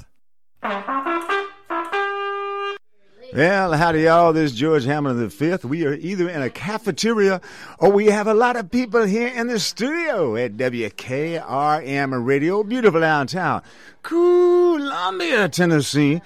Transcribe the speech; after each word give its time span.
Well, 3.34 3.72
howdy, 3.72 4.02
y'all. 4.02 4.34
This 4.34 4.52
is 4.52 4.58
George 4.58 4.84
Hamilton 4.84 5.26
V. 5.30 5.66
We 5.66 5.86
are 5.86 5.94
either 5.94 6.28
in 6.28 6.42
a 6.42 6.50
cafeteria 6.50 7.40
or 7.78 7.88
we 7.88 8.08
have 8.08 8.26
a 8.26 8.34
lot 8.34 8.56
of 8.56 8.70
people 8.70 9.04
here 9.04 9.28
in 9.28 9.46
the 9.46 9.58
studio 9.58 10.36
at 10.36 10.58
WKRM 10.58 12.26
Radio, 12.26 12.62
beautiful 12.62 13.00
downtown, 13.00 13.62
Columbia, 14.02 15.48
Tennessee. 15.48 16.20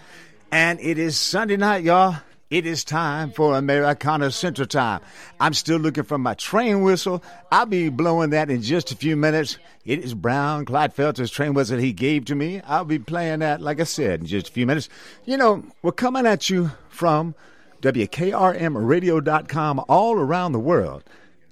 And 0.51 0.81
it 0.81 0.99
is 0.99 1.17
Sunday 1.17 1.57
night, 1.57 1.85
y'all. 1.85 2.17
It 2.49 2.65
is 2.65 2.85
time 2.85 3.33
for 3.33 3.57
Americana 3.57 4.31
Central 4.31 4.69
Time. 4.69 5.01
I'm 5.41 5.53
still 5.53 5.79
looking 5.79 6.05
for 6.05 6.17
my 6.17 6.35
train 6.35 6.83
whistle. 6.83 7.25
I'll 7.51 7.67
be 7.67 7.89
blowing 7.89 8.31
that 8.31 8.51
in 8.51 8.63
just 8.63 8.93
a 8.93 8.97
few 8.97 9.17
minutes. 9.17 9.59
It 9.85 9.99
is 9.99 10.15
Brown 10.15 10.65
Clydfelter's 10.65 11.33
train 11.33 11.55
whistle 11.55 11.79
he 11.79 11.93
gave 11.93 12.25
to 12.27 12.37
me. 12.37 12.61
I'll 12.61 12.85
be 12.85 13.01
playing 13.01 13.41
that, 13.41 13.61
like 13.61 13.81
I 13.81 13.85
said, 13.85 14.21
in 14.21 14.27
just 14.27 14.49
a 14.49 14.53
few 14.53 14.65
minutes. 14.65 14.89
You 15.25 15.37
know, 15.37 15.65
we're 15.83 15.91
coming 15.91 16.25
at 16.25 16.49
you 16.49 16.71
from 16.89 17.35
WKRMradio.com 17.83 19.85
all 19.89 20.15
around 20.15 20.53
the 20.53 20.61
world. 20.61 21.03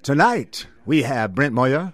Tonight, 0.01 0.65
we 0.85 1.03
have 1.03 1.35
Brent 1.35 1.53
Moyer, 1.53 1.93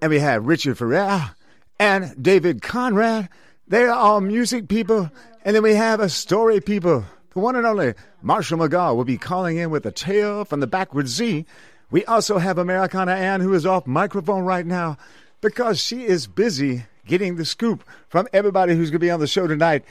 and 0.00 0.10
we 0.10 0.18
have 0.18 0.46
Richard 0.46 0.78
Ferreira, 0.78 1.36
and 1.78 2.20
David 2.20 2.60
Conrad. 2.60 3.28
They 3.68 3.84
are 3.84 3.94
all 3.94 4.20
music 4.20 4.66
people, 4.66 5.12
and 5.44 5.54
then 5.54 5.62
we 5.62 5.74
have 5.74 6.00
a 6.00 6.08
story 6.08 6.60
people. 6.60 7.04
The 7.34 7.38
one 7.38 7.56
and 7.56 7.66
only 7.66 7.94
Marshall 8.22 8.58
McGaw 8.58 8.94
will 8.96 9.04
be 9.04 9.18
calling 9.18 9.56
in 9.56 9.70
with 9.70 9.84
a 9.86 9.90
tale 9.92 10.44
from 10.44 10.60
the 10.60 10.66
backward 10.66 11.08
Z. 11.08 11.44
We 11.90 12.04
also 12.04 12.38
have 12.38 12.56
Americana 12.58 13.12
Ann, 13.12 13.40
who 13.40 13.52
is 13.54 13.66
off 13.66 13.86
microphone 13.86 14.44
right 14.44 14.64
now 14.64 14.96
because 15.40 15.80
she 15.80 16.04
is 16.04 16.26
busy 16.26 16.84
getting 17.06 17.36
the 17.36 17.44
scoop 17.44 17.84
from 18.08 18.28
everybody 18.32 18.74
who's 18.76 18.90
going 18.90 19.00
to 19.00 19.06
be 19.06 19.10
on 19.10 19.20
the 19.20 19.26
show 19.26 19.46
tonight. 19.46 19.84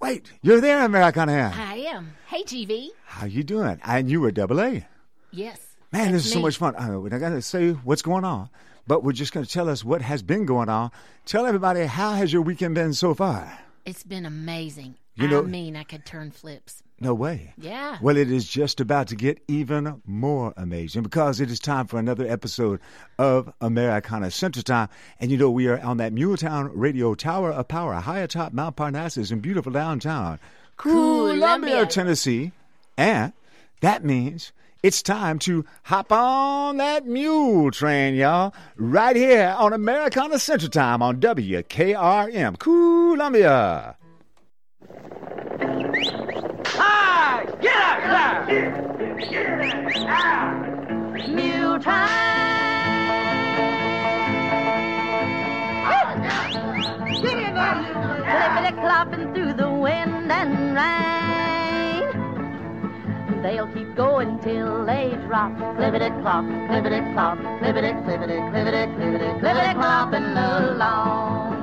Wait, 0.00 0.32
you're 0.42 0.60
there, 0.60 0.84
Americana 0.84 1.32
Ann. 1.32 1.52
I 1.52 1.76
am. 1.76 2.14
Hey, 2.26 2.42
TV. 2.42 2.88
How 3.04 3.26
you 3.26 3.42
doing? 3.44 3.80
And 3.84 4.10
you 4.10 4.20
were 4.20 4.30
double 4.32 4.60
A. 4.60 4.86
Yes. 5.30 5.60
Man, 5.92 6.12
this 6.12 6.26
is 6.26 6.32
so 6.32 6.40
much 6.40 6.56
fun. 6.56 6.74
We're 7.02 7.08
not 7.10 7.20
going 7.20 7.34
to 7.34 7.42
say 7.42 7.70
what's 7.72 8.02
going 8.02 8.24
on, 8.24 8.48
but 8.86 9.04
we're 9.04 9.12
just 9.12 9.32
going 9.32 9.46
to 9.46 9.52
tell 9.52 9.68
us 9.68 9.84
what 9.84 10.02
has 10.02 10.22
been 10.22 10.44
going 10.46 10.68
on. 10.68 10.90
Tell 11.26 11.46
everybody 11.46 11.84
how 11.86 12.14
has 12.14 12.32
your 12.32 12.42
weekend 12.42 12.74
been 12.74 12.94
so 12.94 13.14
far? 13.14 13.60
It's 13.84 14.02
been 14.02 14.26
amazing. 14.26 14.96
You 15.14 15.28
know- 15.28 15.40
I 15.40 15.46
mean, 15.46 15.76
I 15.76 15.84
could 15.84 16.04
turn 16.04 16.30
flips. 16.32 16.82
No 17.04 17.12
way. 17.12 17.52
Yeah. 17.58 17.98
Well, 18.00 18.16
it 18.16 18.30
is 18.30 18.48
just 18.48 18.80
about 18.80 19.08
to 19.08 19.14
get 19.14 19.38
even 19.46 20.00
more 20.06 20.54
amazing 20.56 21.02
because 21.02 21.38
it 21.38 21.50
is 21.50 21.60
time 21.60 21.86
for 21.86 21.98
another 21.98 22.26
episode 22.26 22.80
of 23.18 23.52
Americana 23.60 24.30
Central 24.30 24.62
Time. 24.62 24.88
And 25.20 25.30
you 25.30 25.36
know, 25.36 25.50
we 25.50 25.68
are 25.68 25.78
on 25.80 25.98
that 25.98 26.14
Muletown 26.14 26.70
Radio 26.72 27.14
Tower 27.14 27.52
of 27.52 27.68
Power, 27.68 27.92
high 27.96 28.20
atop 28.20 28.54
Mount 28.54 28.76
Parnassus 28.76 29.30
in 29.30 29.40
beautiful 29.40 29.70
downtown 29.70 30.38
Columbia, 30.78 31.34
Columbia. 31.34 31.86
Tennessee. 31.86 32.52
And 32.96 33.34
that 33.82 34.02
means 34.02 34.52
it's 34.82 35.02
time 35.02 35.38
to 35.40 35.66
hop 35.82 36.10
on 36.10 36.78
that 36.78 37.06
mule 37.06 37.70
train, 37.70 38.14
y'all, 38.14 38.54
right 38.76 39.14
here 39.14 39.54
on 39.58 39.74
Americana 39.74 40.38
Central 40.38 40.70
Time 40.70 41.02
on 41.02 41.20
WKRM, 41.20 42.58
Columbia. 42.58 43.98
Mule 51.28 51.78
time. 51.78 52.34
Clippity 58.26 58.72
clopping 58.82 59.34
through 59.34 59.52
the 59.54 59.70
wind 59.70 60.32
and 60.32 60.74
rain. 60.74 62.10
They'll 63.42 63.68
keep 63.68 63.94
going 63.94 64.40
till 64.40 64.84
they 64.84 65.16
drop. 65.26 65.52
Clippity 65.76 66.10
clop, 66.22 66.44
clippity 66.44 67.12
clop, 67.12 67.38
clippity, 67.38 67.92
clippity, 68.04 68.38
clippity, 68.50 68.86
clippity, 68.96 69.28
clippity 69.40 69.74
clopping 69.74 70.36
along. 70.36 71.54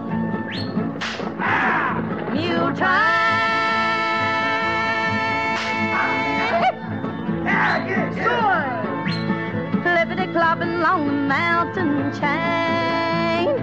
Mule 2.34 2.72
train. 2.78 3.51
Along 10.82 11.06
the 11.06 11.14
mountain 11.14 12.12
chain. 12.20 13.54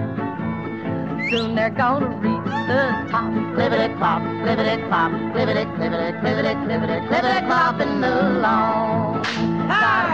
Soon 1.29 1.53
they're 1.53 1.69
gonna 1.69 2.07
reach 2.23 2.45
the 2.69 2.81
top. 3.11 3.29
Clippity 3.55 3.89
clop, 3.97 4.21
clippity 4.41 4.75
clop, 4.87 5.11
clippity, 5.33 5.65
clippity, 5.75 6.09
clippity, 6.21 6.53
clippity, 6.63 6.97
clippity 7.09 7.39
clopping 7.49 7.99
along. 8.07 9.21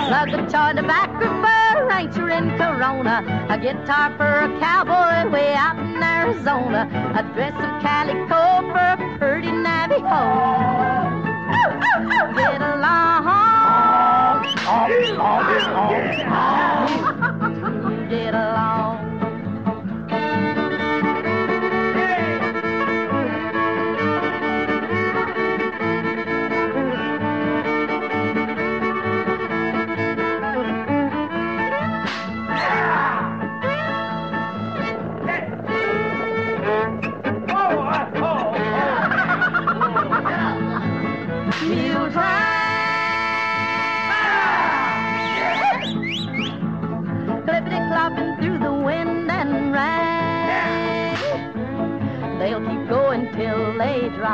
Plug 0.07 0.33
of 0.33 0.51
toy 0.51 0.71
tobacco 0.75 1.27
for 1.43 1.61
a 1.77 1.85
rancher 1.85 2.29
in 2.31 2.49
Corona. 2.57 3.15
A 3.51 3.57
guitar 3.59 4.09
for 4.17 4.33
a 4.45 4.59
cowboy 4.59 5.29
way 5.31 5.53
out 5.53 5.77
in 5.77 6.01
Arizona. 6.01 6.89
A 7.19 7.21
dress 7.35 7.53
of 7.53 7.71
calico 7.85 8.41
for 8.71 8.85
a 8.95 9.17
pretty 9.19 9.51
Navajo. 9.51 10.23
Get 12.35 12.61
along. 12.61 13.14
Get 18.09 18.33
along. 18.33 18.74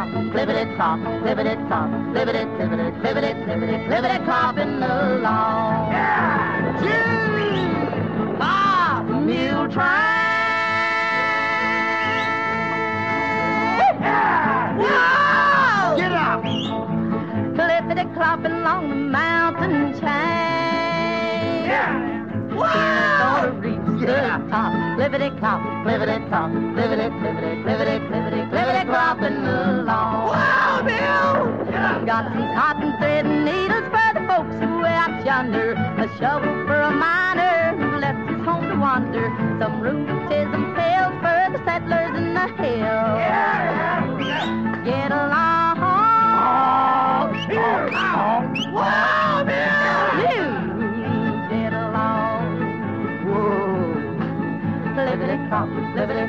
Drop. 0.06 0.24
Clippity 0.34 0.76
clop, 0.76 1.00
clippity 1.00 1.68
clop, 1.68 1.90
clippity, 2.14 2.46
clippity, 2.58 2.92
clippity, 3.02 3.32
clippity, 3.46 3.78
clippity 3.88 4.18
clopping 4.26 4.74
along. 4.84 5.92
Gee, 6.82 6.92
ah, 8.40 9.04
mule 9.26 9.68
train. 9.70 10.10
Whoa! 14.82 15.98
Get 15.98 16.12
up! 16.12 16.44
Clippity 17.56 18.06
clopping 18.16 18.56
along 18.62 18.90
the 18.90 18.96
mountain 18.96 19.94
chain. 19.94 20.10
Yeah! 21.68 22.12
Gonna 22.52 23.52
reach 23.60 24.02
the 24.02 24.16
top, 24.50 24.74
clippity 24.98 25.30
clop, 25.40 25.62
clippity 25.86 26.28
clop, 26.30 26.52
clippity, 26.52 27.08
clippity, 27.20 27.52
clippity, 27.64 27.96
clippity, 28.08 28.51
clopping 28.92 29.40
along. 29.48 30.28
Wow, 30.28 30.84
Bill! 30.84 32.06
Got 32.06 32.26
some 32.34 32.48
cotton 32.56 32.92
thread 32.98 33.26
and 33.26 33.46
needles 33.46 33.88
for 33.88 34.10
the 34.14 34.24
folks 34.28 34.56
who 34.60 34.86
out 34.86 35.26
yonder. 35.26 35.74
A 36.04 36.08
shovel 36.20 36.52
for 36.68 36.82
a 36.82 36.92
miner 36.92 37.78
who 37.80 37.98
left 38.00 38.30
his 38.30 38.42
home 38.44 38.68
to 38.68 38.76
wander. 38.76 39.32
Some 39.60 39.80
rheumatism 39.80 40.76
pills 40.76 41.16
for 41.24 41.40
the 41.54 41.60
settlers 41.64 42.14
in 42.20 42.34
the 42.34 42.48
hills. 42.60 43.20
Get 44.84 45.12
along. 45.12 45.80
Oh, 45.84 47.32
wow, 48.74 49.44
Bill! 49.48 50.52
You 51.00 51.24
get 51.50 51.72
along. 51.72 52.46
Whoa. 53.26 53.96
Libbity 55.00 55.38
clop, 55.48 55.70
libbity 55.96 56.28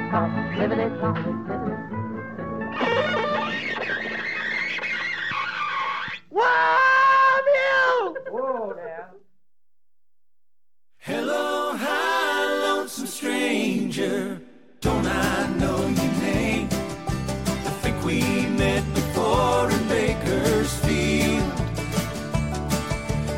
Wow, 6.43 7.39
Bill! 7.47 8.17
Whoa, 8.35 8.75
now. 8.77 9.07
Hello, 10.99 11.77
hi, 11.77 12.47
lonesome 12.67 13.07
stranger. 13.07 14.41
Don't 14.81 15.07
I 15.07 15.47
know 15.61 15.79
your 15.87 16.13
name? 16.31 16.69
I 17.69 17.73
think 17.83 18.05
we 18.05 18.23
met 18.63 18.83
before 18.93 19.71
in 19.71 19.87
Bakersfield. 19.87 21.53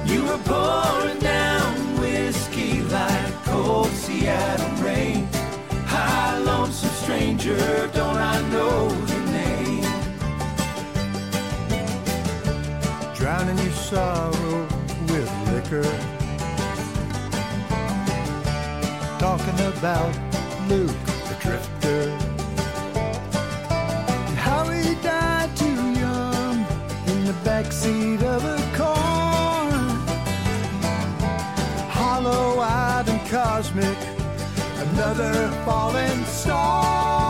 You 0.06 0.25
were 0.25 0.43
pouring 0.45 1.19
down 1.19 1.75
whiskey 2.01 2.81
like 2.85 3.35
cold 3.45 3.89
Seattle 3.89 4.83
rain. 4.83 5.29
Hi, 5.93 6.39
lonesome 6.39 6.97
stranger. 7.03 7.91
Don't 7.93 8.17
I 8.17 8.33
sorrow 13.94 14.67
with 15.11 15.31
liquor. 15.52 15.91
Talking 19.20 19.58
about 19.73 20.12
Luke 20.69 21.05
the 21.29 21.37
Drifter. 21.43 22.02
And 24.29 24.38
how 24.46 24.64
he 24.69 24.96
died 24.96 25.56
too 25.56 25.81
young 26.05 26.56
in 27.11 27.25
the 27.31 27.37
backseat 27.46 28.23
of 28.35 28.44
a 28.44 28.58
car. 28.76 29.70
Hollow 31.99 32.58
eyed 32.58 33.08
and 33.08 33.23
cosmic, 33.31 33.99
another 34.87 35.35
falling 35.64 36.25
star. 36.25 37.24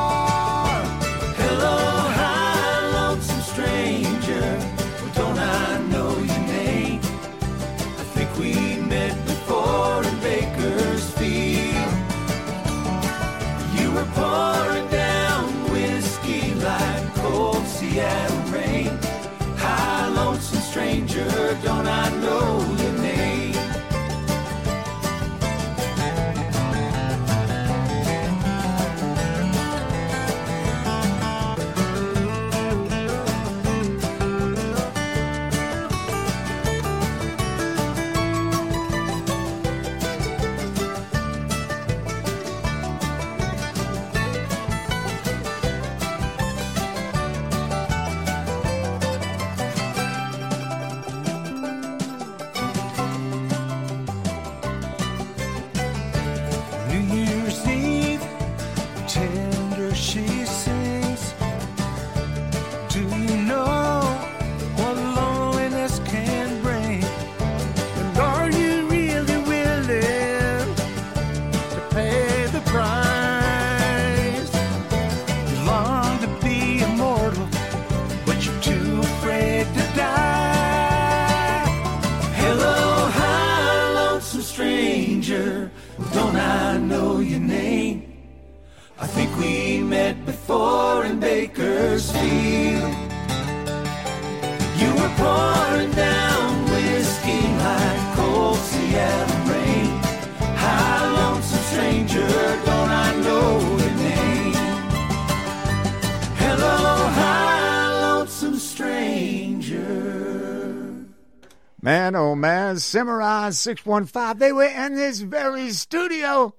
Samurai 112.94 113.50
615, 113.50 114.38
they 114.38 114.52
were 114.52 114.62
in 114.62 114.94
this 114.94 115.18
very 115.18 115.70
studio. 115.70 116.54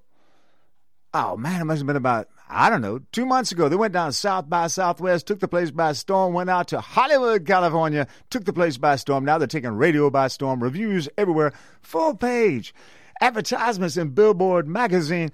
Oh 1.14 1.34
man, 1.38 1.62
it 1.62 1.64
must 1.64 1.78
have 1.78 1.86
been 1.86 1.96
about, 1.96 2.28
I 2.46 2.68
don't 2.68 2.82
know, 2.82 3.00
two 3.10 3.24
months 3.24 3.52
ago. 3.52 3.70
They 3.70 3.76
went 3.76 3.94
down 3.94 4.12
South 4.12 4.46
by 4.46 4.66
Southwest, 4.66 5.26
took 5.26 5.40
the 5.40 5.48
place 5.48 5.70
by 5.70 5.94
storm, 5.94 6.34
went 6.34 6.50
out 6.50 6.68
to 6.68 6.82
Hollywood, 6.82 7.46
California, 7.46 8.06
took 8.28 8.44
the 8.44 8.52
place 8.52 8.76
by 8.76 8.96
storm. 8.96 9.24
Now 9.24 9.38
they're 9.38 9.46
taking 9.46 9.78
radio 9.78 10.10
by 10.10 10.28
storm, 10.28 10.62
reviews 10.62 11.08
everywhere, 11.16 11.54
full 11.80 12.14
page, 12.14 12.74
advertisements 13.22 13.96
in 13.96 14.10
Billboard 14.10 14.68
magazine. 14.68 15.32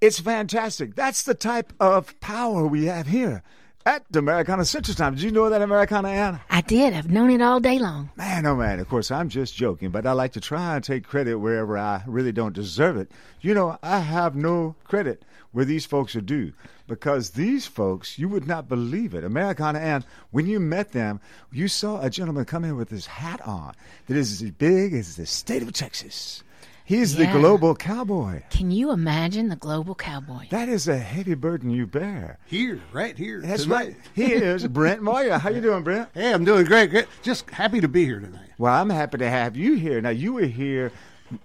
It's 0.00 0.20
fantastic. 0.20 0.94
That's 0.94 1.24
the 1.24 1.34
type 1.34 1.72
of 1.80 2.20
power 2.20 2.68
we 2.68 2.84
have 2.84 3.08
here 3.08 3.42
at 3.86 4.04
the 4.10 4.18
Americana 4.18 4.64
Central 4.64 4.96
Time. 4.96 5.14
Did 5.14 5.22
you 5.22 5.30
know 5.30 5.48
that, 5.48 5.62
Americana 5.62 6.08
Ann? 6.08 6.40
I 6.50 6.60
did. 6.60 6.92
I've 6.92 7.08
known 7.08 7.30
it 7.30 7.40
all 7.40 7.60
day 7.60 7.78
long. 7.78 8.10
Man, 8.16 8.44
oh 8.44 8.56
man, 8.56 8.80
of 8.80 8.88
course, 8.88 9.12
I'm 9.12 9.28
just 9.28 9.54
joking, 9.54 9.90
but 9.90 10.06
I 10.06 10.12
like 10.12 10.32
to 10.32 10.40
try 10.40 10.74
and 10.74 10.84
take 10.84 11.06
credit 11.06 11.36
wherever 11.36 11.78
I 11.78 12.02
really 12.06 12.32
don't 12.32 12.52
deserve 12.52 12.96
it. 12.96 13.12
You 13.40 13.54
know, 13.54 13.78
I 13.82 14.00
have 14.00 14.34
no 14.34 14.74
credit 14.84 15.24
where 15.52 15.64
these 15.64 15.86
folks 15.86 16.16
are 16.16 16.20
due 16.20 16.52
because 16.88 17.30
these 17.30 17.66
folks, 17.66 18.18
you 18.18 18.28
would 18.28 18.46
not 18.46 18.68
believe 18.68 19.14
it. 19.14 19.24
Americana 19.24 19.78
and 19.78 20.04
when 20.32 20.46
you 20.46 20.58
met 20.58 20.92
them, 20.92 21.20
you 21.52 21.68
saw 21.68 22.00
a 22.00 22.10
gentleman 22.10 22.44
come 22.44 22.64
in 22.64 22.76
with 22.76 22.90
his 22.90 23.06
hat 23.06 23.40
on 23.46 23.72
that 24.06 24.16
is 24.16 24.42
as 24.42 24.50
big 24.50 24.94
as 24.94 25.14
the 25.14 25.26
state 25.26 25.62
of 25.62 25.72
Texas. 25.72 26.42
He's 26.86 27.16
the 27.16 27.26
global 27.26 27.74
cowboy. 27.74 28.42
Can 28.48 28.70
you 28.70 28.92
imagine 28.92 29.48
the 29.48 29.56
global 29.56 29.96
cowboy? 29.96 30.44
That 30.50 30.68
is 30.68 30.86
a 30.86 30.96
heavy 30.96 31.34
burden 31.34 31.68
you 31.68 31.84
bear. 31.84 32.38
Here, 32.46 32.80
right 32.92 33.18
here. 33.18 33.40
That's 33.40 33.64
tonight. 33.64 33.74
right. 33.74 33.96
He 34.14 34.32
is 34.32 34.64
Brent 34.68 35.02
Moyer. 35.02 35.36
How 35.36 35.50
you 35.50 35.60
doing, 35.60 35.82
Brent? 35.82 36.10
Hey, 36.14 36.32
I'm 36.32 36.44
doing 36.44 36.64
great, 36.64 36.90
great. 36.90 37.08
Just 37.24 37.50
happy 37.50 37.80
to 37.80 37.88
be 37.88 38.04
here 38.04 38.20
tonight. 38.20 38.50
Well, 38.56 38.72
I'm 38.72 38.88
happy 38.88 39.18
to 39.18 39.28
have 39.28 39.56
you 39.56 39.74
here. 39.74 40.00
Now, 40.00 40.10
you 40.10 40.34
were 40.34 40.42
here 40.46 40.92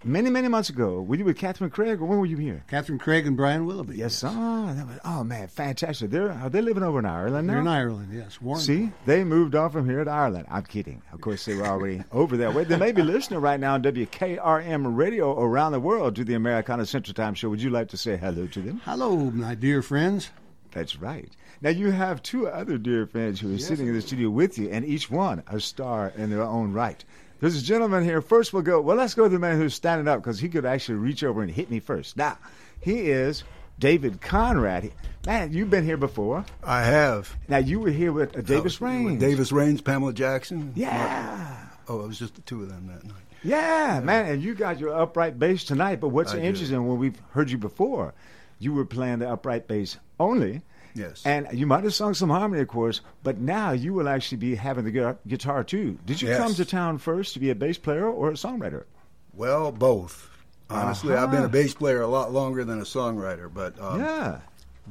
many, 0.03 0.29
many 0.29 0.47
months 0.47 0.69
ago. 0.69 1.01
Were 1.01 1.15
you 1.15 1.25
with 1.25 1.37
Catherine 1.37 1.69
Craig, 1.69 2.01
or 2.01 2.05
when 2.05 2.19
were 2.19 2.25
you 2.25 2.37
here? 2.37 2.63
Catherine 2.67 2.99
Craig 2.99 3.25
and 3.27 3.35
Brian 3.37 3.65
Willoughby. 3.65 3.97
Yes, 3.97 4.15
sir. 4.15 4.29
Ah, 4.31 4.73
that 4.75 4.87
was- 4.87 4.99
oh 5.05 5.23
man, 5.23 5.47
fantastic. 5.47 6.11
They're 6.11 6.31
uh, 6.31 6.43
are 6.43 6.49
they 6.49 6.61
living 6.61 6.83
over 6.83 6.99
in 6.99 7.05
Ireland 7.05 7.47
now? 7.47 7.53
They're 7.53 7.61
in 7.61 7.67
Ireland, 7.67 8.09
yes. 8.13 8.41
Warren. 8.41 8.61
See, 8.61 8.91
they 9.05 9.23
moved 9.23 9.55
on 9.55 9.69
from 9.71 9.89
here 9.89 10.03
to 10.03 10.09
Ireland. 10.11 10.47
I'm 10.49 10.63
kidding. 10.63 11.01
Of 11.13 11.21
course, 11.21 11.45
they 11.45 11.55
were 11.55 11.65
already 11.67 12.03
over 12.11 12.37
that 12.37 12.53
way. 12.53 12.63
They 12.63 12.77
may 12.77 12.91
be 12.91 13.01
listening 13.03 13.41
right 13.41 13.59
now 13.59 13.73
on 13.75 13.83
WKRM 13.83 14.95
radio 14.95 15.39
around 15.39 15.71
the 15.71 15.79
world 15.79 16.15
to 16.15 16.23
the 16.23 16.33
Americana 16.35 16.85
Central 16.85 17.13
Time 17.13 17.33
Show. 17.33 17.49
Would 17.49 17.61
you 17.61 17.69
like 17.69 17.89
to 17.89 17.97
say 17.97 18.17
hello 18.17 18.47
to 18.47 18.61
them? 18.61 18.81
Hello, 18.85 19.15
my 19.31 19.55
dear 19.55 19.81
friends. 19.81 20.29
That's 20.71 20.95
right. 20.97 21.29
Now 21.61 21.69
you 21.69 21.91
have 21.91 22.23
two 22.23 22.47
other 22.47 22.77
dear 22.77 23.05
friends 23.05 23.39
who 23.39 23.53
are 23.53 23.59
sitting 23.59 23.87
in 23.87 23.93
the 23.93 24.01
studio 24.01 24.29
with 24.29 24.57
you, 24.57 24.69
and 24.69 24.85
each 24.85 25.11
one 25.11 25.43
a 25.47 25.59
star 25.59 26.11
in 26.15 26.29
their 26.29 26.41
own 26.43 26.71
right. 26.71 27.03
There's 27.41 27.57
a 27.57 27.63
gentleman 27.63 28.03
here. 28.03 28.21
First, 28.21 28.53
we'll 28.53 28.61
go. 28.61 28.79
Well, 28.79 28.95
let's 28.95 29.13
go 29.15 29.23
to 29.23 29.29
the 29.29 29.39
man 29.39 29.57
who's 29.57 29.73
standing 29.73 30.07
up 30.07 30.21
because 30.21 30.39
he 30.39 30.47
could 30.47 30.65
actually 30.65 30.95
reach 30.99 31.23
over 31.23 31.41
and 31.41 31.51
hit 31.51 31.69
me 31.69 31.79
first. 31.79 32.15
Now, 32.15 32.37
He 32.79 33.09
is 33.09 33.43
David 33.79 34.21
Conrad. 34.21 34.91
Man, 35.25 35.51
you've 35.51 35.69
been 35.69 35.83
here 35.83 35.97
before. 35.97 36.45
I 36.63 36.83
have. 36.83 37.35
Now 37.47 37.57
you 37.57 37.79
were 37.79 37.89
here 37.89 38.11
with 38.11 38.37
uh, 38.37 38.41
Davis 38.41 38.81
Uh, 38.81 38.85
Rains. 38.85 39.19
Davis 39.19 39.51
Rains, 39.51 39.81
Pamela 39.81 40.13
Jackson. 40.13 40.71
Yeah. 40.75 41.57
Oh, 41.87 42.01
it 42.03 42.07
was 42.07 42.17
just 42.19 42.35
the 42.35 42.41
two 42.41 42.61
of 42.61 42.69
them 42.69 42.87
that 42.87 43.03
night. 43.03 43.15
Yeah, 43.43 43.99
man, 44.03 44.27
and 44.31 44.41
you 44.43 44.53
got 44.53 44.79
your 44.79 44.95
upright 44.99 45.39
bass 45.39 45.63
tonight. 45.63 45.99
But 45.99 46.09
what's 46.09 46.31
I 46.33 46.37
do. 46.37 46.43
interesting 46.43 46.87
when 46.87 46.99
we've 46.99 47.19
heard 47.31 47.49
you 47.49 47.57
before, 47.57 48.13
you 48.59 48.71
were 48.71 48.85
playing 48.85 49.19
the 49.19 49.29
upright 49.31 49.67
bass 49.67 49.97
only. 50.19 50.61
Yes. 50.95 51.21
And 51.25 51.47
you 51.53 51.65
might 51.67 51.83
have 51.83 51.93
sung 51.93 52.13
some 52.13 52.29
harmony, 52.29 52.61
of 52.61 52.67
course, 52.67 53.01
but 53.23 53.37
now 53.39 53.71
you 53.71 53.93
will 53.93 54.09
actually 54.09 54.37
be 54.37 54.55
having 54.55 54.83
the 54.85 54.91
gu- 54.91 55.17
guitar 55.27 55.63
too. 55.63 55.97
Did 56.05 56.21
you 56.21 56.29
Yes. 56.29 56.37
come 56.39 56.53
to 56.55 56.65
town 56.65 56.97
first 56.97 57.33
to 57.33 57.39
be 57.39 57.49
a 57.49 57.55
bass 57.55 57.77
player 57.77 58.05
or 58.07 58.29
a 58.29 58.33
songwriter? 58.33 58.83
Well, 59.33 59.71
both. 59.71 60.29
Honestly, 60.69 61.13
I've 61.13 61.29
been 61.31 61.39
Uh-huh. 61.39 61.47
a 61.47 61.49
bass 61.49 61.73
player 61.73 62.01
a 62.01 62.07
lot 62.07 62.31
longer 62.31 62.63
than 62.63 62.79
a 62.79 62.83
songwriter, 62.85 63.49
but 63.53 63.79
um, 63.81 63.99
yeah. 63.99 64.37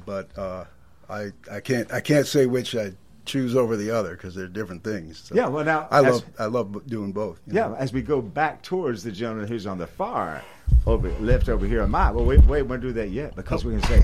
but 0.04 0.28
uh, 0.36 0.64
I 1.08 1.32
I 1.50 1.60
can't 1.60 1.90
I 1.92 2.00
can't 2.00 2.26
say 2.26 2.44
which 2.46 2.76
I 2.76 2.92
choose 3.24 3.54
over 3.56 3.76
the 3.76 3.90
other 3.90 4.10
because 4.12 4.34
they're 4.34 4.46
different 4.48 4.82
things. 4.84 5.22
So 5.24 5.34
Yeah, 5.34 5.48
well, 5.48 5.64
now, 5.64 5.86
I 5.90 6.00
as- 6.00 6.04
love 6.16 6.24
I 6.38 6.44
love 6.46 6.86
doing 6.86 7.12
both. 7.12 7.40
Yeah, 7.46 7.68
know. 7.68 7.74
as 7.76 7.92
we 7.92 8.02
go 8.02 8.20
back 8.20 8.62
towards 8.62 9.02
the 9.04 9.12
gentleman 9.12 9.46
who's 9.48 9.66
on 9.66 9.78
the 9.78 9.86
far 9.86 10.42
over 10.86 11.10
left 11.20 11.48
over 11.48 11.66
here 11.66 11.82
on 11.82 11.90
my 11.90 12.10
well 12.10 12.24
wait 12.24 12.44
wait 12.44 12.62
we 12.62 12.68
don't 12.68 12.80
do 12.80 12.92
that 12.92 13.10
yet 13.10 13.34
because 13.36 13.64
we're 13.64 13.72
gonna 13.72 13.86
say 13.86 14.02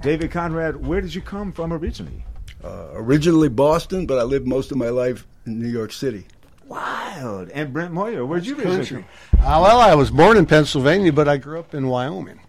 David 0.00 0.30
Conrad, 0.30 0.84
where 0.86 1.00
did 1.00 1.14
you 1.14 1.20
come 1.20 1.52
from 1.52 1.72
originally? 1.72 2.24
Uh, 2.64 2.88
originally 2.92 3.48
Boston, 3.48 4.06
but 4.06 4.18
I 4.18 4.22
lived 4.22 4.46
most 4.46 4.70
of 4.70 4.76
my 4.78 4.88
life 4.88 5.26
in 5.46 5.58
New 5.60 5.68
York 5.68 5.92
City. 5.92 6.26
Wild. 6.66 7.48
And 7.50 7.72
Brent 7.72 7.92
Moyer, 7.92 8.24
where'd 8.24 8.46
you 8.46 8.54
originally 8.56 8.76
Country. 8.78 9.04
come? 9.32 9.40
Uh, 9.40 9.60
well, 9.62 9.80
I 9.80 9.94
was 9.94 10.10
born 10.10 10.36
in 10.36 10.46
Pennsylvania, 10.46 11.12
but 11.12 11.28
I 11.28 11.36
grew 11.36 11.58
up 11.58 11.74
in 11.74 11.88
Wyoming. 11.88 12.40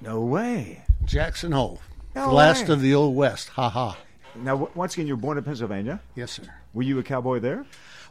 No 0.00 0.20
way. 0.20 0.82
Jackson 1.04 1.52
Hole. 1.52 1.80
No 2.14 2.32
last 2.32 2.68
way. 2.68 2.74
of 2.74 2.80
the 2.80 2.94
Old 2.94 3.16
West. 3.16 3.48
Ha 3.50 3.68
ha. 3.68 3.96
Now, 4.34 4.52
w- 4.52 4.70
once 4.74 4.94
again, 4.94 5.06
you 5.06 5.16
were 5.16 5.20
born 5.20 5.38
in 5.38 5.44
Pennsylvania. 5.44 6.00
Yes, 6.14 6.32
sir. 6.32 6.42
Were 6.74 6.82
you 6.82 6.98
a 6.98 7.02
cowboy 7.02 7.40
there? 7.40 7.64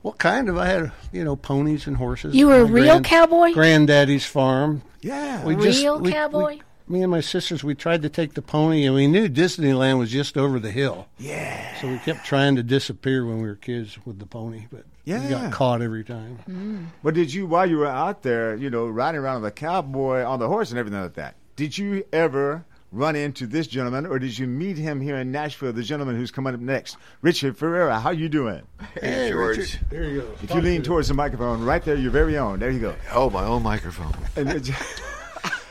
Well, 0.04 0.13
kind 0.13 0.50
of. 0.50 0.58
I 0.58 0.68
had, 0.68 0.92
you 1.12 1.24
know, 1.24 1.36
ponies 1.36 1.88
and 1.88 1.98
horses. 1.98 2.36
You 2.36 2.48
were 2.48 2.62
a 2.62 2.65
My 2.68 2.70
real 2.72 3.01
cowboy? 3.01 3.54
Granddaddy's 3.54 4.25
farm. 4.25 4.82
Yeah. 5.01 5.44
We 5.46 5.56
Real 5.56 6.00
we- 6.00 6.12
cowboy? 6.12 6.56
we- 6.56 6.62
me 6.88 7.01
and 7.01 7.12
my 7.12 7.20
sisters, 7.20 7.63
we 7.63 7.75
tried 7.75 8.01
to 8.04 8.10
take 8.10 8.34
the 8.34 8.42
pony, 8.42 8.86
and 8.86 8.94
we 8.94 9.08
knew 9.08 9.27
Disneyland 9.27 9.98
was 9.98 10.12
just 10.12 10.38
over 10.38 10.60
the 10.60 10.72
hill. 10.72 11.08
yeah. 11.18 11.80
So 11.82 11.89
we 11.89 11.98
kept 12.00 12.25
trying 12.25 12.56
to 12.56 12.63
disappear 12.63 13.25
when 13.25 13.42
we 13.42 13.48
were 13.48 13.56
kids 13.56 13.98
with 14.06 14.20
the 14.20 14.25
pony, 14.25 14.68
but 14.72 14.86
we 15.06 15.13
got 15.13 15.51
caught 15.51 15.82
every 15.82 16.04
time. 16.04 16.39
Mm. 16.50 16.86
But 17.04 17.13
did 17.13 17.34
you, 17.34 17.46
while 17.48 17.70
you 17.70 17.77
were 17.77 17.88
out 17.88 18.24
there, 18.24 18.56
you 18.56 18.70
know, 18.70 18.88
riding 18.88 19.20
around 19.20 19.38
on 19.38 19.42
the 19.42 19.51
cowboy 19.51 20.24
on 20.24 20.39
the 20.39 20.48
horse 20.48 20.70
and 20.70 20.80
everything 20.80 21.01
like 21.01 21.15
that, 21.15 21.36
did 21.56 21.77
you 21.77 22.06
ever 22.13 22.65
run 22.92 23.15
into 23.15 23.46
this 23.46 23.68
gentleman, 23.68 24.06
or 24.06 24.20
did 24.20 24.38
you 24.38 24.48
meet 24.48 24.77
him 24.77 25.01
here 25.01 25.18
in 25.18 25.32
Nashville, 25.32 25.74
the 25.74 25.84
gentleman 25.84 26.15
who's 26.15 26.32
coming 26.32 26.54
up 26.54 26.62
next, 26.62 26.98
Richard 27.22 27.58
Ferreira? 27.58 28.00
How 28.00 28.12
you 28.12 28.30
doing? 28.30 28.62
Hey, 29.00 29.30
George. 29.32 29.58
Richard, 29.58 29.80
there 29.89 30.04
you 30.06 30.22
go. 30.22 30.32
If 30.42 30.56
you 30.56 30.62
lean 30.62 30.82
towards 30.82 31.10
the 31.10 31.13
microphone, 31.13 31.63
right 31.63 31.84
there, 31.84 31.96
your 31.96 32.12
very 32.12 32.38
own. 32.38 32.60
There 32.60 32.72
you 32.72 32.80
go. 32.80 32.96
Oh, 33.12 33.30
my 33.30 33.44
own 33.44 33.63
microphone. 33.63 34.13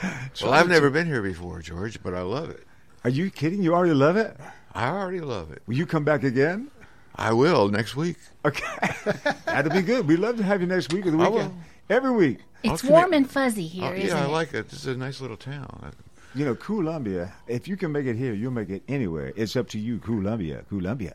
And 0.05 0.31
it- 0.35 0.43
Well, 0.43 0.53
I've 0.53 0.69
never 0.69 0.91
been 0.91 1.07
here 1.07 1.23
before, 1.23 1.61
George, 1.61 2.03
but 2.03 2.15
I 2.15 2.23
love 2.23 2.51
it. 2.51 2.67
Are 3.05 3.11
you 3.11 3.31
kidding? 3.31 3.63
You 3.63 3.75
already 3.75 3.95
love 3.95 4.17
it? 4.17 4.37
I 4.75 4.89
already 4.89 5.21
love 5.21 5.51
it. 5.53 5.63
Will 5.67 5.75
you 5.77 5.87
come 5.87 6.05
back 6.05 6.25
again? 6.25 6.69
I 7.17 7.33
will 7.33 7.69
next 7.69 7.95
week. 7.97 8.17
Okay. 8.45 8.65
That'd 9.47 9.73
be 9.73 9.83
good. 9.83 10.09
We'd 10.09 10.19
love 10.19 10.37
to 10.39 10.43
have 10.43 10.61
you 10.61 10.67
next 10.67 10.93
week 10.93 11.07
or 11.07 11.11
the 11.13 11.17
weekend. 11.19 11.53
Every 11.89 12.11
week. 12.11 12.39
It's 12.63 12.83
I'll 12.85 12.91
warm 12.91 13.05
connect- 13.11 13.15
and 13.23 13.31
fuzzy 13.31 13.67
here, 13.67 13.85
not 13.91 13.99
yeah, 13.99 14.23
I 14.23 14.25
it? 14.25 14.31
like 14.31 14.55
it. 14.55 14.69
This 14.71 14.81
is 14.81 14.87
a 14.87 14.97
nice 14.97 15.21
little 15.21 15.37
town. 15.37 15.93
You 16.35 16.45
know, 16.47 16.55
Columbia, 16.57 17.33
if 17.47 17.69
you 17.69 17.77
can 17.77 17.93
make 17.93 18.07
it 18.07 18.17
here, 18.17 18.33
you'll 18.35 18.51
make 18.51 18.71
it 18.71 18.83
anywhere. 18.89 19.33
It's 19.37 19.55
up 19.55 19.69
to 19.69 19.79
you, 19.79 19.99
Columbia, 19.99 20.65
Columbia. 20.69 21.15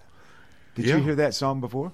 Did 0.76 0.86
you 0.86 0.98
hear 0.98 1.16
that 1.16 1.34
song 1.34 1.60
before? 1.60 1.92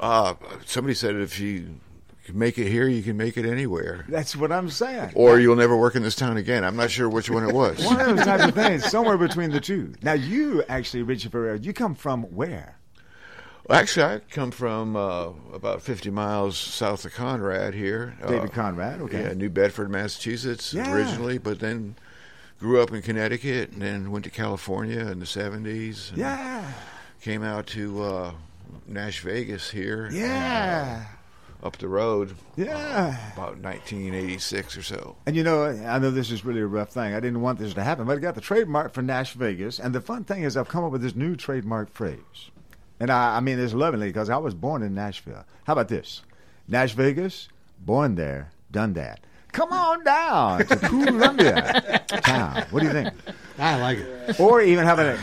Uh, 0.00 0.34
somebody 0.64 0.94
said 0.94 1.16
if 1.16 1.38
you 1.38 1.74
can 2.24 2.38
make 2.38 2.58
it 2.58 2.68
here, 2.68 2.86
you 2.88 3.02
can 3.02 3.16
make 3.16 3.36
it 3.36 3.44
anywhere. 3.44 4.04
That's 4.08 4.36
what 4.36 4.52
I'm 4.52 4.70
saying. 4.70 5.12
Or 5.14 5.38
you'll 5.40 5.56
never 5.56 5.76
work 5.76 5.96
in 5.96 6.02
this 6.02 6.14
town 6.14 6.36
again. 6.36 6.64
I'm 6.64 6.76
not 6.76 6.90
sure 6.90 7.08
which 7.08 7.28
one 7.30 7.46
it 7.48 7.52
was. 7.54 7.84
One 7.84 8.00
of 8.00 8.16
those 8.16 8.24
types 8.24 8.44
of 8.44 8.54
things, 8.54 8.84
somewhere 8.84 9.16
between 9.18 9.50
the 9.50 9.60
two. 9.60 9.94
Now, 10.02 10.12
you 10.12 10.62
actually, 10.68 11.02
Richard 11.02 11.32
Ferreira, 11.32 11.58
you 11.58 11.72
come 11.72 11.94
from 11.94 12.22
where? 12.24 12.76
Well, 13.68 13.78
actually, 13.78 14.04
I 14.06 14.18
come 14.30 14.50
from 14.50 14.96
uh, 14.96 15.28
about 15.52 15.82
50 15.82 16.10
miles 16.10 16.56
south 16.56 17.04
of 17.04 17.12
Conrad 17.14 17.74
here. 17.74 18.16
David 18.20 18.50
Uh, 18.50 18.52
Conrad, 18.52 19.00
okay. 19.02 19.22
Yeah, 19.22 19.34
New 19.34 19.50
Bedford, 19.50 19.90
Massachusetts 19.90 20.74
Yeah. 20.74 20.92
originally, 20.92 21.38
but 21.38 21.60
then 21.60 21.94
grew 22.58 22.80
up 22.82 22.92
in 22.92 23.02
Connecticut 23.02 23.70
and 23.72 23.80
then 23.82 24.10
went 24.10 24.24
to 24.24 24.30
California 24.30 25.00
in 25.08 25.18
the 25.20 25.26
70s. 25.26 26.10
and 26.10 26.18
Yeah. 26.18 26.72
Came 27.20 27.42
out 27.44 27.66
to 27.68 28.02
uh, 28.02 28.32
Nash 28.88 29.20
Vegas 29.20 29.70
here. 29.70 30.08
Yeah. 30.12 31.04
uh, 31.04 31.16
up 31.62 31.78
the 31.78 31.88
road. 31.88 32.34
Yeah. 32.56 32.76
Uh, 32.76 33.32
about 33.34 33.58
1986 33.58 34.76
or 34.76 34.82
so. 34.82 35.16
And 35.26 35.36
you 35.36 35.42
know, 35.42 35.64
I 35.64 35.98
know 35.98 36.10
this 36.10 36.30
is 36.30 36.44
really 36.44 36.60
a 36.60 36.66
rough 36.66 36.90
thing. 36.90 37.14
I 37.14 37.20
didn't 37.20 37.40
want 37.40 37.58
this 37.58 37.74
to 37.74 37.82
happen, 37.82 38.06
but 38.06 38.18
I 38.18 38.20
got 38.20 38.34
the 38.34 38.40
trademark 38.40 38.92
for 38.92 39.02
Nash 39.02 39.34
Vegas. 39.34 39.78
And 39.78 39.94
the 39.94 40.00
fun 40.00 40.24
thing 40.24 40.42
is, 40.42 40.56
I've 40.56 40.68
come 40.68 40.84
up 40.84 40.92
with 40.92 41.02
this 41.02 41.14
new 41.14 41.36
trademark 41.36 41.92
phrase. 41.92 42.50
And 43.00 43.10
I, 43.10 43.36
I 43.36 43.40
mean 43.40 43.56
this 43.56 43.72
lovingly 43.74 44.08
because 44.08 44.30
I 44.30 44.36
was 44.36 44.54
born 44.54 44.82
in 44.82 44.94
Nashville. 44.94 45.44
How 45.64 45.72
about 45.72 45.88
this? 45.88 46.22
Nash 46.68 46.92
Vegas, 46.92 47.48
born 47.80 48.14
there, 48.14 48.50
done 48.70 48.92
that. 48.94 49.20
Come 49.52 49.72
on 49.72 50.02
down 50.02 50.66
to 50.66 50.76
Columbia 50.76 52.02
town. 52.08 52.64
What 52.70 52.80
do 52.80 52.86
you 52.86 52.92
think? 52.92 53.12
I 53.58 53.78
like 53.78 53.98
it. 53.98 54.40
Or 54.40 54.62
even 54.62 54.86
having 54.86 55.06
a 55.06 55.18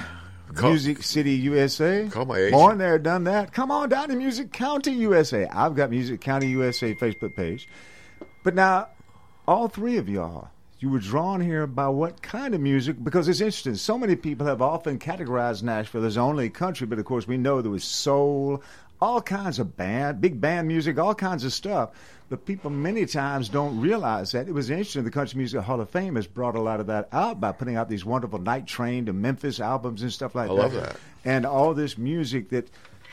Call- 0.55 0.69
Music 0.71 1.03
City, 1.03 1.31
USA. 1.31 2.07
Call 2.09 2.25
my 2.25 2.37
agent. 2.37 2.53
Born 2.53 2.77
there, 2.77 2.97
done 2.99 3.23
that. 3.25 3.51
Come 3.53 3.71
on 3.71 3.89
down 3.89 4.09
to 4.09 4.15
Music 4.15 4.51
County, 4.51 4.91
USA. 4.91 5.47
I've 5.47 5.75
got 5.75 5.89
Music 5.89 6.21
County, 6.21 6.47
USA 6.47 6.93
Facebook 6.95 7.35
page. 7.35 7.67
But 8.43 8.55
now, 8.55 8.87
all 9.47 9.67
three 9.67 9.97
of 9.97 10.09
y'all, 10.09 10.49
you 10.79 10.89
were 10.89 10.99
drawn 10.99 11.41
here 11.41 11.67
by 11.67 11.87
what 11.89 12.21
kind 12.21 12.55
of 12.55 12.61
music? 12.61 13.03
Because 13.03 13.27
it's 13.27 13.41
interesting. 13.41 13.75
So 13.75 13.97
many 13.97 14.15
people 14.15 14.47
have 14.47 14.61
often 14.61 14.97
categorized 14.97 15.61
Nashville 15.63 16.05
as 16.05 16.17
only 16.17 16.49
country, 16.49 16.87
but 16.87 16.99
of 16.99 17.05
course 17.05 17.27
we 17.27 17.37
know 17.37 17.61
there 17.61 17.71
was 17.71 17.83
soul, 17.83 18.63
all 19.01 19.21
kinds 19.21 19.59
of 19.59 19.75
band, 19.75 20.21
big 20.21 20.39
band 20.39 20.67
music, 20.67 20.97
all 20.97 21.13
kinds 21.15 21.43
of 21.43 21.51
stuff. 21.53 21.91
But 22.29 22.45
people 22.45 22.69
many 22.69 23.07
times 23.07 23.49
don't 23.49 23.79
realize 23.79 24.33
that. 24.33 24.47
It 24.47 24.53
was 24.53 24.69
interesting. 24.69 25.03
The 25.03 25.09
Country 25.11 25.37
Music 25.37 25.61
Hall 25.61 25.81
of 25.81 25.89
Fame 25.89 26.15
has 26.15 26.27
brought 26.27 26.55
a 26.55 26.61
lot 26.61 26.79
of 26.79 26.85
that 26.87 27.09
out 27.11 27.41
by 27.41 27.51
putting 27.51 27.75
out 27.75 27.89
these 27.89 28.05
wonderful 28.05 28.37
Night 28.39 28.67
Train 28.67 29.07
to 29.07 29.13
Memphis 29.13 29.59
albums 29.59 30.03
and 30.03 30.13
stuff 30.13 30.35
like 30.35 30.49
I 30.49 30.53
that. 30.53 30.61
love 30.61 30.73
that. 30.73 30.97
And 31.25 31.45
all 31.45 31.73
this 31.73 31.97
music 31.97 32.49
that, 32.49 32.69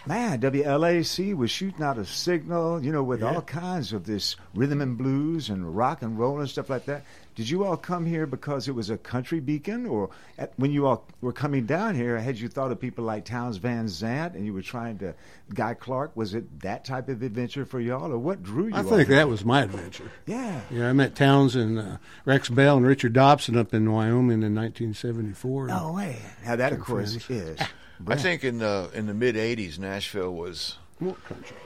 man, 0.06 0.40
WLAC 0.40 1.34
was 1.36 1.50
shooting 1.50 1.82
out 1.82 1.98
a 1.98 2.04
signal, 2.04 2.84
you 2.84 2.92
know, 2.92 3.02
with 3.02 3.22
all 3.22 3.42
kinds 3.42 3.92
of 3.92 4.06
this 4.06 4.36
rhythm 4.54 4.80
and 4.80 4.96
blues 4.96 5.48
and 5.50 5.76
rock 5.76 6.02
and 6.02 6.18
roll 6.18 6.40
and 6.40 6.48
stuff 6.48 6.70
like 6.70 6.86
that. 6.86 7.04
Did 7.34 7.50
you 7.50 7.64
all 7.64 7.76
come 7.76 8.06
here 8.06 8.25
because 8.26 8.66
it 8.66 8.72
was 8.72 8.88
a 8.88 8.96
country 8.96 9.40
beacon, 9.40 9.84
or 9.84 10.08
at, 10.38 10.54
when 10.56 10.72
you 10.72 10.86
all 10.86 11.04
were 11.20 11.34
coming 11.34 11.66
down 11.66 11.94
here, 11.94 12.16
had 12.18 12.38
you 12.38 12.48
thought 12.48 12.72
of 12.72 12.80
people 12.80 13.04
like 13.04 13.26
Townes 13.26 13.58
Van 13.58 13.88
Zandt 13.88 14.34
and 14.34 14.46
you 14.46 14.54
were 14.54 14.62
trying 14.62 14.96
to, 14.98 15.14
Guy 15.52 15.75
Clark? 15.75 16.16
Was 16.16 16.32
it 16.34 16.60
that 16.60 16.86
type 16.86 17.10
of 17.10 17.22
adventure 17.22 17.66
for 17.66 17.78
y'all, 17.78 18.10
or 18.10 18.16
what 18.16 18.42
drew 18.42 18.68
you? 18.68 18.75
I 18.75 18.82
think 18.82 19.08
that 19.08 19.28
was 19.28 19.44
my 19.44 19.64
adventure. 19.64 20.10
Yeah. 20.25 20.60
Yeah, 20.70 20.88
I 20.88 20.94
met 20.94 21.14
Townsend, 21.14 21.78
uh, 21.78 21.98
Rex 22.25 22.48
Bell, 22.48 22.78
and 22.78 22.86
Richard 22.86 23.12
Dobson 23.12 23.56
up 23.58 23.75
in 23.75 23.92
Wyoming 23.92 24.42
in 24.42 24.54
1974. 24.54 25.66
No 25.66 25.92
way. 25.92 26.16
Now 26.46 26.56
that, 26.56 26.72
of 26.72 26.80
course, 26.80 27.16
friends. 27.16 27.60
is. 27.60 27.66
I 28.06 28.16
think 28.16 28.44
in 28.44 28.58
the 28.58 28.90
in 28.94 29.06
the 29.06 29.14
mid 29.14 29.36
'80s, 29.36 29.78
Nashville 29.78 30.32
was 30.34 30.76
More 31.00 31.14
country. 31.28 31.56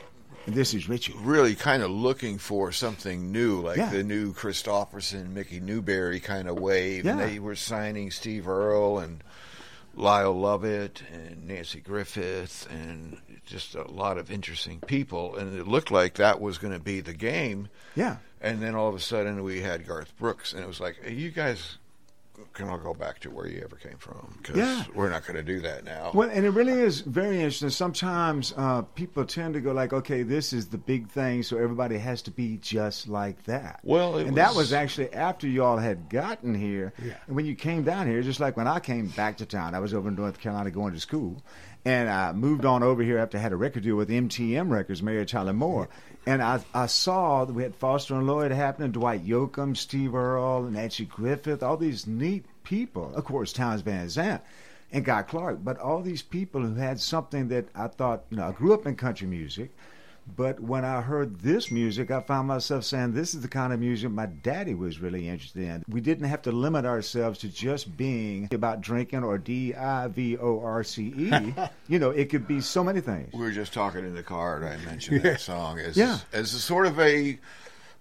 And 0.47 0.55
this 0.55 0.73
is 0.75 0.89
Richie. 0.89 1.15
really 1.19 1.55
kind 1.55 1.83
of 1.83 1.91
looking 1.91 2.39
for 2.39 2.73
something 2.73 3.31
new, 3.31 3.61
like 3.61 3.77
Yeah. 3.77 3.91
the 3.91 4.03
new 4.03 4.33
Kristofferson, 4.33 5.33
Mickey 5.33 5.61
Newbury 5.61 6.19
kind 6.19 6.49
of 6.49 6.59
wave. 6.59 7.05
And 7.07 7.19
Yeah. 7.21 7.27
they 7.27 7.39
were 7.39 7.55
signing 7.57 8.11
Steve 8.11 8.49
Earle 8.49 8.99
and 8.99 9.23
Lyle 9.95 10.33
Lovett 10.39 11.03
and 11.13 11.49
Nanci 11.49 11.83
Griffith 11.85 12.67
and 12.71 13.19
just 13.45 13.75
a 13.75 13.83
lot 13.91 14.17
of 14.19 14.31
interesting 14.31 14.81
people. 14.87 15.37
And 15.37 15.59
it 15.59 15.67
looked 15.69 15.91
like 15.91 16.15
that 16.15 16.41
was 16.41 16.59
going 16.59 16.73
to 16.73 16.79
be 16.83 17.01
the 17.01 17.13
game. 17.13 17.69
Yeah. 17.95 18.17
And 18.41 18.63
then 18.63 18.75
all 18.75 18.89
of 18.89 18.95
a 18.95 19.01
sudden 19.01 19.43
we 19.43 19.61
had 19.61 19.87
Garth 19.87 20.17
Brooks, 20.17 20.55
and 20.55 20.63
it 20.63 20.67
was 20.67 20.81
like, 20.81 20.97
hey, 21.03 21.13
you 21.13 21.31
guys 21.31 21.77
can 22.53 22.69
all 22.69 22.79
go 22.79 22.95
back 22.95 23.19
to 23.21 23.31
where 23.31 23.47
you 23.47 23.61
ever 23.65 23.77
came 23.77 23.97
from 23.99 24.35
because 24.39 24.57
Yeah. 24.57 24.85
we're 24.95 25.11
not 25.11 25.25
going 25.27 25.37
to 25.37 25.43
do 25.43 25.61
that 25.61 25.85
now. 25.85 26.11
Well, 26.15 26.29
and 26.31 26.45
it 26.45 26.51
really 26.51 26.73
is 26.73 27.01
very 27.01 27.37
interesting. 27.37 27.71
Sometimes 27.71 28.53
uh, 28.57 28.83
people 28.83 29.25
tend 29.25 29.55
to 29.55 29.61
go 29.61 29.73
like, 29.73 29.93
"Okay, 29.93 30.23
this 30.23 30.53
is 30.53 30.69
the 30.69 30.79
big 30.79 31.09
thing, 31.09 31.43
so 31.43 31.57
everybody 31.59 31.99
has 31.99 32.23
to 32.23 32.31
be 32.31 32.57
just 32.59 33.09
like 33.09 33.43
that." 33.45 33.81
Well, 33.83 34.19
it 34.19 34.27
and 34.29 34.37
that 34.37 34.49
was- 34.49 34.57
was 34.57 34.73
actually 34.73 35.13
after 35.13 35.47
y'all 35.49 35.79
had 35.79 36.09
gotten 36.11 36.55
here. 36.55 36.93
Yeah. 37.03 37.15
And 37.27 37.37
when 37.37 37.47
you 37.47 37.55
came 37.55 37.83
down 37.83 38.07
here, 38.07 38.21
just 38.23 38.41
like 38.41 38.57
when 38.57 38.67
I 38.69 38.79
came 38.81 39.07
back 39.09 39.37
to 39.39 39.47
town, 39.47 39.75
I 39.75 39.79
was 39.81 39.95
over 39.95 40.09
in 40.09 40.15
North 40.15 40.39
Carolina 40.39 40.71
going 40.71 40.93
to 40.93 41.01
school, 41.01 41.43
And 41.85 42.11
I 42.11 42.33
moved 42.33 42.65
on 42.65 42.83
over 42.83 43.03
here 43.03 43.19
after 43.19 43.39
I 43.39 43.41
had 43.41 43.53
a 43.53 43.57
record 43.57 43.85
deal 43.85 43.97
with 43.97 44.11
MTM 44.11 44.71
Records, 44.71 45.03
Mary 45.03 45.25
Tyler 45.25 45.55
Moore. 45.55 45.89
And 46.27 46.43
I, 46.43 46.61
I 46.75 46.87
saw 46.87 47.47
that 47.47 47.53
we 47.53 47.63
had 47.63 47.75
Foster 47.75 48.15
and 48.15 48.27
Lloyd 48.27 48.51
happening, 48.51 48.93
Dwight 48.93 49.27
Yoakam, 49.27 49.77
Steve 49.77 50.15
Earle, 50.15 50.65
Nanci 50.65 51.09
Griffith, 51.09 51.63
all 51.63 51.79
these 51.79 52.07
neat 52.07 52.45
people. 52.65 53.15
Of 53.15 53.25
course, 53.25 53.53
Townes 53.55 53.81
Van 53.81 54.09
Zandt 54.11 54.43
and 54.93 55.05
Guy 55.05 55.23
Clark, 55.23 55.61
but 55.65 55.79
all 55.79 56.03
these 56.03 56.23
people 56.23 56.61
who 56.61 56.75
had 56.75 57.01
something 57.01 57.49
that 57.49 57.69
I 57.75 57.89
thought, 57.89 58.25
you 58.31 58.37
know, 58.37 58.49
I 58.49 58.53
grew 58.53 58.75
up 58.75 58.87
in 58.87 58.97
country 58.97 59.27
music. 59.27 59.71
But 60.37 60.61
when 60.61 60.85
I 60.85 61.01
heard 61.01 61.41
this 61.41 61.71
music, 61.71 62.11
I 62.11 62.21
found 62.21 62.49
myself 62.49 62.85
saying, 62.85 63.15
this 63.15 63.35
is 63.35 63.43
the 63.43 63.49
kind 63.49 63.73
of 63.73 63.81
music 63.81 64.11
my 64.11 64.27
daddy 64.27 64.75
was 64.75 65.01
really 65.01 65.29
interested 65.29 65.63
in. 65.65 65.83
We 65.89 66.01
didn't 66.01 66.29
have 66.29 66.43
to 66.43 66.53
limit 66.53 66.85
ourselves 66.87 67.39
to 67.41 67.49
just 67.49 67.97
being 67.97 68.49
about 68.53 68.81
drinking 68.81 69.25
or 69.25 69.39
D 69.39 69.75
I 69.75 70.07
V 70.09 70.37
O 70.39 70.61
R 70.61 70.85
C 70.85 71.13
E. 71.17 71.55
You 71.89 71.99
know, 71.99 72.11
it 72.11 72.31
could 72.31 72.47
be 72.47 72.61
so 72.61 72.85
many 72.85 73.01
things. 73.01 73.33
We 73.33 73.41
were 73.41 73.51
just 73.51 73.73
talking 73.73 74.05
in 74.05 74.15
the 74.15 74.23
car, 74.23 74.59
and 74.63 74.67
I 74.67 74.77
mentioned 74.85 75.23
that 75.25 75.41
song 75.41 75.79
as 75.81 75.97
Yeah. 75.97 76.19
as 76.33 76.55
a 76.55 76.59
sort 76.61 76.87
of 76.87 77.01
a 77.01 77.39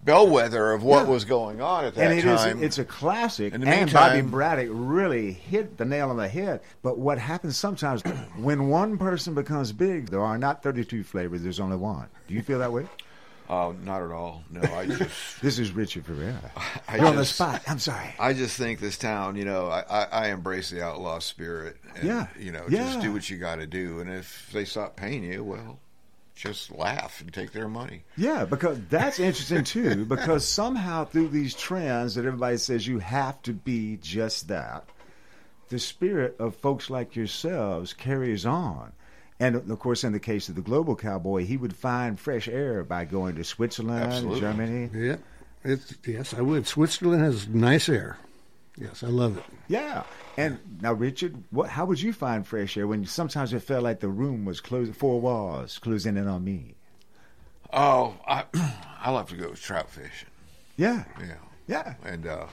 bellwether 0.03 0.71
of 0.71 0.83
what 0.83 1.05
Yeah. 1.05 1.11
was 1.11 1.25
going 1.25 1.61
on 1.61 1.85
at 1.85 1.95
that 1.95 2.01
time. 2.01 2.11
and 2.11 2.19
it 2.19 2.25
is 2.25 2.39
time. 2.41 2.63
it's 2.63 2.77
a 2.77 2.85
classic. 2.85 3.53
In 3.53 3.61
the 3.61 3.67
and 3.67 3.91
Bobby 3.91 4.15
meantime- 4.15 4.31
Braddock 4.31 4.67
really 4.71 5.31
hit 5.33 5.77
the 5.77 5.85
nail 5.85 6.09
on 6.09 6.17
the 6.17 6.27
head. 6.27 6.61
But 6.81 6.97
what 6.97 7.17
happens 7.19 7.57
sometimes 7.57 8.01
when 8.37 8.69
one 8.69 8.97
person 8.97 9.33
becomes 9.33 9.71
big, 9.71 10.09
there 10.09 10.21
are 10.21 10.37
not 10.37 10.63
32 10.63 11.03
flavors, 11.03 11.43
there's 11.43 11.59
only 11.59 11.77
one. 11.77 12.07
Do 12.27 12.33
you 12.33 12.41
feel 12.41 12.59
that 12.59 12.71
way? 12.71 12.87
Oh, 13.51 13.75
not 13.83 14.03
at 14.03 14.11
all. 14.11 14.43
No, 14.51 14.61
I 14.61 14.85
just 14.97 15.41
This 15.41 15.57
is 15.57 15.71
Richard 15.71 16.05
Ferreira. 16.05 16.39
I 16.87 16.97
You're 16.97 17.07
on 17.07 17.15
the 17.15 17.25
spot. 17.25 17.63
I'm 17.67 17.79
sorry. 17.79 18.13
I 18.19 18.33
just 18.33 18.55
think 18.57 18.79
this 18.79 18.95
town, 18.95 19.35
you 19.35 19.43
know, 19.43 19.67
I, 19.69 19.81
I, 19.89 20.03
I 20.03 20.27
embrace 20.29 20.69
the 20.69 20.83
outlaw 20.83 21.17
spirit. 21.17 21.77
And, 21.95 22.03
Yeah. 22.07 22.27
You 22.39 22.51
know, 22.51 22.63
Yeah. 22.69 22.83
just 22.83 23.01
do 23.01 23.11
what 23.11 23.27
you 23.29 23.37
got 23.37 23.55
to 23.55 23.65
do. 23.65 24.01
And 24.01 24.09
if 24.09 24.49
they 24.53 24.65
stop 24.65 24.95
paying 24.95 25.23
you, 25.23 25.43
well, 25.43 25.79
just 26.39 26.71
laugh 26.71 27.19
and 27.19 27.33
take 27.33 27.51
their 27.51 27.67
money. 27.67 28.03
Yeah, 28.15 28.45
because 28.45 28.79
that's 28.89 29.19
interesting 29.19 29.65
too. 29.65 30.05
Because 30.05 30.47
somehow 30.47 31.03
through 31.03 31.27
these 31.27 31.53
trends 31.53 32.15
that 32.15 32.25
everybody 32.25 32.57
says 32.57 32.87
you 32.87 32.99
have 32.99 33.41
to 33.43 33.53
be 33.53 33.97
just 33.97 34.47
that, 34.47 34.85
the 35.67 35.79
spirit 35.79 36.37
of 36.39 36.55
folks 36.55 36.89
like 36.89 37.15
yourselves 37.15 37.93
carries 37.93 38.45
on. 38.45 38.93
And 39.41 39.55
of 39.55 39.79
course, 39.79 40.03
in 40.03 40.13
the 40.13 40.19
case 40.19 40.49
of 40.49 40.55
the 40.55 40.61
global 40.61 40.95
cowboy, 40.95 41.45
he 41.45 41.57
would 41.57 41.75
find 41.75 42.19
fresh 42.19 42.47
air 42.47 42.83
by 42.83 43.05
going 43.05 43.35
to 43.35 43.43
Switzerland, 43.43 44.03
Absolutely. 44.03 44.39
Germany. 44.39 44.89
Yeah, 44.93 45.17
it's 45.63 45.93
yes, 46.05 46.33
I 46.33 46.41
would. 46.41 46.67
Switzerland 46.67 47.21
has 47.21 47.47
nice 47.47 47.89
air. 47.89 48.17
Yes, 48.79 49.03
I 49.03 49.07
love 49.07 49.37
it. 49.37 49.43
Yeah. 49.67 50.03
And 50.37 50.57
now, 50.81 50.93
Richard, 50.93 51.43
what? 51.51 51.69
How 51.69 51.85
would 51.85 52.01
you 52.01 52.13
find 52.13 52.47
fresh 52.47 52.77
air 52.77 52.87
when 52.87 53.05
sometimes 53.05 53.53
it 53.53 53.59
felt 53.59 53.83
like 53.83 53.99
the 53.99 54.07
room 54.07 54.45
was 54.45 54.61
closing, 54.61 54.93
four 54.93 55.19
walls 55.19 55.79
closing 55.79 56.15
in 56.15 56.27
on 56.27 56.43
me? 56.43 56.75
Oh, 57.73 58.15
I, 58.25 58.45
I 59.01 59.11
love 59.11 59.29
to 59.29 59.35
go 59.35 59.53
trout 59.53 59.89
fishing. 59.89 60.29
Yeah. 60.77 61.03
Yeah. 61.19 61.35
Yeah. 61.67 61.93
And 62.05 62.25
uh, 62.25 62.47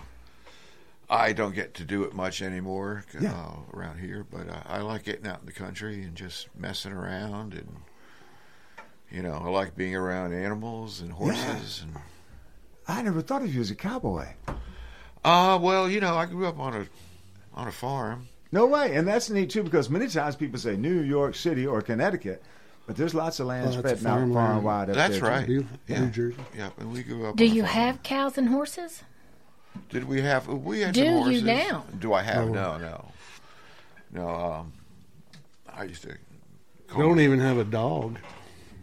I 1.09 1.33
don't 1.33 1.55
get 1.55 1.75
to 1.75 1.85
do 1.85 2.03
it 2.03 2.13
much 2.13 2.43
anymore 2.43 3.05
uh, 3.23 3.53
around 3.73 4.01
here, 4.01 4.27
but 4.29 4.49
I, 4.51 4.79
I 4.79 4.81
like 4.81 5.05
getting 5.05 5.27
out 5.27 5.41
in 5.41 5.47
the 5.47 5.53
country 5.53 6.03
and 6.03 6.17
just 6.17 6.49
messing 6.59 6.93
around. 6.93 7.55
And, 7.55 7.77
you 9.11 9.23
know, 9.23 9.35
I 9.35 9.49
like 9.49 9.77
being 9.77 9.95
around 9.95 10.33
animals 10.33 11.01
and 11.01 11.13
horses. 11.13 11.83
And 11.83 11.97
I 12.89 13.03
never 13.03 13.23
thought 13.23 13.43
of 13.43 13.55
you 13.55 13.61
as 13.61 13.71
a 13.71 13.77
cowboy. 13.77 14.27
Uh, 15.27 15.59
well, 15.61 15.89
you 15.91 16.01
know, 16.01 16.17
I 16.17 16.27
grew 16.27 16.47
up 16.47 16.59
on 16.59 16.75
a 16.75 16.87
on 17.55 17.69
a 17.69 17.73
farm. 17.73 18.29
No 18.53 18.67
way, 18.67 18.95
and 18.95 19.07
that's 19.07 19.29
neat 19.29 19.51
too 19.51 19.63
because 19.63 19.91
many 19.91 20.07
times 20.09 20.37
people 20.37 20.59
say 20.59 20.77
New 20.77 21.01
York 21.03 21.35
City 21.35 21.67
or 21.67 21.83
Connecticut, 21.83 22.43
but 22.87 22.97
there's 22.97 23.13
lots 23.15 23.41
of 23.41 23.47
land 23.49 23.65
Well, 23.69 23.83
that's 23.83 24.01
spread 24.01 24.11
out 24.13 24.19
farmland. 24.19 24.35
far 24.35 24.53
and 24.55 24.65
wide 24.65 24.91
up 24.91 24.95
That's 24.97 25.21
there. 25.21 25.31
right. 25.31 25.47
Beautiful. 25.47 25.79
Yeah. 25.89 26.01
New 26.05 26.11
Jersey. 26.11 26.37
Yeah, 26.57 26.71
and 26.79 26.93
we 26.93 27.03
grew 27.03 27.27
up. 27.27 27.37
Do 27.37 27.45
on 27.45 27.51
a 27.51 27.55
you 27.55 27.63
farm. 27.63 27.75
have 27.75 28.03
cows 28.03 28.39
and 28.39 28.49
horses? 28.49 29.03
Did 29.91 30.05
we 30.09 30.23
have? 30.23 30.47
We 30.49 30.81
had 30.81 30.95
Do 30.95 31.01
some 31.05 31.09
you 31.15 31.19
horses. 31.23 31.43
now? 31.43 31.85
Do 31.99 32.13
I 32.15 32.23
have? 32.23 32.45
Oh. 32.49 32.53
No, 32.53 32.79
no, 32.79 33.05
no. 34.13 34.29
Um, 34.29 34.73
I 35.69 35.85
used 35.85 36.03
to. 36.05 36.17
I 36.95 36.99
don't 36.99 37.21
even 37.21 37.41
have 37.41 37.59
a 37.59 37.65
dog. 37.65 38.19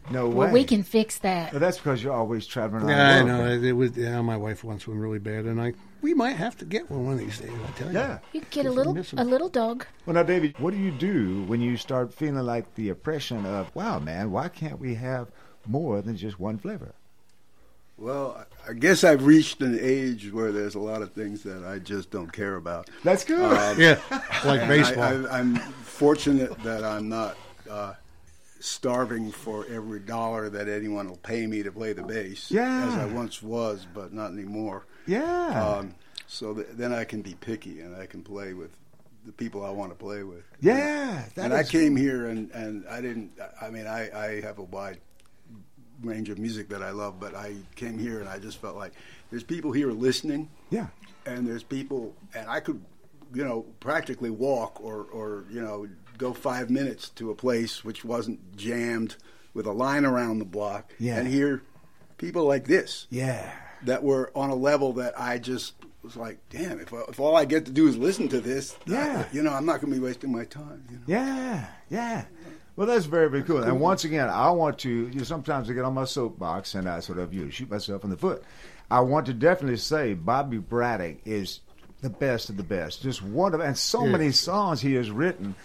No 0.10 0.28
way. 0.28 0.36
Well, 0.36 0.54
we 0.54 0.64
can 0.64 0.84
fix 0.84 1.18
that. 1.20 1.54
Well, 1.54 1.60
that's 1.60 1.78
because 1.78 2.04
you're 2.04 2.14
always 2.14 2.46
traveling. 2.46 2.90
Yeah, 2.90 3.20
I 3.20 3.24
know. 3.24 3.48
It 3.48 3.72
was. 3.72 3.96
Yeah, 3.96 4.22
my 4.22 4.38
wife 4.38 4.64
wants 4.64 4.88
one 4.88 4.98
really 4.98 5.20
bad, 5.20 5.46
and 5.46 5.62
I. 5.62 5.74
We 6.02 6.14
might 6.14 6.36
have 6.36 6.58
to 6.58 6.66
get 6.66 6.92
one 6.92 7.06
one 7.06 7.14
of 7.14 7.20
these 7.20 7.40
days. 7.40 7.52
I 7.52 7.72
tell 7.78 7.88
you. 7.88 7.98
Yeah. 7.98 8.20
You 8.34 8.42
can 8.42 8.50
get 8.52 8.66
a 8.66 8.72
little 8.72 8.98
a 9.18 9.24
little 9.24 9.50
dog. 9.50 9.86
Well, 10.06 10.16
now, 10.16 10.24
David, 10.24 10.60
what 10.60 10.74
do 10.74 10.80
you 10.80 10.92
do 10.92 11.44
when 11.44 11.62
you 11.62 11.78
start 11.78 12.14
feeling 12.14 12.46
like 12.46 12.76
the 12.76 12.90
oppression 12.90 13.46
of, 13.46 13.74
wow, 13.76 14.00
man, 14.00 14.32
why 14.32 14.50
can't 14.50 14.80
we 14.80 14.96
have 14.96 15.30
more 15.66 16.02
than 16.02 16.18
just 16.18 16.40
one 16.40 16.58
flavor? 16.58 16.94
Well, 17.98 18.46
I 18.68 18.74
guess 18.74 19.04
I've 19.04 19.26
reached 19.26 19.62
an 19.62 19.78
age 19.80 20.32
where 20.34 20.52
there's 20.52 20.76
a 20.76 20.80
lot 20.80 21.02
of 21.02 21.14
things 21.14 21.44
that 21.44 21.64
I 21.64 21.80
just 21.80 22.10
don't 22.12 22.34
care 22.34 22.56
about. 22.56 22.90
That's 23.04 23.24
good. 23.24 23.40
Um, 23.40 23.80
Yeah, 23.80 24.00
like 24.44 24.62
and 24.62 24.68
baseball. 24.68 25.04
I, 25.04 25.14
I, 25.14 25.40
I'm 25.40 25.56
fortunate 25.56 26.58
that 26.64 26.84
I'm 26.84 27.08
not 27.08 27.38
uh, 27.70 27.94
starving 28.68 29.30
for 29.30 29.66
every 29.70 30.00
dollar 30.00 30.50
that 30.50 30.70
anyone 30.70 31.10
will 31.10 31.18
pay 31.18 31.46
me 31.46 31.62
to 31.64 31.70
play 31.72 31.92
the 31.92 32.02
bass, 32.02 32.50
Yeah. 32.50 32.88
as 32.88 32.94
I 32.94 33.06
once 33.14 33.44
was, 33.44 33.86
but 33.94 34.14
not 34.14 34.32
anymore. 34.32 34.86
yeah. 35.06 35.78
Um, 35.80 35.96
so 36.28 36.54
th- 36.54 36.68
then 36.72 36.94
I 36.94 37.04
can 37.04 37.22
be 37.22 37.34
picky 37.36 37.82
and 37.82 37.94
I 37.94 38.06
can 38.06 38.24
play 38.24 38.54
with 38.54 38.72
the 39.26 39.34
people 39.34 39.66
I 39.66 39.70
want 39.70 39.92
to 39.92 39.96
play 39.98 40.24
with. 40.24 40.44
yeah. 40.62 41.26
that 41.36 41.44
and 41.46 41.54
I 41.54 41.64
came 41.64 41.98
here 41.98 42.28
and, 42.28 42.50
and 42.52 42.86
I 42.88 43.02
didn't. 43.02 43.32
I 43.62 43.70
mean, 43.70 43.86
I, 43.86 44.10
I 44.18 44.42
have 44.42 44.60
a 44.60 44.64
wide 44.64 45.00
range 46.02 46.30
of 46.30 46.38
music 46.40 46.70
that 46.70 46.82
I 46.82 46.92
love, 46.92 47.20
but 47.20 47.36
I 47.36 47.56
came 47.76 47.98
here 48.00 48.22
and 48.22 48.30
I 48.30 48.40
just 48.40 48.60
felt 48.62 48.78
like 48.78 48.94
there's 49.30 49.44
people 49.44 49.74
here 49.74 49.92
listening, 49.92 50.50
Yeah. 50.70 50.88
and 51.26 51.46
there's 51.46 51.64
people, 51.64 52.14
and 52.34 52.50
I 52.50 52.62
could, 52.62 52.82
you 53.34 53.44
know, 53.44 53.66
practically 53.82 54.30
walk 54.30 54.80
or 54.82 55.04
or 55.12 55.44
you 55.52 55.62
know 55.62 55.88
go 56.18 56.34
five 56.34 56.70
minutes 56.70 57.10
to 57.10 57.32
a 57.32 57.36
place 57.36 57.84
which 57.84 58.04
wasn't 58.06 58.56
jammed 58.56 59.16
with 59.54 59.66
a 59.66 59.72
line 59.72 60.06
around 60.06 60.40
the 60.40 60.46
block, 60.46 60.92
Yeah. 61.00 61.18
and 61.18 61.28
hear 61.28 61.62
people 62.18 62.46
like 62.46 62.66
this 62.66 63.08
Yeah. 63.10 63.52
that 63.84 64.04
were 64.04 64.32
on 64.36 64.50
a 64.50 64.56
level 64.56 64.94
that 64.94 65.20
I 65.20 65.38
just 65.38 65.74
was 66.02 66.16
like, 66.18 66.38
damn, 66.50 66.80
if, 66.80 66.92
if 67.08 67.20
all 67.20 67.36
I 67.36 67.46
get 67.46 67.66
to 67.66 67.72
do 67.72 67.88
is 67.88 67.96
listen 67.98 68.28
to 68.30 68.42
this, 68.42 68.76
Yeah. 68.86 69.26
you 69.32 69.42
know, 69.44 69.54
I'm 69.54 69.66
not 69.66 69.80
going 69.82 69.94
to 69.94 70.00
be 70.00 70.04
wasting 70.06 70.32
my 70.32 70.44
time. 70.46 70.84
You 70.90 70.98
know? 70.98 71.04
Yeah, 71.08 71.66
yeah. 71.90 72.26
Well, 72.76 72.88
that's 72.88 73.06
very, 73.06 73.30
very 73.30 73.44
cool. 73.44 73.62
And 73.64 73.80
once 73.80 74.04
again, 74.04 74.28
I 74.30 74.50
want 74.52 74.80
to, 74.80 74.90
you 74.90 75.14
know, 75.20 75.24
sometimes 75.24 75.70
I 75.70 75.74
get 75.74 75.86
on 75.86 75.94
my 75.94 76.06
soapbox 76.06 76.74
and 76.76 76.90
I 76.90 77.00
sort 77.02 77.20
of, 77.20 77.34
you 77.34 77.46
know, 77.46 77.50
shoot 77.52 77.70
myself 77.70 78.04
in 78.04 78.10
the 78.10 78.18
foot. 78.18 78.44
I 78.90 79.00
want 79.02 79.28
to 79.28 79.34
definitely 79.34 79.78
say 79.78 80.14
Bobby 80.16 80.58
Braddock 80.58 81.18
is 81.26 81.60
the 82.02 82.10
best 82.10 82.50
of 82.50 82.58
the 82.58 82.64
best. 82.64 83.02
Just 83.04 83.22
one 83.22 83.54
of, 83.54 83.60
and 83.62 83.78
so 83.78 84.04
Yeah. 84.06 84.12
many 84.12 84.32
songs 84.32 84.82
he 84.82 84.96
has 84.96 85.10
written. 85.12 85.56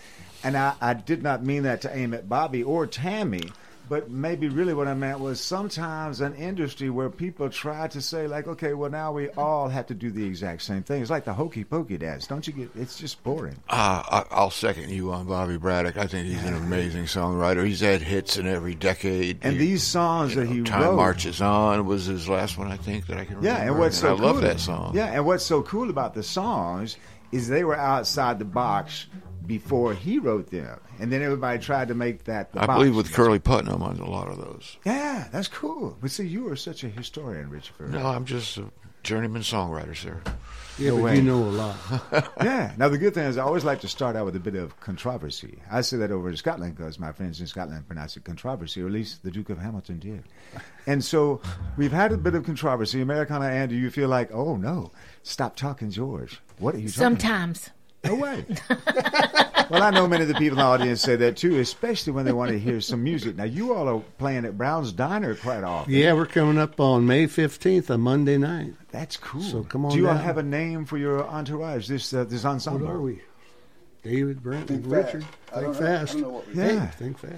And 0.44 0.57
I, 0.57 0.74
I 0.81 0.94
did 0.94 1.22
not 1.22 1.44
mean 1.44 1.64
that 1.64 1.83
to 1.83 1.96
aim 1.96 2.14
at 2.14 2.29
Bobby 2.29 2.62
or 2.62 2.87
Tammy. 2.87 3.51
But 3.90 4.11
maybe 4.11 4.51
really 4.51 4.74
what 4.74 4.87
I 4.87 4.92
meant 4.92 5.18
was 5.18 5.40
sometimes 5.40 6.20
an 6.20 6.35
industry 6.35 6.90
where 6.90 7.09
people 7.09 7.48
try 7.48 7.88
to 7.88 8.03
say 8.03 8.27
like, 8.27 8.46
okay, 8.46 8.74
well 8.74 8.90
now 8.90 9.12
we 9.12 9.31
all 9.31 9.66
have 9.68 9.87
to 9.87 9.94
do 9.94 10.11
the 10.11 10.27
exact 10.27 10.61
same 10.61 10.83
thing. 10.83 11.01
It's 11.01 11.11
like 11.11 11.24
the 11.24 11.33
hokey 11.33 11.64
pokey 11.64 11.96
dance. 11.96 12.27
Don't 12.27 12.46
you 12.46 12.53
get? 12.53 12.68
It's 12.77 12.98
just 12.98 13.24
boring. 13.24 13.57
Uh, 13.70 14.03
I, 14.07 14.24
I'll 14.31 14.51
second 14.51 14.90
you 14.90 15.11
on 15.11 15.24
Bobby 15.24 15.57
Braddock. 15.57 15.96
I 15.96 16.07
think 16.07 16.27
he's 16.29 16.44
an 16.44 16.53
amazing 16.53 17.05
songwriter. 17.05 17.64
He's 17.64 17.81
had 17.81 18.03
hits 18.03 18.37
in 18.37 18.46
every 18.46 18.74
decade. 18.74 19.38
And 19.40 19.55
You- 19.55 19.59
these 19.59 19.85
songs 19.85 20.35
you 20.35 20.40
that 20.42 20.46
know, 20.48 20.53
he 20.57 20.62
Time 20.64 20.83
wrote, 20.83 20.96
Marches 20.96 21.40
On 21.40 21.87
was 21.87 22.05
his 22.05 22.29
last 22.29 22.59
one, 22.59 22.70
I 22.70 22.77
think, 22.77 23.07
that 23.07 23.16
I 23.16 23.24
can 23.24 23.37
remember. 23.37 23.46
Yeah, 23.59 23.66
and 23.68 23.79
what's 23.79 23.96
so 23.96 24.12
I 24.12 24.16
cool, 24.18 24.27
love 24.27 24.42
that 24.42 24.61
song. 24.61 24.94
Yeah, 24.94 25.07
and 25.07 25.24
what's 25.24 25.46
so 25.46 25.62
cool 25.62 25.88
about 25.88 26.12
the 26.12 26.22
songs 26.22 26.98
is 27.33 27.48
they 27.48 27.64
were 27.64 27.77
outside 27.77 28.38
the 28.38 28.44
box 28.44 29.07
before 29.48 29.94
he 29.94 30.18
wrote 30.18 30.50
them, 30.50 30.78
and 31.00 31.11
then 31.11 31.22
everybody 31.22 31.58
tried 31.58 31.88
to 31.88 31.94
make 31.94 32.24
that. 32.24 32.52
The 32.52 32.62
I 32.62 32.66
box. 32.66 32.78
believe 32.78 32.94
with 32.94 33.12
Curly 33.12 33.40
Putman 33.40 33.80
on 33.80 33.98
a 33.98 34.08
lot 34.08 34.28
of 34.28 34.37
those. 34.37 34.76
Yeah, 34.84 35.26
that's 35.32 35.48
cool. 35.48 35.96
But 36.00 36.11
see, 36.12 36.26
you 36.26 36.48
are 36.52 36.56
such 36.56 36.84
a 36.84 36.88
historian, 36.88 37.50
Richard. 37.50 37.90
No, 37.90 38.06
I'm 38.06 38.26
just 38.26 38.58
a 38.58 38.66
journeyman 39.02 39.40
songwriter, 39.42 39.96
sir. 39.96 40.20
yeah, 40.78 40.90
no 40.90 41.02
but 41.02 41.16
you 41.16 41.22
know 41.22 41.38
a 41.38 41.48
lot. 41.48 41.76
yeah. 42.42 42.72
Now 42.76 42.90
the 42.90 42.98
good 42.98 43.14
thing 43.14 43.24
is, 43.24 43.38
I 43.38 43.42
always 43.42 43.64
like 43.64 43.80
to 43.80 43.88
start 43.88 44.16
out 44.16 44.26
with 44.26 44.37
a 44.37 44.40
bit 44.40 44.54
of 44.54 44.78
controversy. 44.80 45.61
I 45.70 45.80
say 45.80 45.96
that 45.96 46.11
over 46.11 46.28
in 46.28 46.37
Scotland 46.37 46.76
because 46.76 46.98
my 46.98 47.12
friends 47.12 47.40
in 47.40 47.46
Scotland 47.46 47.87
pronounce 47.87 48.16
it 48.18 48.24
controversy, 48.24 48.82
or 48.82 48.87
at 48.87 48.92
least 48.92 49.22
the 49.22 49.30
Duke 49.30 49.48
of 49.48 49.58
Hamilton 49.58 49.98
did. 49.98 50.24
And 50.87 51.02
so 51.02 51.40
we've 51.78 51.92
had 51.92 52.12
a 52.12 52.18
bit 52.18 52.34
of 52.34 52.44
controversy. 52.44 53.00
Americana, 53.00 53.46
and 53.46 53.70
do 53.70 53.76
you 53.76 53.90
feel 53.90 54.11
like, 54.11 54.30
oh 54.30 54.56
no, 54.56 54.92
stop 55.22 55.56
talking, 55.56 55.90
George? 55.90 56.40
What 56.58 56.74
are 56.74 56.78
you 56.78 56.90
talking? 56.90 57.00
about? 57.54 57.70
Sometimes. 58.04 58.04
No 58.04 58.14
way. 58.14 58.44
well, 59.70 59.82
I 59.82 59.90
know 59.90 60.06
many 60.08 60.22
of 60.22 60.28
the 60.28 60.34
people 60.34 60.58
in 60.58 60.64
the 60.64 60.70
audience 60.70 61.00
say 61.00 61.16
that 61.16 61.37
too, 61.37 61.58
especially 61.58 62.12
when 62.12 62.24
they 62.24 62.32
want 62.32 62.50
to 62.50 62.58
hear 62.58 62.80
some 62.80 63.02
music. 63.02 63.37
Now, 63.37 63.44
you 63.44 63.74
all 63.74 63.88
are 63.88 64.00
playing 64.18 64.44
at 64.44 64.56
Brown's 64.56 64.92
Diner 64.92 65.34
quite 65.34 65.64
often. 65.64 65.92
Yeah, 65.92 66.12
we're 66.14 66.26
coming 66.26 66.58
up 66.58 66.78
on 66.80 67.06
May 67.06 67.26
fifteenth, 67.26 67.90
a 67.90 67.98
Monday 67.98 68.38
night. 68.38 68.74
That's 68.90 69.16
cool. 69.16 69.42
So 69.42 69.62
come 69.64 69.84
on 69.84 69.92
Do 69.92 69.98
you 69.98 70.08
all 70.08 70.14
have 70.14 70.38
a 70.38 70.42
name 70.42 70.84
for 70.84 70.96
your 70.98 71.24
entourage, 71.26 71.88
this 71.88 72.12
uh, 72.14 72.24
this 72.24 72.44
What 72.44 72.50
ensemble? 72.52 72.88
are 72.88 73.00
we? 73.00 73.20
David, 74.02 74.42
Brent, 74.42 74.68
Think 74.68 74.84
and. 74.84 74.92
Richard. 74.92 75.24
I 75.54 75.61
don't 75.61 75.74
Think 75.74 75.84
I 75.87 75.96
fast. 75.98 76.12
don't 76.12 76.22
know 76.22 76.28
what 76.30 76.46
we 76.48 76.54
Hey, 76.54 76.74
Yeah. 76.74 76.87
think 76.87 77.18
fast. 77.18 77.34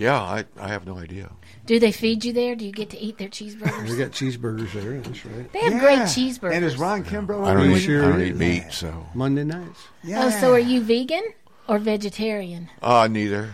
Yeah, 0.00 0.18
I, 0.20 0.44
I 0.58 0.68
have 0.68 0.86
no 0.86 0.96
idea. 0.96 1.30
Do 1.66 1.78
they 1.78 1.92
feed 1.92 2.24
you 2.24 2.32
there? 2.32 2.56
Do 2.56 2.64
you 2.64 2.72
get 2.72 2.88
to 2.90 2.98
eat 2.98 3.18
their 3.18 3.28
cheeseburgers? 3.28 3.88
We 3.90 3.98
got 3.98 4.12
cheeseburgers 4.12 4.72
there. 4.72 4.98
That's 4.98 5.26
right. 5.26 5.52
They 5.52 5.58
have 5.60 5.72
Yeah. 5.74 5.80
great 5.80 5.98
cheeseburgers. 6.00 6.54
And 6.54 6.64
is 6.64 6.78
Ron 6.78 7.04
Kimbrough? 7.04 7.46
I 7.46 7.52
don't 7.52 7.64
on 7.64 7.70
eat, 7.72 7.76
it? 7.76 7.80
sure 7.80 8.04
I 8.06 8.08
don't 8.08 8.22
eat 8.22 8.36
meat, 8.36 8.64
so 8.70 9.06
Monday 9.14 9.44
nights. 9.44 9.78
Yeah. 10.02 10.24
Oh, 10.24 10.30
so 10.30 10.52
are 10.52 10.58
you 10.58 10.80
vegan 10.82 11.22
or 11.68 11.78
vegetarian? 11.78 12.70
uh, 12.82 13.08
neither, 13.10 13.50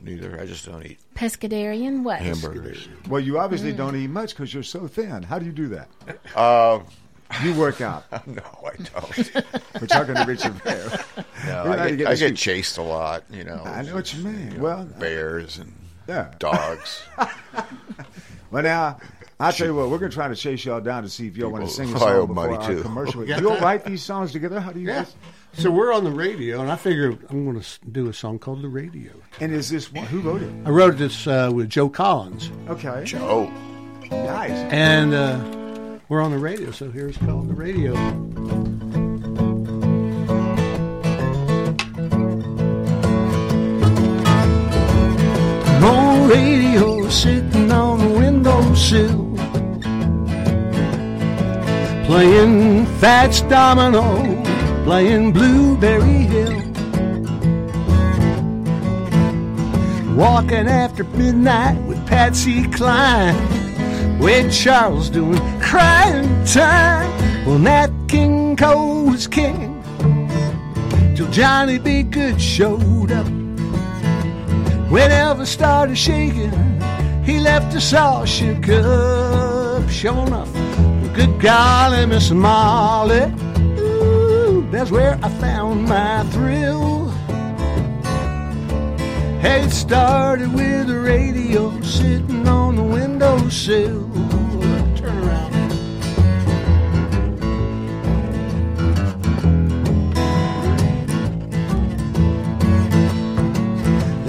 neither. 0.00 0.40
I 0.40 0.46
just 0.46 0.64
don't 0.64 0.84
eat 0.86 0.98
Pescatarian? 1.14 2.02
What? 2.04 2.20
hamburgers. 2.20 2.88
Well, 3.06 3.20
you 3.20 3.34
Mm. 3.34 3.40
obviously 3.42 3.72
don't 3.74 3.94
eat 3.94 4.08
much 4.08 4.30
because 4.30 4.52
you're 4.54 4.62
so 4.62 4.88
thin. 4.88 5.22
How 5.22 5.38
do 5.38 5.44
you 5.44 5.52
do 5.52 5.68
that? 5.68 5.88
Uh, 6.34 6.80
You 7.42 7.54
work 7.54 7.80
out. 7.82 8.04
no, 8.26 8.42
I 8.64 8.76
don't. 8.76 9.34
We're 9.80 9.86
talking 9.88 10.14
to 10.14 10.24
Richard 10.26 10.62
Bear. 10.64 11.04
No, 11.46 11.64
I 11.70 11.88
get, 11.90 11.98
get 11.98 12.06
I 12.08 12.14
get 12.14 12.36
chased 12.36 12.78
a 12.78 12.82
lot. 12.82 13.24
You 13.30 13.44
know, 13.44 13.62
I 13.64 13.82
know 13.82 13.94
what 13.94 14.12
you 14.14 14.24
mean. 14.24 14.56
know, 14.56 14.62
Well, 14.62 14.84
bears 14.98 15.58
and 15.58 15.72
Yeah. 16.08 16.32
dogs. 16.38 17.02
Well, 18.50 18.62
now, 18.62 18.98
I'll 19.40 19.50
tell 19.50 19.66
you 19.68 19.74
what, 19.74 19.88
we're 19.88 19.96
going 19.96 20.10
to 20.10 20.14
try 20.14 20.28
to 20.28 20.36
chase 20.36 20.62
y'all 20.66 20.82
down 20.82 21.04
to 21.04 21.08
see 21.08 21.26
if 21.26 21.38
y'all 21.38 21.50
want 21.50 21.64
to 21.64 21.70
sing 21.70 21.86
a 21.94 21.98
song 21.98 22.26
before 22.26 22.34
money, 22.34 22.54
our 22.56 22.66
too. 22.68 22.82
commercial. 22.82 23.24
You'll 23.40 23.56
write 23.60 23.82
these 23.86 24.02
songs 24.02 24.30
together? 24.30 24.60
How 24.60 24.72
do 24.72 24.80
you 24.80 24.88
Yeah. 24.88 25.04
guys? 25.04 25.14
So 25.54 25.70
we're 25.70 25.90
on 25.90 26.04
the 26.04 26.10
radio, 26.10 26.60
and 26.60 26.70
I 26.70 26.76
figure 26.76 27.16
I'm 27.30 27.44
going 27.46 27.58
to 27.58 27.66
do 27.90 28.10
a 28.10 28.12
song 28.12 28.38
called 28.38 28.60
"The 28.60 28.68
Radio." 28.68 29.12
And 29.40 29.52
is 29.54 29.70
this 29.70 29.90
one? 29.90 30.04
Who 30.04 30.20
wrote 30.20 30.42
it? 30.42 30.52
I 30.66 30.68
wrote 30.70 30.98
this 30.98 31.26
uh, 31.26 31.50
with 31.54 31.70
Joe 31.70 31.88
Collins, 31.88 32.50
Okay. 32.68 33.04
Joe, 33.04 33.50
Nice. 34.10 34.50
and 34.70 35.14
uh, 35.14 35.98
we're 36.10 36.20
on 36.20 36.30
the 36.30 36.38
radio. 36.38 36.70
So 36.72 36.90
here's 36.90 37.16
called 37.16 37.48
"The 37.48 37.54
Radio." 37.54 37.92
Radio 46.32 47.10
sitting 47.10 47.70
on 47.70 47.98
the 47.98 48.08
windowsill, 48.08 49.36
playing 52.06 52.86
Fats 53.00 53.42
Domino, 53.42 54.02
playing 54.84 55.32
Blueberry 55.34 56.24
Hill. 56.32 56.58
Walking 60.16 60.68
after 60.68 61.04
midnight 61.04 61.76
with 61.86 62.00
Patsy 62.06 62.66
Cline. 62.70 63.36
Ray 64.18 64.48
Charles 64.48 65.10
doing 65.10 65.60
crying 65.60 66.46
time. 66.46 67.10
Well, 67.44 67.58
Nat 67.58 67.90
King 68.08 68.56
Cole 68.56 69.04
was 69.04 69.26
king 69.26 69.82
till 71.14 71.30
Johnny 71.30 71.78
B. 71.78 72.02
Goode 72.02 72.40
showed 72.40 73.12
up. 73.12 73.41
When 74.92 75.10
Elvis 75.10 75.46
started 75.46 75.96
shaking, 75.96 76.52
he 77.24 77.40
left 77.40 77.74
us 77.74 77.94
all 77.94 78.26
shook 78.26 78.68
up. 78.68 79.88
Sure 79.88 80.26
enough, 80.26 80.52
good 81.14 81.40
golly, 81.40 82.04
Miss 82.04 82.30
Molly, 82.30 83.22
ooh, 83.80 84.68
that's 84.70 84.90
where 84.90 85.18
I 85.22 85.30
found 85.40 85.84
my 85.88 86.24
thrill. 86.24 87.08
Hey, 89.40 89.62
it 89.62 89.70
started 89.70 90.52
with 90.52 90.88
the 90.88 91.00
radio 91.00 91.80
sitting 91.80 92.46
on 92.46 92.76
the 92.76 92.82
windowsill. 92.82 94.41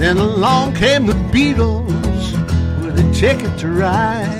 Then 0.04 0.18
along 0.18 0.74
came 0.74 1.06
the 1.06 1.14
Beatles 1.32 1.86
with 2.84 2.98
a 2.98 3.12
ticket 3.14 3.58
to 3.60 3.68
ride. 3.68 4.38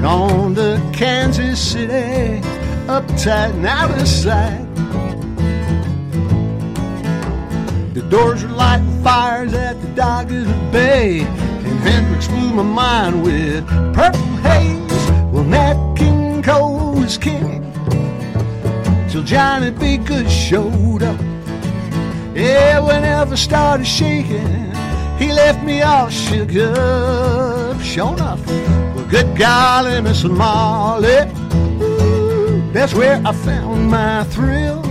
Gone 0.00 0.54
to 0.54 0.80
Kansas 0.94 1.60
City, 1.60 2.40
uptight 2.86 3.52
and 3.52 3.66
out 3.66 3.90
of 3.90 4.08
sight. 4.08 4.64
The 7.92 8.00
doors 8.08 8.42
were 8.42 8.48
lighting 8.48 9.02
fires 9.02 9.52
at 9.52 9.78
the 9.82 9.88
Doggett 9.88 10.72
Bay, 10.72 11.20
and 11.20 11.80
Hendrix 11.80 12.28
blew 12.28 12.54
my 12.54 12.62
mind 12.62 13.22
with 13.22 13.66
purple 13.92 14.36
haze. 14.40 15.10
Well, 15.30 15.44
Nat 15.44 15.96
King 15.98 16.42
Cole 16.42 16.94
was 16.94 17.18
king 17.18 17.62
till 19.10 19.22
Johnny 19.22 19.70
B. 19.70 19.98
Goode 19.98 20.30
showed 20.30 21.02
up. 21.02 21.33
Yeah, 22.34 22.80
whenever 22.80 23.36
Elvis 23.36 23.38
started 23.38 23.86
shaking, 23.86 24.72
he 25.18 25.32
left 25.32 25.62
me 25.62 25.82
all 25.82 26.08
shook 26.08 26.50
up. 26.56 27.80
Sure 27.80 28.12
enough, 28.12 28.44
well, 28.46 29.06
good 29.06 29.36
golly, 29.36 30.00
Miss 30.00 30.24
Molly, 30.24 31.30
that's 32.72 32.92
where 32.92 33.22
I 33.24 33.32
found 33.32 33.88
my 33.88 34.24
thrill. 34.24 34.82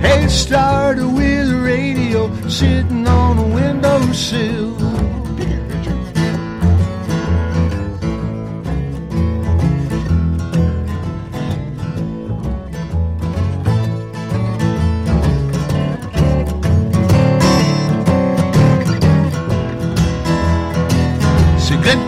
Hey, 0.00 0.26
started 0.26 1.06
with 1.06 1.48
the 1.50 1.60
radio 1.62 2.48
sitting 2.48 3.06
on 3.06 3.38
a 3.38 3.46
windowsill. 3.54 4.76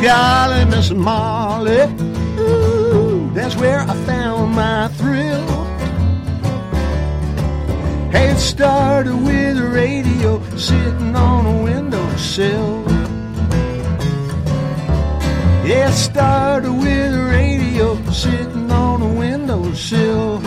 Golly, 0.02 0.64
Miss 0.64 0.90
Molly, 0.90 1.82
ooh, 2.38 3.30
that's 3.32 3.54
where 3.54 3.80
I 3.80 3.94
found 4.04 4.54
my 4.54 4.88
thrill. 4.88 5.46
Hey, 8.10 8.30
it 8.30 8.38
started 8.38 9.14
with 9.14 9.58
a 9.58 9.68
radio 9.68 10.42
sitting 10.56 11.14
on 11.14 11.46
a 11.46 11.62
windowsill. 11.62 12.84
Yeah, 15.64 15.88
it 15.88 15.92
started 15.92 16.72
with 16.72 17.12
the 17.12 17.24
radio 17.30 17.94
sitting 18.10 18.70
on 18.72 19.02
a 19.02 19.14
windowsill. 19.14 20.41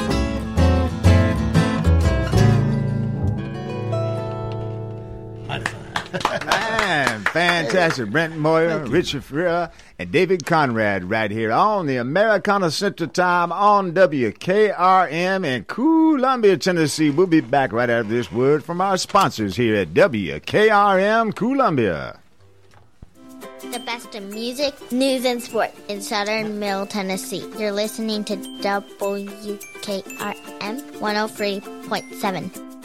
Fantastic. 7.35 8.09
Brent 8.11 8.37
Moyer, 8.37 8.85
Richard 8.85 9.25
Ferreira, 9.25 9.69
and 9.99 10.09
David 10.09 10.45
Conrad 10.45 11.09
right 11.09 11.29
here 11.29 11.51
on 11.51 11.85
the 11.85 11.97
Americana 11.97 12.71
Central 12.71 13.09
Time 13.09 13.51
on 13.51 13.91
WKRM 13.91 15.45
in 15.45 15.65
Columbia, 15.65 16.55
Tennessee. 16.55 17.09
We'll 17.09 17.27
be 17.27 17.41
back 17.41 17.73
right 17.73 17.89
after 17.89 18.07
this 18.07 18.31
word 18.31 18.63
from 18.63 18.79
our 18.79 18.95
sponsors 18.95 19.57
here 19.57 19.75
at 19.75 19.93
WKRM 19.93 21.35
Columbia. 21.35 22.19
The 23.69 23.79
best 23.79 24.15
in 24.15 24.29
music, 24.29 24.73
news, 24.93 25.25
and 25.25 25.43
sport 25.43 25.71
in 25.89 26.01
southern 26.01 26.57
Middle 26.57 26.85
Tennessee. 26.85 27.43
You're 27.57 27.73
listening 27.73 28.23
to 28.25 28.37
WKRM 28.37 29.59
103.7. 31.01 32.84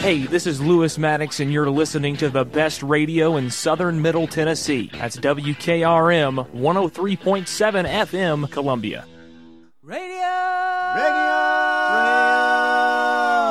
Hey, 0.00 0.24
this 0.24 0.46
is 0.46 0.62
Lewis 0.62 0.96
Maddox, 0.96 1.40
and 1.40 1.52
you're 1.52 1.68
listening 1.68 2.16
to 2.16 2.30
the 2.30 2.46
best 2.46 2.82
radio 2.82 3.36
in 3.36 3.50
southern 3.50 4.00
Middle 4.00 4.26
Tennessee. 4.26 4.88
That's 4.94 5.18
WKRM 5.18 6.50
103.7 6.52 8.06
FM, 8.06 8.50
Columbia. 8.50 9.04
Radio. 9.82 10.06
Radio! 10.96 11.50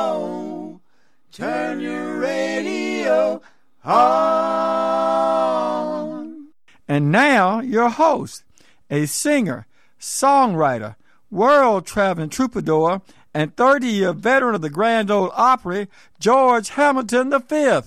radio. 0.02 0.80
Turn 1.30 1.78
your 1.78 2.18
radio 2.18 3.40
on. 3.84 4.08
And 6.88 7.12
now, 7.12 7.60
your 7.60 7.90
host, 7.90 8.42
a 8.90 9.06
singer, 9.06 9.68
songwriter, 10.00 10.96
world 11.30 11.86
traveling 11.86 12.30
troubadour, 12.30 13.02
and 13.34 13.56
30 13.56 13.86
year 13.86 14.12
veteran 14.12 14.54
of 14.54 14.62
the 14.62 14.70
Grand 14.70 15.10
Ole 15.10 15.32
Opry, 15.34 15.88
George 16.18 16.70
Hamilton 16.70 17.30
V. 17.48 17.80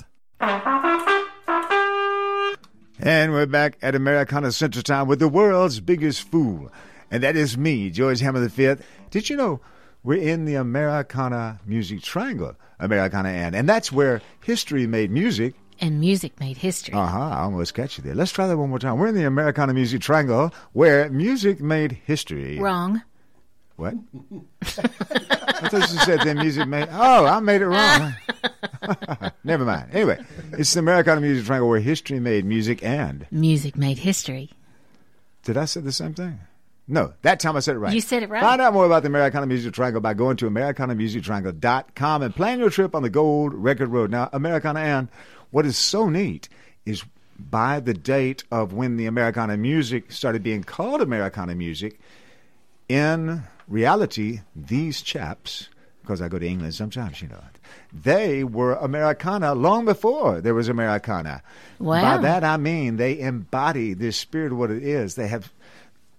And 2.99 3.33
we're 3.33 3.45
back 3.45 3.77
at 3.81 3.95
Americana 3.95 4.51
Central 4.51 4.83
Time 4.83 5.07
with 5.07 5.19
the 5.19 5.27
world's 5.27 5.79
biggest 5.79 6.21
fool. 6.29 6.71
And 7.11 7.21
that 7.23 7.35
is 7.35 7.57
me, 7.57 7.89
George 7.89 8.21
Hamilton 8.21 8.49
V. 8.77 8.83
Did 9.11 9.29
you 9.29 9.35
know 9.35 9.59
we're 10.03 10.21
in 10.21 10.45
the 10.45 10.55
Americana 10.55 11.59
Music 11.65 12.01
Triangle, 12.01 12.55
Americana 12.79 13.29
Ann? 13.29 13.55
And 13.55 13.67
that's 13.67 13.91
where 13.91 14.21
history 14.43 14.87
made 14.87 15.11
music. 15.11 15.55
And 15.79 15.99
music 15.99 16.39
made 16.39 16.57
history. 16.57 16.93
Uh 16.93 17.05
huh. 17.07 17.19
I 17.19 17.41
almost 17.41 17.73
catch 17.73 17.97
you 17.97 18.03
there. 18.03 18.15
Let's 18.15 18.31
try 18.31 18.47
that 18.47 18.57
one 18.57 18.69
more 18.69 18.79
time. 18.79 18.97
We're 18.97 19.07
in 19.07 19.15
the 19.15 19.25
Americana 19.25 19.73
Music 19.73 20.01
Triangle 20.01 20.53
where 20.71 21.09
music 21.09 21.59
made 21.59 21.91
history. 22.05 22.59
Wrong. 22.59 23.01
What? 23.75 23.95
I 24.61 25.69
thought 25.69 25.91
you 25.91 25.99
said 25.99 26.21
that 26.21 26.37
music 26.37 26.67
made. 26.67 26.87
Oh, 26.91 27.25
I 27.25 27.39
made 27.39 27.61
it 27.61 27.67
wrong. 27.67 28.13
Never 29.43 29.65
mind. 29.65 29.89
Anyway, 29.93 30.19
it's 30.51 30.73
the 30.73 30.79
Americana 30.79 31.21
Music 31.21 31.45
Triangle 31.45 31.69
where 31.69 31.79
history 31.79 32.19
made 32.19 32.45
music 32.45 32.83
and. 32.83 33.25
Music 33.31 33.75
made 33.75 33.99
history. 33.99 34.51
Did 35.43 35.57
I 35.57 35.65
say 35.65 35.81
the 35.81 35.91
same 35.91 36.13
thing? 36.13 36.39
No, 36.87 37.13
that 37.21 37.39
time 37.39 37.55
I 37.55 37.61
said 37.61 37.75
it 37.75 37.79
right. 37.79 37.93
You 37.93 38.01
said 38.01 38.23
it 38.23 38.29
right. 38.29 38.41
Find 38.41 38.61
out 38.61 38.73
more 38.73 38.85
about 38.85 39.03
the 39.03 39.07
Americana 39.07 39.47
Music 39.47 39.73
Triangle 39.73 40.01
by 40.01 40.13
going 40.13 40.35
to 40.37 40.49
AmericanaMusicTriangle.com 40.49 42.21
and 42.21 42.35
plan 42.35 42.59
your 42.59 42.69
trip 42.69 42.93
on 42.93 43.03
the 43.03 43.09
Gold 43.09 43.53
Record 43.53 43.89
Road. 43.89 44.11
Now, 44.11 44.29
Americana 44.33 44.81
and 44.81 45.07
what 45.51 45.65
is 45.65 45.77
so 45.77 46.09
neat 46.09 46.49
is 46.85 47.03
by 47.39 47.79
the 47.79 47.93
date 47.93 48.43
of 48.51 48.73
when 48.73 48.97
the 48.97 49.05
Americana 49.05 49.55
music 49.57 50.11
started 50.11 50.43
being 50.43 50.63
called 50.63 51.01
Americana 51.01 51.55
music, 51.55 51.99
in 52.93 53.43
reality, 53.67 54.41
these 54.55 55.01
chaps, 55.01 55.69
because 56.01 56.21
I 56.21 56.27
go 56.27 56.37
to 56.37 56.47
England 56.47 56.75
sometimes, 56.75 57.21
you 57.21 57.27
know, 57.27 57.41
they 57.91 58.43
were 58.43 58.73
Americana 58.73 59.55
long 59.55 59.85
before 59.85 60.41
there 60.41 60.53
was 60.53 60.69
Americana. 60.69 61.41
Wow. 61.79 62.01
By 62.01 62.21
that 62.21 62.43
I 62.43 62.57
mean 62.57 62.97
they 62.97 63.19
embody 63.19 63.93
the 63.93 64.11
spirit 64.11 64.51
of 64.51 64.57
what 64.57 64.69
it 64.71 64.83
is. 64.83 65.15
They 65.15 65.27
have 65.27 65.51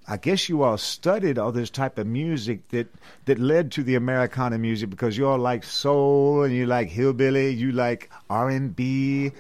I 0.07 0.17
guess 0.19 0.49
you 0.49 0.63
all 0.63 0.77
studied 0.77 1.39
all 1.39 1.53
this 1.53 1.71
type 1.71 1.97
of 1.97 2.07
music 2.07 2.69
that 2.69 2.89
that 3.27 3.39
led 3.39 3.73
to 3.73 3.83
the 3.83 3.95
Americana 3.95 4.59
music 4.59 4.91
because 4.91 5.17
you 5.17 5.27
all 5.27 5.39
like 5.39 5.65
soul 5.65 6.43
and 6.43 6.55
you 6.55 6.67
like 6.67 6.89
hillbilly, 6.89 7.51
you 7.51 7.73
like 7.73 8.11
R 8.29 8.51
and 8.51 8.75
B, 8.75 9.33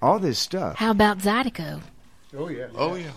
all 0.00 0.18
this 0.18 0.38
stuff. 0.38 0.76
How 0.76 0.90
about 0.90 1.18
Zydeco? 1.18 1.80
Oh 2.36 2.48
yeah. 2.48 2.68
Oh 2.74 2.94
yeah. 2.94 3.10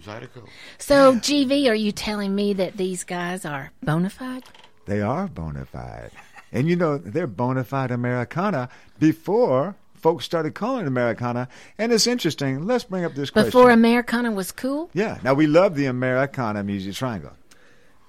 Zydeco. 0.00 0.46
So, 0.78 1.14
GV, 1.14 1.68
are 1.70 1.74
you 1.74 1.92
telling 1.92 2.34
me 2.34 2.52
that 2.54 2.76
these 2.76 3.04
guys 3.04 3.44
are 3.44 3.72
bona 3.82 4.10
fide? 4.10 4.44
They 4.86 5.00
are 5.00 5.28
bona 5.28 5.64
fide. 5.66 6.10
And 6.52 6.68
you 6.68 6.76
know, 6.76 6.98
they're 6.98 7.26
bona 7.26 7.64
fide 7.64 7.90
Americana 7.90 8.68
before 8.98 9.76
folks 9.94 10.24
started 10.24 10.54
calling 10.54 10.82
it 10.82 10.88
Americana. 10.88 11.48
And 11.78 11.92
it's 11.92 12.06
interesting. 12.06 12.66
Let's 12.66 12.84
bring 12.84 13.04
up 13.04 13.14
this 13.14 13.30
question. 13.30 13.48
Before 13.48 13.70
Americana 13.70 14.32
was 14.32 14.50
cool? 14.50 14.90
Yeah. 14.92 15.18
Now, 15.22 15.34
we 15.34 15.46
love 15.46 15.74
the 15.76 15.86
Americana 15.86 16.64
Music 16.64 16.94
Triangle. 16.94 17.32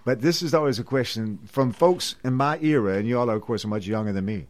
But 0.03 0.21
this 0.21 0.41
is 0.41 0.53
always 0.53 0.79
a 0.79 0.83
question 0.83 1.39
from 1.45 1.71
folks 1.71 2.15
in 2.23 2.33
my 2.33 2.57
era, 2.59 2.97
and 2.97 3.07
you 3.07 3.19
all 3.19 3.29
are, 3.29 3.35
of 3.35 3.43
course, 3.43 3.63
are 3.65 3.67
much 3.67 3.85
younger 3.85 4.11
than 4.11 4.25
me. 4.25 4.47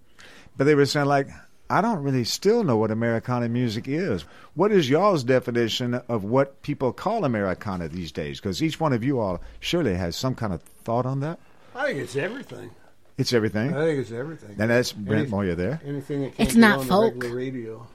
But 0.56 0.64
they 0.64 0.76
were 0.76 0.86
saying, 0.86 1.08
like, 1.08 1.28
I 1.72 1.82
don't 1.82 2.04
really 2.04 2.24
still 2.26 2.64
know 2.64 2.76
what 2.78 2.92
Americana 2.92 3.48
music 3.50 3.88
is. 3.88 4.24
What 4.56 4.72
is 4.72 4.90
y'all's 4.90 5.24
definition 5.24 5.96
of 6.10 6.24
what 6.24 6.62
people 6.64 6.92
call 6.92 7.24
Americana 7.26 7.88
these 7.88 8.12
days? 8.12 8.40
Because 8.40 8.62
each 8.62 8.80
one 8.80 8.92
of 8.94 9.04
you 9.04 9.20
all 9.20 9.40
surely 9.60 9.96
has 9.96 10.16
some 10.16 10.36
kind 10.36 10.54
of 10.54 10.62
thought 10.62 11.06
on 11.06 11.22
that. 11.22 11.40
I 11.74 11.88
think 11.88 12.00
it's 12.00 12.16
everything. 12.16 12.72
It's 13.18 13.34
everything. 13.34 13.74
I 13.74 13.86
think 13.86 14.00
it's 14.00 14.12
everything. 14.12 14.56
And 14.60 14.70
that's 14.70 14.92
Brent 14.92 15.22
Any- 15.24 15.32
Moyer 15.32 15.56
there. 15.56 15.80
Anything 15.86 16.22
that 16.24 16.36
can't 16.36 16.48
It's 16.50 16.56
get 16.56 16.60
not 16.62 16.80
on 16.80 16.86
folk. 16.88 17.14
the 17.14 17.20
regular 17.20 17.36
radio. 17.36 17.88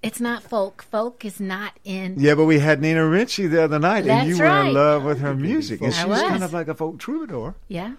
It's 0.00 0.20
not 0.20 0.44
folk. 0.44 0.82
Folk 0.82 1.24
is 1.24 1.40
not 1.40 1.72
in. 1.84 2.14
Yeah, 2.18 2.36
but 2.36 2.44
we 2.44 2.60
had 2.60 2.80
Nina 2.80 3.04
Ritchie 3.04 3.48
the 3.48 3.64
other 3.64 3.80
night, 3.80 4.00
and 4.06 4.10
That's 4.10 4.28
you 4.28 4.38
were 4.38 4.46
in 4.46 4.72
love 4.74 5.02
with 5.02 5.18
her 5.20 5.34
music, 5.34 5.80
and 5.80 5.92
I 5.92 5.96
she's 6.04 6.22
kind 6.22 6.44
of 6.44 6.52
like 6.52 6.68
a 6.68 6.74
folk 6.74 6.98
troubadour. 7.00 7.56
Yeah. 7.66 7.88
You're 7.88 7.96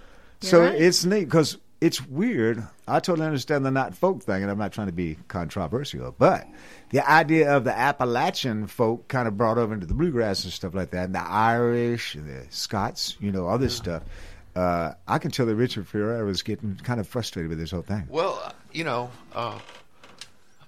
So 0.49 0.62
right. 0.62 0.79
it's 0.82 1.03
neat 1.03 1.25
because 1.25 1.58
it's 1.81 2.05
weird. 2.07 2.65
I 2.87 2.99
totally 2.99 3.25
understand 3.25 3.65
the 3.65 3.71
not 3.71 3.95
folk 3.95 4.23
thing, 4.23 4.41
and 4.41 4.51
I'm 4.51 4.57
not 4.57 4.73
trying 4.73 4.87
to 4.87 4.93
be 4.93 5.17
controversial, 5.27 6.13
but 6.17 6.47
the 6.89 7.09
idea 7.09 7.55
of 7.55 7.63
the 7.63 7.77
Appalachian 7.77 8.67
folk 8.67 9.07
kind 9.07 9.27
of 9.27 9.37
brought 9.37 9.57
over 9.57 9.73
into 9.73 9.85
the 9.85 9.93
bluegrass 9.93 10.43
and 10.43 10.51
stuff 10.51 10.73
like 10.73 10.91
that, 10.91 11.05
and 11.05 11.15
the 11.15 11.21
Irish, 11.21 12.15
and 12.15 12.27
the 12.27 12.45
Scots, 12.49 13.15
you 13.19 13.31
know, 13.31 13.47
all 13.47 13.57
this 13.57 13.75
stuff. 13.75 14.03
uh, 14.55 14.93
I 15.07 15.19
can 15.19 15.31
tell 15.31 15.45
that 15.45 15.55
Richard 15.55 15.87
Ferreira 15.87 16.25
was 16.25 16.41
getting 16.41 16.75
kind 16.83 16.99
of 16.99 17.07
frustrated 17.07 17.49
with 17.49 17.59
this 17.59 17.71
whole 17.71 17.81
thing. 17.83 18.07
Well, 18.09 18.53
you 18.73 18.83
know, 18.83 19.09
uh, 19.33 19.57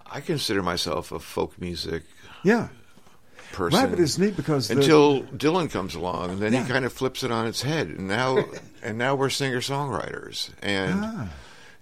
I 0.10 0.22
consider 0.22 0.62
myself 0.64 1.12
a 1.12 1.20
folk 1.20 1.60
music 1.60 2.04
Yeah. 2.44 2.70
Person. 3.52 3.80
Right, 3.80 3.90
but 3.90 4.00
it's 4.00 4.18
neat 4.18 4.36
because 4.36 4.68
the- 4.68 4.76
until 4.76 5.24
Dylan 5.24 5.70
comes 5.70 5.96
along, 5.96 6.32
and 6.32 6.40
then 6.40 6.54
Yeah. 6.54 6.64
he 6.64 6.70
kind 6.72 6.86
of 6.86 6.94
flips 6.94 7.24
it 7.24 7.32
on 7.32 7.48
its 7.48 7.62
head, 7.62 7.88
and 7.88 8.08
now 8.08 8.44
and 8.84 8.98
now 8.98 9.16
we're 9.16 9.30
singer 9.30 9.60
songwriters, 9.62 10.50
and 10.62 11.02
Ah. 11.04 11.30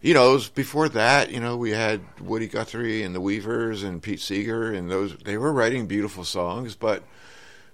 you 0.02 0.14
know, 0.14 0.32
it 0.32 0.34
was 0.34 0.50
before 0.50 0.90
that, 0.90 1.32
you 1.32 1.40
know, 1.40 1.56
we 1.58 1.72
had 1.72 2.02
Woody 2.22 2.48
Guthrie 2.48 3.04
and 3.04 3.14
the 3.16 3.22
Weavers 3.22 3.84
and 3.84 4.02
Pete 4.02 4.20
Seeger, 4.22 4.72
and 4.72 4.90
those 4.90 5.16
they 5.26 5.38
were 5.38 5.52
writing 5.54 5.88
beautiful 5.88 6.24
songs, 6.24 6.76
but 6.76 7.04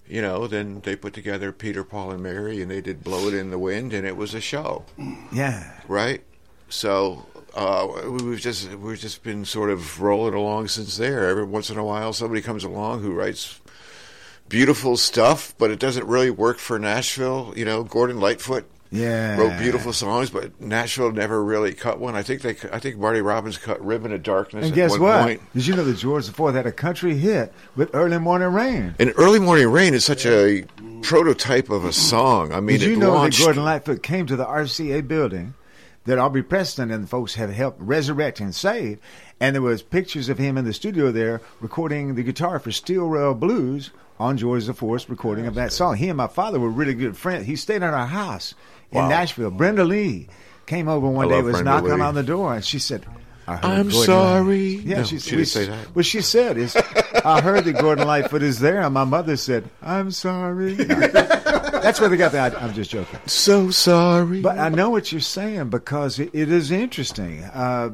you 0.08 0.22
know, 0.22 0.46
then 0.46 0.82
they 0.84 0.96
put 0.96 1.14
together 1.14 1.52
Peter, 1.52 1.84
Paul, 1.84 2.12
and 2.12 2.22
Mary, 2.22 2.62
and 2.62 2.70
they 2.70 2.80
did 2.82 3.04
"Blow 3.04 3.28
It 3.28 3.34
in 3.34 3.50
the 3.50 3.58
Wind," 3.58 3.92
and 3.94 4.06
it 4.06 4.16
was 4.16 4.34
a 4.36 4.42
show 4.42 4.86
Yeah. 5.32 5.72
right? 5.88 6.22
So 6.70 7.26
uh, 7.56 7.88
we've 8.10 8.40
just 8.40 8.70
we've 8.76 9.00
just 9.00 9.24
been 9.24 9.46
sort 9.46 9.70
of 9.72 10.00
rolling 10.02 10.34
along 10.34 10.68
since 10.68 10.98
there. 10.98 11.28
Every 11.30 11.46
once 11.46 11.70
in 11.70 11.78
a 11.78 11.84
while, 11.84 12.12
somebody 12.14 12.42
comes 12.42 12.64
along 12.64 13.02
who 13.02 13.14
writes 13.14 13.60
beautiful 14.50 14.98
stuff, 14.98 15.54
but 15.58 15.72
it 15.72 15.80
doesn't 15.80 16.06
really 16.08 16.30
work 16.30 16.58
for 16.60 16.78
Nashville. 16.80 17.54
You 17.56 17.66
know, 17.66 17.84
Gordon 17.84 18.20
Lightfoot 18.20 18.66
Yeah. 18.92 19.38
wrote 19.38 19.58
beautiful 19.60 19.92
songs, 19.94 20.30
but 20.30 20.60
Nashville 20.62 21.12
never 21.12 21.44
really 21.44 21.74
cut 21.74 22.00
one. 22.00 22.16
I 22.16 22.22
think 22.24 22.42
they 22.42 22.56
I 22.72 22.80
think 22.80 22.98
Marty 22.98 23.22
Robbins 23.22 23.58
cut 23.58 23.84
"Ribbon 23.84 24.14
of 24.14 24.24
Darkness" 24.24 24.66
And 24.68 24.76
guess 24.76 24.98
what? 24.98 25.24
point. 25.24 25.42
Did 25.54 25.68
you 25.68 25.76
know 25.76 25.84
that 25.84 25.98
George 25.98 26.28
IV 26.30 26.54
had 26.54 26.66
a 26.68 26.72
country 26.72 27.18
hit 27.18 27.52
with 27.76 27.90
"Early 27.94 28.20
Morning 28.20 28.50
Rain"? 28.54 28.96
And 29.00 29.14
"Early 29.18 29.40
Morning 29.40 29.68
Rain" 29.70 29.94
is 29.94 30.06
such 30.06 30.26
a 30.26 30.64
prototype 31.02 31.70
of 31.70 31.84
a 31.86 31.92
song. 31.94 32.54
I 32.54 32.60
mean, 32.60 32.80
Did 32.80 32.90
you 32.90 32.96
know 32.96 33.14
launched. 33.14 33.40
that 33.40 33.46
Gordon 33.46 33.64
Lightfoot 33.66 34.04
came 34.04 34.26
to 34.28 34.36
the 34.36 34.46
RCA 34.46 35.02
building 35.02 35.56
that 36.06 36.20
Aubrey 36.20 36.44
Preston 36.44 36.92
and 36.92 37.04
the 37.04 37.08
folks 37.08 37.34
have 37.36 37.52
helped 37.52 37.82
resurrect 37.82 38.40
and 38.40 38.54
save? 38.56 39.00
And 39.40 39.54
there 39.56 39.62
was 39.62 39.82
pictures 39.82 40.30
of 40.30 40.38
him 40.38 40.58
in 40.58 40.64
the 40.66 40.72
studio 40.74 41.12
there 41.12 41.42
recording 41.60 42.16
the 42.16 42.24
guitar 42.24 42.58
for 42.60 42.72
Steel 42.72 43.08
Rail 43.08 43.34
Blues 43.34 43.90
on 44.20 44.38
George 44.38 44.68
IV's 44.70 45.10
recording 45.10 45.46
of 45.48 45.56
that 45.56 45.72
song. 45.74 45.96
He 45.98 46.08
and 46.10 46.18
my 46.18 46.28
father 46.28 46.60
were 46.60 46.70
really 46.70 46.94
good 46.94 47.18
friends. 47.18 47.46
He 47.46 47.56
stayed 47.56 47.84
at 47.84 47.94
our 47.94 48.08
house 48.08 48.54
in 48.92 49.00
Wow. 49.00 49.10
Nashville. 49.10 49.52
Brenda 49.52 49.84
Lee 49.84 50.28
came 50.66 50.88
over 50.88 51.08
one 51.08 51.28
I 51.28 51.36
day, 51.38 51.42
was 51.42 51.54
Brenda 51.54 51.70
knocking 51.72 51.96
Lee. 51.96 52.02
on 52.02 52.16
the 52.16 52.24
door, 52.24 52.54
and 52.56 52.64
she 52.64 52.80
said, 52.80 53.06
I 53.48 53.62
Gordon 53.62 53.92
sorry. 53.92 54.64
Yeah, 54.78 54.98
No, 54.98 55.04
she, 55.04 55.20
she 55.20 55.32
didn't 55.32 55.46
say 55.48 55.66
that. 55.66 55.88
What 55.96 56.06
she 56.06 56.22
said 56.22 56.58
is, 56.58 56.76
I 57.24 57.42
heard 57.42 57.66
that 57.66 57.74
Gordon 57.74 58.08
Lightfoot 58.08 58.42
is 58.42 58.60
there, 58.60 58.82
and 58.82 58.94
my 58.94 59.04
mother 59.04 59.36
said, 59.38 59.70
I'm 59.84 60.10
sorry. 60.12 60.74
That's 60.76 62.00
where 62.00 62.10
they 62.10 62.18
got 62.18 62.32
that. 62.32 62.60
I'm 62.60 62.74
just 62.74 62.90
joking. 62.90 63.20
So 63.28 63.70
sorry. 63.70 64.42
But 64.42 64.58
I 64.58 64.70
know 64.70 64.90
what 64.90 65.12
you're 65.12 65.22
saying 65.22 65.70
because 65.70 66.18
it, 66.20 66.32
it 66.34 66.52
is 66.52 66.72
interesting. 66.72 67.44
Uh, 67.44 67.92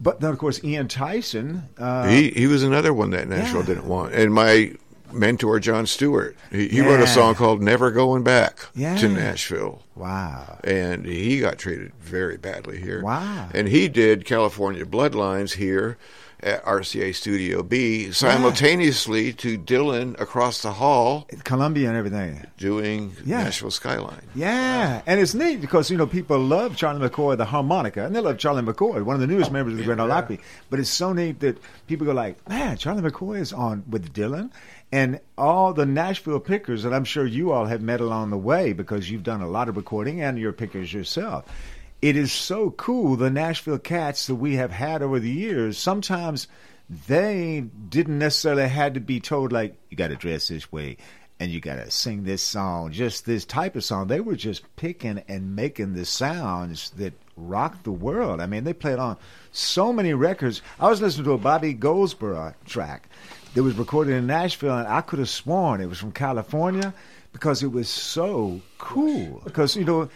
but 0.00 0.18
then, 0.20 0.30
of 0.32 0.38
course, 0.38 0.62
Ian 0.64 0.88
Tyson. 0.88 1.62
Uh, 1.78 2.08
he 2.08 2.30
he 2.30 2.46
was 2.48 2.64
another 2.64 2.92
one 2.92 3.10
that 3.10 3.28
Nashville 3.28 3.60
Yeah. 3.60 3.66
didn't 3.66 3.86
want. 3.86 4.12
And 4.14 4.34
my 4.34 4.72
mentor 5.12 5.58
John 5.60 5.86
Stewart, 5.86 6.36
he, 6.50 6.68
he 6.68 6.80
wrote 6.80 7.00
a 7.00 7.06
song 7.06 7.34
called 7.34 7.62
"Never 7.62 7.90
Going 7.90 8.22
Back" 8.22 8.66
Yeah. 8.74 8.96
to 8.98 9.08
Nashville. 9.08 9.82
Wow. 9.94 10.58
And 10.64 11.04
he 11.06 11.40
got 11.40 11.58
treated 11.58 11.92
very 12.00 12.36
badly 12.36 12.78
here. 12.80 13.02
Wow. 13.02 13.48
And 13.54 13.68
he 13.68 13.88
did 13.88 14.24
California 14.24 14.84
Bloodlines 14.84 15.54
here 15.54 15.98
at 16.42 16.64
RCA 16.64 17.14
Studio 17.14 17.62
B 17.62 18.12
simultaneously 18.12 19.32
to 19.34 19.58
Dylan 19.58 20.18
across 20.20 20.62
the 20.62 20.72
hall 20.72 21.26
Columbia 21.44 21.88
and 21.88 21.96
everything. 21.96 22.44
doing 22.58 23.16
Yeah. 23.24 23.44
Nashville 23.44 23.70
Skyline. 23.70 24.22
Yeah, 24.34 25.02
and 25.06 25.20
it's 25.20 25.34
neat 25.34 25.60
because 25.60 25.90
you 25.90 25.96
know 25.96 26.06
people 26.06 26.38
love 26.38 26.76
Charlie 26.76 27.08
McCoy, 27.08 27.36
the 27.36 27.44
harmonica, 27.44 28.04
and 28.04 28.14
they 28.14 28.20
love 28.20 28.38
Charlie 28.38 28.62
McCoy, 28.62 29.02
one 29.02 29.14
of 29.14 29.20
the 29.20 29.26
newest 29.26 29.50
oh, 29.50 29.52
members 29.52 29.72
of 29.72 29.78
the 29.78 29.84
Grand 29.84 30.00
Ole 30.00 30.12
Opry. 30.12 30.40
But 30.68 30.80
it's 30.80 30.90
so 30.90 31.12
neat 31.12 31.40
that 31.40 31.58
people 31.86 32.06
go 32.06 32.12
like, 32.12 32.48
"Man, 32.48 32.76
Charlie 32.76 33.02
McCoy 33.02 33.40
is 33.40 33.52
on 33.52 33.84
with 33.88 34.12
Dylan," 34.12 34.50
and 34.92 35.20
all 35.36 35.72
the 35.72 35.86
Nashville 35.86 36.40
pickers 36.40 36.82
that 36.82 36.92
I'm 36.92 37.04
sure 37.04 37.26
you 37.26 37.52
all 37.52 37.66
have 37.66 37.82
met 37.82 38.00
along 38.00 38.30
the 38.30 38.38
way 38.38 38.72
because 38.72 39.10
you've 39.10 39.22
done 39.22 39.40
a 39.40 39.48
lot 39.48 39.68
of 39.68 39.76
recording 39.76 40.20
and 40.20 40.38
you're 40.38 40.52
pickers 40.52 40.92
yourself. 40.92 41.44
It 42.02 42.16
is 42.16 42.32
so 42.32 42.70
cool 42.70 43.16
the 43.16 43.30
Nashville 43.30 43.78
cats 43.78 44.26
that 44.26 44.36
we 44.36 44.56
have 44.56 44.70
had 44.70 45.02
over 45.02 45.20
the 45.20 45.30
years. 45.30 45.76
Sometimes 45.76 46.48
they 47.06 47.64
didn't 47.88 48.18
necessarily 48.18 48.68
had 48.68 48.94
to 48.94 49.00
be 49.00 49.20
told 49.20 49.52
like 49.52 49.76
you 49.90 49.96
got 49.96 50.08
to 50.08 50.16
dress 50.16 50.48
this 50.48 50.72
way 50.72 50.96
and 51.38 51.50
you 51.50 51.60
got 51.60 51.76
to 51.76 51.90
sing 51.90 52.24
this 52.24 52.42
song, 52.42 52.92
just 52.92 53.26
this 53.26 53.44
type 53.44 53.76
of 53.76 53.84
song. 53.84 54.06
They 54.06 54.20
were 54.20 54.36
just 54.36 54.64
picking 54.76 55.22
and 55.28 55.56
making 55.56 55.94
the 55.94 56.04
sounds 56.04 56.90
that 56.90 57.14
rocked 57.36 57.84
the 57.84 57.92
world. 57.92 58.40
I 58.40 58.46
mean, 58.46 58.64
they 58.64 58.74
played 58.74 58.98
on 58.98 59.16
so 59.52 59.92
many 59.92 60.12
records. 60.14 60.62
I 60.78 60.88
was 60.88 61.00
listening 61.00 61.24
to 61.24 61.32
a 61.32 61.38
Bobby 61.38 61.72
Goldsboro 61.72 62.54
track 62.66 63.08
that 63.54 63.62
was 63.62 63.76
recorded 63.76 64.14
in 64.14 64.26
Nashville, 64.26 64.76
and 64.76 64.88
I 64.88 65.00
could 65.00 65.18
have 65.18 65.28
sworn 65.28 65.80
it 65.80 65.86
was 65.86 65.98
from 65.98 66.12
California 66.12 66.92
because 67.32 67.62
it 67.62 67.72
was 67.72 67.88
so 67.88 68.60
cool. 68.78 69.40
Because, 69.44 69.76
you 69.76 69.84
know, 69.84 70.10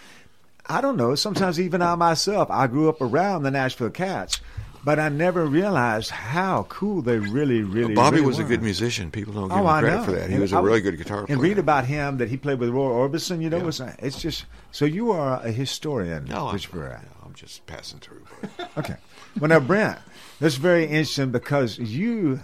I 0.66 0.81
don't 0.81 0.96
know, 0.96 1.14
sometimes 1.14 1.61
even 1.61 1.83
I 1.83 1.94
myself, 1.94 2.50
I 2.50 2.66
grew 2.66 2.88
up 2.88 3.00
around 3.00 3.42
the 3.42 3.50
Nashville 3.50 3.90
Cats. 3.90 4.40
But 4.85 4.98
I 4.98 5.09
never 5.09 5.46
realized 5.46 6.11
how 6.11 6.64
cool 6.68 7.00
they 7.00 7.16
really, 7.18 7.62
really. 7.62 7.94
Bobby 7.94 8.16
really 8.16 8.27
was 8.27 8.38
a 8.38 8.44
good 8.44 8.61
musician. 8.62 9.11
People 9.11 9.33
don't 9.33 9.48
give 9.48 9.57
Oh, 9.57 9.61
him 9.62 9.66
I 9.66 9.81
credit 9.81 10.05
for 10.05 10.11
that. 10.12 10.29
He 10.29 10.35
And 10.35 10.42
was 10.42 10.53
I 10.53 10.59
a 10.59 10.62
really 10.62 10.83
good 10.83 10.98
guitar 10.98 11.24
player. 11.24 11.33
And 11.35 11.40
read 11.42 11.57
about 11.59 11.87
him 11.87 12.18
that 12.18 12.29
he 12.29 12.37
played 12.37 12.59
with 12.59 12.68
Roy 12.68 12.90
Orbison. 12.90 13.40
You 13.40 13.48
know, 13.48 13.66
it's, 13.66 13.81
it's 13.81 14.20
just 14.20 14.44
so 14.72 14.85
you 14.85 15.11
are 15.11 15.40
a 15.42 15.50
historian, 15.50 16.27
No, 16.27 16.48
I'm, 16.48 16.50
Christopher. 16.50 17.00
I'm 17.24 17.33
just 17.33 17.64
passing 17.66 17.98
through. 18.00 18.24
Okay. 18.77 18.96
Well, 19.40 19.48
now, 19.48 19.61
Brent, 19.61 19.98
that's 20.38 20.57
very 20.57 20.85
interesting 20.85 21.31
because 21.31 21.79
you, 21.79 22.40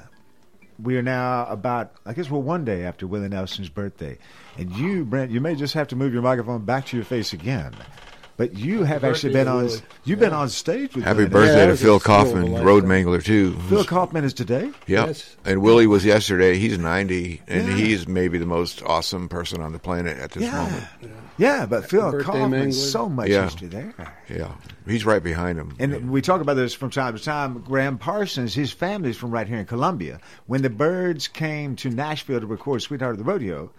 we 0.82 0.96
are 0.96 1.02
now 1.02 1.44
about, 1.46 1.92
I 2.06 2.14
guess 2.14 2.30
we're 2.30 2.38
one 2.38 2.64
day 2.64 2.84
after 2.84 3.06
Willie 3.06 3.28
Nelson's 3.28 3.68
birthday. 3.68 4.16
And 4.56 4.74
you, 4.76 5.04
Brent, 5.04 5.30
you 5.30 5.42
may 5.42 5.56
just 5.56 5.74
have 5.74 5.88
to 5.88 5.96
move 5.96 6.14
your 6.14 6.22
microphone 6.22 6.64
back 6.64 6.86
to 6.86 6.96
your 6.96 7.04
face 7.04 7.34
again. 7.34 7.74
But 8.40 8.56
you 8.56 8.84
have 8.84 9.04
actually 9.04 9.34
been 9.34 9.48
on, 9.48 9.64
Willie. 9.66 9.80
you've 10.04 10.18
been 10.18 10.32
on 10.32 10.48
stage 10.48 10.94
with 10.96 11.04
Happy 11.04 11.26
birthday 11.26 11.66
Nelson. 11.66 11.76
to 11.76 11.76
Phil 11.76 12.00
Kaufman. 12.00 12.64
Road 12.64 12.84
Mangler 12.84 13.22
too. 13.22 13.52
Phil 13.68 13.84
Kaufman 13.84 14.24
is 14.24 14.32
today? 14.32 14.70
Yep. 14.86 15.08
Yes. 15.08 15.36
And 15.44 15.60
Willie 15.60 15.86
was 15.86 16.06
yesterday. 16.06 16.56
He's 16.56 16.78
90, 16.78 17.42
and 17.46 17.68
Yeah. 17.68 17.74
he's 17.74 18.08
maybe 18.08 18.38
the 18.38 18.46
most 18.46 18.82
awesome 18.86 19.28
person 19.28 19.60
on 19.60 19.72
the 19.72 19.78
planet 19.78 20.16
at 20.16 20.30
this 20.30 20.44
Yeah. 20.44 20.52
moment. 20.56 20.84
Yeah, 21.36 21.66
but 21.66 21.90
Phil 21.90 22.18
Kaufman, 22.22 22.70
Mangler. 22.70 22.72
so 22.72 23.10
much 23.10 23.28
Yeah. 23.28 23.44
history 23.44 23.68
there. 23.68 23.92
Yeah. 24.30 24.52
He's 24.88 25.04
right 25.04 25.22
behind 25.22 25.58
him. 25.58 25.74
And 25.78 26.10
we 26.10 26.22
talk 26.22 26.40
about 26.40 26.54
this 26.56 26.72
from 26.72 26.88
time 26.88 27.14
to 27.18 27.22
time. 27.22 27.58
Gram 27.60 27.98
Parsons, 27.98 28.54
his 28.54 28.72
family's 28.72 29.18
from 29.18 29.32
right 29.32 29.46
here 29.48 29.58
in 29.58 29.66
Columbia. 29.66 30.18
When 30.46 30.62
the 30.62 30.70
Byrds 30.70 31.28
came 31.28 31.76
to 31.76 31.90
Nashville 31.90 32.40
to 32.40 32.46
record 32.46 32.80
Sweetheart 32.80 33.12
of 33.12 33.18
the 33.18 33.24
Rodeo, 33.30 33.70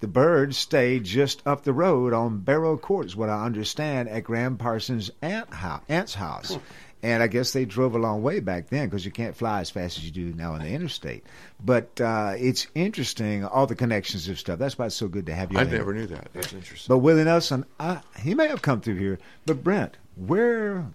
the 0.00 0.08
Byrds 0.08 0.56
stayed 0.56 1.04
just 1.04 1.46
up 1.46 1.64
the 1.64 1.72
road 1.72 2.12
on 2.12 2.38
Barrow 2.38 2.76
Court, 2.76 3.06
is 3.06 3.16
what 3.16 3.28
I 3.28 3.44
understand, 3.44 4.08
at 4.08 4.24
Gram 4.24 4.56
Parsons' 4.56 5.10
aunt 5.22 5.52
house, 5.52 5.82
aunt's 5.88 6.14
house. 6.14 6.58
And 7.00 7.22
I 7.22 7.28
guess 7.28 7.52
they 7.52 7.64
drove 7.64 7.94
a 7.94 7.98
long 7.98 8.22
way 8.22 8.40
back 8.40 8.70
then 8.70 8.88
because 8.88 9.04
you 9.04 9.12
can't 9.12 9.36
fly 9.36 9.60
as 9.60 9.70
fast 9.70 9.98
as 9.98 10.04
you 10.04 10.10
do 10.10 10.34
now 10.34 10.54
on 10.54 10.60
the 10.60 10.68
interstate. 10.68 11.24
But 11.64 12.00
uh, 12.00 12.34
it's 12.36 12.66
interesting, 12.74 13.44
all 13.44 13.68
the 13.68 13.76
connections 13.76 14.28
of 14.28 14.36
stuff. 14.38 14.58
That's 14.58 14.76
why 14.76 14.86
it's 14.86 14.96
so 14.96 15.06
good 15.06 15.26
to 15.26 15.34
have 15.34 15.52
you. 15.52 15.58
I 15.58 15.64
never 15.64 15.94
knew 15.94 16.08
that. 16.08 16.30
That's 16.32 16.52
interesting. 16.52 16.92
But 16.92 16.98
Willie 16.98 17.22
Nelson, 17.22 17.64
I, 17.78 18.00
he 18.20 18.34
may 18.34 18.48
have 18.48 18.62
come 18.62 18.80
through 18.80 18.96
here. 18.96 19.20
But 19.46 19.62
Brent, 19.62 19.96
where 20.16 20.86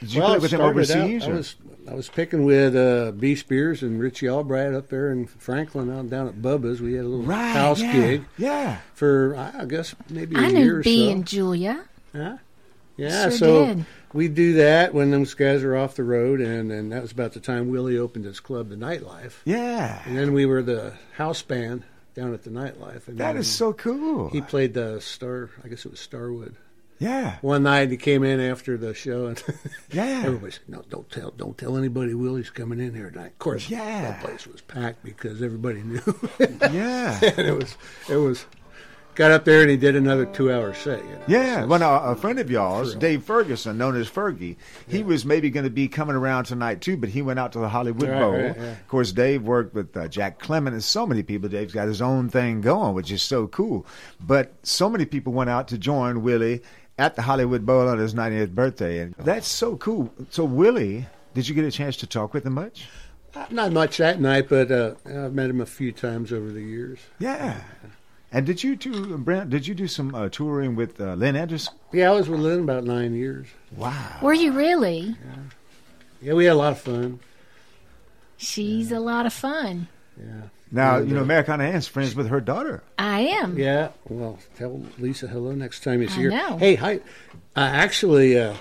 did 0.00 0.12
you 0.12 0.20
well, 0.20 0.30
play 0.30 0.38
with 0.38 0.50
him 0.52 0.58
started 0.58 0.90
out- 1.22 1.28
I 1.28 1.32
was 1.32 1.56
I 1.88 1.94
was 1.94 2.08
picking 2.08 2.44
with 2.44 2.74
uh, 2.74 3.12
Bee 3.12 3.36
Spears 3.36 3.82
and 3.82 4.00
Richie 4.00 4.28
Albright 4.28 4.74
up 4.74 4.88
there 4.88 5.10
in 5.12 5.26
Franklin, 5.26 5.90
out 5.90 6.10
down 6.10 6.26
at 6.28 6.34
Bubba's. 6.42 6.80
We 6.80 6.94
had 6.94 7.04
a 7.04 7.08
little 7.08 7.24
Right, 7.24 7.52
house 7.52 7.80
yeah, 7.80 7.92
gig 7.92 8.24
Yeah. 8.38 8.78
for 8.94 9.36
I 9.36 9.62
I 9.62 9.64
guess 9.66 9.94
maybe 10.10 10.34
a 10.36 10.40
I 10.40 10.46
year 10.48 10.52
knew 10.64 10.74
or 10.76 10.82
B 10.82 11.06
so. 11.06 11.12
and 11.12 11.26
Julia. 11.26 11.84
Yeah. 12.14 12.38
Yeah, 12.96 13.22
Sure 13.28 13.30
so 13.30 13.66
did. 13.66 13.86
we 14.14 14.26
do 14.28 14.54
that 14.54 14.94
when 14.94 15.10
those 15.10 15.34
guys 15.34 15.62
are 15.62 15.76
off 15.76 15.96
the 15.96 16.02
road, 16.02 16.40
and, 16.40 16.72
and 16.72 16.90
that 16.92 17.02
was 17.02 17.12
about 17.12 17.34
the 17.34 17.40
time 17.40 17.68
Willie 17.68 17.98
opened 17.98 18.24
his 18.24 18.40
club, 18.40 18.70
the 18.70 18.74
Nightlife. 18.76 19.34
Yeah. 19.44 20.00
And 20.06 20.16
then 20.16 20.32
we 20.32 20.46
were 20.46 20.62
the 20.62 20.94
house 21.14 21.42
band 21.42 21.82
down 22.14 22.32
at 22.32 22.42
the 22.44 22.48
Nightlife. 22.50 23.06
And 23.06 23.18
That 23.18 23.32
then 23.32 23.36
is 23.36 23.48
so 23.52 23.74
cool. 23.74 24.30
He 24.30 24.40
played 24.40 24.72
the 24.72 24.98
Star, 25.02 25.50
I 25.62 25.68
guess 25.68 25.84
it 25.84 25.90
was 25.90 26.00
Starwood. 26.00 26.56
Yeah. 26.98 27.36
One 27.42 27.62
night 27.64 27.90
he 27.90 27.96
came 27.96 28.22
in 28.24 28.40
after 28.40 28.76
the 28.76 28.94
show, 28.94 29.26
and 29.26 29.42
Yeah. 29.92 30.22
everybody 30.24 30.52
said, 30.52 30.62
"No, 30.68 30.82
don't 30.88 31.10
tell, 31.10 31.30
don't 31.30 31.56
tell 31.58 31.76
anybody 31.76 32.14
Willie's 32.14 32.50
coming 32.50 32.80
in 32.80 32.94
here 32.94 33.10
tonight." 33.10 33.26
Of 33.32 33.38
course, 33.38 33.68
Yeah. 33.68 34.02
that 34.02 34.20
place 34.22 34.46
was 34.46 34.60
packed 34.62 35.04
because 35.04 35.42
everybody 35.42 35.82
knew. 35.82 36.00
Yeah. 36.72 37.18
and 37.36 37.46
it 37.46 37.56
was, 37.56 37.76
it 38.08 38.16
was. 38.16 38.46
Got 39.14 39.30
up 39.30 39.46
there 39.46 39.62
and 39.62 39.70
he 39.70 39.78
did 39.78 39.96
another 39.96 40.26
two-hour 40.26 40.74
set. 40.74 41.02
You 41.02 41.10
know? 41.12 41.22
Yeah, 41.26 41.64
well, 41.64 41.78
now, 41.78 42.00
a 42.04 42.14
friend 42.14 42.38
of 42.38 42.50
y'all's, 42.50 42.94
Dave 42.94 43.22
Ferguson, 43.22 43.78
known 43.78 43.96
as 43.96 44.10
Fergie, 44.10 44.56
he 44.86 45.02
was 45.02 45.24
maybe 45.24 45.48
going 45.48 45.64
to 45.64 45.70
be 45.70 45.88
coming 45.88 46.14
around 46.14 46.44
tonight 46.44 46.82
too, 46.82 46.98
but 46.98 47.08
he 47.08 47.22
went 47.22 47.38
out 47.38 47.50
to 47.52 47.58
the 47.58 47.68
Hollywood 47.70 48.10
Right, 48.10 48.20
Bowl. 48.20 48.32
right, 48.32 48.54
yeah. 48.54 48.72
Of 48.72 48.88
course, 48.88 49.12
Dave 49.12 49.42
worked 49.42 49.74
with 49.74 49.96
uh, 49.96 50.06
Jack 50.08 50.38
Clement 50.38 50.74
and 50.74 50.84
so 50.84 51.06
many 51.06 51.22
people. 51.22 51.48
Dave's 51.48 51.72
got 51.72 51.88
his 51.88 52.02
own 52.02 52.28
thing 52.28 52.60
going, 52.60 52.94
which 52.94 53.10
is 53.10 53.22
so 53.22 53.46
cool. 53.46 53.86
But 54.20 54.52
so 54.64 54.90
many 54.90 55.06
people 55.06 55.32
went 55.32 55.48
out 55.48 55.68
to 55.68 55.78
join 55.78 56.20
Willie 56.22 56.60
at 56.98 57.16
the 57.16 57.22
Hollywood 57.22 57.66
Bowl 57.66 57.88
on 57.88 57.98
his 57.98 58.14
90th 58.14 58.54
birthday, 58.54 59.00
and 59.00 59.14
that's 59.18 59.48
so 59.48 59.76
cool. 59.76 60.12
So 60.30 60.44
Willie, 60.44 61.06
did 61.34 61.48
you 61.48 61.54
get 61.54 61.64
a 61.64 61.70
chance 61.70 61.96
to 61.98 62.06
talk 62.06 62.32
with 62.32 62.46
him 62.46 62.54
much? 62.54 62.88
Uh, 63.34 63.46
Not 63.50 63.72
much 63.72 63.98
that 63.98 64.20
night, 64.20 64.48
but 64.48 64.70
uh, 64.70 64.94
I've 65.04 65.34
met 65.34 65.50
him 65.50 65.60
a 65.60 65.66
few 65.66 65.92
times 65.92 66.32
over 66.32 66.50
the 66.50 66.62
years. 66.62 66.98
Yeah. 67.18 67.60
And 68.32 68.46
did 68.46 68.62
you 68.62 68.76
do, 68.76 69.18
Brent? 69.18 69.50
Did 69.50 69.66
you 69.66 69.74
do 69.74 69.86
some 69.86 70.14
uh, 70.14 70.28
touring 70.28 70.74
with 70.74 71.00
uh, 71.00 71.14
Lynn 71.14 71.36
Anderson? 71.36 71.74
Yeah, 71.92 72.10
I 72.10 72.14
was 72.14 72.28
with 72.28 72.40
Lynn 72.40 72.60
about 72.60 72.84
nine 72.84 73.14
years. 73.14 73.46
Wow. 73.76 74.18
Were 74.22 74.34
you 74.34 74.52
really? 74.52 75.00
Yeah, 75.00 75.36
yeah 76.22 76.32
we 76.34 76.46
had 76.46 76.54
a 76.54 76.58
lot 76.58 76.72
of 76.72 76.80
fun. 76.80 77.20
She's 78.36 78.90
a 78.90 79.00
lot 79.00 79.26
of 79.26 79.32
fun. 79.32 79.88
Now 80.70 80.96
And, 80.96 81.08
you 81.08 81.14
know 81.14 81.20
uh, 81.20 81.24
Americana 81.24 81.64
Ann's 81.64 81.86
friends 81.86 82.14
with 82.14 82.28
her 82.28 82.40
daughter. 82.40 82.82
I 82.98 83.20
am. 83.20 83.58
Yeah, 83.58 83.90
well, 84.08 84.38
tell 84.56 84.82
Lisa 84.98 85.26
hello 85.28 85.52
next 85.52 85.80
time 85.84 86.02
you 86.02 86.08
I 86.08 86.10
see 86.10 86.22
her. 86.24 86.30
know. 86.30 86.56
Hey, 86.58 86.74
hi. 86.74 86.96
Uh, 87.54 87.60
actually, 87.60 88.38
uh, 88.38 88.54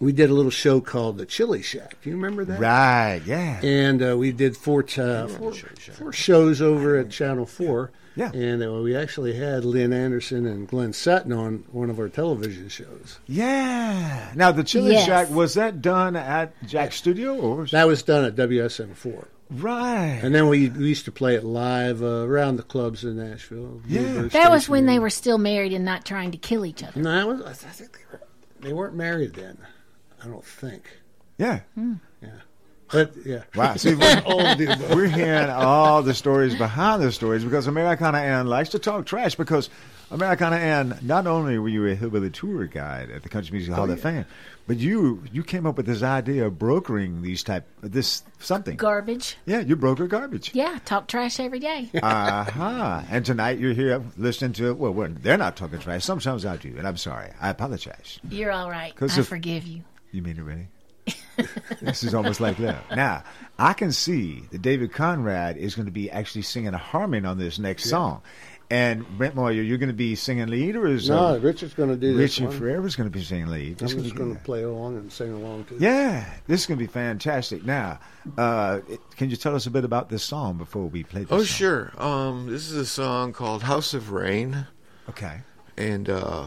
we 0.00 0.12
did 0.12 0.30
a 0.30 0.34
little 0.34 0.50
show 0.50 0.80
called 0.80 1.18
the 1.18 1.26
Chili 1.26 1.62
Shack. 1.62 1.96
Do 2.02 2.10
you 2.10 2.16
remember 2.16 2.44
that? 2.46 2.58
Right. 2.58 3.22
Yeah. 3.24 3.60
And 3.62 4.02
uh, 4.02 4.16
we 4.16 4.32
did 4.32 4.56
four, 4.56 4.84
uh, 4.98 5.28
four, 5.28 5.52
four 5.52 6.12
shows 6.12 6.60
over 6.60 6.96
at 6.96 7.10
Channel 7.10 7.46
Four. 7.46 7.92
Yeah. 8.16 8.30
And 8.32 8.62
uh, 8.62 8.72
we 8.82 8.94
actually 8.96 9.34
had 9.34 9.64
Lynn 9.64 9.92
Anderson 9.92 10.44
and 10.44 10.68
Glenn 10.68 10.92
Sutton 10.92 11.32
on 11.32 11.64
one 11.72 11.88
of 11.88 11.98
our 11.98 12.08
television 12.10 12.68
shows. 12.68 13.20
Yeah. 13.26 14.32
Now 14.34 14.52
the 14.52 14.64
Chili 14.64 14.92
Yes. 14.92 15.06
Shack 15.06 15.30
was 15.30 15.54
that 15.54 15.80
done 15.80 16.16
at 16.16 16.52
Jack's 16.66 16.96
studio 16.96 17.34
or? 17.36 17.66
That 17.66 17.86
was 17.86 18.02
done 18.02 18.24
at 18.24 18.34
WSM 18.34 18.94
Four. 18.94 19.28
Right. 19.52 20.20
And 20.22 20.34
then 20.34 20.48
we, 20.48 20.68
we 20.68 20.88
used 20.88 21.04
to 21.04 21.12
play 21.12 21.34
it 21.34 21.44
live 21.44 22.02
uh, 22.02 22.26
around 22.26 22.56
the 22.56 22.62
clubs 22.62 23.04
in 23.04 23.16
Nashville. 23.16 23.80
Bluebird 23.86 24.30
That 24.32 24.50
was 24.50 24.68
when 24.68 24.86
they 24.86 24.98
were 24.98 25.10
still 25.10 25.38
married 25.38 25.72
and 25.72 25.84
not 25.84 26.04
trying 26.04 26.30
to 26.32 26.38
kill 26.38 26.64
each 26.64 26.82
other. 26.82 26.98
No, 27.00 27.20
I, 27.20 27.24
was, 27.24 27.42
I 27.42 27.52
think 27.52 27.92
they, 27.92 28.04
were, 28.10 28.22
they 28.60 28.72
weren't 28.72 28.94
married 28.94 29.34
then. 29.34 29.58
I 30.22 30.26
don't 30.26 30.44
think. 30.44 30.84
Yeah. 31.38 31.60
Yeah. 31.76 32.28
But 32.90 33.14
yeah. 33.24 33.42
Wow. 33.54 33.74
See, 33.76 33.94
we're, 33.94 34.18
of 34.18 34.58
the 34.58 34.72
above. 34.72 34.94
we're 34.94 35.08
hearing 35.08 35.50
all 35.50 36.02
the 36.02 36.14
stories 36.14 36.54
behind 36.54 37.02
the 37.02 37.10
stories 37.10 37.42
because 37.42 37.66
Americana 37.66 38.18
Ann 38.18 38.46
likes 38.46 38.70
to 38.70 38.78
talk 38.78 39.06
trash 39.06 39.34
because 39.34 39.70
Americana 40.12 40.56
Ann, 40.56 40.98
not 41.02 41.26
only 41.26 41.58
were 41.58 41.68
you 41.68 41.86
a 41.86 41.94
hillbilly 41.94 42.30
tour 42.30 42.66
guide 42.66 43.10
at 43.10 43.22
the 43.22 43.28
Country 43.28 43.52
Music 43.56 43.74
Hall 43.74 43.88
Oh, 43.88 43.92
of 43.92 44.00
Fame, 44.00 44.24
but 44.66 44.76
you 44.78 45.22
you 45.32 45.42
came 45.42 45.66
up 45.66 45.76
with 45.76 45.86
this 45.86 46.02
idea 46.02 46.46
of 46.46 46.58
brokering 46.58 47.22
these 47.22 47.42
type 47.42 47.66
this 47.80 48.22
something. 48.38 48.76
Garbage. 48.76 49.36
Yeah, 49.46 49.60
you 49.60 49.74
broker 49.74 50.06
garbage. 50.06 50.50
Yeah, 50.54 50.78
talk 50.84 51.08
trash 51.08 51.40
every 51.40 51.58
day. 51.60 51.90
uh-huh. 52.02 53.02
And 53.10 53.24
tonight 53.24 53.58
you're 53.58 53.72
here 53.72 54.02
listening 54.16 54.52
to 54.54 54.74
well, 54.74 54.92
well, 54.92 55.08
they're 55.10 55.38
not 55.38 55.56
talking 55.56 55.78
trash. 55.78 56.04
Sometimes 56.04 56.44
I 56.46 56.56
do, 56.58 56.74
and 56.78 56.86
I'm 56.86 56.96
sorry. 56.98 57.30
I 57.40 57.48
apologize. 57.50 58.20
You're 58.28 58.52
all 58.52 58.70
right. 58.70 58.94
'Cause 58.94 59.16
I 59.16 59.22
if- 59.22 59.28
forgive 59.28 59.66
you. 59.66 59.82
You 60.12 60.22
mean 60.22 60.36
it 60.38 60.42
really? 60.42 60.68
this 61.80 62.04
is 62.04 62.14
almost 62.14 62.38
like 62.40 62.58
that. 62.58 62.84
Now, 62.94 63.24
I 63.58 63.72
can 63.72 63.90
see 63.90 64.42
that 64.52 64.62
David 64.62 64.92
Conrad 64.92 65.56
is 65.56 65.74
going 65.74 65.86
to 65.86 65.92
be 65.92 66.10
actually 66.10 66.42
singing 66.42 66.74
a 66.74 66.78
harmony 66.78 67.26
on 67.26 67.38
this 67.38 67.58
next 67.58 67.86
Yeah. 67.86 67.90
song. 67.90 68.22
And 68.72 69.06
Brent 69.18 69.34
Moyer, 69.34 69.60
you're 69.60 69.76
going 69.76 69.90
to 69.90 69.92
be 69.92 70.14
singing 70.14 70.46
lead, 70.46 70.76
or 70.76 70.86
is 70.86 71.06
No, 71.10 71.34
uh, 71.34 71.38
Richard's 71.38 71.74
going 71.74 71.90
to 71.90 71.96
do 71.96 72.16
this 72.16 72.38
Richard 72.40 72.48
one. 72.48 72.58
Ferreira's 72.58 72.96
going 72.96 73.06
to 73.10 73.12
be 73.12 73.22
singing 73.22 73.48
lead? 73.48 73.72
I'm 73.82 73.86
This 73.86 73.92
is 73.92 74.02
just 74.04 74.14
gonna 74.14 74.34
play 74.36 74.62
along 74.62 74.96
and 74.96 75.12
sing 75.12 75.30
along 75.30 75.64
too. 75.64 75.76
yeah, 75.78 76.24
this 76.46 76.60
is 76.62 76.66
going 76.66 76.78
to 76.78 76.82
be 76.82 76.90
fantastic. 76.90 77.66
Now, 77.66 78.00
uh, 78.38 78.80
it- 78.88 79.00
can 79.16 79.28
you 79.28 79.36
tell 79.36 79.54
us 79.54 79.66
a 79.66 79.70
bit 79.70 79.84
about 79.84 80.08
this 80.08 80.22
song 80.22 80.56
before 80.56 80.86
we 80.86 81.02
play 81.04 81.24
this? 81.24 81.30
Oh, 81.30 81.38
song? 81.38 81.44
sure. 81.44 81.92
Um, 81.98 82.46
this 82.48 82.70
is 82.70 82.76
a 82.78 82.86
song 82.86 83.34
called 83.34 83.62
House 83.62 83.92
of 83.92 84.10
Rain. 84.10 84.66
Okay. 85.10 85.40
And 85.76 86.08
uh, 86.08 86.46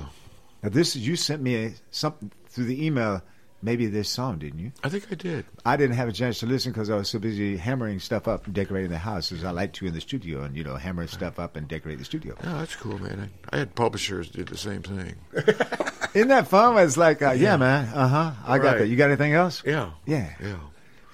Now, 0.64 0.70
this 0.70 0.96
is 0.96 1.08
you 1.08 1.16
sent 1.16 1.44
me 1.44 1.56
a, 1.66 1.74
something 1.92 2.32
through 2.50 2.66
the 2.66 2.84
email. 2.88 3.22
Maybe 3.62 3.88
this 3.88 4.10
song, 4.10 4.38
didn't 4.38 4.60
you? 4.60 4.72
I 4.84 4.90
think 4.90 5.08
I 5.12 5.16
did. 5.16 5.46
I 5.66 5.76
didn't 5.76 5.96
have 5.96 6.08
a 6.08 6.12
chance 6.12 6.40
to 6.40 6.46
listen 6.46 6.72
because 6.72 6.90
I 6.92 6.96
was 6.98 7.10
so 7.10 7.18
busy 7.18 7.58
hammering 7.58 8.00
stuff 8.00 8.28
up 8.28 8.46
and 8.46 8.54
decorating 8.54 8.92
the 8.92 8.98
house, 9.00 9.32
as 9.32 9.44
I 9.44 9.50
like 9.52 9.74
to 9.74 9.88
in 9.88 9.94
the 9.94 10.02
studio, 10.02 10.44
and 10.44 10.56
you 10.56 10.64
know, 10.64 10.76
hammer 10.76 11.08
stuff 11.08 11.40
up 11.40 11.56
and 11.56 11.68
decorate 11.68 11.98
the 11.98 12.06
studio. 12.06 12.36
Oh, 12.44 12.58
that's 12.60 12.76
cool, 12.76 13.00
man. 13.00 13.32
I, 13.52 13.56
I 13.56 13.60
had 13.60 13.74
publishers 13.74 14.30
do 14.30 14.44
the 14.44 14.58
same 14.58 14.84
thing. 14.84 15.16
Isn't 16.14 16.28
that 16.28 16.48
fun? 16.48 16.78
It's 16.78 16.96
like, 16.98 17.22
uh, 17.24 17.32
yeah, 17.32 17.52
Yeah. 17.54 17.58
man. 17.58 17.86
Uh 17.94 18.08
huh. 18.08 18.32
I 18.46 18.60
got 18.60 18.78
that. 18.78 18.88
You 18.88 18.96
got 18.98 19.08
anything 19.10 19.34
else? 19.34 19.64
Yeah. 19.66 19.92
Yeah. 20.06 20.30
Yeah. 20.42 20.58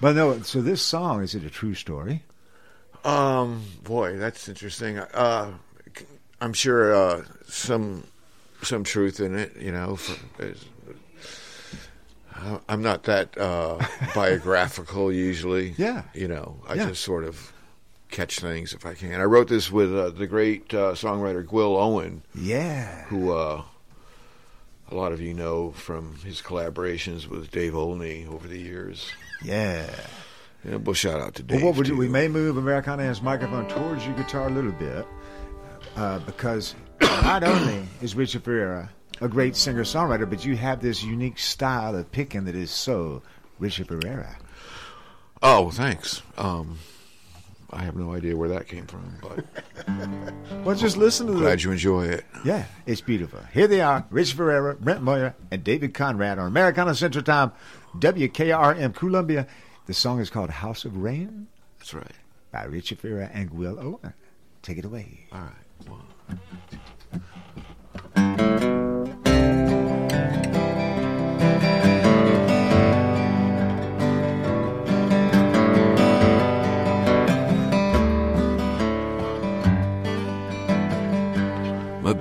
But 0.01 0.15
no. 0.15 0.41
So 0.41 0.61
this 0.61 0.81
song 0.81 1.23
is 1.23 1.35
it 1.35 1.43
a 1.45 1.49
true 1.49 1.73
story? 1.75 2.23
Um, 3.05 3.63
boy, 3.83 4.17
that's 4.17 4.47
interesting. 4.49 4.99
Uh, 4.99 5.53
I'm 6.41 6.53
sure 6.53 6.93
uh, 6.93 7.23
some 7.47 8.03
some 8.61 8.83
truth 8.83 9.19
in 9.19 9.35
it. 9.37 9.55
You 9.57 9.71
know, 9.71 9.95
for, 9.95 10.19
I'm 12.69 12.81
not 12.81 13.03
that 13.03 13.37
uh, 13.37 13.83
biographical 14.15 15.11
usually. 15.11 15.73
Yeah. 15.77 16.03
you 16.13 16.27
know, 16.27 16.61
I 16.67 16.75
Yeah. 16.75 16.87
just 16.89 17.03
sort 17.03 17.23
of 17.23 17.51
catch 18.09 18.39
things 18.39 18.73
if 18.73 18.85
I 18.85 18.93
can. 18.93 19.19
I 19.21 19.23
wrote 19.23 19.47
this 19.47 19.71
with 19.71 19.93
uh, 19.95 20.09
the 20.09 20.27
great 20.27 20.73
uh, 20.73 20.93
songwriter 20.93 21.49
Will 21.51 21.77
Owen. 21.77 22.23
Yeah. 22.35 23.05
who 23.05 23.31
uh, 23.31 23.63
a 24.89 24.95
lot 24.95 25.11
of 25.13 25.21
you 25.21 25.33
know 25.33 25.71
from 25.71 26.15
his 26.25 26.41
collaborations 26.41 27.27
with 27.27 27.51
Dave 27.51 27.75
Olney 27.75 28.25
over 28.29 28.47
the 28.47 28.59
years. 28.59 29.09
Yeah. 29.43 29.89
Yeah, 30.63 30.75
well, 30.75 30.93
shout 30.93 31.19
out 31.21 31.35
to 31.35 31.43
Well, 31.43 31.57
Dave. 31.57 31.65
what 31.65 31.75
would 31.77 31.87
you, 31.87 31.93
too. 31.95 31.99
we 31.99 32.07
may 32.07 32.27
move 32.27 32.57
Americana's 32.57 33.21
microphone 33.21 33.67
towards 33.67 34.05
your 34.05 34.13
guitar 34.15 34.47
a 34.47 34.51
little 34.51 34.71
bit 34.73 35.07
uh, 35.95 36.19
because 36.19 36.75
not 37.01 37.43
only 37.43 37.87
is 38.01 38.13
Richard 38.15 38.43
Ferreira 38.43 38.89
a 39.21 39.27
great 39.27 39.55
singer 39.55 39.83
songwriter, 39.83 40.29
but 40.29 40.43
you 40.43 40.57
have 40.57 40.81
this 40.81 41.03
unique 41.03 41.39
style 41.39 41.95
of 41.95 42.11
picking 42.11 42.43
that 42.45 42.55
is 42.55 42.71
so 42.71 43.21
Richard 43.59 43.87
Ferreira. 43.87 44.37
Oh, 45.43 45.71
thanks. 45.71 46.21
Um, 46.37 46.79
I 47.71 47.83
have 47.83 47.95
no 47.95 48.13
idea 48.13 48.35
where 48.35 48.49
that 48.49 48.67
came 48.67 48.85
from, 48.85 49.15
but 49.21 49.45
Well, 50.65 50.75
just 50.75 50.97
listen 50.97 51.27
to 51.27 51.33
the. 51.33 51.39
glad 51.39 51.63
you 51.63 51.71
enjoy 51.71 52.05
it. 52.07 52.25
Yeah, 52.43 52.65
it's 52.85 53.01
beautiful. 53.01 53.39
Here 53.53 53.67
they 53.67 53.81
are, 53.81 54.05
Rich 54.09 54.33
Ferreira, 54.33 54.75
Brent 54.75 55.01
Moyer, 55.01 55.35
and 55.51 55.63
David 55.63 55.93
Conrad 55.93 56.37
on 56.37 56.47
Americana 56.47 56.93
Central 56.95 57.23
Time, 57.23 57.51
WKRM 57.97 58.93
Columbia. 58.93 59.47
The 59.85 59.93
song 59.93 60.19
is 60.19 60.29
called 60.29 60.49
House 60.49 60.83
of 60.85 60.97
Rain. 60.97 61.47
That's 61.79 61.93
right. 61.93 62.11
By 62.51 62.65
Richard 62.65 62.99
Ferreira 62.99 63.29
and 63.33 63.49
Will 63.51 63.79
Owen. 63.79 64.13
Take 64.61 64.77
it 64.77 64.85
away. 64.85 65.27
All 65.31 65.49
right. 68.15 68.70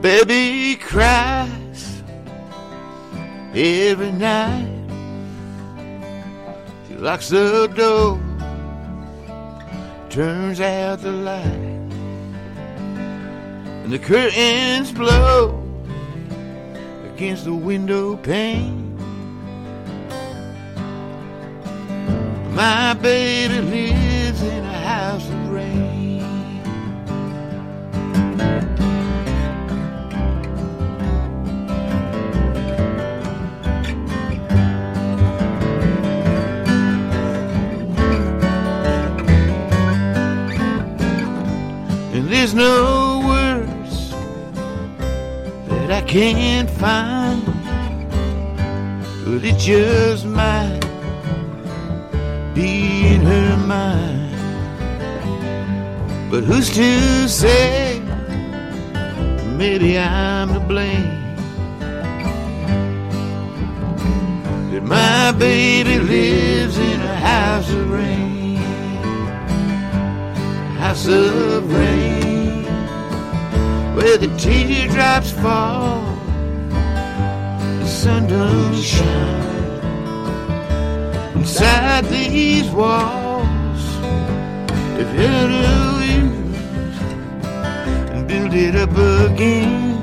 Baby 0.00 0.76
cries 0.76 2.02
every 3.54 4.12
night. 4.12 4.68
She 6.88 6.94
locks 6.94 7.28
the 7.28 7.66
door, 7.68 8.18
turns 10.08 10.60
out 10.60 11.02
the 11.02 11.12
light, 11.12 11.44
and 13.82 13.92
the 13.92 13.98
curtains 13.98 14.90
blow 14.92 15.62
against 17.12 17.44
the 17.44 17.54
window 17.54 18.16
pane. 18.16 18.86
My 22.54 22.94
baby 22.94 23.60
lives 23.60 24.42
in 24.42 24.64
a 24.64 24.78
house 24.78 25.28
of 25.28 25.49
there's 42.40 42.54
no 42.54 43.20
words 43.26 44.12
that 45.68 45.90
I 45.90 46.00
can't 46.00 46.70
find, 46.70 47.44
but 49.26 49.44
it 49.44 49.58
just 49.58 50.24
might 50.24 50.80
be 52.54 53.08
in 53.08 53.20
her 53.20 53.56
mind. 53.58 54.32
But 56.30 56.44
who's 56.44 56.70
to 56.76 57.28
say? 57.28 58.00
Maybe 59.58 59.98
I'm 59.98 60.54
to 60.54 60.60
blame. 60.60 61.36
That 64.70 64.82
my 64.82 65.32
baby 65.32 65.98
lives 65.98 66.78
in 66.78 67.02
a 67.02 67.16
house 67.16 67.70
of 67.70 67.90
rain, 67.90 68.56
house 70.78 71.06
of 71.06 71.70
rain, 71.70 72.09
teardrops 74.40 75.30
fall 75.32 76.00
the 77.80 77.86
sun 77.86 78.26
don't 78.26 78.74
shine 78.74 79.40
inside 81.36 82.04
these 82.06 82.70
walls. 82.70 83.82
Held 85.20 85.50
you 86.08 86.24
and 88.12 88.28
build 88.28 88.54
it 88.54 88.74
up 88.76 88.90
again. 88.90 90.02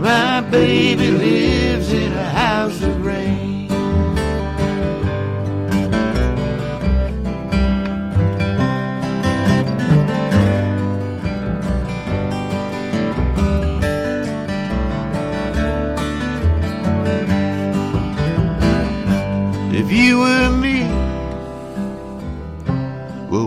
My 0.00 0.40
baby 0.50 1.10
lives 1.10 1.53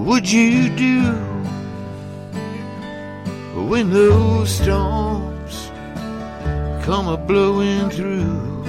would 0.08 0.32
you 0.32 0.70
do 0.70 1.02
when 3.68 3.90
those 3.90 4.50
storms 4.50 5.70
come 6.86 7.10
a 7.10 7.18
blowing 7.18 7.90
through? 7.90 8.64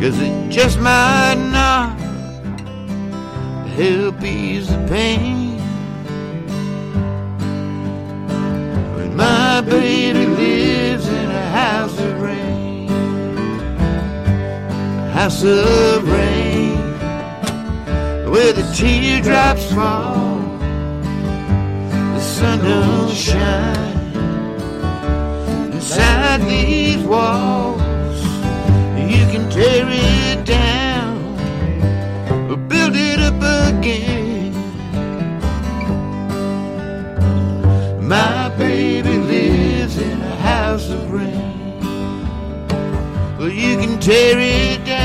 Cause 0.00 0.18
it 0.20 0.50
just 0.50 0.80
might 0.80 1.38
not 1.52 1.96
help 3.78 4.20
ease 4.24 4.66
the 4.66 4.84
pain. 4.88 5.58
When 8.96 9.14
my 9.14 9.60
baby 9.60 10.26
lives 10.26 11.06
in 11.06 11.30
a 11.30 11.50
house 11.50 11.96
of 12.00 12.20
rain, 12.20 12.90
a 15.06 15.10
house 15.12 15.44
of 15.44 16.08
rain, 16.10 16.37
where 18.38 18.52
the 18.52 18.62
teardrops 18.72 19.66
fall, 19.72 20.38
the 22.14 22.20
sun 22.20 22.58
don't 22.60 23.10
shine 23.10 24.12
inside 25.72 26.40
these 26.42 27.02
walls. 27.02 28.22
You 29.14 29.24
can 29.32 29.50
tear 29.50 29.86
it 29.90 30.44
down 30.44 31.18
or 32.48 32.56
build 32.56 32.94
it 32.94 33.18
up 33.28 33.42
again. 33.70 34.54
My 38.06 38.50
baby 38.56 39.18
lives 39.18 39.98
in 39.98 40.20
a 40.20 40.36
house 40.36 40.88
of 40.90 41.10
rain. 41.10 41.80
Well, 43.36 43.48
you 43.48 43.76
can 43.78 43.98
tear 43.98 44.38
it 44.38 44.84
down, 44.84 44.97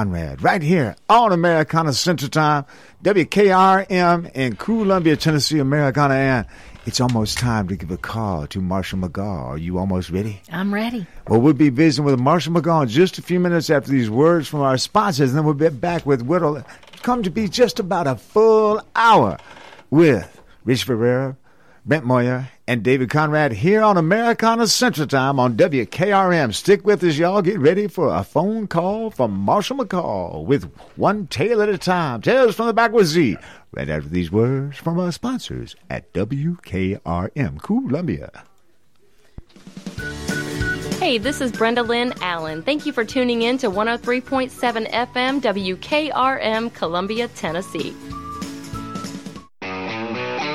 Conrad, 0.00 0.42
right 0.42 0.62
here 0.62 0.96
on 1.10 1.30
Americana 1.30 1.92
Central 1.92 2.30
Time, 2.30 2.64
WKRM 3.04 4.30
in 4.34 4.56
Columbia, 4.56 5.14
Tennessee, 5.14 5.58
Americana, 5.58 6.14
and 6.14 6.46
it's 6.86 7.02
almost 7.02 7.36
time 7.36 7.68
to 7.68 7.76
give 7.76 7.90
a 7.90 7.98
call 7.98 8.46
to 8.46 8.62
Marshall 8.62 9.00
McGaw. 9.00 9.44
Are 9.44 9.58
you 9.58 9.76
almost 9.76 10.08
ready? 10.08 10.40
I'm 10.50 10.72
ready. 10.72 11.06
Well, 11.28 11.42
we'll 11.42 11.52
be 11.52 11.68
visiting 11.68 12.06
with 12.06 12.18
Marshall 12.18 12.54
McGaw 12.54 12.84
in 12.84 12.88
just 12.88 13.18
a 13.18 13.22
few 13.22 13.38
minutes 13.38 13.68
after 13.68 13.90
these 13.90 14.08
words 14.08 14.48
from 14.48 14.60
our 14.60 14.78
sponsors, 14.78 15.28
and 15.28 15.36
then 15.36 15.44
we'll 15.44 15.52
be 15.52 15.68
back 15.68 16.06
with 16.06 16.22
what'll 16.22 16.64
come 17.02 17.22
to 17.22 17.30
be 17.30 17.46
just 17.46 17.78
about 17.78 18.06
a 18.06 18.16
full 18.16 18.80
hour 18.96 19.36
with 19.90 20.40
Rich 20.64 20.84
Ferreira, 20.84 21.36
Brent 21.90 22.04
Moyer, 22.04 22.48
and 22.68 22.84
David 22.84 23.10
Conrad 23.10 23.50
here 23.50 23.82
on 23.82 23.96
Americana 23.96 24.68
Central 24.68 25.08
Time 25.08 25.40
on 25.40 25.56
WKRM. 25.56 26.54
Stick 26.54 26.86
with 26.86 27.02
us, 27.02 27.18
y'all. 27.18 27.42
Get 27.42 27.58
ready 27.58 27.88
for 27.88 28.14
a 28.14 28.22
phone 28.22 28.68
call 28.68 29.10
from 29.10 29.32
Marshall 29.32 29.78
McGaw 29.78 30.44
with 30.44 30.70
one 30.94 31.26
tale 31.26 31.60
at 31.60 31.68
a 31.68 31.76
time. 31.76 32.22
Tales 32.22 32.54
from 32.54 32.68
the 32.68 32.72
back 32.72 32.92
with 32.92 33.08
Z. 33.08 33.38
Right 33.72 33.88
after 33.88 34.08
these 34.08 34.30
words 34.30 34.78
from 34.78 35.00
our 35.00 35.10
sponsors 35.10 35.74
at 35.90 36.12
WKRM 36.12 37.60
Columbia. 37.60 38.44
Hey, 41.00 41.18
this 41.18 41.40
is 41.40 41.50
Brenda 41.50 41.82
Lynn 41.82 42.14
Allen. 42.20 42.62
Thank 42.62 42.86
you 42.86 42.92
for 42.92 43.04
tuning 43.04 43.42
in 43.42 43.58
to 43.58 43.68
103.7 43.68 44.88
FM 44.92 45.40
WKRM 45.40 46.72
Columbia, 46.72 47.26
Tennessee. 47.26 47.96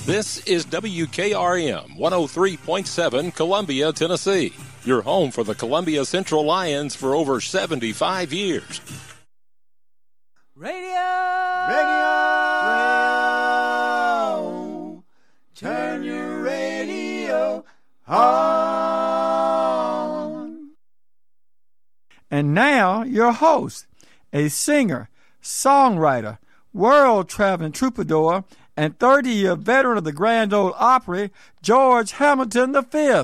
This 0.00 0.38
is 0.46 0.66
WKRM 0.66 1.96
103.7 1.96 3.34
Columbia, 3.36 3.92
Tennessee. 3.92 4.52
Your 4.84 5.02
home 5.02 5.30
for 5.30 5.44
the 5.44 5.54
Columbia 5.54 6.04
Central 6.04 6.44
Lions 6.44 6.96
for 6.96 7.14
over 7.14 7.40
75 7.40 8.32
years. 8.32 8.80
Radio. 10.56 10.78
Radio. 11.68 12.08
radio. 14.34 15.04
Turn 15.54 16.02
your 16.02 16.42
radio 16.42 17.64
on. 18.08 18.32
And 22.28 22.54
now, 22.54 23.04
your 23.04 23.30
host, 23.32 23.86
a 24.32 24.48
singer, 24.48 25.10
songwriter, 25.40 26.38
world 26.72 27.28
traveling 27.28 27.72
troubadour, 27.72 28.44
and 28.76 28.98
30 28.98 29.30
year 29.30 29.56
veteran 29.56 29.98
of 29.98 30.04
the 30.04 30.12
Grand 30.12 30.52
Ole 30.52 30.74
Opry, 30.78 31.30
George 31.62 32.12
Hamilton 32.12 32.76
V. 32.90 33.22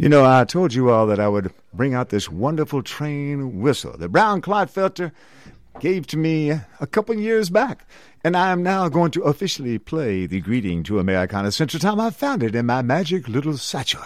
You 0.00 0.08
know, 0.08 0.24
I 0.24 0.44
told 0.44 0.74
you 0.74 0.90
all 0.90 1.06
that 1.08 1.18
I 1.18 1.28
would 1.28 1.52
bring 1.74 1.92
out 1.94 2.10
this 2.10 2.28
wonderful 2.28 2.82
train 2.82 3.60
whistle 3.60 3.96
that 3.98 4.10
Brown 4.10 4.40
Clodfelter 4.40 5.10
gave 5.80 6.06
to 6.08 6.16
me 6.16 6.50
a 6.50 6.86
couple 6.86 7.14
years 7.16 7.50
back. 7.50 7.84
And 8.24 8.36
I 8.36 8.50
am 8.50 8.62
now 8.62 8.88
going 8.88 9.10
to 9.12 9.22
officially 9.22 9.78
play 9.78 10.26
the 10.26 10.40
greeting 10.40 10.82
to 10.84 10.98
Americana 10.98 11.52
Central 11.52 11.80
Time 11.80 12.00
I 12.00 12.10
found 12.10 12.42
it 12.42 12.54
in 12.54 12.66
my 12.66 12.82
magic 12.82 13.28
little 13.28 13.56
satchel. 13.56 14.02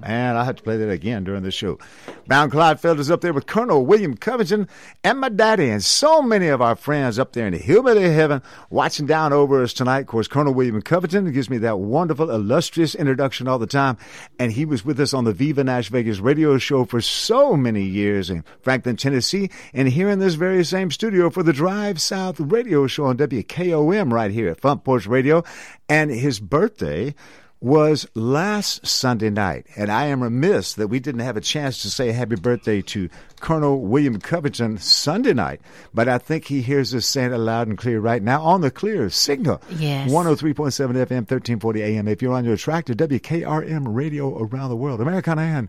Man, 0.00 0.36
I 0.36 0.44
have 0.44 0.56
to 0.56 0.62
play 0.62 0.76
that 0.76 0.90
again 0.90 1.24
during 1.24 1.42
the 1.42 1.50
show. 1.50 1.78
Bound 2.26 2.48
Brown 2.48 2.76
Clodfelter's 2.76 3.10
up 3.10 3.20
there 3.20 3.32
with 3.32 3.46
Colonel 3.46 3.84
William 3.84 4.16
Covington 4.16 4.68
and 5.02 5.18
my 5.18 5.28
daddy 5.28 5.70
and 5.70 5.82
so 5.82 6.22
many 6.22 6.48
of 6.48 6.62
our 6.62 6.76
friends 6.76 7.18
up 7.18 7.32
there 7.32 7.46
in 7.46 7.52
the 7.52 7.58
hillbilly 7.58 8.10
heaven 8.10 8.42
watching 8.70 9.06
down 9.06 9.32
over 9.32 9.62
us 9.62 9.72
tonight. 9.72 10.00
Of 10.00 10.06
course, 10.06 10.28
Colonel 10.28 10.54
William 10.54 10.80
Covington 10.80 11.32
gives 11.32 11.50
me 11.50 11.58
that 11.58 11.80
wonderful, 11.80 12.30
illustrious 12.30 12.94
introduction 12.94 13.48
all 13.48 13.58
the 13.58 13.66
time. 13.66 13.98
And 14.38 14.52
he 14.52 14.64
was 14.64 14.84
with 14.84 15.00
us 15.00 15.12
on 15.12 15.24
the 15.24 15.32
Viva 15.32 15.64
Nash 15.64 15.88
Vegas 15.88 16.20
radio 16.20 16.58
show 16.58 16.84
for 16.84 17.00
so 17.00 17.56
many 17.56 17.82
years 17.82 18.30
in 18.30 18.44
Franklin, 18.62 18.96
Tennessee, 18.96 19.50
and 19.74 19.88
here 19.88 20.08
in 20.08 20.20
this 20.20 20.34
very 20.34 20.64
same 20.64 20.90
studio 20.90 21.30
for 21.30 21.42
the 21.42 21.52
Drive 21.52 22.00
South 22.00 22.38
radio 22.38 22.86
show 22.86 23.06
on 23.06 23.18
WKOM 23.18 24.12
right 24.12 24.30
here 24.30 24.48
at 24.48 24.60
Front 24.60 24.84
Porch 24.84 25.06
Radio. 25.06 25.42
And 25.88 26.10
his 26.10 26.38
birthday 26.38 27.14
was 27.60 28.06
last 28.14 28.86
Sunday 28.86 29.30
night, 29.30 29.66
and 29.76 29.90
I 29.90 30.06
am 30.06 30.22
remiss 30.22 30.74
that 30.74 30.88
we 30.88 31.00
didn't 31.00 31.22
have 31.22 31.36
a 31.36 31.40
chance 31.40 31.82
to 31.82 31.90
say 31.90 32.12
happy 32.12 32.36
birthday 32.36 32.82
to 32.82 33.08
Colonel 33.40 33.80
William 33.80 34.20
Covington 34.20 34.78
Sunday 34.78 35.34
night. 35.34 35.60
But 35.92 36.08
I 36.08 36.18
think 36.18 36.44
he 36.44 36.62
hears 36.62 36.94
us 36.94 37.06
saying 37.06 37.32
it 37.32 37.38
loud 37.38 37.66
and 37.66 37.76
clear 37.76 37.98
right 38.00 38.22
now 38.22 38.42
on 38.42 38.60
the 38.60 38.70
clear 38.70 39.10
signal. 39.10 39.60
Yes. 39.70 40.10
103.7 40.10 40.54
FM, 40.54 41.26
1340 41.26 41.82
AM. 41.82 42.08
If 42.08 42.22
you're 42.22 42.34
on 42.34 42.44
your 42.44 42.56
tractor, 42.56 42.94
WKRM 42.94 43.84
radio 43.88 44.38
around 44.38 44.70
the 44.70 44.76
world. 44.76 45.00
American 45.00 45.38
Ann, 45.38 45.68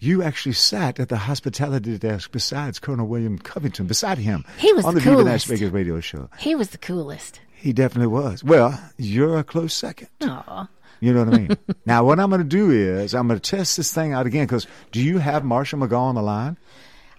you 0.00 0.22
actually 0.22 0.52
sat 0.52 0.98
at 0.98 1.08
the 1.08 1.16
hospitality 1.16 1.98
desk 1.98 2.32
besides 2.32 2.78
Colonel 2.78 3.06
William 3.06 3.38
Covington, 3.38 3.86
beside 3.86 4.18
him. 4.18 4.44
He 4.58 4.72
was 4.72 4.84
on 4.84 4.94
the 4.94 5.00
the 5.00 5.10
Viva 5.10 5.22
coolest. 5.22 5.46
Vegas 5.46 5.70
radio 5.70 6.00
show. 6.00 6.30
He 6.38 6.54
was 6.54 6.70
the 6.70 6.78
coolest. 6.78 7.40
He 7.54 7.72
definitely 7.72 8.06
was. 8.08 8.44
Well, 8.44 8.80
you're 8.96 9.38
a 9.38 9.44
close 9.44 9.74
second. 9.74 10.08
Aw. 10.22 10.68
You 11.00 11.12
know 11.12 11.24
what 11.24 11.34
I 11.34 11.38
mean? 11.38 11.58
now, 11.86 12.04
what 12.04 12.20
I'm 12.20 12.30
going 12.30 12.42
to 12.42 12.48
do 12.48 12.70
is 12.70 13.14
I'm 13.14 13.28
going 13.28 13.38
to 13.38 13.50
test 13.50 13.76
this 13.76 13.92
thing 13.92 14.12
out 14.12 14.26
again 14.26 14.46
because 14.46 14.66
do 14.92 15.00
you 15.00 15.18
have 15.18 15.44
Marshall 15.44 15.78
McGaw 15.80 16.00
on 16.00 16.14
the 16.14 16.22
line? 16.22 16.56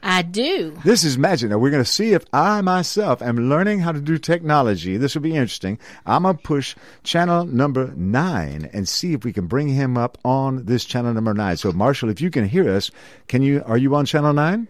I 0.02 0.22
do. 0.22 0.78
This 0.86 1.04
is 1.04 1.18
magic. 1.18 1.50
Now, 1.50 1.58
we're 1.58 1.72
going 1.72 1.84
to 1.84 1.90
see 1.90 2.14
if 2.14 2.24
I 2.32 2.62
myself 2.62 3.22
am 3.22 3.50
learning 3.50 3.80
how 3.80 3.92
to 3.92 4.00
do 4.00 4.18
technology. 4.18 4.96
This 4.96 5.14
will 5.14 5.22
be 5.22 5.36
interesting. 5.36 5.78
I'm 6.06 6.24
going 6.24 6.38
to 6.38 6.42
push 6.42 6.76
channel 7.04 7.46
number 7.46 7.94
nine 7.96 8.70
and 8.72 8.88
see 8.88 9.14
if 9.14 9.26
we 9.26 9.34
can 9.34 9.48
bring 9.48 9.68
him 9.68 9.98
up 9.98 10.18
on 10.24 10.66
this 10.66 10.86
channel 10.86 11.14
number 11.14 11.34
nine. 11.34 11.58
So, 11.58 11.74
Marshall, 11.74 12.10
if 12.10 12.22
you 12.22 12.32
can 12.32 12.48
hear 12.48 12.70
us, 12.74 12.92
can 13.28 13.42
you? 13.42 13.62
Are 13.66 13.78
you 13.78 13.94
on 13.96 14.06
channel 14.06 14.32
nine? 14.32 14.70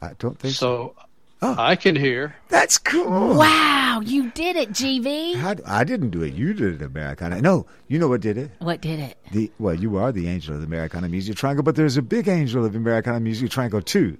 I 0.00 0.12
don't 0.18 0.38
think 0.38 0.54
so. 0.54 0.94
So 0.96 1.06
Oh. 1.44 1.56
I 1.58 1.74
can 1.74 1.96
hear. 1.96 2.36
That's 2.48 2.78
cool. 2.78 3.36
Wow, 3.36 4.00
you 4.04 4.30
did 4.30 4.54
it, 4.54 4.70
GV. 4.70 5.34
How, 5.34 5.56
I 5.66 5.82
didn't 5.82 6.10
do 6.10 6.22
it. 6.22 6.34
You 6.34 6.54
did 6.54 6.80
it, 6.80 6.82
Americana. 6.82 7.40
No, 7.42 7.66
you 7.88 7.98
know 7.98 8.06
what 8.06 8.20
did 8.20 8.38
it? 8.38 8.52
What 8.60 8.80
did 8.80 9.00
it? 9.00 9.18
The 9.32 9.50
well, 9.58 9.74
you 9.74 9.96
are 9.96 10.12
the 10.12 10.28
angel 10.28 10.54
of 10.54 10.60
the 10.60 10.66
Americana 10.66 11.08
Music 11.08 11.34
Triangle, 11.34 11.64
but 11.64 11.74
there's 11.74 11.96
a 11.96 12.02
big 12.02 12.28
angel 12.28 12.64
of 12.64 12.76
Americana 12.76 13.18
Music 13.18 13.50
Triangle 13.50 13.82
too. 13.82 14.16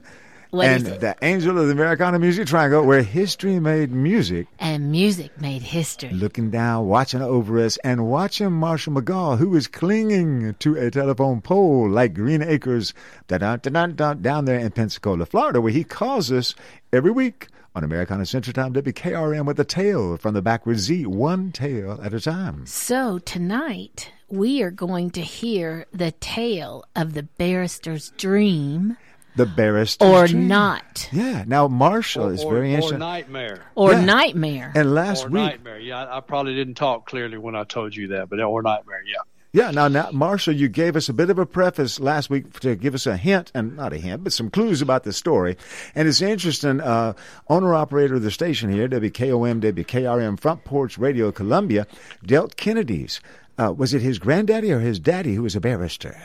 And 0.53 0.84
the 0.84 1.16
angel 1.22 1.59
of 1.59 1.66
the 1.66 1.72
Americana 1.72 2.18
Music 2.18 2.46
Triangle, 2.46 2.84
where 2.84 3.03
history 3.03 3.59
made 3.59 3.90
music, 3.90 4.48
And 4.59 4.90
music 4.90 5.40
made 5.40 5.62
history. 5.62 6.11
looking 6.11 6.50
down, 6.50 6.86
watching 6.86 7.22
over 7.22 7.59
us, 7.59 7.78
and 7.78 8.07
watching 8.07 8.53
Marshall 8.53 8.92
McGaw, 8.92 9.38
who 9.38 9.57
is 9.57 9.66
clinging 9.66 10.55
to 10.59 10.76
a 10.76 10.90
telephone 10.90 11.40
pole 11.40 11.88
like 11.88 12.12
Green 12.12 12.42
Acres 12.42 12.92
da-dun-dun-dun-dun, 13.28 14.20
down 14.20 14.44
there 14.44 14.59
in 14.59 14.70
Pensacola, 14.72 15.24
Florida, 15.24 15.59
where 15.59 15.72
he 15.72 15.84
calls 15.84 16.30
us 16.30 16.55
every 16.92 17.11
week 17.11 17.48
on 17.74 17.82
Americana 17.82 18.26
Central 18.26 18.53
Time, 18.53 18.74
WKRM, 18.74 19.46
with 19.46 19.59
a 19.59 19.64
tale 19.64 20.18
from 20.18 20.34
the 20.34 20.42
backward 20.42 20.78
Z, 20.78 21.07
one 21.07 21.50
tale 21.53 21.98
at 22.03 22.12
a 22.12 22.20
time. 22.20 22.66
So 22.66 23.18
tonight 23.18 24.12
we 24.28 24.62
are 24.62 24.70
going 24.70 25.09
to 25.12 25.22
hear 25.22 25.86
the 25.92 26.12
tale 26.12 26.84
of 26.94 27.14
the 27.14 27.22
barrister's 27.22 28.11
dream 28.18 28.98
The 29.37 29.47
barrister. 29.47 30.05
or 30.05 30.28
not. 30.28 31.09
Yeah. 31.12 31.45
Now 31.47 31.66
Marshall 31.68 32.28
is 32.28 32.45
or, 32.45 32.53
very 32.53 32.72
or 32.72 32.74
interesting. 32.74 32.97
Or 32.97 32.99
nightmare. 32.99 33.62
Or 33.74 33.93
Yeah. 33.93 34.05
nightmare. 34.05 34.72
And 34.74 34.95
last 34.95 35.24
or 35.24 35.28
week, 35.28 35.35
nightmare. 35.35 35.78
Yeah, 35.78 36.05
I, 36.05 36.18
I 36.18 36.20
probably 36.20 36.55
didn't 36.55 36.74
talk 36.74 37.07
clearly 37.07 37.39
when 37.39 37.55
I 37.57 37.64
told 37.64 37.97
you 37.97 38.09
that, 38.09 38.28
but 38.28 38.41
or 38.41 38.61
nightmare. 38.62 39.03
Yeah. 39.07 39.64
yeah. 39.64 39.70
Now, 39.70 39.89
now, 39.89 40.11
Marshall, 40.12 40.55
you 40.55 40.68
gave 40.68 40.97
us 40.97 41.09
a 41.09 41.14
bit 41.14 41.30
of 41.30 41.39
a 41.39 41.47
preface 41.47 41.99
last 41.99 42.28
week 42.28 42.59
to 42.61 42.74
give 42.76 42.95
us 42.95 43.07
a 43.07 43.16
hint, 43.16 43.51
and 43.55 43.74
not 43.76 43.93
a 43.95 43.99
hint, 43.99 44.22
but 44.24 44.33
some 44.35 44.51
clues 44.51 44.83
about 44.83 45.05
the 45.05 45.12
story. 45.14 45.57
And 45.95 46.07
it's 46.07 46.20
interesting. 46.20 46.80
Uh, 46.83 47.14
owner 47.49 47.74
operator 47.74 48.16
of 48.16 48.22
the 48.22 48.30
station 48.30 48.70
here, 48.70 48.87
WKOM, 48.89 49.61
WKRM, 49.62 50.39
Front 50.39 50.64
Porch 50.64 50.99
Radio, 50.99 51.33
Columbia, 51.33 51.87
Delk 52.26 52.57
Kennedy's. 52.57 53.20
Uh, 53.59 53.72
was 53.72 53.95
it 53.95 54.03
his 54.03 54.18
granddaddy 54.18 54.72
or 54.72 54.80
his 54.80 54.99
daddy 54.99 55.35
who 55.35 55.43
was 55.43 55.55
a 55.57 55.61
barrister? 55.61 56.16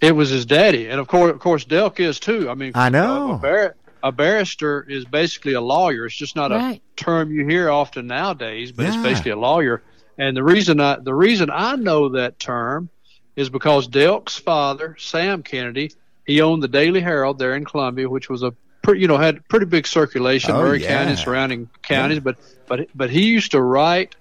It 0.00 0.12
was 0.14 0.30
his 0.30 0.46
daddy, 0.46 0.88
and 0.88 1.00
of 1.00 1.08
course, 1.08 1.32
of 1.32 1.40
course, 1.40 1.64
Delk 1.64 1.98
is 1.98 2.20
too. 2.20 2.48
I 2.48 2.54
mean, 2.54 2.72
I 2.74 2.88
know. 2.88 3.32
A, 3.32 3.38
bar- 3.38 3.76
a 4.02 4.12
barrister 4.12 4.82
is 4.88 5.04
basically 5.04 5.54
a 5.54 5.60
lawyer. 5.60 6.06
It's 6.06 6.14
just 6.14 6.36
not 6.36 6.52
Right. 6.52 6.80
a 6.80 6.96
term 6.96 7.32
you 7.32 7.44
hear 7.46 7.68
often 7.70 8.06
nowadays, 8.06 8.70
but 8.70 8.86
it's 8.86 8.96
basically 8.96 9.32
a 9.32 9.36
lawyer. 9.36 9.82
And 10.16 10.36
the 10.36 10.42
reason 10.44 10.80
I 10.80 10.98
the 11.00 11.14
reason 11.14 11.50
I 11.52 11.74
know 11.76 12.10
that 12.10 12.38
term 12.38 12.90
is 13.34 13.48
because 13.50 13.88
Delk's 13.88 14.36
father, 14.38 14.94
Sam 14.98 15.42
Kennedy, 15.42 15.92
he 16.26 16.40
owned 16.42 16.62
the 16.62 16.68
Daily 16.68 17.00
Herald 17.00 17.38
there 17.38 17.54
in 17.56 17.64
Columbia, 17.64 18.08
which 18.08 18.28
was 18.28 18.42
a 18.44 18.52
pretty, 18.82 19.00
you 19.00 19.08
know, 19.08 19.16
had 19.16 19.46
pretty 19.48 19.66
big 19.66 19.86
circulation, 19.86 20.52
Oh, 20.52 20.62
Maury 20.62 20.80
yeah. 20.82 20.88
County 20.88 21.10
and 21.10 21.18
surrounding 21.18 21.68
counties. 21.82 22.20
But 22.20 22.36
but 22.68 22.88
but 22.94 23.10
he 23.10 23.26
used 23.26 23.50
to 23.52 23.60
write 23.60 24.14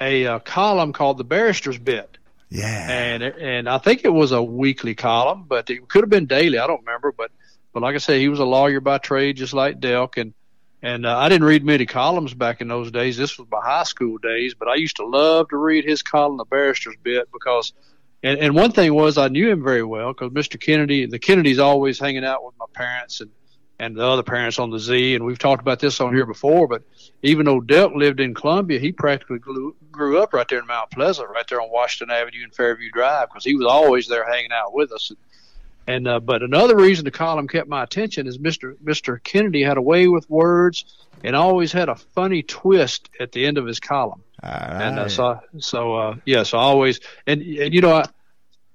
a, 0.00 0.26
uh 0.26 0.38
column 0.40 0.92
called 0.92 1.18
the 1.18 1.24
Barrister's 1.24 1.78
Bit 1.78 2.18
Yeah. 2.48 2.88
and 2.90 3.22
and 3.22 3.68
I 3.68 3.78
think 3.78 4.04
it 4.04 4.12
was 4.12 4.32
a 4.32 4.42
weekly 4.42 4.94
column, 4.94 5.44
but 5.48 5.68
it 5.68 5.88
could 5.88 6.02
have 6.02 6.10
been 6.10 6.26
daily. 6.26 6.58
I 6.58 6.66
don't 6.66 6.80
remember, 6.80 7.12
but 7.12 7.30
but 7.72 7.82
like 7.82 7.94
I 7.94 7.98
said, 7.98 8.20
he 8.20 8.28
was 8.28 8.38
a 8.38 8.44
lawyer 8.44 8.80
by 8.80 8.98
trade, 8.98 9.36
just 9.36 9.52
like 9.52 9.80
Delk, 9.80 10.16
and 10.16 10.32
and 10.82 11.04
uh, 11.04 11.18
I 11.18 11.28
didn't 11.28 11.46
read 11.46 11.64
many 11.64 11.86
columns 11.86 12.34
back 12.34 12.60
in 12.60 12.68
those 12.68 12.90
days. 12.90 13.16
This 13.16 13.38
was 13.38 13.48
my 13.50 13.60
high 13.62 13.82
school 13.82 14.18
days, 14.18 14.54
but 14.54 14.68
I 14.68 14.76
used 14.76 14.96
to 14.96 15.06
love 15.06 15.48
to 15.48 15.56
read 15.56 15.84
his 15.84 16.02
column, 16.02 16.36
The 16.36 16.44
Barrister's 16.44 16.96
Bit, 17.02 17.28
because. 17.32 17.72
And, 18.22 18.40
and 18.40 18.54
one 18.56 18.72
thing 18.72 18.94
was 18.94 19.18
I 19.18 19.28
knew 19.28 19.48
him 19.50 19.62
very 19.62 19.84
well 19.84 20.12
because 20.12 20.32
Mr. 20.32 20.58
Kennedy, 20.58 21.06
the 21.06 21.18
Kennedys, 21.18 21.58
always 21.58 22.00
hanging 22.00 22.24
out 22.24 22.44
with 22.44 22.54
my 22.58 22.64
parents 22.72 23.20
and 23.20 23.30
and 23.78 23.96
the 23.96 24.06
other 24.06 24.22
parents 24.22 24.58
on 24.58 24.70
the 24.70 24.78
Z, 24.78 25.14
and 25.14 25.24
we've 25.24 25.38
talked 25.38 25.60
about 25.60 25.80
this 25.80 26.00
on 26.00 26.14
here 26.14 26.26
before. 26.26 26.66
But 26.66 26.82
even 27.22 27.44
though 27.46 27.60
Delk 27.60 27.94
lived 27.94 28.20
in 28.20 28.34
Columbia, 28.34 28.78
he 28.78 28.92
practically 28.92 29.38
grew, 29.38 29.76
grew 29.90 30.22
up 30.22 30.32
right 30.32 30.48
there 30.48 30.60
in 30.60 30.66
Mount 30.66 30.90
Pleasant, 30.90 31.28
right 31.28 31.46
there 31.48 31.60
on 31.60 31.70
Washington 31.70 32.14
Avenue 32.14 32.44
and 32.44 32.54
Fairview 32.54 32.90
Drive, 32.90 33.28
because 33.28 33.44
he 33.44 33.54
was 33.54 33.66
always 33.66 34.08
there 34.08 34.24
hanging 34.24 34.52
out 34.52 34.72
with 34.72 34.92
us. 34.92 35.12
And 35.86 36.08
uh, 36.08 36.20
but 36.20 36.42
another 36.42 36.76
reason 36.76 37.04
the 37.04 37.10
column 37.10 37.46
kept 37.46 37.68
my 37.68 37.82
attention 37.82 38.26
is 38.26 38.38
Mr. 38.38 38.76
Mr. 38.82 39.22
Kennedy 39.22 39.62
had 39.62 39.76
a 39.76 39.82
way 39.82 40.08
with 40.08 40.28
words 40.28 40.84
and 41.22 41.36
always 41.36 41.72
had 41.72 41.88
a 41.88 41.94
funny 41.94 42.42
twist 42.42 43.08
at 43.20 43.32
the 43.32 43.46
end 43.46 43.56
of 43.58 43.66
his 43.66 43.78
column. 43.78 44.22
And 44.80 44.98
uh, 44.98 45.08
so 45.08 45.40
so 45.58 45.94
uh, 45.94 46.16
yeah, 46.24 46.42
so 46.42 46.58
always 46.58 47.00
and 47.26 47.40
and 47.40 47.72
you 47.72 47.80
know 47.82 47.92
I, 47.92 48.06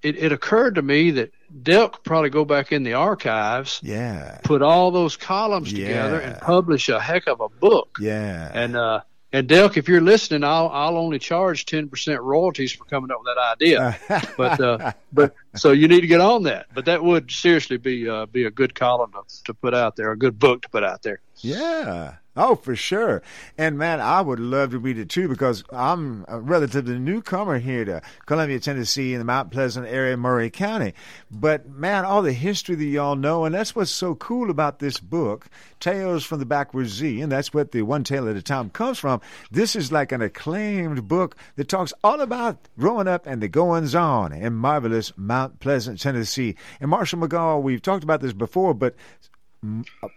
it 0.02 0.18
it 0.18 0.32
occurred 0.32 0.76
to 0.76 0.82
me 0.82 1.12
that 1.12 1.32
Delk 1.64 1.93
could 1.93 2.04
probably 2.04 2.30
go 2.30 2.45
back 2.45 2.72
in 2.72 2.84
the 2.84 2.93
archives 2.93 3.80
Yeah. 3.84 4.39
put 4.43 4.62
all 4.62 4.91
those 4.91 5.18
columns 5.18 5.72
together 5.74 6.20
and 6.20 6.38
publish 6.39 6.89
a 6.89 6.99
heck 6.99 7.28
of 7.28 7.41
a 7.41 7.49
book. 7.49 7.97
Yeah. 7.99 8.49
And 8.54 8.76
uh, 8.76 9.02
and 9.34 9.47
Delk, 9.47 9.78
if 9.78 9.88
you're 9.88 10.02
listening, 10.02 10.43
I'll 10.43 10.70
I'll 10.70 10.97
only 10.97 11.20
charge 11.20 11.66
ten 11.66 11.89
percent 11.89 12.22
royalties 12.22 12.72
for 12.74 12.86
coming 12.86 13.12
up 13.12 13.20
with 13.24 13.36
that 13.36 13.41
idea. 13.54 13.99
but 14.38 14.60
uh, 14.60 14.91
but 15.14 15.34
so 15.56 15.72
you 15.72 15.88
need 15.88 16.02
to 16.02 16.08
get 16.08 16.22
on 16.22 16.43
that. 16.43 16.68
But 16.74 16.86
that 16.86 17.04
would 17.04 17.32
seriously 17.32 17.78
be 17.78 18.10
uh, 18.10 18.26
be 18.26 18.45
a 18.45 18.52
good 18.52 18.76
column 18.76 19.12
to, 19.12 19.43
to 19.45 19.54
put 19.54 19.74
out 19.74 19.95
there, 19.95 20.12
a 20.12 20.18
good 20.18 20.39
book 20.39 20.64
to 20.64 20.70
put 20.70 20.84
out 20.84 21.04
there. 21.04 21.22
Yeah. 21.38 22.16
Oh, 22.38 22.56
for 22.56 22.78
sure. 22.78 23.22
And 23.58 23.78
man, 23.78 23.99
I 23.99 24.22
would 24.22 24.39
love 24.39 24.72
to 24.72 24.80
read 24.80 24.97
it 24.97 25.10
too 25.10 25.28
because 25.28 25.66
I'm 25.70 26.24
a 26.30 26.39
relatively 26.39 26.97
newcomer 26.97 27.60
here 27.60 27.84
to 27.84 28.02
Columbia, 28.26 28.58
Tennessee, 28.62 29.12
in 29.12 29.20
the 29.20 29.26
Mount 29.26 29.52
Pleasant 29.52 29.86
area, 29.86 30.16
Maury 30.16 30.49
County. 30.49 30.93
But 31.30 31.68
man, 31.68 32.06
all 32.06 32.22
the 32.22 32.32
history 32.32 32.76
that 32.76 32.86
y'all 32.86 33.18
know, 33.18 33.43
and 33.43 33.54
that's 33.54 33.76
what's 33.76 33.91
so 33.91 34.16
cool 34.16 34.49
about 34.49 34.80
this 34.80 34.97
book, 34.97 35.47
Tales 35.82 36.24
from 36.24 36.39
the 36.39 36.45
Backwoods 36.45 36.91
Z, 36.91 37.20
and 37.20 37.30
that's 37.30 37.54
what 37.54 37.74
the 37.74 37.82
One 37.82 38.06
Tale 38.06 38.30
at 38.30 38.38
a 38.38 38.41
Time 38.41 38.70
comes 38.70 38.97
from. 38.97 39.20
This 39.52 39.76
is 39.76 39.91
like 39.91 40.14
an 40.14 40.22
acclaimed 40.22 41.10
book 41.10 41.36
that 41.58 41.68
talks 41.68 41.91
all 42.02 42.22
about 42.22 42.70
growing 42.80 43.10
up 43.10 43.28
and 43.28 43.41
the 43.41 43.49
goings 43.49 43.93
on 43.93 44.32
in 44.32 44.54
marvelous 44.54 45.12
Mount 45.18 45.41
Pleasant, 45.50 46.00
Tennessee. 46.00 46.56
And 46.80 46.89
Marshall 46.89 47.20
McGaw, 47.20 47.62
we've 47.62 47.82
talked 47.82 48.04
about 48.04 48.22
this 48.22 48.34
before, 48.34 48.74
but 48.74 48.96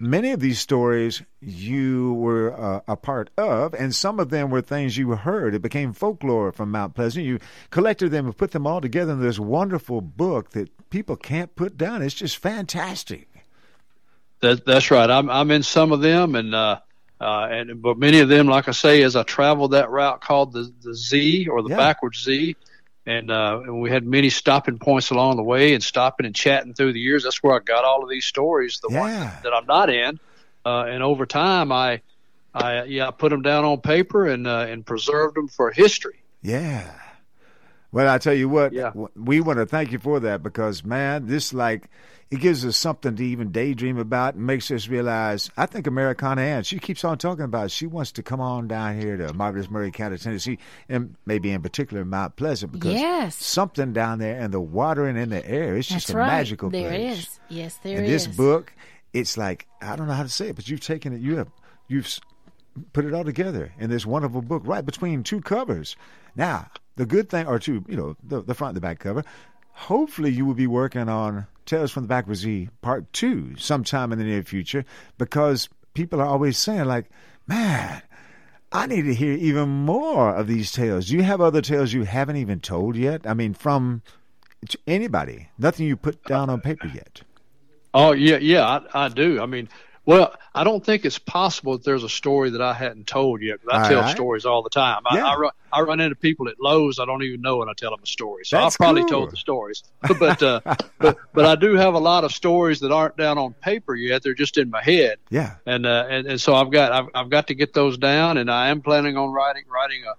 many 0.01 0.31
of 0.33 0.41
these 0.41 0.59
stories 0.59 1.23
you 1.41 2.15
were 2.15 2.59
uh, 2.59 2.81
a 2.89 2.97
part 2.97 3.31
of, 3.37 3.75
and 3.75 3.95
some 3.95 4.19
of 4.19 4.31
them 4.31 4.51
were 4.51 4.63
things 4.63 4.97
you 4.97 5.11
heard. 5.11 5.55
It 5.55 5.61
became 5.63 5.93
folklore 5.93 6.53
from 6.53 6.71
Mount 6.71 6.95
Pleasant. 6.95 7.27
You 7.27 7.39
collected 7.71 8.11
them 8.11 8.27
and 8.27 8.37
put 8.37 8.53
them 8.53 8.67
all 8.67 8.81
together 8.81 9.13
in 9.13 9.21
this 9.21 9.39
wonderful 9.39 10.01
book 10.01 10.51
that 10.51 10.71
people 10.91 11.17
can't 11.17 11.55
put 11.57 11.77
down. 11.77 12.01
It's 12.03 12.15
just 12.15 12.39
fantastic. 12.39 13.29
That, 14.41 14.65
that's 14.65 14.91
right. 14.91 15.11
I'm 15.11 15.31
I'm 15.31 15.51
in 15.51 15.63
some 15.63 15.93
of 15.93 16.01
them, 16.01 16.35
and 16.35 16.55
uh, 16.55 16.81
uh, 17.21 17.49
and 17.51 17.81
but 17.81 17.99
many 17.99 18.21
of 18.21 18.29
them, 18.29 18.47
like 18.47 18.69
I 18.69 18.73
say, 18.73 19.03
as 19.03 19.17
I 19.17 19.23
traveled 19.23 19.71
that 19.73 19.91
route 19.91 20.21
called 20.21 20.53
the 20.53 20.73
the 20.83 20.95
Z 20.95 21.49
or 21.49 21.63
the 21.63 21.71
Yeah. 21.71 21.77
backwards 21.77 22.23
Z, 22.23 22.57
and 23.07 23.31
uh, 23.31 23.61
and 23.65 23.81
we 23.81 23.91
had 23.91 24.07
many 24.07 24.31
stopping 24.31 24.79
points 24.79 25.11
along 25.11 25.37
the 25.37 25.43
way, 25.43 25.75
and 25.75 25.83
stopping 25.83 26.27
and 26.27 26.35
chatting 26.35 26.75
through 26.75 26.93
the 26.93 27.01
years. 27.01 27.25
That's 27.25 27.43
where 27.43 27.55
I 27.55 27.59
got 27.59 27.85
all 27.85 28.03
of 28.03 28.09
these 28.09 28.25
stories. 28.25 28.81
The 28.81 28.89
ones 28.89 29.15
Yeah. 29.15 29.39
that 29.43 29.53
I'm 29.53 29.67
not 29.67 29.91
in, 29.91 30.19
uh, 30.65 30.85
and 30.89 31.03
over 31.03 31.27
time, 31.27 31.71
I, 31.71 32.01
I 32.55 32.85
yeah, 32.85 33.09
I 33.09 33.11
put 33.11 33.31
them 33.31 33.43
down 33.43 33.65
on 33.65 33.81
paper 33.81 34.27
and 34.27 34.47
uh, 34.47 34.67
and 34.69 34.85
preserved 34.87 35.37
them 35.37 35.49
for 35.49 35.71
history. 35.71 36.23
Yeah. 36.43 36.91
Well, 37.93 38.13
I 38.13 38.19
tell 38.19 38.35
you 38.35 38.49
what, 38.49 38.73
w- 38.91 39.09
we 39.15 39.41
want 39.41 39.61
to 39.61 39.67
thank 39.67 39.93
you 39.93 40.01
for 40.01 40.19
that 40.21 40.43
because, 40.43 40.85
man, 40.85 41.27
this 41.27 41.55
like 41.55 41.89
it 42.31 42.41
gives 42.41 42.65
us 42.65 42.77
something 42.77 43.15
to 43.17 43.25
even 43.25 43.53
daydream 43.53 43.99
about 43.99 44.35
and 44.35 44.47
makes 44.47 44.71
us 44.71 44.89
realize. 44.89 45.51
I 45.57 45.67
think 45.67 45.87
Americana 45.87 46.41
Ann, 46.41 46.63
she 46.65 46.79
keeps 46.79 47.05
on 47.05 47.19
talking 47.19 47.45
about. 47.45 47.67
it. 47.67 47.71
She 47.71 47.87
wants 47.87 48.13
to 48.13 48.23
come 48.23 48.41
on 48.41 48.67
down 48.67 48.99
here 48.99 49.17
to 49.17 49.33
marvelous 49.35 49.71
Maury 49.71 49.91
County, 49.91 50.19
Tennessee, 50.19 50.59
and 50.89 51.15
maybe 51.27 51.51
in 51.51 51.63
particular 51.63 52.05
Mount 52.05 52.37
Pleasant 52.37 52.73
because 52.73 52.95
Yes. 52.95 53.37
something 53.37 53.93
down 53.93 54.19
there 54.19 54.39
and 54.41 54.53
the 54.53 54.61
water 54.61 55.07
and 55.07 55.17
in 55.19 55.29
the 55.31 55.47
air, 55.49 55.77
it's 55.77 55.89
just 55.89 56.09
That's 56.09 56.15
a 56.15 56.19
right. 56.19 56.27
magical 56.29 56.71
There 56.71 56.89
place. 56.89 57.19
is. 57.19 57.41
Yes, 57.49 57.79
there 57.83 57.99
and 57.99 58.07
is. 58.07 58.27
this 58.27 58.37
book, 58.37 58.73
it's 59.13 59.37
like 59.39 59.67
I 59.81 59.95
don't 59.97 60.07
know 60.09 60.15
how 60.15 60.23
to 60.25 60.29
say 60.29 60.49
it, 60.49 60.57
but 60.57 60.69
you've 60.69 60.81
taken 60.81 61.13
it. 61.13 61.21
You 61.21 61.37
have 61.37 61.49
you've 61.89 62.19
put 62.93 63.05
it 63.05 63.15
all 63.15 63.25
together 63.25 63.73
in 63.79 63.91
this 63.91 64.05
wonderful 64.05 64.43
book, 64.43 64.63
right 64.65 64.85
between 64.85 65.23
two 65.23 65.41
covers. 65.41 65.95
Now, 66.35 66.69
the 66.97 67.07
good 67.07 67.29
thing, 67.29 67.47
or 67.47 67.61
two, 67.61 67.85
you 67.89 67.97
know, 67.97 68.17
the, 68.25 68.41
the 68.43 68.55
front 68.55 68.71
and 68.71 68.77
the 68.77 68.81
back 68.81 68.99
cover. 68.99 69.23
Hopefully, 69.73 70.31
you 70.33 70.45
will 70.45 70.55
be 70.55 70.67
working 70.67 71.09
on 71.09 71.47
Tales 71.67 71.91
from 71.91 72.05
the 72.05 72.09
Backwoods 72.09 72.41
Z 72.41 72.69
Part 72.83 73.13
Two 73.13 73.57
sometime 73.57 74.13
in 74.13 74.19
the 74.19 74.25
near 74.25 74.43
future, 74.43 74.85
because 75.19 75.69
people 75.95 76.21
are 76.21 76.27
always 76.27 76.59
saying, 76.59 76.85
like, 76.85 77.11
man. 77.47 78.03
I 78.73 78.87
need 78.87 79.03
to 79.03 79.15
hear 79.15 79.35
even 79.35 79.69
more 79.69 80.35
of 80.35 80.49
these 80.49 80.73
tales. 80.73 81.07
Do 81.07 81.15
you 81.15 81.23
have 81.23 81.41
other 81.41 81.61
tales 81.63 81.93
you 81.93 82.03
haven't 82.03 82.39
even 82.39 82.59
told 82.59 82.97
yet? 82.97 83.25
I 83.25 83.33
mean, 83.33 83.55
from 83.55 84.03
anybody, 84.85 85.49
nothing 85.59 85.87
you 85.87 85.97
put 85.97 86.25
down 86.25 86.51
on 86.51 86.61
paper 86.61 86.89
yet. 86.93 87.23
Oh 87.93 88.11
yeah, 88.11 88.39
yeah, 88.39 88.67
I, 88.67 89.05
I 89.05 89.09
do. 89.11 89.41
I 89.41 89.47
mean, 89.47 89.69
well, 90.07 90.35
I 90.55 90.65
don't 90.65 90.85
think 90.85 91.05
it's 91.05 91.19
possible 91.19 91.73
that 91.73 91.85
there's 91.85 92.05
a 92.05 92.09
story 92.09 92.51
that 92.51 92.61
I 92.61 92.75
hadn't 92.75 93.07
told 93.07 93.41
yet. 93.41 93.61
'cause 93.63 93.71
I 93.73 93.83
All 93.83 93.89
tell 93.89 94.01
right. 94.03 94.11
stories 94.15 94.45
all 94.45 94.63
the 94.63 94.71
time. 94.71 95.03
I, 95.07 95.17
Yeah. 95.17 95.27
I, 95.27 95.35
run, 95.37 95.51
I 95.73 95.81
run 95.81 96.01
into 96.01 96.15
people 96.17 96.49
at 96.49 96.61
Lowe's 96.61 96.99
I 96.99 97.07
don't 97.07 97.23
even 97.23 97.41
know, 97.41 97.63
and 97.63 97.71
I 97.71 97.75
tell 97.75 97.91
them 97.91 98.01
a 98.03 98.07
story. 98.07 98.45
So 98.45 98.57
That's 98.59 98.75
I've 98.75 98.79
probably 98.79 99.03
cool. 99.03 99.21
told 99.21 99.31
the 99.33 99.37
stories, 99.37 99.83
but 100.19 100.43
uh, 100.43 100.61
but 100.99 101.17
but 101.33 101.45
I 101.47 101.55
do 101.57 101.75
have 101.75 101.95
a 101.95 101.99
lot 101.99 102.25
of 102.25 102.33
stories 102.33 102.81
that 102.81 102.93
aren't 102.93 103.17
down 103.17 103.39
on 103.39 103.55
paper 103.55 103.95
yet. 103.95 104.23
They're 104.23 104.35
just 104.35 104.59
in 104.59 104.71
my 104.71 104.83
head, 104.83 105.19
Yeah. 105.31 105.55
and 105.67 105.87
uh, 105.87 106.07
and 106.09 106.27
and 106.27 106.41
so 106.41 106.55
I've 106.55 106.71
got 106.71 106.93
I've, 106.93 107.07
I've 107.15 107.31
got 107.31 107.47
to 107.49 107.55
get 107.55 107.73
those 107.73 107.97
down, 107.99 108.37
and 108.37 108.51
I 108.51 108.69
am 108.69 108.83
planning 108.83 109.17
on 109.17 109.33
writing 109.33 109.65
writing 109.69 110.03
a 110.07 110.15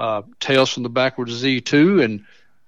uh, 0.00 0.22
Tales 0.40 0.70
from 0.72 0.82
the 0.84 0.88
Backwards 0.88 1.32
Z 1.32 1.60
two, 1.62 2.00
and 2.02 2.24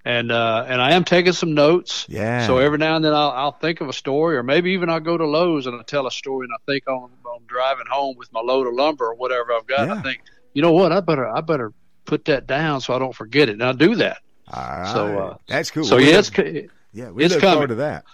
and 0.07 0.31
uh, 0.31 0.65
and 0.69 0.81
I 0.81 0.93
am 0.93 1.05
taking 1.05 1.33
some 1.33 1.53
notes. 1.55 2.07
Yeah. 2.09 2.47
So 2.47 2.59
every 2.59 2.79
now 2.79 2.97
and 2.97 3.05
then 3.05 3.13
I'll, 3.13 3.31
I'll 3.33 3.53
think 3.53 3.81
of 3.81 3.89
a 3.89 3.93
story, 3.93 4.37
or 4.37 4.43
maybe 4.43 4.71
even 4.73 4.89
I'll 4.89 5.01
go 5.01 5.19
to 5.19 5.27
Lowe's 5.27 5.67
and 5.67 5.77
I'll 5.77 5.83
tell 5.85 6.07
a 6.07 6.11
story, 6.11 6.47
and 6.47 6.53
I 6.55 6.59
think 6.71 6.87
on, 6.89 7.11
on 7.25 7.41
driving 7.47 7.87
home 7.91 8.17
with 8.17 8.33
my 8.33 8.41
load 8.41 8.67
of 8.69 8.75
lumber 8.75 9.07
or 9.07 9.15
whatever 9.17 9.53
I've 9.53 9.67
got, 9.67 9.91
I 9.91 10.01
think, 10.03 10.21
you 10.55 10.63
know 10.63 10.73
what, 10.73 10.93
I 10.93 11.01
better 11.01 11.27
I 11.29 11.41
better 11.41 11.73
put 12.05 12.25
that 12.27 12.47
down 12.47 12.81
so 12.81 12.95
I 12.95 12.99
don't 13.01 13.15
forget 13.15 13.49
it, 13.49 13.53
and 13.55 13.65
I 13.65 13.73
do 13.73 13.97
that. 13.97 14.19
All 14.53 14.63
right. 14.63 14.93
So 14.93 15.19
uh, 15.19 15.37
That's 15.49 15.71
cool. 15.73 15.85
So 15.85 15.97
we 15.97 16.09
yeah, 16.11 16.17
look- 16.19 16.39
it's 16.39 16.73
Yeah, 16.93 17.11
we 17.11 17.25
it's 17.25 17.35
look 17.35 17.41
coming. 17.43 17.55
forward 17.55 17.69
to 17.69 17.75
that. 17.77 18.05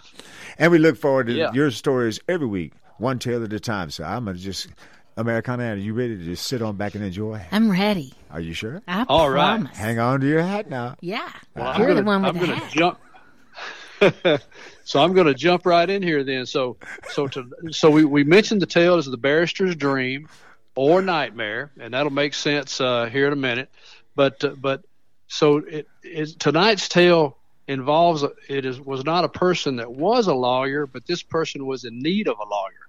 And 0.57 0.71
we 0.71 0.79
look 0.79 0.97
forward 0.97 1.27
to 1.27 1.33
Yeah. 1.33 1.51
your 1.53 1.69
stories 1.71 2.19
every 2.27 2.47
week, 2.47 2.73
one 2.97 3.19
tale 3.19 3.43
at 3.43 3.53
a 3.53 3.59
time. 3.59 3.91
So 3.91 4.03
I'm 4.03 4.25
going 4.25 4.35
to 4.37 4.41
just, 4.41 4.67
Americana, 5.15 5.73
are 5.73 5.75
you 5.75 5.93
ready 5.93 6.17
to 6.17 6.23
just 6.23 6.45
sit 6.47 6.61
on 6.61 6.75
back 6.75 6.95
and 6.95 7.03
enjoy? 7.03 7.41
I'm 7.51 7.69
ready. 7.69 8.13
Are 8.31 8.39
you 8.39 8.53
sure? 8.53 8.81
I 8.87 9.05
All 9.07 9.29
right. 9.29 9.59
promise. 9.59 9.77
Hang 9.77 9.99
on 9.99 10.21
to 10.21 10.27
your 10.27 10.41
hat 10.41 10.69
now. 10.69 10.95
Yeah. 11.01 11.31
Well, 11.55 11.67
I'm 11.67 11.79
You're 11.79 11.89
gonna, 11.89 12.01
the 12.01 12.05
one 12.05 12.21
with 12.23 12.29
I'm 12.35 12.39
the 12.41 12.47
gonna 12.47 12.59
hat. 12.59 12.71
jump. 12.71 12.99
so 14.83 15.01
I'm 15.01 15.13
going 15.13 15.27
to 15.27 15.33
jump 15.33 15.65
right 15.65 15.89
in 15.89 16.01
here 16.03 16.23
then. 16.23 16.45
So 16.45 16.77
so 17.09 17.27
to 17.27 17.49
so 17.71 17.89
we, 17.89 18.03
we 18.05 18.23
mentioned 18.23 18.61
the 18.61 18.65
tale 18.65 18.97
is 18.97 19.05
the 19.05 19.17
barrister's 19.17 19.75
dream 19.75 20.27
or 20.75 21.01
nightmare, 21.01 21.71
and 21.79 21.93
that'll 21.93 22.11
make 22.11 22.33
sense 22.33 22.81
uh, 22.81 23.05
here 23.05 23.27
in 23.27 23.33
a 23.33 23.37
minute. 23.37 23.69
But 24.15 24.43
uh, 24.43 24.55
but 24.59 24.83
so 25.27 25.57
it 25.57 25.87
is 26.03 26.35
tonight's 26.35 26.89
tale 26.89 27.37
involves 27.67 28.23
a, 28.23 28.31
it 28.49 28.65
is 28.65 28.79
was 28.81 29.05
not 29.05 29.23
a 29.23 29.29
person 29.29 29.77
that 29.77 29.91
was 29.91 30.27
a 30.27 30.33
lawyer, 30.33 30.85
but 30.85 31.05
this 31.05 31.23
person 31.23 31.65
was 31.65 31.85
in 31.85 31.99
need 31.99 32.27
of 32.27 32.37
a 32.39 32.43
lawyer. 32.45 32.82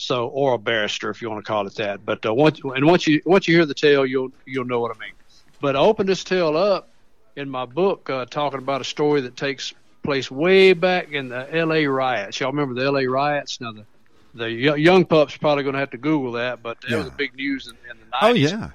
So 0.00 0.28
or 0.28 0.54
a 0.54 0.58
barrister 0.58 1.10
if 1.10 1.20
you 1.20 1.28
want 1.28 1.44
to 1.44 1.46
call 1.46 1.66
it 1.66 1.74
that. 1.74 2.06
But 2.06 2.24
uh, 2.24 2.32
once 2.32 2.58
and 2.64 2.86
once 2.86 3.06
you 3.06 3.20
once 3.26 3.46
you 3.46 3.54
hear 3.54 3.66
the 3.66 3.74
tale, 3.74 4.06
you'll 4.06 4.30
you'll 4.46 4.64
know 4.64 4.80
what 4.80 4.96
I 4.96 4.98
mean. 4.98 5.12
But 5.60 5.76
I 5.76 5.80
opened 5.80 6.08
this 6.08 6.24
tale 6.24 6.56
up 6.56 6.88
in 7.36 7.50
my 7.50 7.66
book 7.66 8.08
uh, 8.08 8.24
talking 8.24 8.60
about 8.60 8.80
a 8.80 8.84
story 8.84 9.20
that 9.20 9.36
takes 9.36 9.74
place 10.02 10.30
way 10.30 10.72
back 10.72 11.12
in 11.12 11.28
the 11.28 11.54
L.A. 11.54 11.84
riots. 11.84 12.40
Y'all 12.40 12.50
remember 12.50 12.80
the 12.80 12.86
L.A. 12.86 13.06
riots? 13.08 13.60
Now 13.60 13.72
the 13.72 13.84
the 14.32 14.50
young 14.50 15.04
pups 15.04 15.36
probably 15.36 15.64
going 15.64 15.74
to 15.74 15.80
have 15.80 15.90
to 15.90 15.98
Google 15.98 16.32
that, 16.32 16.62
but 16.62 16.78
that 16.88 16.96
was 16.96 17.08
a 17.08 17.10
big 17.10 17.34
news 17.34 17.66
in, 17.66 17.76
in 17.90 17.98
the 17.98 18.06
90s. 18.06 18.22
Oh, 18.22 18.32
yeah. 18.32 18.70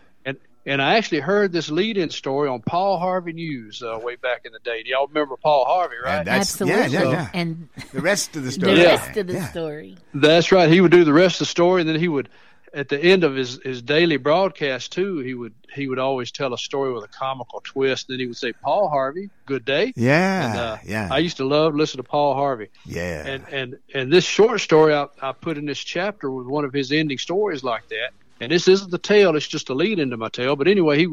And 0.65 0.75
and 0.75 0.81
I 0.81 0.95
actually 0.97 1.21
heard 1.21 1.51
this 1.53 1.69
lead-in 1.69 2.09
story 2.09 2.49
on 2.49 2.61
Paul 2.61 2.97
Harvey 2.99 3.31
News 3.33 3.81
uh, 3.81 3.97
way 4.01 4.15
back 4.17 4.41
in 4.45 4.51
the 4.51 4.59
day. 4.59 4.83
Do 4.83 4.89
y'all 4.89 5.07
remember 5.07 5.37
Paul 5.37 5.63
Harvey, 5.65 5.95
right? 6.03 6.17
And 6.19 6.27
that's, 6.27 6.51
Absolutely. 6.61 6.91
Yeah, 6.91 7.03
yeah, 7.03 7.11
yeah. 7.11 7.29
And 7.33 7.69
the 7.93 8.01
rest 8.01 8.35
of 8.35 8.43
the 8.43 8.51
story. 8.51 8.73
the 8.75 8.81
story. 8.81 8.97
rest 8.97 9.17
of 9.17 9.27
the 9.27 9.33
Yeah. 9.33 9.47
story. 9.49 9.97
That's 10.13 10.51
right. 10.51 10.69
He 10.69 10.81
would 10.81 10.91
do 10.91 11.03
the 11.05 11.13
rest 11.13 11.35
of 11.35 11.39
the 11.39 11.45
story, 11.51 11.81
and 11.81 11.89
then 11.89 11.97
he 11.99 12.07
would, 12.09 12.27
at 12.73 12.89
the 12.89 12.99
end 12.99 13.23
of 13.23 13.35
his, 13.35 13.59
his 13.63 13.81
daily 13.81 14.17
broadcast 14.17 14.91
too, 14.91 15.19
he 15.19 15.33
would 15.33 15.53
he 15.73 15.87
would 15.87 15.99
always 15.99 16.31
tell 16.31 16.53
a 16.53 16.57
story 16.57 16.91
with 16.93 17.03
a 17.05 17.07
comical 17.09 17.61
twist. 17.63 18.09
And 18.09 18.15
then 18.15 18.19
he 18.21 18.27
would 18.27 18.35
say, 18.37 18.51
"Paul 18.51 18.89
Harvey, 18.89 19.29
good 19.45 19.63
day." 19.65 19.93
Yeah, 19.95 20.49
And, 20.51 20.59
uh, 20.59 20.77
yeah. 20.85 21.07
I 21.11 21.19
used 21.19 21.37
to 21.37 21.45
love 21.45 21.73
listen 21.75 21.97
to 21.97 22.03
Paul 22.03 22.33
Harvey. 22.33 22.67
Yeah. 22.85 23.25
And 23.25 23.45
and 23.51 23.77
and 23.93 24.11
this 24.11 24.25
short 24.25 24.59
story 24.61 24.93
I, 24.93 25.07
I 25.21 25.31
put 25.31 25.57
in 25.57 25.65
this 25.65 25.79
chapter 25.79 26.29
was 26.29 26.47
one 26.47 26.65
of 26.65 26.73
his 26.73 26.91
ending 26.91 27.17
stories 27.17 27.63
like 27.63 27.87
that. 27.89 28.11
And 28.41 28.51
this 28.51 28.67
isn't 28.67 28.91
the 28.91 28.97
tale; 28.97 29.35
it's 29.35 29.47
just 29.47 29.69
a 29.69 29.73
lead 29.73 29.99
into 29.99 30.17
my 30.17 30.29
tale. 30.29 30.55
But 30.55 30.67
anyway, 30.67 30.97
he 30.97 31.07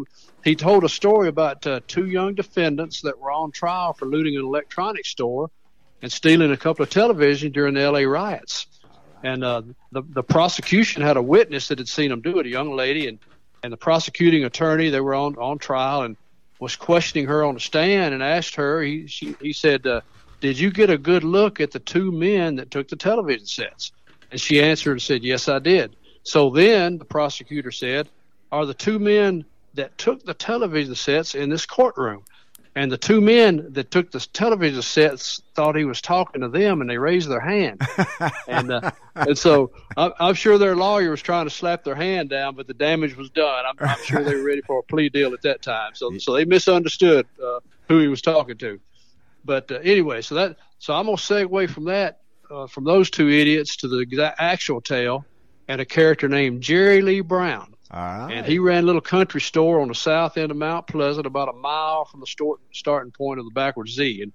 he 0.45 0.57
told 0.57 0.85
a 0.85 0.89
story 0.89 1.29
about 1.29 1.67
uh, 1.67 1.81
two 1.87 2.07
young 2.07 2.35
defendants 2.35 3.03
that 3.03 3.19
were 3.19 3.31
on 3.31 3.53
trial 3.53 3.93
for 3.93 4.07
looting 4.07 4.37
an 4.37 4.45
electronics 4.45 5.11
store 5.11 5.51
and 6.03 6.11
stealing 6.11 6.51
a 6.51 6.57
couple 6.57 6.83
of 6.83 6.91
televisions 6.91 7.53
during 7.53 7.75
the 7.75 7.83
L.A. 7.83 8.07
riots. 8.07 8.67
And 9.23 9.45
uh, 9.45 9.63
the 9.93 10.03
the 10.03 10.25
prosecution 10.25 11.03
had 11.03 11.17
a 11.17 11.23
witness 11.23 11.69
that 11.69 11.79
had 11.79 11.89
seen 11.89 12.11
them 12.11 12.23
do 12.23 12.41
it, 12.41 12.47
a 12.47 12.51
young 12.51 12.75
lady, 12.75 13.07
and 13.07 13.21
and 13.63 13.73
the 13.73 13.77
prosecuting 13.77 14.45
attorney 14.45 14.91
they 14.91 15.01
were 15.01 15.15
on 15.15 15.37
on 15.37 15.59
trial 15.59 16.03
and 16.03 16.17
was 16.59 16.75
questioning 16.75 17.27
her 17.27 17.45
on 17.45 17.55
the 17.55 17.61
stand 17.61 18.15
and 18.15 18.23
asked 18.23 18.57
her. 18.57 18.83
He 18.83 19.07
she, 19.07 19.37
he 19.41 19.53
said, 19.53 19.87
uh, 19.87 20.01
"Did 20.41 20.59
you 20.59 20.73
get 20.73 20.91
a 20.91 20.99
good 20.99 21.23
look 21.23 21.61
at 21.61 21.71
the 21.71 21.79
two 21.79 22.11
men 22.11 22.57
that 22.57 22.73
took 22.73 22.89
the 22.89 22.97
television 22.97 23.47
sets?" 23.47 23.93
And 24.33 24.41
she 24.41 24.61
answered 24.61 24.93
and 24.93 25.03
said, 25.03 25.23
"Yes, 25.23 25.49
I 25.49 25.61
did." 25.61 25.95
So 26.25 26.51
then 26.51 26.99
the 26.99 27.05
prosecutor 27.05 27.71
said, 27.71 28.09
"Are 28.51 28.67
the 28.67 28.75
two 28.75 28.99
men 28.99 29.45
that 29.75 29.97
took 29.99 30.25
the 30.25 30.35
television 30.35 30.95
sets 30.95 31.35
in 31.35 31.51
this 31.51 31.67
courtroom?" 31.67 32.25
And 32.75 32.91
the 32.91 32.97
two 32.97 33.21
men 33.21 33.73
that 33.75 33.91
took 33.91 34.11
the 34.11 34.21
television 34.33 34.81
sets 34.81 35.43
thought 35.55 35.77
he 35.77 35.85
was 35.85 36.01
talking 36.01 36.41
to 36.41 36.49
them, 36.49 36.81
and 36.81 36.89
they 36.89 36.97
raised 36.97 37.29
their 37.29 37.41
hand. 37.41 37.83
and 38.49 38.73
uh, 38.73 38.91
and 39.15 39.37
so 39.37 39.73
I'm, 39.95 40.13
I'm 40.19 40.35
sure 40.35 40.57
their 40.57 40.75
lawyer 40.75 41.11
was 41.11 41.21
trying 41.21 41.45
to 41.45 41.51
slap 41.51 41.85
their 41.85 41.95
hand 41.95 42.31
down, 42.31 42.55
but 42.55 42.67
the 42.67 42.75
damage 42.75 43.15
was 43.15 43.29
done. 43.29 43.65
I'm, 43.67 43.77
I'm 43.87 44.03
sure 44.05 44.23
they 44.23 44.37
were 44.37 44.45
ready 44.45 44.63
for 44.63 44.79
a 44.79 44.83
plea 44.83 45.11
deal 45.11 45.35
at 45.35 45.43
that 45.43 45.61
time. 45.61 45.95
So 45.95 46.17
so 46.17 46.33
they 46.33 46.47
misunderstood 46.47 47.27
uh, 47.45 47.61
who 47.89 47.99
he 47.99 48.09
was 48.09 48.23
talking 48.23 48.57
to. 48.59 48.81
But 49.45 49.71
uh, 49.71 49.81
anyway, 49.83 50.23
so 50.23 50.37
that 50.37 50.57
so 50.79 50.95
I'm 50.95 51.05
gonna 51.05 51.19
segue 51.19 51.69
from 51.69 51.85
that 51.85 52.21
uh, 52.51 52.69
from 52.69 52.85
those 52.85 53.11
two 53.11 53.29
idiots 53.29 53.77
to 53.77 53.89
the 53.89 54.35
actual 54.39 54.81
tale. 54.81 55.27
And 55.73 55.81
a 55.81 55.87
character 55.87 56.29
named 56.29 56.63
Jerry 56.63 57.01
Lee 57.01 57.23
Brown. 57.23 57.75
All 57.91 58.01
right. 58.01 58.31
And 58.31 58.47
he 58.47 58.59
ran 58.59 58.85
a 58.85 58.87
little 58.87 59.01
country 59.01 59.41
store 59.41 59.81
on 59.81 59.89
the 59.89 59.95
south 59.95 60.37
end 60.37 60.51
of 60.51 60.57
Mount 60.59 60.87
Pleasant, 60.87 61.27
about 61.27 61.49
a 61.49 61.55
mile 61.55 62.05
from 62.05 62.21
the 62.21 62.27
store, 62.27 62.59
starting 62.73 63.11
point 63.11 63.39
of 63.39 63.47
the 63.47 63.51
backward 63.53 63.89
Z. 63.89 64.23
And 64.23 64.33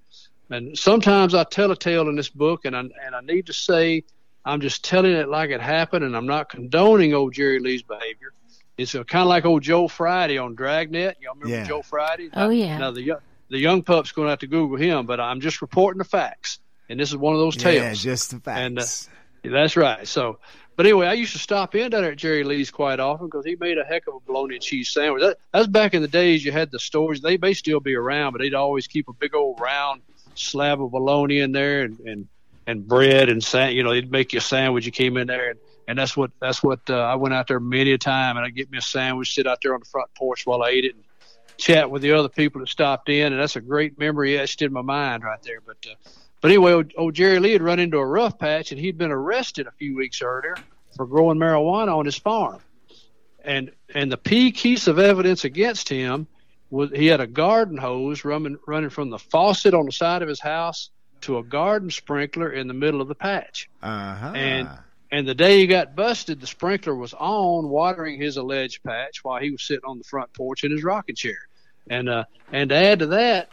and 0.49 0.77
sometimes 0.77 1.35
I 1.35 1.43
tell 1.43 1.71
a 1.71 1.75
tale 1.75 2.09
in 2.09 2.15
this 2.15 2.29
book, 2.29 2.65
and 2.65 2.75
I 2.75 2.79
and 2.79 3.15
I 3.15 3.21
need 3.21 3.47
to 3.47 3.53
say 3.53 4.03
I'm 4.45 4.61
just 4.61 4.83
telling 4.83 5.11
it 5.11 5.27
like 5.29 5.51
it 5.51 5.61
happened, 5.61 6.05
and 6.05 6.17
I'm 6.17 6.25
not 6.25 6.49
condoning 6.49 7.13
old 7.13 7.33
Jerry 7.33 7.59
Lee's 7.59 7.83
behavior. 7.83 8.33
It's 8.77 8.93
kind 8.93 9.07
of 9.15 9.27
like 9.27 9.45
old 9.45 9.61
Joe 9.61 9.87
Friday 9.87 10.37
on 10.37 10.55
Dragnet. 10.55 11.17
Y'all 11.19 11.33
remember 11.35 11.55
Yeah. 11.55 11.67
Joe 11.67 11.81
Friday? 11.81 12.29
Oh, 12.33 12.49
yeah. 12.49 12.77
Now 12.77 12.91
the 12.91 13.01
young 13.01 13.19
the 13.49 13.59
young 13.59 13.83
pup's 13.83 14.11
going 14.11 14.25
to 14.27 14.29
have 14.31 14.39
to 14.39 14.47
Google 14.47 14.77
him, 14.77 15.05
but 15.05 15.19
I'm 15.19 15.39
just 15.41 15.61
reporting 15.61 15.99
the 15.99 16.03
facts, 16.03 16.59
and 16.89 16.99
this 16.99 17.09
is 17.09 17.17
one 17.17 17.33
of 17.33 17.39
those 17.39 17.57
tales. 17.57 17.75
Yeah, 17.83 17.93
just 17.93 18.31
the 18.31 18.39
facts. 18.39 18.59
And 18.59 18.79
uh, 18.79 19.57
that's 19.57 19.77
right. 19.77 20.07
So, 20.07 20.39
but 20.77 20.85
anyway, 20.85 21.07
I 21.07 21.13
used 21.13 21.33
to 21.33 21.39
stop 21.39 21.75
in 21.75 21.91
down 21.91 22.05
at 22.05 22.15
Jerry 22.17 22.43
Lee's 22.43 22.71
quite 22.71 22.99
often 22.99 23.25
because 23.27 23.43
he 23.43 23.57
made 23.59 23.77
a 23.77 23.83
heck 23.83 24.07
of 24.07 24.13
a 24.13 24.19
bologna 24.19 24.55
and 24.55 24.63
cheese 24.63 24.89
sandwich. 24.89 25.23
That, 25.23 25.37
that's 25.51 25.67
back 25.67 25.93
in 25.93 26.03
the 26.03 26.07
days 26.07 26.45
you 26.45 26.51
had 26.53 26.71
the 26.71 26.79
stores. 26.79 27.19
They 27.19 27.37
may 27.37 27.53
still 27.53 27.79
be 27.79 27.95
around, 27.95 28.31
but 28.31 28.41
they'd 28.41 28.53
always 28.53 28.87
keep 28.87 29.09
a 29.09 29.13
big 29.13 29.35
old 29.35 29.59
round 29.59 30.03
slab 30.35 30.81
of 30.81 30.91
bologna 30.91 31.39
in 31.39 31.51
there 31.51 31.81
and 31.81 31.99
and, 32.01 32.27
and 32.67 32.87
bread 32.87 33.27
and 33.27 33.43
sa- 33.43 33.65
you 33.65 33.83
know 33.83 33.91
they'd 33.91 34.11
make 34.11 34.33
you 34.33 34.37
a 34.37 34.41
sandwich. 34.41 34.85
You 34.85 34.91
came 34.91 35.17
in 35.17 35.27
there 35.27 35.49
and. 35.49 35.59
And 35.89 35.97
that's 35.97 36.17
what 36.17 36.31
that's 36.41 36.61
what 36.61 36.81
uh, 36.89 36.97
I 36.97 37.15
went 37.15 37.33
out 37.33 37.47
there 37.47 37.61
many 37.61 37.93
a 37.93 37.97
time, 37.97 38.35
and 38.35 38.45
I'd 38.45 38.53
get 38.53 38.69
me 38.69 38.77
a 38.77 38.81
sandwich, 38.81 39.33
sit 39.33 39.47
out 39.47 39.59
there 39.63 39.73
on 39.73 39.79
the 39.79 39.85
front 39.85 40.13
porch 40.15 40.45
while 40.45 40.61
I 40.61 40.71
ate 40.71 40.83
it, 40.83 40.95
and 40.95 41.03
chat 41.57 41.89
with 41.89 42.01
the 42.01 42.11
other 42.11 42.29
people 42.29 42.61
that 42.61 42.67
stopped 42.69 43.09
in, 43.09 43.33
and 43.33 43.41
that's 43.41 43.55
a 43.55 43.61
great 43.61 43.97
memory 43.97 44.37
etched 44.37 44.61
in 44.61 44.71
my 44.71 44.81
mind 44.81 45.23
right 45.23 45.41
there. 45.43 45.61
But 45.65 45.77
uh, 45.89 45.95
but 46.41 46.51
anyway, 46.51 46.73
old, 46.73 46.93
old 46.97 47.13
Jerry 47.15 47.39
Lee 47.39 47.53
had 47.53 47.61
run 47.61 47.79
into 47.79 47.97
a 47.97 48.05
rough 48.05 48.37
patch, 48.37 48.71
and 48.71 48.79
he'd 48.79 48.97
been 48.97 49.11
arrested 49.11 49.67
a 49.67 49.71
few 49.71 49.95
weeks 49.95 50.21
earlier 50.21 50.55
for 50.95 51.05
growing 51.05 51.37
marijuana 51.37 51.95
on 51.97 52.05
his 52.05 52.17
farm. 52.17 52.59
And 53.43 53.71
and 53.93 54.11
the 54.11 54.17
key 54.17 54.51
piece 54.51 54.87
of 54.87 54.99
evidence 54.99 55.45
against 55.45 55.89
him 55.89 56.27
was 56.69 56.91
he 56.91 57.07
had 57.07 57.21
a 57.21 57.27
garden 57.27 57.77
hose 57.77 58.25
running 58.25 58.57
running 58.67 58.89
from 58.89 59.09
the 59.09 59.19
faucet 59.19 59.73
on 59.73 59.85
the 59.85 59.91
side 59.91 60.21
of 60.21 60.27
his 60.27 60.41
house 60.41 60.89
to 61.21 61.37
a 61.37 61.43
garden 61.43 61.89
sprinkler 61.89 62.51
in 62.51 62.67
the 62.67 62.73
middle 62.73 63.01
of 63.01 63.07
the 63.07 63.15
patch. 63.15 63.69
Uh-huh. 63.81 64.33
And 64.35 64.69
and 65.09 65.27
the 65.27 65.35
day 65.35 65.59
he 65.59 65.67
got 65.67 65.95
busted, 65.95 66.41
the 66.41 66.47
sprinkler 66.47 66.93
was 66.93 67.13
on, 67.13 67.69
watering 67.69 68.19
his 68.19 68.35
alleged 68.35 68.83
patch 68.83 69.23
while 69.23 69.39
he 69.39 69.51
was 69.51 69.63
sitting 69.63 69.85
on 69.85 69.97
the 69.97 70.03
front 70.03 70.33
porch 70.33 70.65
in 70.65 70.71
his 70.71 70.83
rocking 70.83 71.15
chair. 71.15 71.47
And 71.89 72.09
uh, 72.09 72.25
and 72.51 72.69
to 72.69 72.75
add 72.75 72.99
to 72.99 73.07
that, 73.07 73.49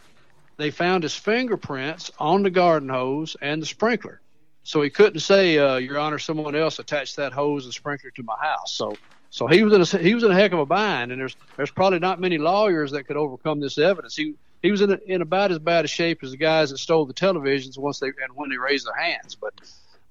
they 0.56 0.70
found 0.70 1.02
his 1.02 1.14
fingerprints 1.14 2.10
on 2.18 2.42
the 2.42 2.50
garden 2.50 2.88
hose 2.88 3.36
and 3.40 3.60
the 3.60 3.66
sprinkler. 3.66 4.20
So 4.62 4.80
he 4.80 4.90
couldn't 4.90 5.20
say, 5.20 5.58
uh, 5.58 5.76
"Your 5.76 5.98
Honor, 5.98 6.18
someone 6.18 6.54
else 6.54 6.78
attached 6.78 7.16
that 7.16 7.32
hose 7.32 7.64
and 7.64 7.74
sprinkler 7.74 8.10
to 8.12 8.22
my 8.22 8.36
house." 8.40 8.72
So 8.72 8.96
so 9.34 9.48
he 9.48 9.64
was 9.64 9.72
in 9.72 9.80
a, 9.80 10.02
he 10.02 10.14
was 10.14 10.22
in 10.22 10.30
a 10.30 10.34
heck 10.34 10.52
of 10.52 10.60
a 10.60 10.66
bind, 10.66 11.10
and 11.10 11.20
there's 11.20 11.36
there's 11.56 11.72
probably 11.72 11.98
not 11.98 12.20
many 12.20 12.38
lawyers 12.38 12.92
that 12.92 13.02
could 13.02 13.16
overcome 13.16 13.58
this 13.58 13.78
evidence. 13.78 14.14
He 14.14 14.34
he 14.62 14.70
was 14.70 14.80
in 14.80 14.92
a, 14.92 14.98
in 15.06 15.22
about 15.22 15.50
as 15.50 15.58
bad 15.58 15.84
a 15.84 15.88
shape 15.88 16.22
as 16.22 16.30
the 16.30 16.36
guys 16.36 16.70
that 16.70 16.78
stole 16.78 17.04
the 17.04 17.14
televisions 17.14 17.76
once 17.76 17.98
they 17.98 18.06
and 18.06 18.36
when 18.36 18.48
they 18.48 18.56
raised 18.56 18.86
their 18.86 18.94
hands. 18.94 19.34
But 19.34 19.54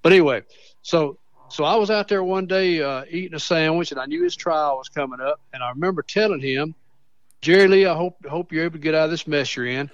but 0.01 0.11
anyway, 0.11 0.43
so 0.81 1.17
so 1.47 1.63
I 1.63 1.77
was 1.77 1.89
out 1.89 2.09
there 2.09 2.21
one 2.21 2.47
day 2.47 2.81
uh, 2.81 3.05
eating 3.09 3.33
a 3.33 3.39
sandwich, 3.39 3.91
and 3.91 4.01
I 4.01 4.07
knew 4.07 4.21
his 4.23 4.35
trial 4.35 4.77
was 4.77 4.89
coming 4.89 5.21
up, 5.21 5.39
and 5.53 5.63
I 5.63 5.69
remember 5.69 6.01
telling 6.01 6.41
him, 6.41 6.75
Jerry 7.39 7.69
Lee, 7.69 7.85
I 7.85 7.95
hope 7.95 8.17
hope 8.25 8.51
you're 8.51 8.65
able 8.65 8.73
to 8.73 8.79
get 8.79 8.93
out 8.93 9.05
of 9.05 9.11
this 9.11 9.25
mess 9.25 9.55
you're 9.55 9.67
in. 9.67 9.89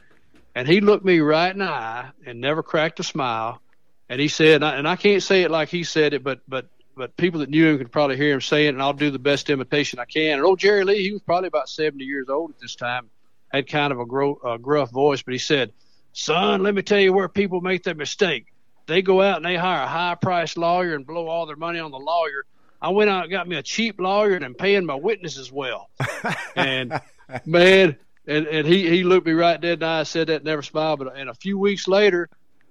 And 0.59 0.67
he 0.67 0.81
looked 0.81 1.05
me 1.05 1.21
right 1.21 1.53
in 1.53 1.59
the 1.59 1.69
eye 1.69 2.09
and 2.25 2.41
never 2.41 2.61
cracked 2.61 2.99
a 2.99 3.03
smile. 3.03 3.61
And 4.09 4.19
he 4.19 4.27
said, 4.27 4.55
and 4.55 4.65
I, 4.65 4.75
and 4.75 4.89
I 4.89 4.97
can't 4.97 5.23
say 5.23 5.43
it 5.43 5.51
like 5.51 5.69
he 5.69 5.85
said 5.85 6.13
it, 6.13 6.21
but 6.21 6.41
but 6.49 6.67
but 6.97 7.15
people 7.15 7.39
that 7.39 7.49
knew 7.49 7.69
him 7.69 7.77
could 7.77 7.93
probably 7.93 8.17
hear 8.17 8.33
him 8.33 8.41
say 8.41 8.65
it, 8.65 8.71
and 8.71 8.81
I'll 8.81 8.91
do 8.91 9.09
the 9.09 9.19
best 9.19 9.49
imitation 9.49 9.99
I 9.99 10.03
can. 10.03 10.33
And 10.33 10.43
old 10.43 10.59
Jerry 10.59 10.83
Lee, 10.83 11.01
he 11.01 11.13
was 11.13 11.21
probably 11.21 11.47
about 11.47 11.69
70 11.69 12.03
years 12.03 12.27
old 12.27 12.49
at 12.49 12.59
this 12.59 12.75
time, 12.75 13.09
had 13.53 13.69
kind 13.69 13.93
of 13.93 14.01
a 14.01 14.05
gro- 14.05 14.37
a 14.43 14.57
gruff 14.57 14.91
voice, 14.91 15.21
but 15.21 15.31
he 15.31 15.37
said, 15.37 15.71
"Son, 16.11 16.61
let 16.61 16.75
me 16.75 16.81
tell 16.81 16.99
you 16.99 17.13
where 17.13 17.29
people 17.29 17.61
make 17.61 17.83
that 17.83 17.95
mistake. 17.95 18.47
They 18.85 19.01
go 19.01 19.21
out 19.21 19.37
and 19.37 19.45
they 19.45 19.55
hire 19.55 19.83
a 19.83 19.87
high-priced 19.87 20.57
lawyer 20.57 20.93
and 20.93 21.07
blow 21.07 21.29
all 21.29 21.45
their 21.45 21.55
money 21.55 21.79
on 21.79 21.91
the 21.91 21.99
lawyer. 21.99 22.43
I 22.81 22.89
went 22.89 23.09
out 23.09 23.23
and 23.23 23.31
got 23.31 23.47
me 23.47 23.55
a 23.55 23.63
cheap 23.63 24.01
lawyer 24.01 24.33
and 24.33 24.43
I'm 24.43 24.55
paying 24.55 24.85
my 24.85 24.95
witnesses 24.95 25.53
well. 25.53 25.89
and 26.57 26.99
man, 27.45 27.95
and, 28.29 28.47
and 28.47 28.67
he, 28.67 28.87
he 28.89 29.03
looked 29.03 29.25
me 29.25 29.33
right 29.33 29.59
dead 29.59 29.73
in 29.73 29.79
the 29.79 29.85
eye, 29.85 30.03
said 30.03 30.27
that, 30.27 30.43
never 30.43 30.61
smiled. 30.61 30.99
But 30.99 31.17
and 31.17 31.29
a 31.29 31.33
few 31.33 31.57
weeks 31.57 31.87
later, 31.87 32.29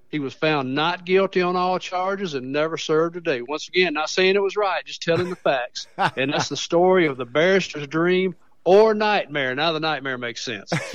he 0.09 0.21
was 0.21 0.33
found 0.33 0.75
not 0.75 1.05
guilty 1.05 1.43
on 1.43 1.57
all 1.57 1.79
charges 1.79 2.35
and 2.35 2.53
never 2.53 2.79
served 2.79 3.17
a 3.17 3.21
day. 3.21 3.43
Once 3.43 3.69
again, 3.69 3.93
not 3.93 4.09
saying 4.09 4.37
it 4.37 4.43
was 4.43 4.57
right, 4.57 4.85
just 4.85 5.03
telling 5.03 5.29
the 5.31 5.37
facts. 5.37 5.87
and 6.17 6.33
that's 6.33 6.49
the 6.49 6.57
story 6.57 7.07
of 7.07 7.17
the 7.17 7.27
barrister's 7.27 7.87
dream 7.89 8.35
or 8.65 8.95
nightmare. 8.95 9.55
Now 9.55 9.73
the 9.73 9.81
nightmare 9.81 10.17
makes 10.17 10.43
sense. 10.45 10.71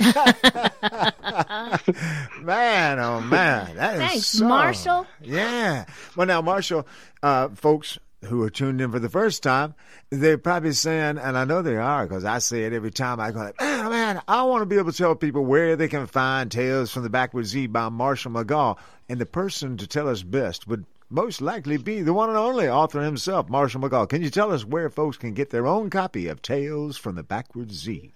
man, 2.40 2.98
oh 2.98 3.20
man, 3.20 3.76
that 3.76 3.94
is 3.94 4.00
Thanks, 4.00 4.26
so- 4.26 4.48
Marshall. 4.48 5.06
Yeah. 5.20 5.84
Well, 6.16 6.26
now, 6.26 6.40
Marshall, 6.40 6.86
uh, 7.22 7.50
folks 7.50 7.98
who 8.24 8.42
are 8.42 8.50
tuned 8.50 8.80
in 8.80 8.90
for 8.90 8.98
the 8.98 9.08
first 9.08 9.42
time, 9.42 9.74
they're 10.10 10.38
probably 10.38 10.72
saying, 10.72 11.18
and 11.18 11.36
I 11.36 11.44
know 11.44 11.62
they 11.62 11.76
are 11.76 12.06
because 12.06 12.24
I 12.24 12.38
say 12.38 12.64
it 12.64 12.72
every 12.72 12.90
time 12.90 13.20
I 13.20 13.30
go, 13.30 13.52
man, 13.60 13.90
man, 13.90 14.22
I 14.28 14.42
want 14.42 14.62
to 14.62 14.66
be 14.66 14.76
able 14.76 14.92
to 14.92 14.96
tell 14.96 15.14
people 15.14 15.44
where 15.44 15.76
they 15.76 15.88
can 15.88 16.06
find 16.06 16.50
Tales 16.50 16.90
from 16.90 17.02
the 17.02 17.10
Backwoods 17.10 17.50
Z 17.50 17.68
by 17.68 17.88
Marshall 17.88 18.32
McGaw, 18.32 18.76
and 19.08 19.20
the 19.20 19.26
person 19.26 19.76
to 19.76 19.86
tell 19.86 20.08
us 20.08 20.22
best 20.22 20.66
would 20.66 20.84
most 21.10 21.40
likely 21.40 21.76
be 21.76 22.02
the 22.02 22.12
one 22.12 22.28
and 22.28 22.38
only 22.38 22.68
author 22.68 23.02
himself, 23.02 23.48
Marshall 23.48 23.80
McGaw. 23.80 24.08
Can 24.08 24.22
you 24.22 24.30
tell 24.30 24.52
us 24.52 24.64
where 24.64 24.90
folks 24.90 25.16
can 25.16 25.34
get 25.34 25.50
their 25.50 25.66
own 25.66 25.90
copy 25.90 26.28
of 26.28 26.42
Tales 26.42 26.96
from 26.96 27.14
the 27.14 27.22
Backwoods 27.22 27.74
Z? 27.74 28.12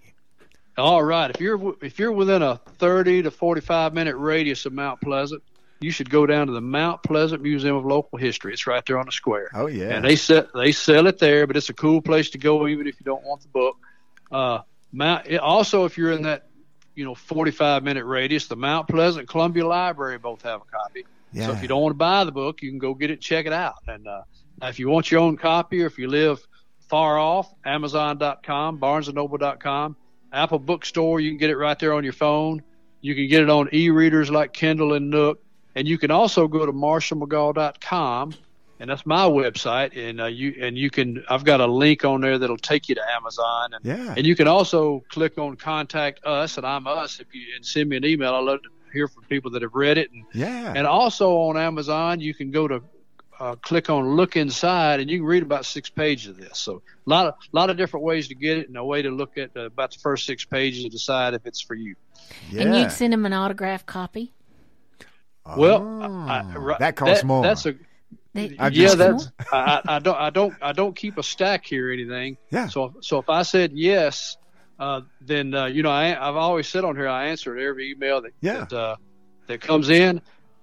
All 0.77 1.03
right. 1.03 1.29
If 1.29 1.41
you're 1.41 1.75
if 1.81 1.99
you're 1.99 2.11
within 2.11 2.41
a 2.41 2.57
30 2.77 3.23
to 3.23 3.31
45 3.31 3.93
minute 3.93 4.15
radius 4.15 4.65
of 4.65 4.73
Mount 4.73 5.01
Pleasant, 5.01 5.43
you 5.81 5.91
should 5.91 6.09
go 6.09 6.25
down 6.25 6.47
to 6.47 6.53
the 6.53 6.61
Mount 6.61 7.03
Pleasant 7.03 7.41
Museum 7.41 7.75
of 7.75 7.85
Local 7.85 8.17
History. 8.17 8.53
It's 8.53 8.67
right 8.67 8.83
there 8.85 8.97
on 8.99 9.05
the 9.05 9.11
square. 9.11 9.49
Oh 9.53 9.67
yeah. 9.67 9.89
And 9.95 10.03
they 10.05 10.15
sell 10.15 10.47
they 10.53 10.71
sell 10.71 11.07
it 11.07 11.19
there, 11.19 11.47
but 11.47 11.55
it's 11.57 11.69
a 11.69 11.73
cool 11.73 12.01
place 12.01 12.29
to 12.31 12.37
go 12.37 12.67
even 12.67 12.87
if 12.87 12.95
you 12.99 13.03
don't 13.05 13.23
want 13.23 13.41
the 13.41 13.47
book. 13.49 13.77
Uh, 14.31 14.59
Mount 14.91 15.27
it- 15.27 15.39
also 15.39 15.85
if 15.85 15.97
you're 15.97 16.11
in 16.11 16.23
that 16.23 16.47
you 16.95 17.05
know 17.05 17.15
45 17.15 17.83
minute 17.83 18.05
radius, 18.05 18.47
the 18.47 18.55
Mount 18.55 18.87
Pleasant 18.87 19.27
Columbia 19.29 19.65
Library 19.65 20.17
both 20.17 20.41
have 20.41 20.61
a 20.61 20.65
copy. 20.65 21.05
Yeah. 21.31 21.45
So 21.47 21.53
if 21.53 21.61
you 21.61 21.67
don't 21.67 21.81
want 21.81 21.91
to 21.91 21.97
buy 21.97 22.23
the 22.23 22.31
book, 22.31 22.61
you 22.61 22.69
can 22.71 22.79
go 22.79 22.93
get 22.93 23.11
it 23.11 23.21
check 23.21 23.45
it 23.45 23.53
out. 23.53 23.75
And 23.87 24.07
uh, 24.07 24.21
if 24.63 24.79
you 24.79 24.89
want 24.89 25.09
your 25.11 25.21
own 25.21 25.37
copy 25.37 25.83
or 25.83 25.85
if 25.85 25.97
you 25.97 26.07
live 26.09 26.45
far 26.89 27.19
off, 27.19 27.53
Amazon.com, 27.65 28.79
BarnesandNoble.com, 28.79 29.95
Apple 30.33 30.59
Bookstore, 30.59 31.19
you 31.19 31.29
can 31.29 31.37
get 31.37 31.49
it 31.49 31.57
right 31.57 31.77
there 31.77 31.93
on 31.93 32.03
your 32.03 32.13
phone. 32.13 32.63
You 33.01 33.15
can 33.15 33.27
get 33.27 33.41
it 33.43 33.49
on 33.49 33.69
e-readers 33.71 34.29
like 34.29 34.53
Kindle 34.53 34.93
and 34.93 35.09
Nook, 35.09 35.41
and 35.79 35.87
you 35.87 35.97
can 35.97 36.11
also 36.11 36.45
go 36.49 36.65
to 36.65 36.73
MarshallMcGaw.com, 36.73 38.33
and 38.81 38.89
that's 38.89 39.05
my 39.05 39.23
website. 39.25 39.97
And 39.97 40.19
uh, 40.19 40.25
you 40.25 40.53
and 40.61 40.77
you 40.77 40.89
can 40.89 41.23
I've 41.29 41.45
got 41.45 41.61
a 41.61 41.67
link 41.67 42.03
on 42.03 42.19
there 42.19 42.37
that'll 42.37 42.57
take 42.57 42.89
you 42.89 42.95
to 42.95 43.01
Amazon, 43.15 43.73
and 43.73 43.85
Yeah. 43.85 44.13
and 44.17 44.27
you 44.27 44.35
can 44.35 44.47
also 44.47 45.03
click 45.09 45.37
on 45.37 45.55
Contact 45.55 46.19
Us, 46.25 46.57
and 46.57 46.65
I'm 46.67 46.85
Us. 46.85 47.21
If 47.21 47.27
you 47.33 47.41
and 47.55 47.65
send 47.65 47.87
me 47.89 47.95
an 47.95 48.05
email, 48.05 48.35
I 48.35 48.39
love 48.39 48.61
to 48.63 48.69
hear 48.91 49.07
from 49.07 49.23
people 49.23 49.51
that 49.51 49.61
have 49.61 49.73
read 49.73 49.97
it, 49.97 50.11
and 50.11 50.25
Yeah. 50.33 50.73
and 50.75 50.85
also 50.85 51.31
on 51.37 51.57
Amazon, 51.57 52.19
you 52.19 52.33
can 52.33 52.51
go 52.51 52.67
to 52.67 52.81
uh, 53.39 53.55
click 53.55 53.89
on 53.89 54.17
Look 54.17 54.35
Inside, 54.35 54.99
and 54.99 55.09
you 55.09 55.19
can 55.19 55.25
read 55.25 55.43
about 55.43 55.65
six 55.65 55.89
pages 55.89 56.27
of 56.27 56.35
this. 56.37 56.59
So 56.59 56.81
a 57.07 57.09
lot 57.09 57.25
of 57.27 57.35
lot 57.53 57.69
of 57.69 57.77
different 57.77 58.05
ways 58.05 58.27
to 58.27 58.35
get 58.35 58.57
it, 58.57 58.67
and 58.67 58.75
a 58.75 58.83
way 58.83 59.01
to 59.01 59.11
look 59.11 59.37
at 59.37 59.51
uh, 59.55 59.61
about 59.67 59.91
the 59.93 59.99
first 59.99 60.25
six 60.25 60.43
pages 60.43 60.83
to 60.83 60.89
decide 60.89 61.33
if 61.35 61.45
it's 61.45 61.61
for 61.61 61.75
you. 61.75 61.95
And 62.57 62.75
you'd 62.75 62.91
send 62.91 63.13
him 63.13 63.25
an 63.25 63.31
autograph 63.31 63.85
copy. 63.85 64.33
Well, 65.57 66.01
I, 66.03 66.39
I, 66.39 66.55
right- 66.57 66.75
Oh, 66.75 66.79
that 66.79 66.95
costs 66.95 67.23
more. 67.23 67.43
That's 67.43 67.65
a 67.65 67.75
They, 68.33 68.55
I'm 68.59 68.71
yeah. 68.73 68.93
That's 68.95 69.31
I, 69.51 69.81
I 69.87 69.95
I 69.95 69.99
don't 69.99 70.17
I 70.17 70.29
don't 70.29 70.53
I 70.61 70.71
don't 70.73 70.95
keep 70.95 71.17
a 71.17 71.23
stack 71.23 71.65
here 71.65 71.89
or 71.89 71.91
anything. 71.91 72.37
Yeah. 72.51 72.67
So 72.67 72.93
so 73.01 73.17
if 73.19 73.29
I 73.29 73.41
said 73.41 73.71
yes, 73.73 74.37
uh, 74.79 75.01
then 75.21 75.53
uh, 75.53 75.65
you 75.65 75.81
know 75.83 75.89
I 75.91 76.11
I've 76.15 76.35
always 76.35 76.67
said 76.67 76.83
on 76.85 76.95
here 76.95 77.07
I 77.07 77.27
answer 77.29 77.57
every 77.57 77.91
email 77.91 78.21
that 78.21 78.31
Yeah. 78.41 78.65
that, 78.65 78.73
uh, 78.73 78.95
that 79.47 79.61
comes 79.61 79.89
in. 79.89 80.21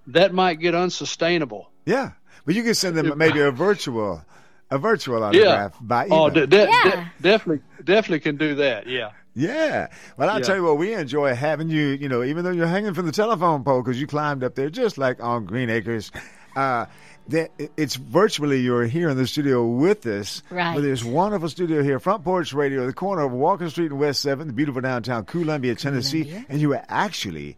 That 0.08 0.32
might 0.32 0.60
get 0.60 0.74
unsustainable. 0.76 1.70
Yeah, 1.84 2.12
but 2.44 2.54
you 2.54 2.62
can 2.62 2.74
send 2.74 2.96
them 2.96 3.18
maybe 3.18 3.40
a 3.40 3.50
virtual, 3.50 4.24
a 4.70 4.78
virtual 4.78 5.24
autograph 5.24 5.74
by 5.80 6.06
email. 6.06 6.18
Oh, 6.20 6.30
de- 6.30 6.46
de- 6.46 6.66
de- 6.66 7.10
definitely, 7.20 7.64
definitely 7.82 8.20
can 8.20 8.36
do 8.36 8.54
that. 8.56 8.86
Yeah. 8.86 9.10
Yeah. 9.38 9.88
Well, 10.16 10.30
I'll 10.30 10.38
Yeah. 10.40 10.46
tell 10.46 10.56
you 10.56 10.62
what, 10.64 10.78
we 10.78 10.94
enjoy 10.94 11.34
having 11.34 11.68
you, 11.68 11.88
you 11.88 12.08
know, 12.08 12.22
even 12.24 12.42
though 12.42 12.50
you're 12.52 12.66
hanging 12.66 12.94
from 12.94 13.04
the 13.04 13.12
telephone 13.12 13.62
pole 13.64 13.82
because 13.82 14.00
you 14.00 14.06
climbed 14.06 14.42
up 14.42 14.54
there 14.54 14.70
just 14.70 14.96
like 14.96 15.22
on 15.22 15.44
Green 15.44 15.68
Acres. 15.70 16.10
Uh, 16.56 16.86
that 17.28 17.50
it's 17.76 17.96
virtually 17.96 18.60
you're 18.60 18.86
here 18.86 19.08
in 19.10 19.16
the 19.18 19.26
studio 19.26 19.66
with 19.66 20.06
us. 20.06 20.42
Right. 20.48 20.74
With 20.74 20.84
this 20.84 21.04
wonderful 21.04 21.48
studio 21.50 21.82
here, 21.82 21.98
Front 21.98 22.24
Porch 22.24 22.54
Radio, 22.54 22.86
the 22.86 22.92
corner 22.94 23.22
of 23.24 23.32
Walker 23.32 23.68
Street 23.68 23.90
and 23.90 24.00
West 24.00 24.24
7th, 24.24 24.46
the 24.46 24.52
beautiful 24.54 24.80
downtown 24.80 25.24
Columbia, 25.26 25.74
Tennessee. 25.74 26.44
And 26.48 26.60
you 26.60 26.70
were 26.70 26.82
actually 26.88 27.56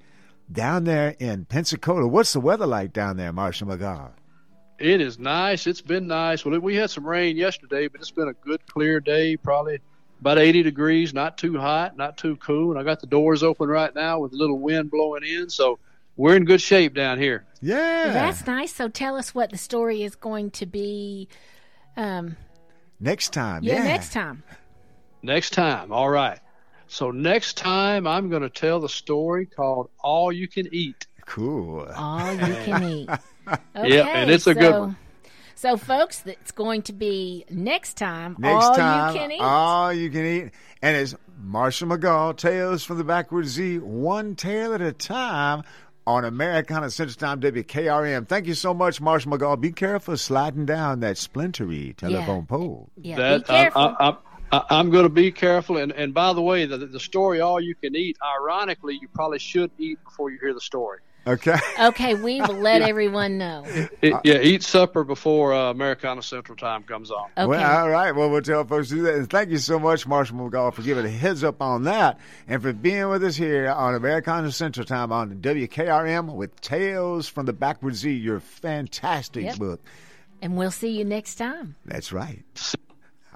down 0.50 0.82
there 0.84 1.14
in 1.20 1.44
Pensacola. 1.44 2.08
What's 2.08 2.32
the 2.32 2.40
weather 2.40 2.66
like 2.66 2.92
down 2.92 3.18
there, 3.18 3.32
Marshall 3.32 3.68
McGaw? 3.68 4.10
It 4.80 5.00
is 5.00 5.18
nice. 5.18 5.66
It's 5.66 5.82
been 5.82 6.06
nice. 6.08 6.44
Well, 6.44 6.58
we 6.58 6.74
had 6.74 6.90
some 6.90 7.06
rain 7.06 7.36
yesterday, 7.36 7.88
but 7.88 8.00
it's 8.00 8.10
been 8.10 8.28
a 8.28 8.32
good, 8.32 8.66
clear 8.66 9.00
day. 9.00 9.36
Probably 9.36 9.80
about 10.20 10.38
80 10.38 10.62
degrees, 10.62 11.14
not 11.14 11.38
too 11.38 11.58
hot, 11.58 11.96
not 11.96 12.16
too 12.18 12.36
cool. 12.36 12.70
And 12.70 12.80
I 12.80 12.82
got 12.82 13.00
the 13.00 13.06
doors 13.06 13.42
open 13.42 13.68
right 13.68 13.94
now 13.94 14.20
with 14.20 14.32
a 14.32 14.36
little 14.36 14.58
wind 14.58 14.90
blowing 14.90 15.22
in, 15.24 15.48
so 15.50 15.78
we're 16.16 16.36
in 16.36 16.44
good 16.44 16.60
shape 16.60 16.94
down 16.94 17.18
here. 17.18 17.44
Yeah. 17.60 18.12
That's 18.12 18.46
nice. 18.46 18.74
So 18.74 18.88
tell 18.88 19.16
us 19.16 19.34
what 19.34 19.50
the 19.50 19.58
story 19.58 20.02
is 20.02 20.14
going 20.16 20.50
to 20.52 20.66
be. 20.66 21.28
Um, 21.96 22.36
Next 23.00 23.32
time. 23.32 23.62
yeah, 23.62 23.74
Yeah. 23.74 23.84
next 23.84 24.12
time. 24.12 24.42
Next 25.22 25.50
time, 25.50 25.92
all 25.92 26.08
right. 26.10 26.38
So 26.88 27.10
next 27.10 27.56
time, 27.56 28.06
I'm 28.06 28.28
going 28.30 28.42
to 28.42 28.48
tell 28.48 28.80
the 28.80 28.88
story 28.88 29.46
called 29.46 29.90
"All 30.02 30.32
You 30.32 30.48
Can 30.48 30.68
Eat." 30.72 31.06
Cool. 31.26 31.86
All 31.94 32.32
you 32.32 32.38
can 32.64 32.82
eat. 32.88 33.08
Yeah, 33.76 34.06
and 34.08 34.30
it's 34.30 34.46
a 34.46 34.54
good 34.54 34.72
one. 34.72 34.96
So, 35.58 35.76
folks, 35.76 36.22
it's 36.24 36.52
going 36.52 36.82
to 36.82 36.92
be 36.92 37.44
next 37.50 37.96
time. 37.96 38.36
Next 38.38 38.64
all 38.64 38.76
time, 38.76 39.12
you 39.12 39.20
can 39.20 39.32
eat. 39.32 39.40
all 39.40 39.92
you 39.92 40.08
can 40.08 40.24
eat. 40.24 40.50
And 40.80 40.96
it's 40.96 41.16
Marshall 41.36 41.88
McGaw, 41.88 42.36
Tales 42.36 42.84
from 42.84 42.98
the 42.98 43.02
Backwoods 43.02 43.48
Z, 43.48 43.80
one 43.80 44.36
tale 44.36 44.72
at 44.72 44.80
a 44.80 44.92
time 44.92 45.64
on 46.06 46.24
Americana 46.24 46.90
Central 46.92 47.16
Time 47.16 47.40
WKRM. 47.40 48.28
Thank 48.28 48.46
you 48.46 48.54
so 48.54 48.72
much, 48.72 49.00
Marshall 49.00 49.32
McGaw. 49.32 49.60
Be 49.60 49.72
careful 49.72 50.16
sliding 50.16 50.64
down 50.64 51.00
that 51.00 51.18
splintery 51.18 51.92
telephone 51.96 52.46
pole. 52.46 52.88
Yeah, 52.96 53.16
that 53.16 53.38
be 53.40 53.46
careful. 53.46 53.96
I, 53.98 54.10
I, 54.10 54.16
I, 54.52 54.64
I'm 54.78 54.90
going 54.90 55.06
to 55.06 55.08
be 55.08 55.32
careful. 55.32 55.78
And, 55.78 55.90
and 55.90 56.14
by 56.14 56.34
the 56.34 56.42
way, 56.42 56.66
the, 56.66 56.78
the 56.78 57.00
story 57.00 57.40
"All 57.40 57.60
You 57.60 57.74
Can 57.74 57.96
Eat," 57.96 58.16
ironically, 58.22 58.96
you 59.02 59.08
probably 59.12 59.40
should 59.40 59.72
eat 59.76 59.98
before 60.04 60.30
you 60.30 60.38
hear 60.40 60.54
the 60.54 60.60
story. 60.60 61.00
Okay. 61.28 61.58
okay, 61.78 62.14
we 62.14 62.40
will 62.40 62.54
let 62.60 62.80
everyone 62.80 63.36
know. 63.36 63.62
It, 64.00 64.14
yeah, 64.24 64.40
eat 64.40 64.62
supper 64.62 65.04
before 65.04 65.52
uh, 65.52 65.70
Americana 65.70 66.22
Central 66.22 66.56
Time 66.56 66.82
comes 66.84 67.10
on. 67.10 67.28
Okay. 67.36 67.46
Well, 67.46 67.80
all 67.80 67.90
right. 67.90 68.12
Well, 68.12 68.30
we'll 68.30 68.40
tell 68.40 68.64
folks 68.64 68.88
to 68.88 68.94
do 68.94 69.02
that. 69.02 69.14
And 69.16 69.28
thank 69.30 69.50
you 69.50 69.58
so 69.58 69.78
much, 69.78 70.06
Marshall 70.06 70.38
McGaw, 70.38 70.72
for 70.72 70.80
giving 70.80 71.04
a 71.04 71.10
heads 71.10 71.44
up 71.44 71.60
on 71.60 71.84
that 71.84 72.18
and 72.46 72.62
for 72.62 72.72
being 72.72 73.08
with 73.10 73.22
us 73.22 73.36
here 73.36 73.68
on 73.68 73.94
Americana 73.94 74.50
Central 74.50 74.86
Time 74.86 75.12
on 75.12 75.36
WKRM 75.42 76.34
with 76.34 76.58
Tales 76.62 77.28
from 77.28 77.44
the 77.44 77.52
Backwoods 77.52 77.98
Z, 77.98 78.10
your 78.10 78.40
fantastic 78.40 79.44
Yep. 79.44 79.58
book. 79.58 79.80
And 80.40 80.56
we'll 80.56 80.70
see 80.70 80.96
you 80.96 81.04
next 81.04 81.34
time. 81.34 81.76
That's 81.84 82.10
right. 82.12 82.42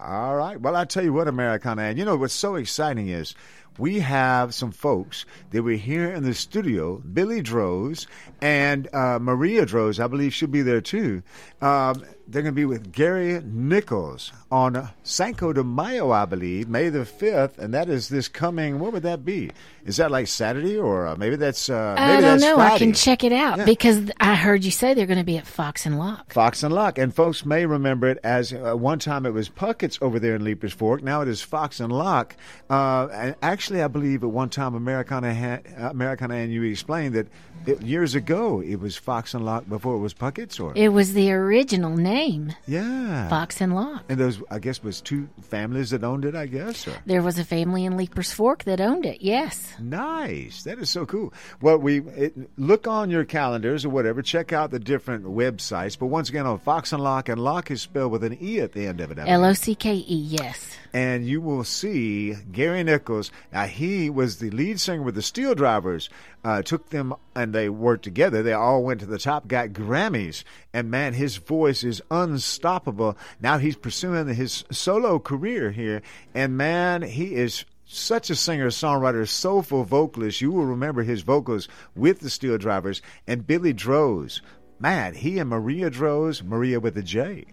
All 0.00 0.34
right. 0.36 0.60
Well, 0.60 0.74
I 0.74 0.84
tell 0.84 1.04
you 1.04 1.12
what, 1.12 1.28
Americana, 1.28 1.82
and 1.82 1.98
you 1.98 2.04
know 2.04 2.16
what's 2.16 2.34
so 2.34 2.56
exciting 2.56 3.08
is 3.08 3.34
we 3.78 4.00
have 4.00 4.54
some 4.54 4.70
folks 4.72 5.24
that 5.50 5.62
were 5.62 5.72
here 5.72 6.10
in 6.12 6.22
the 6.24 6.34
studio. 6.34 6.98
Billy 6.98 7.42
Droze 7.42 8.06
and 8.40 8.92
uh, 8.94 9.18
Maria 9.20 9.64
Droz, 9.66 10.00
I 10.00 10.06
believe 10.06 10.34
she'll 10.34 10.48
be 10.48 10.62
there 10.62 10.80
too. 10.80 11.22
Um, 11.60 12.04
they're 12.28 12.42
going 12.42 12.54
to 12.54 12.56
be 12.56 12.64
with 12.64 12.92
Gary 12.92 13.40
Nichols 13.44 14.32
on 14.50 14.88
Cinco 15.02 15.52
de 15.52 15.62
Mayo, 15.62 16.10
I 16.12 16.24
believe, 16.24 16.68
May 16.68 16.88
the 16.88 17.00
5th, 17.00 17.58
and 17.58 17.74
that 17.74 17.88
is 17.88 18.08
this 18.08 18.28
coming, 18.28 18.78
what 18.78 18.92
would 18.92 19.02
that 19.02 19.24
be? 19.24 19.50
Is 19.84 19.96
that 19.96 20.10
like 20.10 20.28
Saturday 20.28 20.78
or 20.78 21.06
uh, 21.08 21.16
maybe 21.16 21.36
that's 21.36 21.68
uh, 21.68 21.94
maybe 21.98 22.12
I 22.12 22.20
don't 22.20 22.22
that's 22.22 22.42
know. 22.42 22.54
Friday? 22.56 22.74
I 22.74 22.78
can 22.78 22.92
check 22.92 23.24
it 23.24 23.32
out 23.32 23.58
Yeah. 23.58 23.64
because 23.64 24.10
I 24.20 24.34
heard 24.36 24.64
you 24.64 24.70
say 24.70 24.94
they're 24.94 25.06
going 25.06 25.18
to 25.18 25.24
be 25.24 25.36
at 25.38 25.46
Fox 25.46 25.84
and 25.86 25.98
Locke. 25.98 26.32
Fox 26.32 26.62
and 26.62 26.72
Locke. 26.74 26.98
And 26.98 27.14
folks 27.14 27.44
may 27.44 27.66
remember 27.66 28.08
it 28.08 28.18
as 28.22 28.52
uh, 28.52 28.74
one 28.74 28.98
time 29.00 29.26
it 29.26 29.32
was 29.34 29.48
Puckett's 29.48 29.98
over 30.00 30.18
there 30.20 30.36
in 30.36 30.42
Leiper's 30.44 30.72
Fork. 30.72 31.02
Now 31.02 31.20
it 31.22 31.28
is 31.28 31.42
Fox 31.42 31.80
and 31.80 31.92
Locke. 31.92 32.36
Uh, 32.70 33.08
and 33.12 33.34
actually, 33.42 33.61
I 33.70 33.88
believe 33.88 34.24
at 34.24 34.30
one 34.30 34.48
time 34.48 34.74
Americana, 34.74 35.60
Americana 35.76 36.34
and 36.34 36.52
you 36.52 36.62
explained 36.64 37.14
that 37.14 37.28
it, 37.66 37.82
years 37.82 38.14
ago 38.14 38.60
it 38.60 38.76
was 38.76 38.96
Fox 38.96 39.34
and 39.34 39.44
Locke 39.44 39.68
before 39.68 39.94
it 39.94 39.98
was 40.00 40.14
Puckett's, 40.14 40.58
or 40.60 40.72
It 40.74 40.90
was 40.90 41.14
the 41.14 41.32
original 41.32 41.96
name, 41.96 42.52
yeah, 42.66 43.28
Fox 43.28 43.60
and 43.60 43.74
Locke. 43.74 44.04
And 44.08 44.18
those, 44.18 44.42
I 44.50 44.58
guess, 44.58 44.82
was 44.82 45.00
two 45.00 45.28
families 45.42 45.90
that 45.90 46.04
owned 46.04 46.24
it. 46.24 46.34
I 46.34 46.46
guess. 46.46 46.86
Or? 46.88 46.94
There 47.06 47.22
was 47.22 47.38
a 47.38 47.44
family 47.44 47.84
in 47.84 47.96
Leiper's 47.96 48.32
Fork 48.32 48.64
that 48.64 48.80
owned 48.80 49.06
it. 49.06 49.22
Yes. 49.22 49.74
Nice. 49.80 50.62
That 50.64 50.78
is 50.78 50.90
so 50.90 51.06
cool. 51.06 51.32
Well, 51.60 51.78
we 51.78 52.00
it, 52.00 52.34
look 52.58 52.86
on 52.86 53.10
your 53.10 53.24
calendars 53.24 53.84
or 53.84 53.90
whatever. 53.90 54.22
Check 54.22 54.52
out 54.52 54.70
the 54.70 54.78
different 54.78 55.24
websites. 55.24 55.98
But 55.98 56.06
once 56.06 56.28
again, 56.28 56.46
on 56.46 56.58
Fox 56.58 56.92
and 56.92 57.02
Locke, 57.02 57.28
and 57.28 57.42
Locke 57.42 57.70
is 57.70 57.82
spelled 57.82 58.12
with 58.12 58.24
an 58.24 58.36
e 58.40 58.60
at 58.60 58.72
the 58.72 58.86
end 58.86 59.00
of 59.00 59.10
it. 59.10 59.18
L 59.18 59.44
O 59.44 59.52
C 59.52 59.74
K 59.74 59.94
E. 59.94 60.04
Yes. 60.32 60.76
and 60.94 61.26
you 61.26 61.40
will 61.40 61.64
see 61.64 62.34
Gary 62.52 62.82
Nichols. 62.82 63.30
Now 63.52 63.64
he 63.64 64.10
was 64.10 64.38
the 64.38 64.50
lead 64.50 64.78
singer 64.80 65.02
with 65.02 65.14
the 65.14 65.22
Steel 65.22 65.54
Drivers. 65.54 66.08
Uh, 66.44 66.60
took 66.60 66.90
them 66.90 67.14
and 67.36 67.54
they 67.54 67.68
worked 67.68 68.02
together. 68.02 68.42
They 68.42 68.52
all 68.52 68.82
went 68.82 68.98
to 69.00 69.06
the 69.06 69.18
top, 69.18 69.46
got 69.46 69.68
Grammys, 69.68 70.42
and 70.72 70.90
man, 70.90 71.14
his 71.14 71.36
voice 71.36 71.84
is 71.84 72.02
unstoppable. 72.10 73.16
Now 73.40 73.58
he's 73.58 73.76
pursuing 73.76 74.26
his 74.26 74.64
solo 74.70 75.20
career 75.20 75.70
here, 75.70 76.02
and 76.34 76.56
man, 76.56 77.02
he 77.02 77.34
is. 77.34 77.64
Such 77.84 78.30
a 78.30 78.34
singer, 78.34 78.68
songwriter, 78.68 79.28
soulful 79.28 79.84
vocalist. 79.84 80.40
You 80.40 80.50
will 80.50 80.64
remember 80.64 81.02
his 81.02 81.20
vocals 81.20 81.68
with 81.94 82.20
the 82.20 82.30
Steel 82.30 82.56
Drivers 82.56 83.02
and 83.26 83.46
Billy 83.46 83.74
Droz. 83.74 84.40
Man, 84.80 85.14
he 85.14 85.38
and 85.38 85.50
Maria 85.50 85.90
Droz, 85.90 86.42
Maria 86.42 86.80
with 86.80 86.96
a 86.96 87.02
J. 87.02 87.44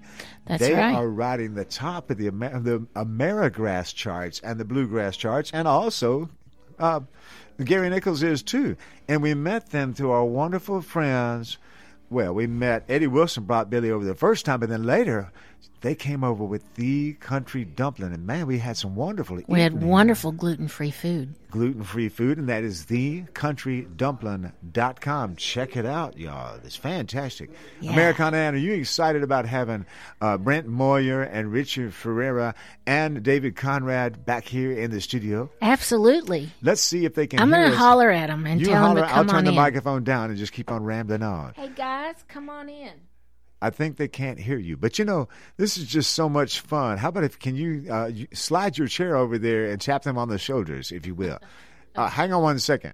That's 0.47 0.61
they 0.61 0.73
right. 0.73 0.95
are 0.95 1.09
riding 1.09 1.55
the 1.55 1.65
top 1.65 2.09
of 2.09 2.17
the 2.17 2.27
Amer- 2.27 2.59
the 2.61 2.79
Amerigrass 2.95 3.93
charts 3.93 4.39
and 4.39 4.59
the 4.59 4.65
bluegrass 4.65 5.17
charts, 5.17 5.51
and 5.53 5.67
also 5.67 6.29
uh, 6.79 7.01
Gary 7.63 7.89
Nichols 7.89 8.23
is 8.23 8.41
too. 8.41 8.75
And 9.07 9.21
we 9.21 9.33
met 9.33 9.69
them 9.71 9.93
through 9.93 10.11
our 10.11 10.25
wonderful 10.25 10.81
friends. 10.81 11.57
Well, 12.09 12.33
we 12.33 12.47
met 12.47 12.85
Eddie 12.89 13.07
Wilson 13.07 13.43
brought 13.43 13.69
Billy 13.69 13.91
over 13.91 14.05
the 14.05 14.15
first 14.15 14.45
time, 14.45 14.61
but 14.61 14.69
then 14.69 14.83
later 14.83 15.31
they 15.81 15.95
came 15.95 16.23
over 16.25 16.43
with 16.43 16.75
the 16.75 17.13
country 17.13 17.63
dumpling, 17.63 18.11
and 18.13 18.27
man, 18.27 18.47
we 18.47 18.59
had 18.59 18.75
some 18.77 18.95
wonderful. 18.95 19.39
We 19.47 19.61
had 19.61 19.81
wonderful 19.81 20.31
gluten 20.33 20.67
free 20.67 20.91
food. 20.91 21.35
gluten 21.51 21.83
free 21.83 22.09
food, 22.09 22.37
and 22.37 22.49
that 22.49 22.63
is 22.63 22.85
thecountrydumpling.com. 22.85 25.35
Check 25.35 25.77
it 25.77 25.85
out, 25.85 26.17
y'all. 26.17 26.57
It's 26.65 26.75
fantastic. 26.75 27.49
Yeah. 27.81 27.93
Americana 27.93 28.37
Ann, 28.37 28.55
are 28.55 28.57
you 28.57 28.73
excited 28.73 29.23
about 29.23 29.45
having 29.45 29.85
uh, 30.21 30.37
Brent 30.37 30.67
Moyer 30.67 31.21
and 31.23 31.51
Richard 31.51 31.93
Ferreira 31.93 32.55
and 32.85 33.23
David 33.23 33.55
Conrad 33.55 34.25
back 34.25 34.45
here 34.45 34.71
in 34.71 34.91
the 34.91 35.01
studio? 35.01 35.49
Absolutely. 35.61 36.49
Let's 36.61 36.81
see 36.81 37.05
if 37.05 37.13
they 37.15 37.27
can 37.27 37.39
I'm 37.39 37.49
going 37.49 37.65
to 37.67 37.71
us. 37.71 37.77
holler 37.77 38.11
at 38.11 38.27
them 38.27 38.45
and 38.45 38.59
you 38.59 38.67
tell 38.67 38.75
them 38.75 38.83
holler, 38.97 39.01
to 39.01 39.07
I'll 39.07 39.13
come 39.15 39.27
turn 39.27 39.35
on 39.37 39.43
the 39.45 39.51
in. 39.51 39.55
microphone 39.55 40.03
down 40.03 40.29
and 40.29 40.37
just 40.37 40.53
keep 40.53 40.71
on 40.71 40.83
rambling 40.83 41.23
on. 41.23 41.53
Hey 41.55 41.69
guys, 41.75 42.15
come 42.27 42.49
on 42.49 42.69
in. 42.69 42.91
I 43.61 43.69
think 43.69 43.97
they 43.97 44.07
can't 44.07 44.39
hear 44.39 44.57
you. 44.57 44.77
But 44.77 44.99
you 44.99 45.05
know, 45.05 45.27
this 45.57 45.77
is 45.77 45.85
just 45.85 46.11
so 46.13 46.29
much 46.29 46.61
fun. 46.61 46.97
How 46.97 47.09
about 47.09 47.23
if 47.23 47.39
can 47.39 47.55
you, 47.55 47.85
uh, 47.91 48.07
you 48.07 48.27
slide 48.33 48.77
your 48.77 48.87
chair 48.87 49.15
over 49.15 49.37
there 49.37 49.65
and 49.65 49.81
tap 49.81 50.03
them 50.03 50.17
on 50.17 50.29
the 50.29 50.37
shoulders, 50.37 50.91
if 50.91 51.05
you 51.05 51.15
will? 51.15 51.39
Uh, 51.95 52.07
hang 52.07 52.31
on 52.31 52.43
one 52.43 52.59
second. 52.59 52.93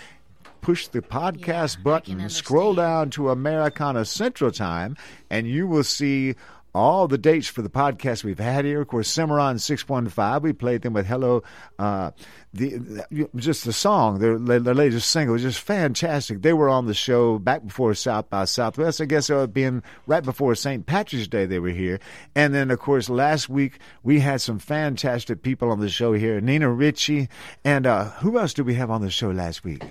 push 0.61 0.87
the 0.87 1.01
podcast 1.03 1.83
button 1.83 2.27
scroll 2.27 2.73
down 2.73 3.11
to 3.11 3.29
americana 3.29 4.03
central 4.03 4.49
time 4.49 4.97
and 5.29 5.45
you 5.45 5.67
will 5.67 5.83
see 5.83 6.33
all 6.75 7.07
the 7.07 7.17
dates 7.17 7.47
for 7.47 7.61
the 7.61 7.69
podcast 7.69 8.23
we've 8.23 8.39
had 8.39 8.65
here. 8.65 8.81
Of 8.81 8.89
course, 8.89 9.07
Cimarron 9.07 9.59
615, 9.59 10.41
we 10.41 10.53
played 10.53 10.81
them 10.81 10.93
with 10.93 11.07
Hello. 11.07 11.41
Uh, 11.79 12.11
the, 12.53 13.05
Just 13.35 13.65
the 13.65 13.73
song, 13.73 14.19
their, 14.19 14.37
their 14.37 14.73
latest 14.73 15.09
single, 15.09 15.33
was 15.33 15.41
just 15.41 15.59
fantastic. 15.59 16.41
They 16.41 16.53
were 16.53 16.69
on 16.69 16.85
the 16.85 16.93
show 16.93 17.39
back 17.39 17.65
before 17.65 17.93
South 17.93 18.29
by 18.29 18.45
Southwest. 18.45 19.01
I 19.01 19.05
guess 19.05 19.29
it 19.29 19.35
would 19.35 19.53
been 19.53 19.83
right 20.05 20.23
before 20.23 20.55
St. 20.55 20.85
Patrick's 20.85 21.27
Day 21.27 21.45
they 21.45 21.59
were 21.59 21.69
here. 21.69 21.99
And 22.35 22.53
then, 22.53 22.71
of 22.71 22.79
course, 22.79 23.09
last 23.09 23.49
week 23.49 23.79
we 24.03 24.19
had 24.19 24.41
some 24.41 24.59
fantastic 24.59 25.41
people 25.41 25.71
on 25.71 25.79
the 25.79 25.89
show 25.89 26.13
here. 26.13 26.39
Nina 26.41 26.69
Ritchie. 26.69 27.29
And 27.63 27.87
uh, 27.87 28.05
who 28.05 28.37
else 28.37 28.53
did 28.53 28.65
we 28.65 28.75
have 28.75 28.91
on 28.91 29.01
the 29.01 29.09
show 29.09 29.31
last 29.31 29.63
week? 29.63 29.83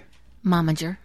Momager. 0.45 0.99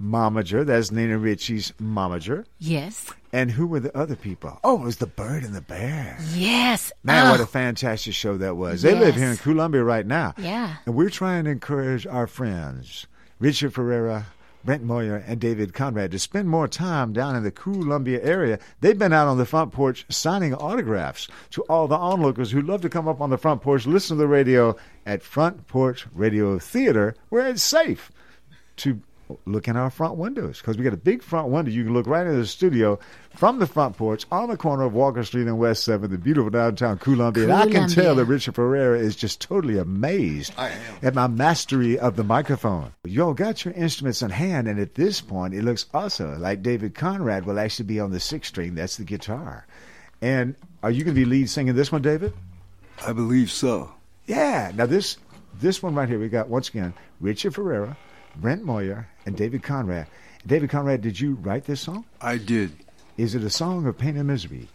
Momager. 0.00 0.64
That's 0.64 0.90
Nina 0.90 1.18
Ritchie's 1.18 1.72
momager. 1.80 2.44
Yes. 2.58 3.12
And 3.32 3.50
who 3.50 3.66
were 3.66 3.80
the 3.80 3.96
other 3.96 4.16
people? 4.16 4.58
Oh, 4.64 4.80
it 4.80 4.84
was 4.84 4.96
the 4.98 5.06
bird 5.06 5.42
and 5.44 5.54
the 5.54 5.60
bear. 5.60 6.16
Yes. 6.32 6.92
Man, 7.02 7.26
Oh, 7.26 7.30
what 7.32 7.40
a 7.40 7.44
ah. 7.44 7.46
fantastic 7.46 8.14
show 8.14 8.36
that 8.36 8.56
was. 8.56 8.82
They 8.82 8.94
live 8.94 9.16
here 9.16 9.30
in 9.30 9.36
Columbia 9.36 9.82
right 9.82 10.06
now. 10.06 10.34
Yeah. 10.38 10.76
And 10.86 10.94
we're 10.94 11.10
trying 11.10 11.44
to 11.44 11.50
encourage 11.50 12.06
our 12.06 12.26
friends, 12.26 13.06
Richard 13.40 13.74
Ferreira, 13.74 14.26
Brent 14.64 14.82
Moyer, 14.82 15.16
and 15.16 15.40
David 15.40 15.74
Conrad, 15.74 16.10
to 16.12 16.18
spend 16.18 16.48
more 16.48 16.66
time 16.68 17.12
down 17.12 17.36
in 17.36 17.42
the 17.42 17.50
Columbia 17.50 18.22
area. 18.22 18.58
They've 18.80 18.98
been 18.98 19.12
out 19.12 19.28
on 19.28 19.36
the 19.36 19.44
front 19.44 19.72
porch 19.72 20.06
signing 20.08 20.54
autographs 20.54 21.28
to 21.50 21.62
all 21.64 21.86
the 21.86 21.96
onlookers 21.98 22.50
who 22.50 22.62
love 22.62 22.80
to 22.82 22.88
come 22.88 23.06
up 23.06 23.20
on 23.20 23.30
the 23.30 23.36
front 23.36 23.60
porch, 23.60 23.86
listen 23.86 24.16
to 24.16 24.22
the 24.22 24.28
radio 24.28 24.74
at 25.04 25.22
Front 25.22 25.66
Porch 25.66 26.06
Radio 26.14 26.58
Theater, 26.58 27.14
where 27.28 27.46
it's 27.46 27.62
safe 27.62 28.10
to 28.76 29.00
look 29.46 29.68
in 29.68 29.76
our 29.76 29.90
front 29.90 30.16
windows 30.16 30.58
because 30.58 30.76
we 30.76 30.84
got 30.84 30.92
a 30.92 30.98
big 30.98 31.22
front 31.22 31.48
window. 31.48 31.70
You 31.70 31.84
can 31.84 31.94
look 31.94 32.06
right 32.06 32.26
into 32.26 32.38
the 32.38 32.46
studio 32.46 32.98
from 33.34 33.58
the 33.58 33.66
front 33.66 33.96
porch 33.96 34.24
on 34.30 34.48
the 34.48 34.56
corner 34.56 34.84
of 34.84 34.92
Walker 34.92 35.24
Street 35.24 35.46
and 35.46 35.58
West 35.58 35.86
7th, 35.86 36.10
the 36.10 36.18
beautiful 36.18 36.50
downtown 36.50 36.98
Columbia. 36.98 37.44
And 37.44 37.52
I 37.52 37.66
can 37.68 37.88
tell 37.88 38.14
that 38.14 38.26
Richard 38.26 38.54
Ferreira 38.54 38.98
is 38.98 39.16
just 39.16 39.40
totally 39.40 39.78
amazed 39.78 40.52
at 40.58 41.14
my 41.14 41.26
mastery 41.26 41.98
of 41.98 42.16
the 42.16 42.24
microphone. 42.24 42.92
Y'all 43.04 43.34
got 43.34 43.64
your 43.64 43.74
instruments 43.74 44.22
in 44.22 44.30
hand, 44.30 44.68
and 44.68 44.78
at 44.78 44.94
this 44.94 45.20
point, 45.20 45.54
it 45.54 45.62
looks 45.62 45.86
also 45.94 46.36
like 46.38 46.62
David 46.62 46.94
Conrad 46.94 47.46
will 47.46 47.58
actually 47.58 47.86
be 47.86 48.00
on 48.00 48.10
the 48.10 48.20
sixth 48.20 48.50
string. 48.50 48.74
That's 48.74 48.96
the 48.96 49.04
guitar. 49.04 49.66
And 50.20 50.54
are 50.82 50.90
you 50.90 51.04
going 51.04 51.14
to 51.14 51.20
be 51.20 51.24
lead 51.24 51.50
singing 51.50 51.74
this 51.74 51.90
one, 51.90 52.02
David? 52.02 52.32
I 53.04 53.12
believe 53.12 53.50
so. 53.50 53.92
Yeah. 54.26 54.72
Now 54.74 54.86
this 54.86 55.18
this 55.60 55.82
one 55.82 55.94
right 55.94 56.08
here, 56.08 56.18
we 56.18 56.28
got 56.28 56.48
once 56.48 56.68
again 56.68 56.94
Richard 57.20 57.54
Ferreira, 57.54 57.96
Brent 58.36 58.64
Moyer, 58.64 59.08
and 59.26 59.36
David 59.36 59.62
Conrad. 59.62 60.06
David 60.46 60.70
Conrad, 60.70 61.00
did 61.00 61.18
you 61.18 61.34
write 61.36 61.64
this 61.64 61.80
song? 61.80 62.04
I 62.20 62.36
did. 62.38 62.72
Is 63.16 63.34
it 63.34 63.42
a 63.42 63.50
song 63.50 63.86
of 63.86 63.96
pain 63.96 64.16
and 64.16 64.26
misery? 64.26 64.68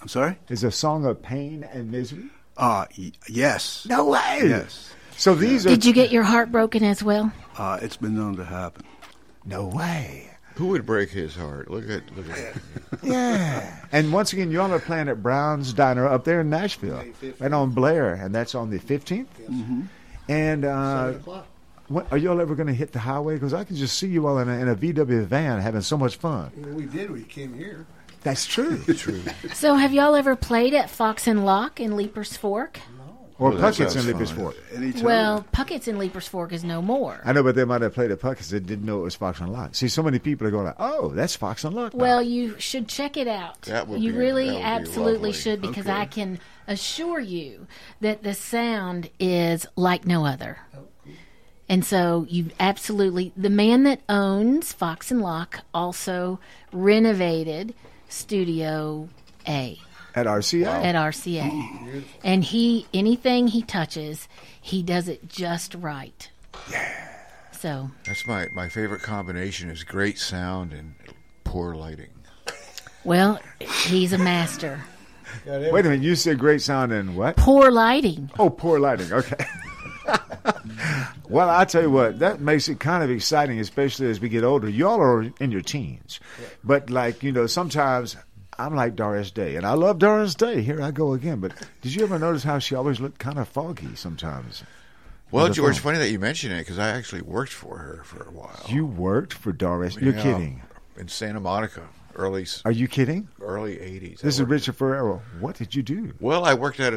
I'm 0.00 0.08
sorry? 0.08 0.36
Is 0.48 0.64
it 0.64 0.68
a 0.68 0.72
song 0.72 1.04
of 1.04 1.22
pain 1.22 1.62
and 1.72 1.90
misery? 1.90 2.24
Uh, 2.56 2.86
y- 2.98 3.12
yes. 3.28 3.86
No 3.88 4.06
way. 4.06 4.40
Yes. 4.44 4.92
So 5.16 5.34
these 5.34 5.64
are. 5.66 5.68
Did 5.68 5.84
you 5.84 5.92
get 5.92 6.10
your 6.10 6.24
heart 6.24 6.50
broken 6.50 6.82
as 6.82 7.02
well? 7.02 7.32
Uh, 7.56 7.78
it's 7.82 7.96
been 7.96 8.16
known 8.16 8.36
to 8.36 8.44
happen. 8.44 8.84
No 9.44 9.66
way. 9.66 10.28
Who 10.56 10.66
would 10.68 10.84
break 10.84 11.10
his 11.10 11.34
heart? 11.34 11.70
Look 11.70 11.88
at 11.88 12.02
look 12.16 12.28
at 12.30 12.54
Yeah. 13.02 13.74
and 13.90 14.12
once 14.12 14.32
again, 14.34 14.50
you're 14.50 14.60
on 14.62 14.70
the 14.70 14.78
Planet 14.80 15.22
Brown's 15.22 15.72
Diner 15.72 16.06
up 16.06 16.24
there 16.24 16.40
in 16.42 16.50
Nashville, 16.50 17.02
right 17.38 17.52
on 17.52 17.70
Blair, 17.70 18.14
and 18.14 18.34
that's 18.34 18.54
on 18.54 18.68
the 18.70 18.78
15th. 18.78 19.26
Mm-hmm. 19.48 19.82
And 20.28 20.64
uh, 20.66 21.14
what, 21.88 22.10
are 22.12 22.18
y'all 22.18 22.40
ever 22.40 22.54
going 22.54 22.68
to 22.68 22.74
hit 22.74 22.92
the 22.92 22.98
highway? 23.00 23.34
Because 23.34 23.52
I 23.54 23.64
can 23.64 23.76
just 23.76 23.98
see 23.98 24.08
you 24.08 24.26
all 24.26 24.38
in 24.38 24.48
a, 24.48 24.52
in 24.58 24.68
a 24.68 24.74
VW 24.76 25.24
van 25.26 25.60
having 25.60 25.80
so 25.82 25.96
much 25.96 26.16
fun. 26.16 26.50
We 26.74 26.86
did. 26.86 27.10
We 27.10 27.22
came 27.24 27.52
here. 27.54 27.86
That's 28.22 28.46
true. 28.46 28.78
true. 28.96 29.20
So, 29.52 29.74
have 29.74 29.92
y'all 29.92 30.14
ever 30.14 30.36
played 30.36 30.74
at 30.74 30.88
Fox 30.90 31.26
and 31.26 31.44
Locke 31.44 31.80
in 31.80 31.92
Leiper's 31.96 32.36
Fork? 32.36 32.78
No. 32.96 33.02
Or 33.38 33.50
Well, 33.50 33.58
that 33.58 33.74
Puckett's 33.74 33.96
in 33.96 34.02
Leiper's 34.06 34.30
Lippers 34.30 34.30
fun. 34.30 34.92
Fork. 34.94 35.04
Well, 35.04 35.44
Puckett's 35.50 35.88
in 35.88 35.98
Leiper's 35.98 36.28
Fork 36.28 36.52
is 36.52 36.62
no 36.62 36.80
more. 36.80 37.20
I 37.24 37.32
know, 37.32 37.42
but 37.42 37.56
they 37.56 37.64
might 37.64 37.82
have 37.82 37.92
played 37.94 38.12
at 38.12 38.20
Puckett's. 38.20 38.50
They 38.50 38.60
didn't 38.60 38.84
know 38.84 39.00
it 39.00 39.02
was 39.02 39.16
Fox 39.16 39.40
and 39.40 39.52
Locke. 39.52 39.74
See, 39.74 39.88
so 39.88 40.02
many 40.04 40.20
people 40.20 40.46
are 40.46 40.50
going 40.52 40.66
like, 40.66 40.76
"Oh, 40.78 41.08
that's 41.08 41.34
Fox 41.34 41.64
and 41.64 41.74
Locke." 41.74 41.92
Well, 41.94 42.22
you 42.22 42.54
should 42.60 42.86
check 42.86 43.16
it 43.16 43.26
out. 43.26 43.60
That 43.62 43.88
would 43.88 44.00
you 44.00 44.12
be- 44.12 44.18
really 44.18 44.46
that 44.46 44.54
would 44.54 44.62
absolutely 44.62 45.12
lovely. 45.14 45.32
should 45.32 45.60
because 45.60 45.86
Okay. 45.86 45.96
I 45.98 46.04
can 46.06 46.38
assure 46.68 47.18
you 47.18 47.66
that 48.00 48.22
the 48.22 48.34
sound 48.34 49.10
is 49.18 49.66
like 49.74 50.06
no 50.06 50.24
other. 50.24 50.58
Oh. 50.76 50.84
And 51.68 51.84
so 51.84 52.26
you 52.28 52.50
absolutely 52.60 53.32
the 53.36 53.50
man 53.50 53.84
that 53.84 54.00
owns 54.08 54.72
Fox 54.72 55.10
and 55.10 55.22
Locke 55.22 55.60
also 55.72 56.38
renovated 56.72 57.74
Studio 58.08 59.08
A 59.48 59.78
at 60.14 60.26
RCA. 60.26 60.66
at 60.66 60.94
RCA. 60.94 61.50
Mm. 61.50 62.02
And 62.22 62.44
he 62.44 62.86
anything 62.92 63.48
he 63.48 63.62
touches, 63.62 64.28
he 64.60 64.82
does 64.82 65.08
it 65.08 65.28
just 65.28 65.74
right. 65.76 66.30
Yeah. 66.70 67.08
So 67.52 67.90
That's 68.04 68.26
my 68.26 68.48
my 68.54 68.68
favorite 68.68 69.02
combination 69.02 69.70
is 69.70 69.84
great 69.84 70.18
sound 70.18 70.72
and 70.72 70.94
poor 71.44 71.74
lighting. 71.74 72.10
well, 73.04 73.40
he's 73.60 74.12
a 74.12 74.18
master. 74.18 74.82
Wait 75.46 75.56
a 75.70 75.72
minute, 75.88 76.02
you 76.02 76.14
said 76.16 76.38
great 76.38 76.60
sound 76.60 76.92
and 76.92 77.16
what? 77.16 77.36
Poor 77.36 77.70
lighting. 77.70 78.30
Oh, 78.38 78.50
poor 78.50 78.78
lighting. 78.78 79.10
Okay. 79.12 79.42
Well, 81.32 81.48
I 81.50 81.64
tell 81.64 81.82
you 81.82 81.90
what, 81.90 82.18
that 82.18 82.40
makes 82.40 82.68
it 82.68 82.78
kind 82.78 83.02
of 83.02 83.10
exciting, 83.10 83.58
especially 83.58 84.08
as 84.10 84.20
we 84.20 84.28
get 84.28 84.44
older. 84.44 84.68
Y'all 84.68 85.00
are 85.00 85.22
in 85.40 85.50
your 85.50 85.62
teens, 85.62 86.20
but 86.62 86.90
like 86.90 87.22
you 87.22 87.32
know, 87.32 87.46
sometimes 87.46 88.16
I'm 88.58 88.74
like 88.76 88.94
Doris 88.96 89.30
Day, 89.30 89.56
and 89.56 89.66
I 89.66 89.72
love 89.72 89.98
Doris 89.98 90.34
Day. 90.34 90.60
Here 90.62 90.82
I 90.82 90.90
go 90.90 91.14
again. 91.14 91.40
But 91.40 91.52
did 91.80 91.94
you 91.94 92.04
ever 92.04 92.18
notice 92.18 92.44
how 92.44 92.58
she 92.58 92.74
always 92.74 93.00
looked 93.00 93.18
kind 93.18 93.38
of 93.38 93.48
foggy 93.48 93.94
sometimes? 93.96 94.62
Well, 95.30 95.48
George, 95.48 95.76
phone? 95.78 95.94
funny 95.94 95.98
that 96.04 96.10
you 96.10 96.18
mention 96.18 96.52
it 96.52 96.58
because 96.58 96.78
I 96.78 96.88
actually 96.90 97.22
worked 97.22 97.52
for 97.52 97.78
her 97.78 98.02
for 98.04 98.22
a 98.24 98.30
while. 98.30 98.64
You 98.68 98.84
worked 98.84 99.32
for 99.32 99.50
Doris. 99.52 99.96
You're 99.96 100.14
Yeah, 100.14 100.22
kidding. 100.22 100.62
In 100.98 101.08
Santa 101.08 101.40
Monica, 101.40 101.88
early. 102.14 102.44
Are 102.66 102.70
you 102.70 102.86
kidding? 102.86 103.28
Early 103.40 103.76
'80s. 103.76 104.20
This 104.20 104.38
is 104.38 104.42
Richard 104.42 104.76
Ferreira. 104.76 105.22
What 105.40 105.56
did 105.56 105.74
you 105.74 105.82
do? 105.82 106.12
Well, 106.20 106.44
I 106.44 106.52
worked 106.52 106.78
at 106.80 106.92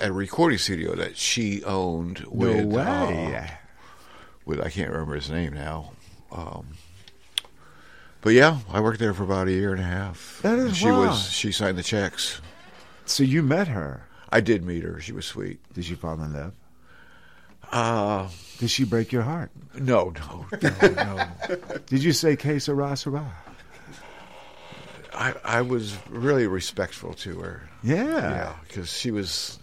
a 0.00 0.12
recording 0.12 0.58
studio 0.58 0.94
that 0.94 1.16
she 1.16 1.64
owned 1.64 2.20
with. 2.28 2.66
way. 2.66 3.34
uh, 3.34 3.46
with 4.44 4.60
I 4.60 4.70
can't 4.70 4.90
remember 4.90 5.14
his 5.14 5.30
name 5.30 5.52
now. 5.52 5.92
Um, 6.30 6.66
but 8.20 8.30
yeah, 8.34 8.58
I 8.70 8.80
worked 8.80 8.98
there 9.00 9.14
for 9.14 9.24
about 9.24 9.48
a 9.48 9.52
year 9.52 9.72
and 9.72 9.80
a 9.80 9.84
half. 9.84 10.40
That 10.42 10.58
is 10.58 10.76
she 10.76 10.86
wild. 10.86 11.08
was 11.08 11.30
she 11.30 11.52
signed 11.52 11.76
the 11.78 11.82
checks. 11.82 12.40
So 13.04 13.22
you 13.22 13.42
met 13.42 13.68
her? 13.68 14.06
I 14.30 14.40
did 14.40 14.64
meet 14.64 14.82
her. 14.84 15.00
She 15.00 15.12
was 15.12 15.26
sweet. 15.26 15.60
Did 15.74 15.88
you 15.88 15.96
fall 15.96 16.14
in 16.22 16.32
love? 16.32 16.52
Uh, 17.70 18.28
Did 18.58 18.70
she 18.70 18.84
break 18.84 19.12
your 19.12 19.22
heart? 19.22 19.50
No, 19.78 20.10
no, 20.10 20.46
no, 20.62 20.70
no. 20.92 21.26
Did 21.86 22.02
you 22.04 22.12
say 22.12 22.36
que 22.36 22.58
sera, 22.60 22.94
sera? 22.96 23.24
I 25.14 25.34
I 25.44 25.62
was 25.62 25.96
really 26.10 26.46
respectful 26.46 27.14
to 27.14 27.40
her. 27.40 27.68
Yeah. 27.82 28.04
yeah, 28.06 28.54
because 28.68 28.90
she 28.92 29.10
was 29.10 29.58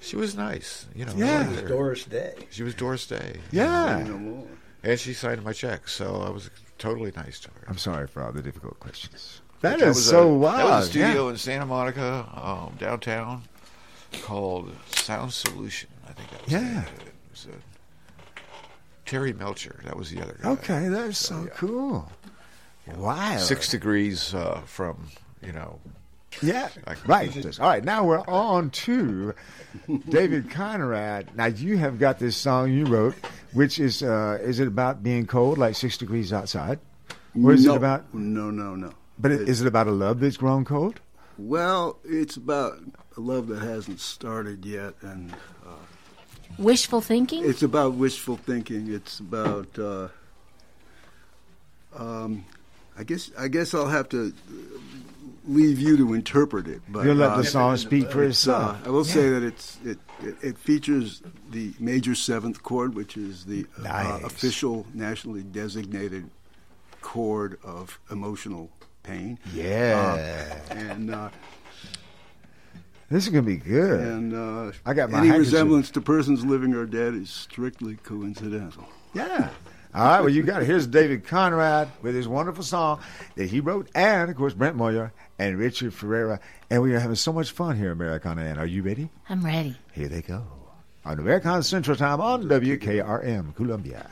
she 0.00 0.16
was 0.16 0.34
nice. 0.36 0.86
You 0.94 1.04
know, 1.04 1.12
Yeah. 1.16 1.44
She 1.48 1.60
was. 1.62 1.70
Doris 1.70 2.04
Day. 2.04 2.34
She 2.50 2.62
was 2.62 2.74
Doris 2.74 3.06
Day. 3.06 3.40
Yeah. 3.52 4.02
No 4.06 4.18
more. 4.18 4.46
and 4.82 4.98
she 4.98 5.12
signed 5.12 5.42
my 5.44 5.52
check, 5.52 5.88
so 5.88 6.22
I 6.26 6.30
was 6.30 6.50
totally 6.78 7.12
nice 7.16 7.38
to 7.40 7.48
her. 7.50 7.66
I'm 7.68 7.78
sorry 7.78 8.06
for 8.06 8.22
all 8.22 8.32
the 8.32 8.42
difficult 8.42 8.80
questions. 8.80 9.42
But 9.60 9.78
That 9.78 9.80
is 9.82 9.96
was 9.96 10.06
so 10.08 10.28
a, 10.28 10.34
wild. 10.34 10.58
That 10.58 10.64
was 10.78 10.94
a 10.96 10.98
yeah. 10.98 11.04
studio 11.10 11.28
in 11.28 11.36
Santa 11.36 11.66
Monica, 11.66 12.26
um, 12.34 12.76
downtown, 12.78 13.42
called 14.22 14.72
Sound 14.94 15.32
Solution. 15.34 15.90
I 16.08 16.12
think 16.12 16.30
that 16.30 16.42
was 16.44 16.52
the 16.52 16.58
Yeah. 16.58 16.62
name 16.68 16.78
of 16.78 16.84
it. 17.00 17.06
It 17.08 17.14
was, 17.30 17.46
uh, 17.52 17.56
Terry 19.04 19.32
Melcher. 19.32 19.80
That 19.84 19.96
was 19.96 20.10
the 20.10 20.22
other 20.22 20.38
guy. 20.40 20.50
Okay, 20.50 20.88
that's 20.88 21.18
so 21.18 21.46
cool. 21.54 22.10
Wow. 22.96 23.36
Six 23.38 23.68
degrees 23.68 24.34
uh, 24.34 24.62
from 24.64 25.08
you 25.42 25.52
know. 25.52 25.78
Yeah, 26.42 26.68
right. 27.06 27.60
All 27.60 27.68
right, 27.68 27.84
now 27.84 28.04
we're 28.04 28.26
on 28.26 28.70
to 28.70 29.34
David 30.08 30.50
Conrad. 30.50 31.36
Now 31.36 31.46
you 31.46 31.76
have 31.76 31.98
got 31.98 32.18
this 32.18 32.36
song 32.36 32.72
you 32.72 32.86
wrote, 32.86 33.14
which 33.52 33.78
is 33.78 34.02
uh, 34.02 34.38
is 34.40 34.60
it 34.60 34.68
about 34.68 35.02
being 35.02 35.26
cold, 35.26 35.58
like 35.58 35.74
six 35.74 35.98
degrees 35.98 36.32
outside, 36.32 36.78
or 37.42 37.52
is 37.52 37.64
no, 37.64 37.74
it 37.74 37.76
about? 37.76 38.14
No, 38.14 38.50
no, 38.50 38.74
no. 38.74 38.92
But 39.18 39.32
it, 39.32 39.48
is 39.48 39.60
it 39.60 39.66
about 39.66 39.86
a 39.86 39.92
love 39.92 40.20
that's 40.20 40.36
grown 40.36 40.64
cold? 40.64 41.00
Well, 41.36 41.98
it's 42.04 42.36
about 42.36 42.78
a 43.16 43.20
love 43.20 43.48
that 43.48 43.60
hasn't 43.62 44.00
started 44.00 44.64
yet, 44.64 44.94
and 45.02 45.32
uh, 45.66 45.74
Wishful 46.58 47.00
thinking? 47.00 47.48
it's 47.48 47.62
about 47.62 47.94
wishful 47.94 48.36
thinking. 48.36 48.92
It's 48.92 49.20
about. 49.20 49.78
Uh, 49.78 50.08
um, 51.96 52.44
I 52.98 53.04
guess 53.04 53.30
I 53.38 53.48
guess 53.48 53.72
I'll 53.74 53.88
have 53.88 54.08
to 54.10 54.32
leave 55.50 55.78
you 55.80 55.96
to 55.96 56.14
interpret 56.14 56.66
it. 56.68 56.80
But 56.88 57.04
You'll 57.04 57.16
let 57.16 57.30
uh, 57.32 57.36
the 57.38 57.44
song 57.44 57.76
speak 57.76 58.10
for 58.10 58.22
uh, 58.22 58.28
itself. 58.28 58.86
I 58.86 58.90
will 58.90 59.04
say 59.04 59.28
that 59.30 59.42
it's 59.42 59.78
it, 59.84 59.98
it, 60.22 60.36
it 60.42 60.58
features 60.58 61.22
the 61.50 61.72
major 61.78 62.14
seventh 62.14 62.62
chord, 62.62 62.94
which 62.94 63.16
is 63.16 63.44
the 63.44 63.66
uh, 63.84 64.20
official 64.24 64.86
nationally 64.94 65.42
designated 65.42 66.30
chord 67.00 67.58
of 67.64 67.98
emotional 68.10 68.70
pain. 69.02 69.38
Yeah. 69.54 70.60
Uh, 70.70 70.74
and 70.74 71.14
uh, 71.14 71.28
This 73.08 73.24
is 73.24 73.30
gonna 73.30 73.42
be 73.42 73.56
good. 73.56 74.00
and 74.00 74.34
uh, 74.34 74.72
I 74.86 74.94
got 74.94 75.10
my 75.10 75.18
any 75.20 75.30
resemblance 75.30 75.90
to 75.92 76.00
persons 76.00 76.44
living 76.44 76.74
or 76.74 76.86
dead 76.86 77.14
is 77.14 77.30
strictly 77.30 77.96
coincidental. 77.96 78.86
Yeah. 79.14 79.50
All 79.92 80.04
right, 80.04 80.20
well, 80.20 80.28
you 80.28 80.44
got 80.44 80.62
it. 80.62 80.66
Here's 80.66 80.86
David 80.86 81.26
Conrad 81.26 81.88
with 82.00 82.14
his 82.14 82.28
wonderful 82.28 82.62
song 82.62 83.00
that 83.34 83.50
he 83.50 83.58
wrote, 83.58 83.88
and 83.92 84.30
of 84.30 84.36
course, 84.36 84.54
Brent 84.54 84.76
Moyer 84.76 85.12
and 85.40 85.56
Richard 85.58 85.94
Ferreira. 85.94 86.38
And 86.68 86.82
we 86.82 86.94
are 86.94 87.00
having 87.00 87.16
so 87.16 87.32
much 87.32 87.50
fun 87.50 87.76
here, 87.76 87.90
Americana. 87.90 88.42
And 88.42 88.58
are 88.58 88.66
you 88.66 88.82
ready? 88.82 89.08
I'm 89.28 89.42
ready. 89.42 89.74
Here 89.92 90.08
they 90.08 90.20
go. 90.20 90.44
On 91.06 91.18
Americana 91.18 91.62
Central 91.62 91.96
Time 91.96 92.20
on 92.20 92.44
WKRM, 92.44 93.56
Columbia. 93.56 94.10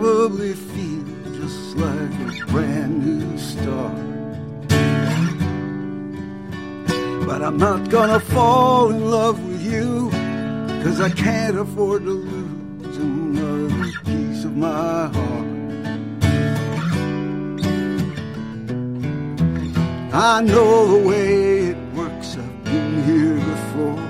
Probably 0.00 0.54
feel 0.54 1.04
just 1.38 1.76
like 1.76 2.14
a 2.26 2.46
brand 2.46 3.04
new 3.04 3.36
start. 3.36 3.92
But 7.26 7.42
I'm 7.42 7.58
not 7.58 7.90
gonna 7.90 8.18
fall 8.18 8.90
in 8.90 9.10
love 9.10 9.38
with 9.46 9.60
you, 9.60 10.08
cause 10.82 10.98
I 10.98 11.10
can't 11.10 11.58
afford 11.58 12.04
to 12.04 12.10
lose 12.10 12.96
another 12.96 13.92
piece 14.06 14.44
of 14.44 14.56
my 14.56 15.08
heart. 15.16 15.50
I 20.14 20.40
know 20.40 20.72
the 20.94 21.06
way 21.06 21.66
it 21.72 21.76
works, 21.94 22.38
I've 22.38 22.64
been 22.64 23.04
here 23.10 23.38
before. 23.52 24.02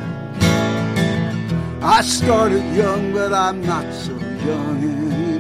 I 1.83 2.03
started 2.03 2.65
young, 2.73 3.13
but 3.13 3.33
I'm 3.33 3.67
not 3.67 3.93
so 3.93 4.13
young 4.13 4.79
anymore. 4.79 5.32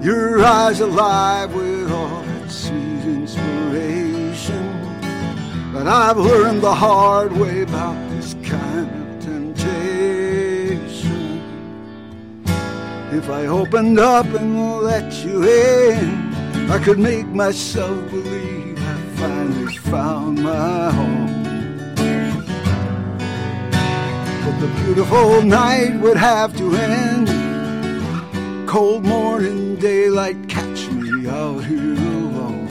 Your 0.00 0.44
eyes 0.44 0.78
alive 0.78 1.52
with 1.52 1.90
all 1.90 2.22
that 2.22 2.48
sweet 2.48 3.02
inspiration. 3.02 4.64
But 5.72 5.88
I've 5.88 6.16
learned 6.16 6.62
the 6.62 6.72
hard 6.72 7.32
way 7.32 7.62
about 7.62 7.96
this 8.10 8.34
kind 8.44 8.88
of 8.88 9.20
temptation. 9.24 9.42
If 13.10 13.28
I 13.28 13.46
opened 13.46 13.98
up 13.98 14.26
and 14.26 14.82
let 14.82 15.12
you 15.24 15.42
in, 15.42 16.32
I 16.70 16.78
could 16.78 17.00
make 17.00 17.26
myself 17.26 18.08
believe 18.08 18.78
I 18.78 19.00
finally 19.16 19.76
found 19.78 20.44
my 20.44 20.92
home. 20.92 21.44
But 24.44 24.60
the 24.60 24.68
beautiful 24.84 25.42
night 25.42 25.98
would 25.98 26.16
have 26.16 26.56
to 26.58 26.76
end. 26.76 27.37
Cold 28.68 29.02
morning 29.02 29.76
daylight 29.76 30.46
catch 30.46 30.90
me 30.90 31.26
out 31.26 31.64
here 31.64 31.94
alone. 31.94 32.68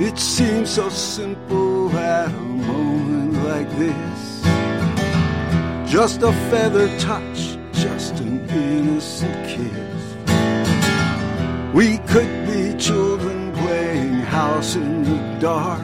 It 0.00 0.18
seems 0.18 0.70
so 0.70 0.88
simple 0.88 1.94
at 1.94 2.30
a 2.30 2.40
moment 2.40 3.34
like 3.44 3.68
this. 3.76 4.42
Just 5.92 6.22
a 6.22 6.32
feather 6.48 6.88
touch, 6.98 7.58
just 7.70 8.18
an 8.20 8.48
innocent 8.48 9.36
kiss. 9.46 10.04
We 11.74 11.98
could 12.08 12.46
be 12.46 12.74
children 12.78 13.52
playing 13.52 14.14
house 14.20 14.74
in 14.74 15.02
the 15.04 15.38
dark. 15.38 15.82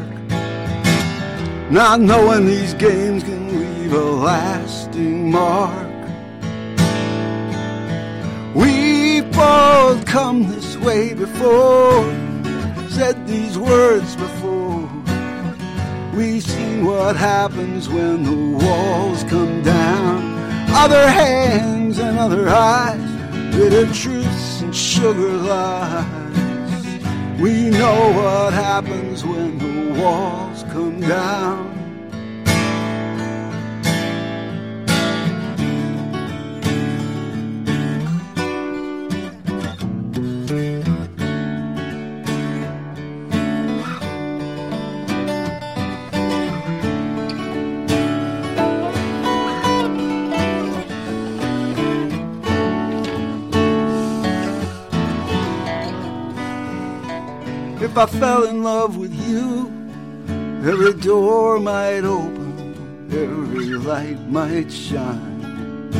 Not 1.71 2.01
knowing 2.01 2.47
these 2.47 2.73
games 2.73 3.23
can 3.23 3.43
leave 3.93 4.01
a 4.01 4.05
lasting 4.05 5.31
mark. 5.31 5.89
We've 8.55 9.31
both 9.33 10.05
come 10.07 10.49
this 10.49 10.77
way 10.79 11.15
before, 11.15 12.05
said 12.89 13.27
these 13.27 13.59
words 13.59 14.17
before. 14.17 14.89
We've 16.15 16.43
seen 16.43 16.85
what 16.85 17.17
happens 17.17 17.89
when 17.89 18.25
the 18.25 18.65
walls 18.65 19.25
come 19.25 19.63
down. 19.63 20.33
Other 20.71 21.09
hands 21.09 21.99
and 21.99 22.19
other 22.19 22.49
eyes, 22.49 23.55
bitter 23.55 23.87
truths 23.93 24.63
and 24.63 24.75
sugar 24.75 25.33
lies. 25.33 27.41
We 27.41 27.71
know 27.71 28.13
what 28.13 28.53
happens 28.53 29.25
when 29.25 29.59
the 29.59 30.01
walls 30.01 30.63
come 30.65 31.01
down. 31.01 31.72
If 57.93 57.99
I 57.99 58.07
fell 58.07 58.45
in 58.45 58.63
love 58.63 58.97
with 58.97 59.13
you, 59.29 59.71
every 60.67 60.95
door 60.95 61.61
might 61.61 62.05
open, 62.05 63.07
every 63.13 63.75
light 63.77 64.19
might 64.31 64.73
shine. 64.73 65.91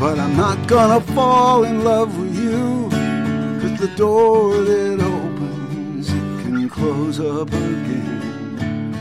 But 0.00 0.18
I'm 0.18 0.38
not 0.38 0.66
gonna 0.66 1.02
fall 1.12 1.64
in 1.64 1.84
love 1.84 2.18
with 2.18 2.34
you, 2.34 2.88
cause 3.60 3.78
the 3.78 3.92
door 3.94 4.56
that 4.56 5.00
opens, 5.02 6.08
it 6.08 6.42
can 6.42 6.70
close 6.70 7.20
up 7.20 7.48
again. 7.48 8.94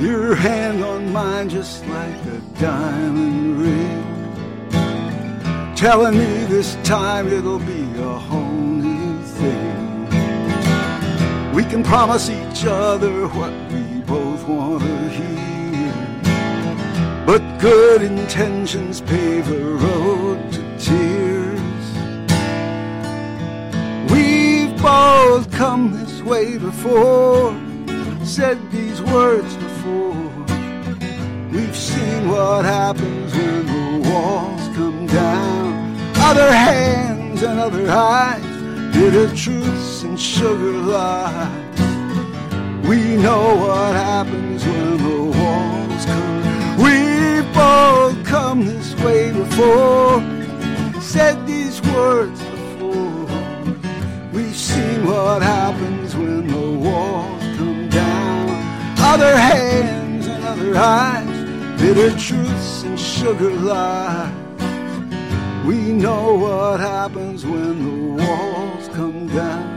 Your 0.00 0.34
hand 0.34 0.82
on 0.82 1.12
mine 1.12 1.48
just 1.48 1.86
like 1.86 2.24
a 2.26 2.40
diamond 2.58 3.60
ring 3.60 4.15
telling 5.76 6.16
me 6.16 6.44
this 6.46 6.74
time 6.84 7.28
it'll 7.28 7.58
be 7.58 7.82
a 7.98 8.18
whole 8.18 8.40
new 8.40 9.20
thing. 9.22 10.04
We 11.52 11.64
can 11.64 11.84
promise 11.84 12.30
each 12.30 12.64
other 12.64 13.28
what 13.28 13.52
we 13.70 14.00
both 14.00 14.48
want 14.48 14.82
to 14.82 15.08
hear. 15.10 15.92
But 17.26 17.42
good 17.60 18.00
intentions 18.00 19.02
pave 19.02 19.50
a 19.50 19.60
road 19.60 20.50
to 20.52 20.62
tears. 20.78 21.60
We've 24.10 24.74
both 24.80 25.50
come 25.52 25.92
this 25.92 26.22
way 26.22 26.56
before, 26.56 27.54
said 28.24 28.58
these 28.70 29.02
words 29.02 29.54
before. 29.56 30.14
We've 31.52 31.76
seen 31.76 32.28
what 32.30 32.64
happens 32.64 33.34
when 33.34 33.66
the 33.66 34.08
walls 34.08 34.74
come 34.74 35.06
down. 35.06 35.65
Other 36.28 36.50
hands 36.50 37.44
and 37.44 37.60
other 37.60 37.88
eyes, 37.88 38.42
bitter 38.92 39.28
truths 39.36 40.02
and 40.02 40.18
sugar 40.18 40.72
lies. 40.72 41.80
We 42.88 43.16
know 43.16 43.54
what 43.54 43.94
happens 43.94 44.64
when 44.64 44.96
the 45.06 45.22
walls 45.38 46.04
come. 46.04 46.82
We've 46.82 47.54
both 47.54 48.26
come 48.26 48.66
this 48.66 48.92
way 49.04 49.30
before, 49.30 50.20
said 51.00 51.46
these 51.46 51.80
words 51.94 52.40
before. 52.42 53.28
We've 54.32 54.56
seen 54.56 55.06
what 55.06 55.42
happens 55.42 56.16
when 56.16 56.48
the 56.48 56.70
walls 56.86 57.42
come 57.56 57.88
down. 57.88 58.98
Other 58.98 59.36
hands 59.36 60.26
and 60.26 60.44
other 60.44 60.76
eyes, 60.76 61.80
bitter 61.80 62.10
truths 62.18 62.82
and 62.82 62.98
sugar 62.98 63.50
lies. 63.50 64.45
We 65.66 65.92
know 65.92 66.34
what 66.34 66.78
happens 66.78 67.44
when 67.44 68.16
the 68.16 68.22
walls 68.22 68.86
come 68.94 69.26
down. 69.26 69.74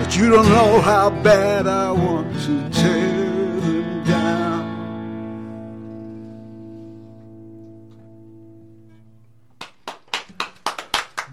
But 0.00 0.16
you 0.16 0.30
don't 0.30 0.48
know 0.48 0.80
how 0.80 1.10
bad 1.10 1.66
I 1.66 1.90
want 1.90 2.32
to 2.44 2.70
tear 2.70 3.60
them 3.60 4.04
down. 4.04 4.64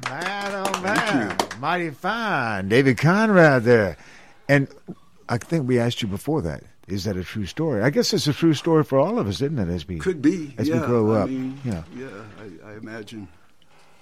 Man, 0.09 0.51
oh 0.53 0.81
man, 0.81 1.37
mighty 1.61 1.89
fine, 1.91 2.67
David 2.67 2.97
Conrad 2.97 3.63
there, 3.63 3.95
and 4.49 4.67
I 5.29 5.37
think 5.37 5.69
we 5.69 5.79
asked 5.79 6.01
you 6.01 6.09
before 6.09 6.41
that. 6.41 6.63
Is 6.87 7.03
that 7.05 7.15
a 7.15 7.23
true 7.23 7.45
story? 7.45 7.81
I 7.83 7.89
guess 7.89 8.13
it's 8.13 8.27
a 8.27 8.33
true 8.33 8.53
story 8.53 8.83
for 8.83 8.99
all 8.99 9.19
of 9.19 9.27
us, 9.27 9.35
isn't 9.35 9.57
it? 9.59 9.69
As 9.69 9.87
we 9.87 9.97
Could 9.99 10.21
be. 10.21 10.53
as 10.57 10.67
yeah, 10.67 10.81
we 10.81 10.87
grow 10.87 11.13
I 11.13 11.19
up. 11.21 11.29
mean, 11.29 11.59
yeah, 11.63 11.83
Yeah, 11.95 12.07
I, 12.65 12.71
I 12.71 12.77
imagine 12.77 13.27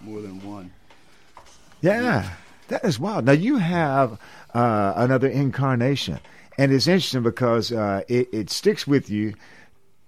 more 0.02 0.22
than 0.22 0.42
one. 0.44 0.72
yeah, 1.82 2.30
that 2.70 2.84
is 2.86 3.00
wild. 3.00 3.26
Now 3.26 3.34
you 3.34 3.58
have 3.58 4.20
uh, 4.54 4.94
another 4.96 5.28
incarnation, 5.28 6.20
and 6.58 6.72
it's 6.72 6.88
interesting 6.88 7.24
because 7.24 7.72
uh, 7.72 8.02
it, 8.08 8.30
it 8.34 8.50
sticks 8.50 8.88
with 8.88 9.10
you. 9.10 9.34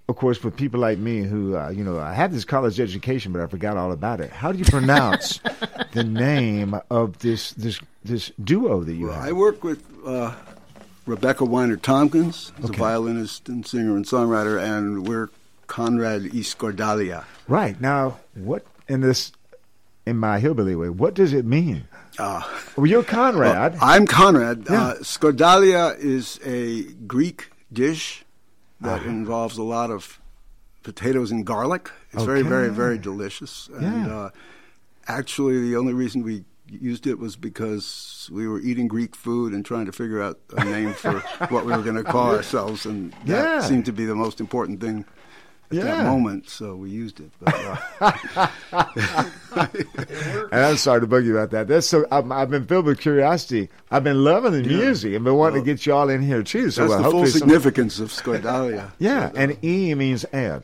Of 0.09 0.15
course, 0.17 0.37
for 0.37 0.51
people 0.51 0.79
like 0.79 0.97
me 0.97 1.21
who, 1.21 1.55
uh, 1.55 1.69
you 1.69 1.83
know, 1.85 1.97
I 1.99 2.13
had 2.13 2.33
this 2.33 2.43
college 2.43 2.79
education, 2.81 3.31
but 3.31 3.41
I 3.41 3.47
forgot 3.47 3.77
all 3.77 3.91
about 3.93 4.19
it. 4.19 4.29
How 4.29 4.51
do 4.51 4.57
you 4.57 4.65
pronounce 4.65 5.39
the 5.93 6.03
name 6.03 6.75
of 6.89 7.19
this 7.19 7.51
this 7.53 7.79
this 8.03 8.31
duo 8.43 8.83
that 8.83 8.93
you 8.93 9.05
Well, 9.07 9.15
have? 9.15 9.25
I 9.29 9.31
work 9.31 9.63
with 9.63 9.83
uh, 10.05 10.33
Rebecca 11.05 11.45
Weiner 11.45 11.77
Tompkins, 11.77 12.51
who's 12.57 12.69
Okay. 12.69 12.77
a 12.77 12.79
violinist 12.79 13.49
and 13.49 13.65
singer 13.65 13.95
and 13.95 14.05
songwriter, 14.05 14.61
and 14.61 15.07
we're 15.07 15.29
Conrad 15.67 16.33
East 16.33 16.57
Gordalia. 16.57 17.23
Right 17.47 17.79
now, 17.81 18.17
what 18.35 18.65
in 18.87 19.01
this 19.01 19.31
in 20.05 20.17
my 20.17 20.39
hillbilly 20.39 20.75
way, 20.75 20.89
what 20.89 21.13
does 21.13 21.31
it 21.33 21.45
mean? 21.45 21.83
Uh, 22.19 22.41
well, 22.75 22.85
you're 22.87 23.03
Conrad. 23.03 23.77
I'm 23.81 24.05
Conrad. 24.07 24.65
Yeah. 24.69 24.81
Uh, 24.83 24.95
scordalia 24.97 25.97
is 25.97 26.39
a 26.43 26.83
Greek 27.07 27.51
dish 27.71 28.25
that 28.81 29.01
Uh-huh. 29.01 29.09
involves 29.09 29.57
a 29.57 29.63
lot 29.63 29.91
of 29.91 30.19
potatoes 30.83 31.31
and 31.31 31.45
garlic. 31.45 31.89
It's 32.11 32.23
very, 32.23 32.41
very, 32.41 32.69
very 32.69 32.97
delicious. 32.97 33.69
And 33.73 34.07
Yeah. 34.07 34.15
uh, 34.15 34.29
actually, 35.07 35.61
the 35.61 35.75
only 35.77 35.93
reason 35.93 36.23
we 36.23 36.43
used 36.79 37.05
it 37.07 37.19
was 37.19 37.35
because 37.35 38.29
we 38.31 38.47
were 38.47 38.59
eating 38.61 38.87
Greek 38.87 39.15
food 39.15 39.53
and 39.53 39.65
trying 39.65 39.85
to 39.87 39.91
figure 39.91 40.21
out 40.21 40.39
a 40.57 40.63
name 40.63 40.93
for 40.93 41.19
what 41.49 41.65
we 41.65 41.71
were 41.73 41.81
going 41.83 41.95
to 41.97 42.03
call 42.03 42.33
ourselves, 42.35 42.85
and 42.85 43.11
that 43.25 43.43
Yeah. 43.43 43.59
seemed 43.61 43.85
to 43.85 43.91
be 43.91 44.05
the 44.05 44.15
most 44.15 44.39
important 44.39 44.79
thing 44.79 45.05
at 45.69 45.77
Yeah. 45.77 45.83
that 45.83 46.05
moment. 46.05 46.49
So 46.49 46.75
we 46.75 46.89
used 46.89 47.19
it. 47.19 47.31
But, 47.39 47.55
uh, 47.99 48.47
And 50.51 50.65
I'm 50.65 50.77
sorry 50.77 51.01
to 51.01 51.07
bug 51.07 51.25
you 51.25 51.37
about 51.37 51.51
that. 51.51 51.67
That's 51.67 51.87
so. 51.87 52.05
I'm, 52.11 52.31
I've 52.31 52.49
been 52.49 52.65
filled 52.65 52.85
with 52.85 52.99
curiosity. 52.99 53.69
I've 53.89 54.03
been 54.03 54.23
loving 54.23 54.51
the 54.53 54.63
Yeah. 54.63 54.77
music 54.77 55.13
and 55.13 55.23
been 55.23 55.35
wanting 55.35 55.61
to 55.61 55.65
get 55.65 55.85
you 55.85 55.93
all 55.93 56.09
in 56.09 56.21
here 56.21 56.43
too. 56.43 56.71
So 56.71 56.87
that's 56.87 56.93
uh, 56.93 57.01
the 57.03 57.11
full 57.11 57.25
significance 57.27 57.99
of 57.99 58.09
scordalia. 58.09 58.91
yeah, 58.99 59.31
and 59.35 59.57
E 59.63 59.93
means 59.95 60.23
and. 60.25 60.63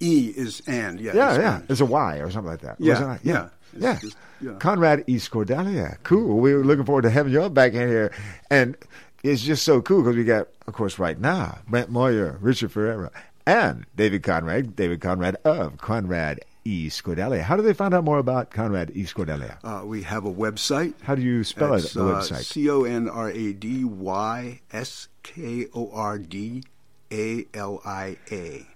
E 0.00 0.32
is 0.36 0.60
and. 0.66 1.00
Yeah. 1.00 1.12
Yeah, 1.14 1.38
yeah. 1.38 1.60
It's 1.68 1.80
a 1.80 1.86
Y 1.86 2.16
or 2.18 2.30
something 2.30 2.50
like 2.50 2.60
that. 2.62 2.76
Yeah, 2.78 3.00
yeah, 3.00 3.18
yeah. 3.22 3.48
Yeah. 3.80 3.98
just- 4.00 4.16
yeah. 4.40 4.52
Conrad 4.58 5.04
E. 5.06 5.16
Skordalia. 5.16 5.96
Cool. 6.02 6.38
We 6.38 6.52
were 6.54 6.62
looking 6.64 6.84
forward 6.84 7.02
to 7.02 7.10
having 7.10 7.32
you 7.32 7.40
all 7.42 7.48
back 7.48 7.72
in 7.72 7.88
here, 7.88 8.12
and 8.50 8.76
it's 9.22 9.42
just 9.42 9.64
so 9.64 9.80
cool 9.80 10.02
because 10.02 10.14
we 10.16 10.24
got, 10.24 10.48
of 10.66 10.74
course, 10.74 10.98
right 10.98 11.18
now 11.18 11.58
Brent 11.68 11.88
Moyer, 11.90 12.36
Richard 12.42 12.70
Ferreira, 12.72 13.10
and 13.46 13.86
David 13.96 14.22
Conrad. 14.22 14.76
David 14.76 15.00
Conrad 15.00 15.36
of 15.44 15.78
Conrad 15.78 16.40
E. 16.66 16.88
Skordalia. 16.90 17.40
How 17.42 17.56
do 17.56 17.62
they 17.62 17.72
find 17.72 17.94
out 17.94 18.04
more 18.04 18.18
about 18.18 18.50
Conrad 18.50 18.90
E. 18.94 19.04
Skordalia? 19.04 19.56
Uh, 19.64 19.86
we 19.86 20.02
have 20.02 20.24
a 20.26 20.32
website. 20.32 20.92
How 21.02 21.14
do 21.14 21.22
you 21.22 21.42
spell 21.44 21.72
it? 21.74 21.84
The 21.92 22.04
uh, 22.04 22.20
website. 22.20 22.44
C 22.44 22.68
O 22.68 22.82
N 22.84 23.08
R 23.08 23.30
A 23.30 23.52
D 23.54 23.84
Y 23.84 24.60
S 24.72 25.08
K 25.22 25.66
O 25.74 25.90
R 25.92 26.18
D 26.18 26.62
A 27.10 27.46
L 27.54 27.80
I 27.86 28.16
A. 28.30 28.66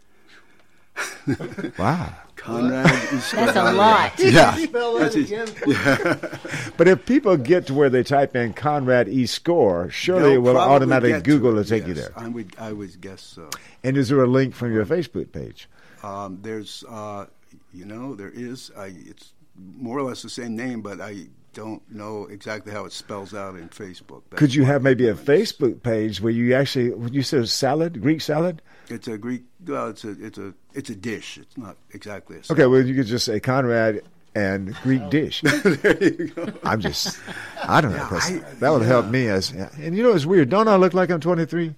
Wow. 1.78 2.14
Conrad 2.40 3.12
is 3.12 3.30
That's 3.32 3.56
a 3.56 3.72
lot. 3.72 4.18
Yeah. 4.18 4.56
Spell 4.56 4.98
that 4.98 5.14
again. 5.14 5.48
Yeah. 5.66 6.70
But 6.76 6.88
if 6.88 7.04
people 7.04 7.36
get 7.36 7.66
to 7.66 7.74
where 7.74 7.90
they 7.90 8.02
type 8.02 8.34
in 8.34 8.54
Conrad 8.54 9.08
E. 9.08 9.26
Score, 9.26 9.90
surely 9.90 10.22
They'll 10.22 10.32
it 10.32 10.38
will 10.38 10.54
probably 10.54 10.74
automatically 10.74 11.20
Google 11.20 11.58
it, 11.58 11.64
to 11.64 11.68
take 11.68 11.86
you 11.86 11.94
there. 11.94 12.12
I 12.16 12.28
would, 12.28 12.54
I 12.58 12.72
would 12.72 13.00
guess 13.00 13.20
so. 13.20 13.50
And 13.84 13.96
is 13.96 14.08
there 14.08 14.22
a 14.22 14.26
link 14.26 14.54
from 14.54 14.72
your 14.72 14.86
Facebook 14.86 15.32
page? 15.32 15.68
Um, 16.02 16.38
there's, 16.40 16.82
uh, 16.88 17.26
you 17.74 17.84
know, 17.84 18.14
there 18.14 18.30
is. 18.30 18.70
I, 18.76 18.94
it's 18.96 19.32
more 19.76 19.98
or 19.98 20.02
less 20.02 20.22
the 20.22 20.30
same 20.30 20.56
name, 20.56 20.80
but 20.80 21.00
I 21.00 21.26
don't 21.52 21.82
know 21.90 22.26
exactly 22.26 22.72
how 22.72 22.84
it 22.84 22.92
spells 22.92 23.34
out 23.34 23.56
in 23.56 23.68
Facebook. 23.68 24.22
That's 24.30 24.38
Could 24.38 24.54
you 24.54 24.64
have 24.64 24.82
maybe 24.82 25.08
a 25.08 25.14
Facebook 25.14 25.82
page 25.82 26.20
where 26.20 26.32
you 26.32 26.54
actually, 26.54 26.90
would 26.90 27.14
you 27.14 27.22
said 27.22 27.48
salad, 27.48 28.00
Greek 28.00 28.20
salad? 28.20 28.62
It's 28.90 29.08
a 29.08 29.18
Greek. 29.18 29.42
Well, 29.66 29.88
it's 29.88 30.04
a, 30.04 30.10
it's 30.24 30.38
a, 30.38 30.54
it's 30.74 30.90
a 30.90 30.96
dish. 30.96 31.38
It's 31.38 31.56
not 31.56 31.76
exactly 31.92 32.36
a. 32.36 32.52
Okay, 32.52 32.66
well, 32.66 32.84
you 32.84 32.94
could 32.94 33.06
just 33.06 33.24
say 33.24 33.40
Conrad 33.40 34.02
and 34.34 34.74
Greek 34.82 35.08
dish. 35.10 35.40
there 35.42 36.02
you 36.02 36.28
go. 36.28 36.52
I'm 36.64 36.80
just, 36.80 37.18
I 37.62 37.80
don't 37.80 37.92
know. 37.92 38.08
Yeah, 38.10 38.18
I- 38.20 38.54
that 38.60 38.70
would 38.70 38.82
help 38.82 39.06
yeah. 39.06 39.10
me 39.10 39.28
as, 39.28 39.50
and 39.50 39.96
you 39.96 40.02
know, 40.02 40.12
it's 40.12 40.26
weird. 40.26 40.48
Don't 40.48 40.68
I 40.68 40.76
look 40.76 40.94
like 40.94 41.10
I'm 41.10 41.20
23? 41.20 41.74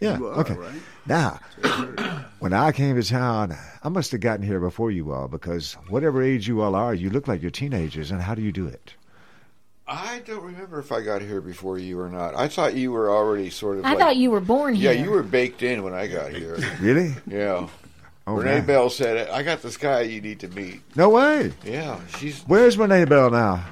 Yeah. 0.00 0.16
You 0.16 0.28
are, 0.28 0.40
okay. 0.40 0.54
right? 0.54 0.72
Now, 1.06 1.40
when 2.38 2.54
I 2.54 2.72
came 2.72 2.96
to 2.96 3.06
town, 3.06 3.54
I 3.82 3.88
must 3.90 4.12
have 4.12 4.20
gotten 4.20 4.44
here 4.44 4.58
before 4.60 4.90
you 4.90 5.12
all 5.12 5.28
because 5.28 5.74
whatever 5.88 6.22
age 6.22 6.48
you 6.48 6.62
all 6.62 6.74
are, 6.74 6.94
you 6.94 7.10
look 7.10 7.28
like 7.28 7.42
you're 7.42 7.50
teenagers. 7.50 8.10
And 8.10 8.22
how 8.22 8.34
do 8.34 8.40
you 8.40 8.52
do 8.52 8.66
it? 8.66 8.94
I 9.92 10.20
don't 10.24 10.42
remember 10.44 10.78
if 10.78 10.92
I 10.92 11.00
got 11.00 11.20
here 11.20 11.40
before 11.40 11.76
you 11.78 11.98
or 11.98 12.08
not. 12.08 12.36
I 12.36 12.46
thought 12.46 12.74
you 12.74 12.92
were 12.92 13.10
already 13.10 13.50
sort 13.50 13.78
of. 13.78 13.84
I 13.84 13.90
like- 13.90 13.98
thought 13.98 14.16
you 14.16 14.30
were 14.30 14.40
born 14.40 14.74
here. 14.74 14.92
Yeah, 14.92 15.02
you 15.02 15.10
were 15.10 15.24
baked 15.24 15.62
in 15.64 15.82
when 15.82 15.92
I 15.94 16.06
got 16.06 16.32
here. 16.32 16.58
Really? 16.80 17.14
Yeah. 17.26 17.66
Oh, 18.26 18.34
Renee 18.36 18.58
man. 18.58 18.66
Bell 18.66 18.90
said, 18.90 19.16
it. 19.16 19.28
"I 19.32 19.42
got 19.42 19.62
this 19.62 19.76
guy 19.76 20.02
you 20.02 20.20
need 20.20 20.40
to 20.40 20.48
meet." 20.48 20.80
No 20.94 21.08
way. 21.08 21.52
Yeah, 21.64 21.98
she's. 22.18 22.40
Where's 22.42 22.78
Renee 22.78 23.04
Bell 23.06 23.30
now? 23.30 23.64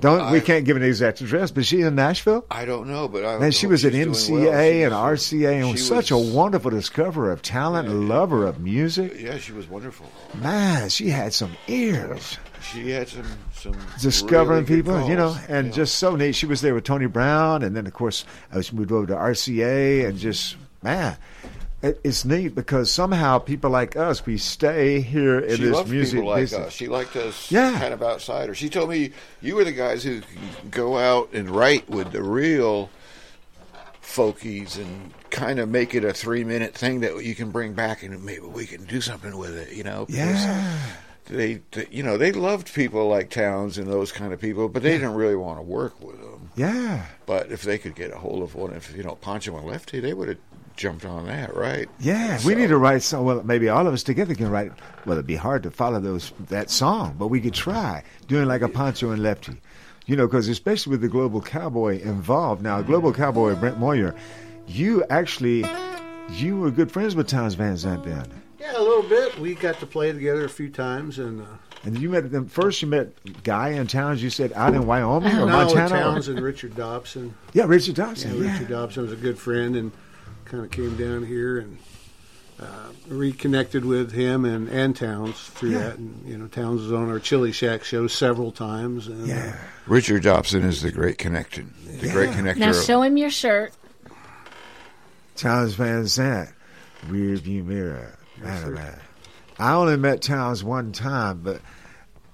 Don't 0.00 0.30
we 0.32 0.40
can't 0.40 0.64
give 0.64 0.76
an 0.76 0.82
exact 0.82 1.20
address, 1.20 1.50
but 1.50 1.64
she 1.64 1.80
in 1.82 1.94
Nashville. 1.94 2.44
I 2.50 2.64
don't 2.64 2.88
know, 2.88 3.08
but 3.08 3.24
I. 3.24 3.38
Man, 3.38 3.50
she 3.52 3.66
was 3.66 3.84
at 3.84 3.92
MCA 3.92 4.30
well. 4.30 4.50
and 4.52 5.20
She's- 5.20 5.32
RCA 5.32 5.60
and 5.62 5.70
was 5.72 5.86
such 5.86 6.10
a 6.10 6.18
wonderful 6.18 6.70
discoverer 6.70 7.32
of 7.32 7.42
talent 7.42 7.88
and 7.88 8.08
lover 8.08 8.46
of 8.46 8.60
music. 8.60 9.14
Yeah, 9.18 9.38
she 9.38 9.52
was 9.52 9.68
wonderful. 9.68 10.06
Man, 10.40 10.88
she 10.90 11.08
had 11.10 11.32
some 11.32 11.52
ears. 11.68 12.38
She 12.72 12.90
had 12.90 13.08
some 13.08 13.24
some 13.54 13.74
Discovering 14.00 14.64
really 14.64 14.82
people, 14.82 15.08
you 15.08 15.16
know, 15.16 15.36
and 15.48 15.68
Yeah. 15.68 15.72
just 15.72 15.96
so 15.96 16.14
neat. 16.16 16.34
She 16.34 16.46
was 16.46 16.60
there 16.60 16.74
with 16.74 16.84
Tony 16.84 17.06
Brown, 17.06 17.62
and 17.62 17.74
then 17.76 17.86
of 17.86 17.92
course 17.94 18.24
I 18.52 18.56
was 18.58 18.72
moved 18.72 18.92
over 18.92 19.06
to 19.06 19.14
RCA, 19.16 20.04
and 20.06 20.18
just 20.18 20.56
man, 20.82 21.16
it's 21.82 22.24
neat 22.24 22.54
because 22.54 22.90
somehow 22.90 23.38
people 23.38 23.70
like 23.70 23.96
us 23.96 24.24
we 24.26 24.38
stay 24.38 25.00
here 25.00 25.38
in 25.38 25.56
she 25.56 25.62
this 25.64 25.72
loved 25.74 25.90
music 25.90 26.14
people 26.20 26.30
like 26.30 26.42
business. 26.44 26.66
us. 26.68 26.72
She 26.72 26.88
liked 26.88 27.14
us 27.16 27.50
Yeah. 27.50 27.78
kind 27.78 27.92
of 27.94 28.02
outsiders. 28.02 28.56
She 28.58 28.68
told 28.68 28.90
me 28.90 29.12
you 29.42 29.54
were 29.56 29.64
the 29.64 29.72
guys 29.72 30.02
who 30.02 30.22
go 30.70 30.96
out 30.98 31.32
and 31.32 31.50
write 31.50 31.88
with 31.88 32.12
the 32.12 32.22
real 32.22 32.90
folkies 34.02 34.78
and 34.78 35.12
kind 35.30 35.58
of 35.58 35.68
make 35.68 35.94
it 35.94 36.04
a 36.04 36.12
three 36.12 36.44
minute 36.44 36.74
thing 36.74 37.00
that 37.00 37.22
you 37.24 37.34
can 37.34 37.50
bring 37.50 37.74
back 37.74 38.02
and 38.02 38.24
maybe 38.24 38.46
we 38.46 38.66
can 38.66 38.84
do 38.84 39.00
something 39.00 39.36
with 39.36 39.56
it, 39.56 39.72
you 39.72 39.84
know? 39.84 40.06
Yeah. 40.08 40.78
They, 41.26 41.60
you 41.90 42.04
know, 42.04 42.16
they 42.16 42.30
loved 42.30 42.72
people 42.72 43.08
like 43.08 43.30
Townes 43.30 43.78
and 43.78 43.88
those 43.88 44.12
kind 44.12 44.32
of 44.32 44.40
people, 44.40 44.68
but 44.68 44.82
they 44.84 44.92
didn't 44.92 45.14
really 45.14 45.34
want 45.34 45.58
to 45.58 45.62
work 45.62 46.00
with 46.00 46.20
them. 46.20 46.50
Yeah. 46.54 47.04
But 47.26 47.50
if 47.50 47.62
they 47.62 47.78
could 47.78 47.96
get 47.96 48.12
a 48.12 48.16
hold 48.18 48.42
of 48.44 48.54
one, 48.54 48.72
if 48.72 48.96
you 48.96 49.02
know 49.02 49.16
Pancho 49.16 49.56
and 49.56 49.66
Lefty, 49.66 49.98
they 49.98 50.14
would 50.14 50.28
have 50.28 50.38
jumped 50.76 51.04
on 51.04 51.26
that, 51.26 51.54
right? 51.56 51.88
Yeah, 51.98 52.38
we 52.44 52.54
need 52.54 52.68
to 52.68 52.78
write 52.78 53.02
some. 53.02 53.24
Well, 53.24 53.42
maybe 53.42 53.68
all 53.68 53.86
of 53.86 53.94
us 53.94 54.02
together 54.02 54.34
can 54.34 54.50
write. 54.50 54.72
Well, 55.04 55.14
it'd 55.14 55.26
be 55.26 55.36
hard 55.36 55.62
to 55.64 55.70
follow 55.70 56.00
those 56.00 56.32
that 56.48 56.70
song, 56.70 57.16
but 57.18 57.28
we 57.28 57.40
could 57.40 57.54
try 57.54 58.02
doing 58.28 58.46
like 58.46 58.62
a 58.62 58.68
Pancho 58.68 59.10
and 59.10 59.22
Lefty. 59.22 59.56
You 60.06 60.14
know, 60.14 60.26
because 60.26 60.46
especially 60.48 60.92
with 60.92 61.00
the 61.00 61.08
Global 61.08 61.40
Cowboy 61.40 62.00
involved 62.00 62.62
now, 62.62 62.80
Global 62.80 63.12
Cowboy 63.12 63.56
Brent 63.56 63.78
Moyer, 63.78 64.14
you 64.68 65.04
actually 65.10 65.64
you 66.30 66.56
were 66.58 66.70
good 66.70 66.92
friends 66.92 67.14
with 67.16 67.26
Townes 67.28 67.54
Van 67.54 67.76
Zandt 67.76 68.04
then, 68.04 68.26
Yeah, 68.60 68.76
a 68.76 68.82
little 68.82 69.02
bit. 69.02 69.38
We 69.38 69.54
got 69.54 69.80
to 69.80 69.86
play 69.86 70.12
together 70.12 70.44
a 70.44 70.48
few 70.48 70.68
times, 70.68 71.18
and 71.18 71.40
uh, 71.40 71.44
and 71.84 71.98
you 71.98 72.08
met 72.10 72.30
them 72.30 72.46
first. 72.46 72.82
You 72.82 72.88
met 72.88 73.42
Guy 73.44 73.70
in 73.70 73.86
Townes. 73.86 74.22
You 74.22 74.30
said 74.30 74.52
out 74.54 74.74
in 74.74 74.86
Wyoming 74.86 75.32
or 75.32 75.46
now 75.46 75.64
with 75.66 75.74
Montana. 75.74 75.88
Townes 75.88 76.28
and 76.28 76.40
Richard 76.40 76.74
Dobson. 76.76 77.34
Yeah, 77.52 77.64
Richard 77.64 77.94
Dobson, 77.96 78.36
Yeah, 78.36 78.44
yeah. 78.44 78.52
Richard 78.52 78.68
Dobson 78.68 79.02
was 79.04 79.12
a 79.12 79.16
good 79.16 79.38
friend, 79.38 79.74
and 79.76 79.92
kind 80.46 80.64
of 80.64 80.70
came 80.70 80.96
down 80.96 81.24
here 81.26 81.58
and 81.58 81.78
uh, 82.60 82.88
reconnected 83.08 83.84
with 83.84 84.12
him 84.12 84.44
and, 84.44 84.68
and 84.68 84.96
Townes 84.96 85.36
through 85.50 85.70
Yeah. 85.72 85.78
that. 85.78 85.98
And 85.98 86.26
you 86.26 86.38
know, 86.38 86.46
Townes 86.46 86.82
was 86.82 86.92
on 86.92 87.10
our 87.10 87.18
Chili 87.18 87.52
Shack 87.52 87.84
show 87.84 88.06
several 88.06 88.50
times. 88.52 89.08
And, 89.08 89.26
yeah. 89.26 89.56
Richard 89.86 90.22
Dobson 90.22 90.62
is 90.62 90.82
the 90.82 90.90
great 90.90 91.18
connection, 91.18 91.74
the 92.00 92.08
great 92.10 92.30
connector. 92.30 92.56
Now 92.56 92.72
show 92.72 93.02
him 93.02 93.16
your 93.16 93.30
shirt. 93.30 93.72
Townes 95.36 95.74
Van 95.74 96.06
Zandt, 96.06 96.50
rear 97.08 97.36
view 97.36 97.62
mirror. 97.62 98.16
Man, 98.40 98.74
man. 98.74 98.98
I 99.58 99.72
only 99.74 99.96
met 99.96 100.22
Townes 100.22 100.64
one 100.64 100.92
time, 100.92 101.40
but 101.42 101.60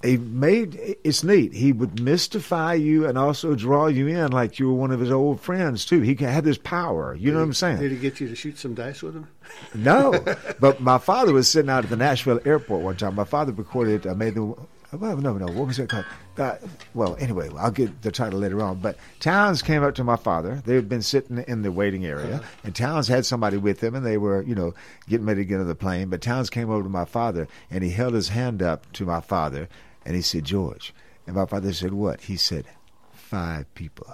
he 0.03 0.17
made 0.17 0.97
it's 1.05 1.23
neat. 1.23 1.53
He 1.53 1.73
would 1.73 2.01
mystify 2.01 2.75
you 2.75 3.07
and 3.07 3.17
also 3.17 3.55
draw 3.55 3.87
you 3.87 4.09
in 4.09 4.33
like 4.33 4.59
you 4.59 4.69
were 4.69 4.75
one 4.75 4.91
of 4.91 5.01
his 5.01 5.11
old 5.11 5.41
friends 5.41 5.85
too. 5.85 6.01
He 6.01 6.15
had 6.15 6.45
this 6.45 6.59
power. 6.59 7.15
You 7.15 7.31
know 7.31 7.39
what 7.39 7.45
I'm 7.45 7.55
saying? 7.55 7.79
Did 7.79 7.93
he 7.93 7.99
get 7.99 8.21
you 8.21 8.29
to 8.29 8.35
shoot 8.35 8.59
some 8.59 8.75
dice 8.75 9.03
with 9.03 9.15
him? 9.15 9.29
No, 9.75 10.25
but 10.61 10.81
my 10.81 10.99
father 10.99 11.33
was 11.33 11.49
sitting 11.49 11.71
out 11.71 11.85
at 11.85 11.91
the 11.91 11.97
Nashville 11.97 12.41
airport 12.45 12.83
one 12.83 12.97
time. 12.97 13.15
My 13.15 13.25
father 13.25 13.53
recorded, 13.53 14.07
uh, 14.07 14.15
made 14.15 14.35
the, 14.35 14.43
well, 14.43 15.17
no, 15.17 15.39
no, 15.39 15.47
what 15.47 15.69
was 15.69 15.79
it 15.79 15.89
called? 15.89 16.05
Uh, 16.37 16.57
well, 16.95 17.17
anyway, 17.19 17.49
I'll 17.59 17.71
get 17.71 18.03
the 18.03 18.11
title 18.11 18.41
later 18.41 18.61
on. 18.63 18.81
But 18.81 18.97
Townes 19.21 19.63
came 19.63 19.83
up 19.83 19.95
to 19.97 20.05
my 20.05 20.17
father. 20.17 20.63
They 20.65 20.75
had 20.75 20.89
been 20.89 21.03
sitting 21.03 21.39
in 21.47 21.63
the 21.63 21.73
waiting 21.73 22.05
area, 22.05 22.43
and 22.65 22.75
Townes 22.75 23.09
had 23.09 23.25
somebody 23.25 23.57
with 23.57 23.83
him, 23.83 23.95
and 23.95 24.05
they 24.05 24.19
were, 24.19 24.43
you 24.43 24.55
know, 24.55 24.75
getting 25.09 25.27
ready 25.27 25.43
to 25.43 25.49
get 25.49 25.61
on 25.61 25.69
the 25.69 25.75
plane. 25.75 26.09
But 26.09 26.21
Townes 26.21 26.51
came 26.51 26.71
over 26.71 26.83
to 26.83 26.89
my 26.89 27.05
father, 27.05 27.49
and 27.71 27.85
he 27.85 27.91
held 27.91 28.15
his 28.15 28.29
hand 28.29 28.63
up 28.63 28.91
to 28.95 29.07
my 29.07 29.21
father, 29.21 29.69
and 30.05 30.15
he 30.17 30.23
said, 30.23 30.45
George. 30.45 30.95
And 31.27 31.37
my 31.37 31.47
father 31.47 31.73
said, 31.73 31.93
what? 31.93 32.21
He 32.23 32.37
said, 32.37 32.67
five 33.13 33.73
people. 33.75 34.07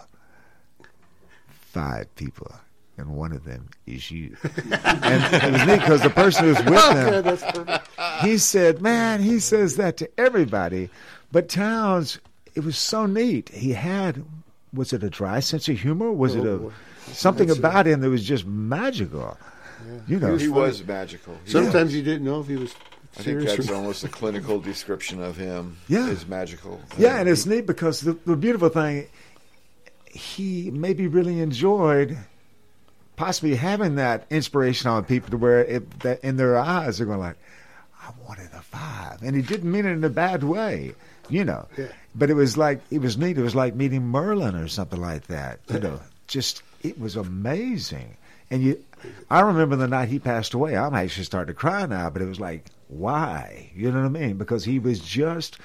Five 1.49 2.15
people. 2.17 2.53
And 2.97 3.15
one 3.15 3.33
of 3.33 3.45
them 3.45 3.69
is 3.87 4.11
you. 4.11 4.37
and 4.73 5.35
it 5.35 5.53
was 5.53 5.67
neat 5.67 5.79
because 5.81 6.03
the 6.03 6.11
person 6.11 6.45
who 6.45 6.51
was 6.51 6.65
with 6.65 6.79
Okay, 6.79 7.21
them, 7.61 7.81
he 8.23 8.39
said, 8.39 8.83
man, 8.83 9.23
he 9.23 9.39
says 9.39 9.77
that 9.77 9.97
to 9.99 10.11
everybody. 10.19 10.91
But 11.31 11.49
Townes, 11.49 12.19
it 12.57 12.65
was 12.65 12.77
so 12.77 13.07
neat. 13.07 13.51
He 13.51 13.71
had, 13.71 14.25
was 14.73 14.93
it 14.93 15.05
a 15.05 15.11
dry 15.11 15.39
sense 15.41 15.69
of 15.69 15.79
humor? 15.79 16.11
Was 16.11 16.35
it 16.35 16.45
Oh, 16.45 16.73
a 17.07 17.11
something 17.15 17.47
that's 17.47 17.59
a- 17.61 17.63
about 17.63 17.87
him 17.87 18.01
that 18.01 18.11
was 18.11 18.25
just 18.25 18.45
magical? 18.47 19.39
You 20.09 20.19
know, 20.19 20.37
he 20.37 20.49
was 20.49 20.85
magical. 20.85 21.39
He 21.45 21.53
Sometimes 21.53 21.95
you 21.95 22.03
didn't 22.03 22.25
know 22.25 22.41
if 22.41 22.49
he 22.49 22.57
was 22.57 22.75
I 23.15 23.23
think 23.23 23.41
Seriously. 23.41 23.57
that's 23.57 23.71
almost 23.71 24.05
a 24.05 24.09
clinical 24.09 24.61
description 24.61 25.23
of 25.23 25.37
him. 25.37 25.77
Yeah. 25.89 26.09
is 26.09 26.27
magical. 26.27 26.81
Yeah, 26.97 27.19
and 27.19 27.29
it's 27.29 27.47
neat 27.47 27.67
because 27.67 28.01
the, 28.01 28.13
the 28.27 28.37
beautiful 28.37 28.69
thing, 28.69 29.07
he 30.07 30.71
maybe 30.71 31.07
really 31.07 31.41
enjoyed 31.41 32.17
possibly 33.17 33.57
having 33.57 33.97
that 33.97 34.27
inspiration 34.31 34.89
on 34.91 35.05
people 35.05 35.31
to 35.31 35.37
where 35.37 35.65
it, 35.65 36.01
that 36.01 36.23
in 36.23 36.37
their 36.37 36.57
eyes 36.57 36.99
they're 36.99 37.07
going 37.07 37.19
like, 37.19 37.37
I 38.01 38.11
wanted 38.27 38.49
a 38.55 38.63
five, 38.63 39.23
and 39.23 39.35
he 39.37 39.43
didn't 39.43 39.71
mean 39.71 39.85
it 39.85 39.91
in 39.91 40.05
a 40.05 40.09
bad 40.09 40.45
way, 40.45 40.95
you 41.29 41.45
know. 41.45 41.67
Yeah. 41.77 41.89
But 42.15 42.31
it 42.31 42.35
was 42.35 42.57
like 42.57 42.81
it 42.91 43.01
was 43.01 43.19
neat. 43.19 43.37
It 43.37 43.43
was 43.43 43.55
like 43.55 43.75
meeting 43.75 44.07
Merlin 44.07 44.55
or 44.55 44.67
something 44.69 45.01
like 45.01 45.27
that. 45.27 45.61
You 45.69 45.81
know, 45.81 46.01
just 46.27 46.63
it 46.83 46.99
was 46.99 47.17
amazing. 47.17 48.17
And 48.51 48.63
you, 48.63 48.83
I 49.29 49.41
remember 49.41 49.77
the 49.77 49.89
night 49.89 50.09
he 50.09 50.19
passed 50.19 50.55
away. 50.55 50.75
I'm 50.77 50.95
actually 50.95 51.25
starting 51.25 51.55
to 51.55 51.59
cry 51.59 51.85
now. 51.85 52.09
But 52.09 52.23
it 52.23 52.27
was 52.27 52.41
like, 52.41 52.65
why? 52.89 53.71
You 53.75 53.93
know 53.93 54.03
what 54.03 54.07
I 54.07 54.27
mean? 54.27 54.37
Because 54.37 54.65
he 54.65 54.79
was 54.79 55.01
just 55.01 55.59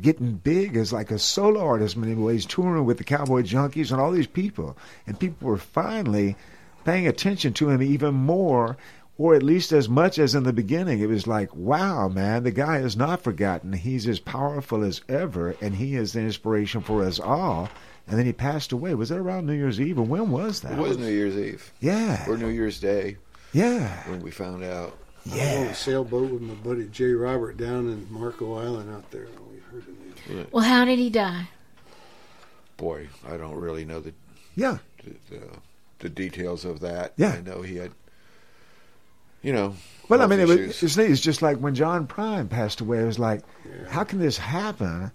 getting 0.00 0.34
big 0.34 0.76
as 0.76 0.92
like 0.92 1.10
a 1.10 1.18
solo 1.18 1.60
artist 1.60 1.96
in 1.96 2.02
many 2.02 2.14
ways, 2.14 2.46
touring 2.46 2.84
with 2.84 2.98
the 2.98 3.04
Cowboy 3.04 3.42
Junkies 3.42 3.90
and 3.90 4.00
all 4.00 4.12
these 4.12 4.26
people. 4.26 4.76
And 5.06 5.18
people 5.18 5.48
were 5.48 5.58
finally 5.58 6.36
paying 6.84 7.06
attention 7.06 7.52
to 7.54 7.70
him 7.70 7.82
even 7.82 8.14
more, 8.14 8.76
or 9.18 9.34
at 9.34 9.42
least 9.42 9.72
as 9.72 9.88
much 9.88 10.18
as 10.18 10.34
in 10.34 10.44
the 10.44 10.52
beginning. 10.52 11.00
It 11.00 11.08
was 11.08 11.26
like, 11.26 11.54
wow, 11.54 12.08
man, 12.08 12.42
the 12.42 12.50
guy 12.50 12.78
is 12.78 12.96
not 12.96 13.22
forgotten. 13.22 13.72
He's 13.72 14.08
as 14.08 14.18
powerful 14.18 14.82
as 14.82 15.02
ever, 15.08 15.56
and 15.60 15.74
he 15.74 15.94
is 15.96 16.12
the 16.12 16.20
inspiration 16.20 16.80
for 16.80 17.04
us 17.04 17.20
all. 17.20 17.68
And 18.06 18.18
then 18.18 18.26
he 18.26 18.32
passed 18.32 18.72
away. 18.72 18.94
Was 18.94 19.10
that 19.10 19.18
around 19.18 19.46
New 19.46 19.52
Year's 19.52 19.80
Eve? 19.80 19.98
Or 19.98 20.02
when 20.02 20.30
was 20.30 20.62
that? 20.62 20.72
It 20.72 20.78
was 20.78 20.98
New 20.98 21.10
Year's 21.10 21.36
Eve. 21.36 21.72
Yeah. 21.80 22.28
Or 22.28 22.36
New 22.36 22.48
Year's 22.48 22.80
Day. 22.80 23.18
Yeah. 23.52 23.88
When 24.08 24.20
we 24.20 24.30
found 24.30 24.64
out. 24.64 24.96
I 25.30 25.56
rode 25.56 25.66
a 25.68 25.74
sailboat 25.74 26.30
with 26.30 26.42
my 26.42 26.54
buddy 26.54 26.86
Jay 26.88 27.12
Robert 27.12 27.56
down 27.56 27.88
in 27.90 28.06
Marco 28.10 28.54
Island 28.58 28.92
out 28.94 29.10
there. 29.10 29.26
We 29.52 29.60
heard 29.70 29.84
the 30.28 30.46
Well, 30.52 30.64
how 30.64 30.84
did 30.84 30.98
he 30.98 31.10
die? 31.10 31.48
Boy, 32.76 33.08
I 33.28 33.36
don't 33.36 33.56
really 33.56 33.84
know 33.84 34.00
the 34.00 34.12
Yeah. 34.56 34.78
the, 35.04 35.36
the, 35.36 35.42
the 35.98 36.08
details 36.08 36.64
of 36.64 36.80
that. 36.80 37.12
Yeah. 37.16 37.32
I 37.32 37.40
know 37.42 37.60
he 37.62 37.76
had, 37.76 37.92
you 39.42 39.52
know. 39.52 39.74
Well, 40.08 40.22
I 40.22 40.26
mean, 40.26 40.40
it 40.40 40.48
was, 40.48 40.82
it's 40.82 40.96
neat. 40.96 41.10
It's 41.10 41.20
just 41.20 41.42
like 41.42 41.58
when 41.58 41.74
John 41.74 42.06
Prine 42.06 42.48
passed 42.48 42.80
away. 42.80 42.98
It 43.00 43.04
was 43.04 43.18
like, 43.18 43.42
how 43.88 44.02
can 44.04 44.18
this 44.18 44.36
happen? 44.38 45.12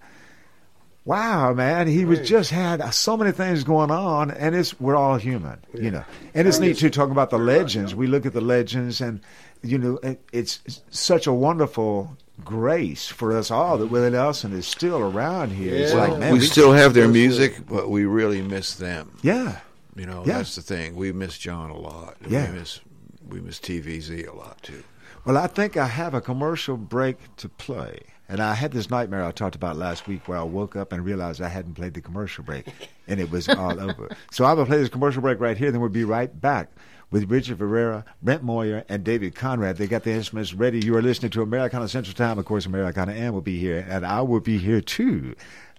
Wow, 1.04 1.52
man, 1.52 1.86
he 1.86 2.04
was 2.04 2.26
just 2.28 2.50
had 2.50 2.82
so 2.92 3.16
many 3.16 3.30
things 3.30 3.62
going 3.62 3.92
on, 3.92 4.32
and 4.32 4.56
it's 4.56 4.78
we're 4.80 4.96
all 4.96 5.16
human, 5.16 5.58
you 5.72 5.92
know. 5.92 6.04
And 6.34 6.48
it's 6.48 6.58
neat 6.58 6.78
to 6.78 6.90
talk 6.90 7.10
about 7.10 7.30
the 7.30 7.38
legends. 7.38 7.94
We 7.94 8.08
look 8.08 8.26
at 8.26 8.32
the 8.32 8.40
legends, 8.40 9.00
and 9.00 9.20
you 9.62 9.78
know, 9.78 9.98
it, 10.02 10.20
it's 10.32 10.60
such 10.90 11.26
a 11.26 11.32
wonderful 11.32 12.16
grace 12.44 13.08
for 13.08 13.36
us 13.36 13.50
all 13.50 13.78
that 13.78 13.86
Willie 13.86 14.10
Nelson 14.10 14.52
is 14.52 14.66
still 14.66 14.98
around 14.98 15.50
here. 15.50 15.74
It's 15.74 15.94
like, 15.94 16.18
man, 16.18 16.32
we 16.32 16.40
still 16.40 16.72
have 16.72 16.92
their 16.94 17.08
music, 17.08 17.66
but 17.66 17.88
we 17.90 18.04
really 18.04 18.42
miss 18.42 18.74
them. 18.74 19.16
Yeah. 19.22 19.60
You 19.94 20.06
know, 20.06 20.22
Yeah. 20.26 20.38
that's 20.38 20.54
the 20.56 20.62
thing. 20.62 20.94
We 20.96 21.12
miss 21.12 21.38
John 21.38 21.70
a 21.70 21.76
lot. 21.78 22.16
Yeah. 22.28 22.50
We 22.52 22.58
miss 22.58 22.80
we 23.28 23.40
miss 23.40 23.58
TVZ 23.58 24.28
a 24.28 24.32
lot 24.36 24.62
too. 24.62 24.84
Well, 25.24 25.36
I 25.36 25.46
think 25.48 25.76
I 25.76 25.86
have 25.86 26.14
a 26.14 26.20
commercial 26.20 26.76
break 26.76 27.16
to 27.38 27.48
play. 27.48 28.00
And 28.28 28.40
I 28.40 28.54
had 28.54 28.72
this 28.72 28.90
nightmare 28.90 29.24
I 29.24 29.30
talked 29.32 29.54
about 29.54 29.76
last 29.76 30.06
week 30.08 30.26
where 30.28 30.36
I 30.38 30.42
woke 30.42 30.74
up 30.76 30.92
and 30.92 31.04
realized 31.04 31.40
I 31.40 31.48
hadn't 31.48 31.74
played 31.74 31.94
the 31.94 32.00
commercial 32.00 32.42
break 32.44 32.66
and 33.08 33.18
it 33.20 33.30
was 33.30 33.48
all 33.48 33.80
over. 33.90 34.10
So 34.32 34.44
I'm 34.44 34.56
going 34.56 34.66
to 34.66 34.70
play 34.70 34.78
this 34.78 34.88
commercial 34.88 35.22
break 35.22 35.40
right 35.40 35.56
here, 35.56 35.70
then 35.70 35.80
we'll 35.80 35.90
be 35.90 36.04
right 36.04 36.40
back 36.40 36.70
with 37.10 37.30
Richard 37.30 37.58
Ferreira, 37.58 38.04
Brent 38.22 38.42
Moyer, 38.42 38.84
and 38.88 39.04
David 39.04 39.34
Conrad. 39.34 39.76
They 39.76 39.86
got 39.86 40.04
the 40.04 40.12
instruments 40.12 40.54
ready. 40.54 40.80
You 40.84 40.96
are 40.96 41.02
listening 41.02 41.30
to 41.32 41.42
Americana 41.42 41.88
Central 41.88 42.14
Time. 42.14 42.38
Of 42.38 42.44
course, 42.44 42.66
Americana 42.66 43.12
Ann 43.12 43.32
will 43.32 43.40
be 43.40 43.58
here, 43.58 43.86
and 43.88 44.04
I 44.04 44.20
will 44.22 44.40
be 44.40 44.58
here 44.58 44.80
too, 44.80 45.34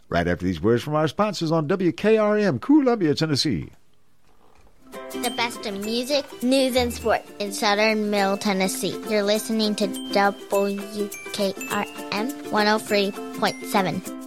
right 0.10 0.28
after 0.28 0.46
these 0.46 0.62
words 0.62 0.84
from 0.84 0.96
our 0.96 1.08
sponsors 1.08 1.52
on 1.52 1.68
WKRM, 1.68 2.62
Columbia, 2.62 3.16
Tennessee. 3.16 3.70
The 5.12 5.34
best 5.36 5.66
in 5.66 5.82
music, 5.82 6.26
news, 6.42 6.78
and 6.78 6.94
sport 6.94 7.22
in 7.40 7.52
southern 7.52 8.10
Middle 8.10 8.38
Tennessee. 8.38 8.98
You're 9.10 9.24
listening 9.24 9.76
to 9.76 9.88
WKRM 9.88 11.12
103.7. 12.50 14.27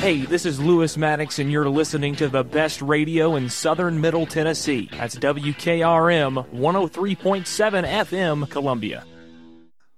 Hey, 0.00 0.24
this 0.24 0.46
is 0.46 0.58
Lewis 0.58 0.96
Maddox, 0.96 1.38
and 1.38 1.52
you're 1.52 1.68
listening 1.68 2.16
to 2.16 2.26
the 2.26 2.42
best 2.42 2.80
radio 2.80 3.36
in 3.36 3.50
southern 3.50 4.00
Middle 4.00 4.24
Tennessee. 4.24 4.88
That's 4.92 5.14
WKRM 5.16 6.48
103.7 6.48 7.86
FM, 7.86 8.48
Columbia. 8.48 9.04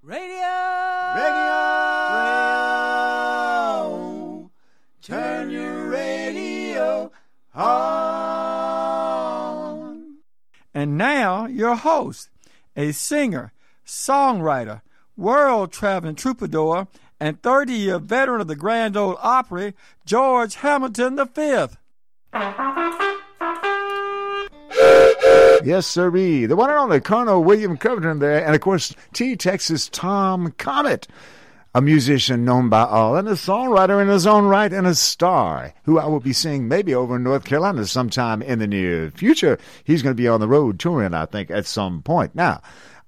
Radio! 0.01 0.27
Radio! 1.15 1.53
radio. 3.79 4.51
Turn 5.01 5.49
your 5.49 5.87
radio 5.87 7.09
on. 7.55 7.77
And 10.73 10.97
now, 10.97 11.45
your 11.45 11.75
host, 11.75 12.29
a 12.75 12.91
singer, 12.91 13.53
songwriter, 13.85 14.81
world 15.15 15.71
traveling 15.71 16.15
troubadour, 16.15 16.89
and 17.23 17.41
30 17.41 17.71
year 17.71 17.99
veteran 17.99 18.41
of 18.41 18.47
the 18.47 18.55
Grand 18.55 18.97
Ole 18.97 19.17
Opry, 19.21 19.73
George 20.05 20.55
Hamilton 20.55 21.15
V. 21.33 21.67
Yes, 25.63 25.87
sirree. 25.87 26.45
The 26.45 26.57
one 26.57 26.69
and 26.69 26.77
only 26.77 26.99
Colonel 26.99 27.41
William 27.41 27.77
Covington 27.77 28.19
there, 28.19 28.45
and 28.45 28.53
of 28.53 28.59
course, 28.59 28.93
T 29.13 29.37
Texas 29.37 29.87
Tom 29.87 30.53
Comet, 30.57 31.07
a 31.73 31.81
musician 31.81 32.43
known 32.43 32.67
by 32.67 32.83
all, 32.83 33.15
and 33.15 33.29
a 33.29 33.35
songwriter 33.35 34.01
in 34.01 34.09
his 34.09 34.27
own 34.27 34.43
right, 34.43 34.73
and 34.73 34.85
a 34.85 34.93
star, 34.93 35.73
who 35.85 35.97
I 35.99 36.07
will 36.07 36.19
be 36.19 36.33
seeing 36.33 36.67
maybe 36.67 36.93
over 36.93 37.15
in 37.15 37.23
North 37.23 37.45
Carolina 37.45 37.85
sometime 37.85 38.41
in 38.41 38.59
the 38.59 38.67
near 38.67 39.09
future. 39.11 39.57
He's 39.85 40.03
going 40.03 40.13
to 40.13 40.21
be 40.21 40.27
on 40.27 40.41
the 40.41 40.49
road 40.49 40.77
touring, 40.77 41.13
I 41.13 41.25
think, 41.25 41.49
at 41.49 41.67
some 41.67 42.01
point. 42.01 42.35
Now, 42.35 42.61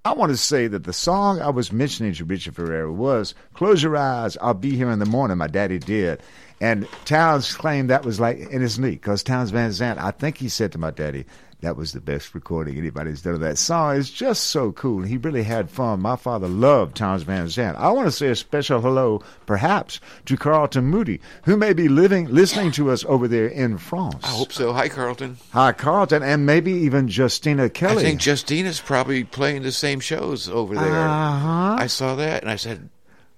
I 0.05 0.13
want 0.13 0.29
to 0.29 0.37
say 0.37 0.67
that 0.67 0.83
the 0.83 0.93
song 0.93 1.41
I 1.41 1.49
was 1.49 1.71
mentioning 1.71 2.13
to 2.13 2.25
Richard 2.25 2.53
Ferreira 2.53 2.93
was 2.93 3.33
Close 3.55 3.81
Your 3.81 3.97
Eyes, 3.97 4.37
I'll 4.39 4.53
Be 4.53 4.75
Here 4.75 4.91
in 4.91 4.99
the 4.99 5.05
Morning, 5.07 5.35
my 5.35 5.47
daddy 5.47 5.79
did. 5.79 6.21
And 6.61 6.87
Townes 7.05 7.55
claimed 7.55 7.89
that 7.89 8.05
was 8.05 8.19
like 8.19 8.37
in 8.37 8.61
his 8.61 8.77
knee 8.77 8.91
because 8.91 9.23
Townes 9.23 9.49
Van 9.49 9.71
Zandt, 9.71 9.99
I 9.99 10.11
think 10.11 10.37
he 10.37 10.47
said 10.47 10.71
to 10.73 10.77
my 10.77 10.91
daddy, 10.91 11.25
that 11.65 11.75
was 11.75 11.93
the 11.93 11.99
best 11.99 12.35
recording 12.35 12.77
anybody's 12.77 13.23
done 13.23 13.33
of 13.33 13.39
that 13.39 13.57
song. 13.57 13.97
It's 13.97 14.11
just 14.11 14.47
so 14.47 14.71
cool. 14.71 15.01
He 15.01 15.17
really 15.17 15.41
had 15.41 15.67
fun. 15.67 15.99
My 15.99 16.15
father 16.15 16.47
loved 16.47 16.95
Townes 16.95 17.23
Van 17.23 17.49
Zandt. 17.49 17.75
I 17.79 17.89
want 17.89 18.05
to 18.05 18.11
say 18.11 18.27
a 18.27 18.35
special 18.35 18.81
hello, 18.81 19.23
perhaps, 19.47 19.99
to 20.25 20.37
Carlton 20.37 20.85
Moody, 20.85 21.19
who 21.45 21.57
may 21.57 21.73
be 21.73 21.87
living, 21.87 22.27
listening 22.27 22.71
to 22.73 22.91
us 22.91 23.03
over 23.05 23.27
there 23.27 23.47
in 23.47 23.79
France. 23.79 24.23
I 24.23 24.27
hope 24.27 24.53
so. 24.53 24.73
Hi, 24.73 24.89
Carlton. 24.89 25.37
Hi, 25.53 25.71
Carlton, 25.71 26.21
and 26.21 26.45
maybe 26.45 26.71
even 26.71 27.07
Justina 27.07 27.67
Kelly. 27.67 28.03
I 28.03 28.05
think 28.05 28.21
Justina's 28.21 28.79
probably 28.79 29.23
playing 29.23 29.63
the 29.63 29.71
same 29.71 29.99
shows 29.99 30.47
over 30.47 30.75
there. 30.75 30.83
Uh-huh. 30.83 31.77
I 31.79 31.87
saw 31.87 32.13
that 32.15 32.43
and 32.43 32.51
I 32.51 32.57
said, 32.57 32.89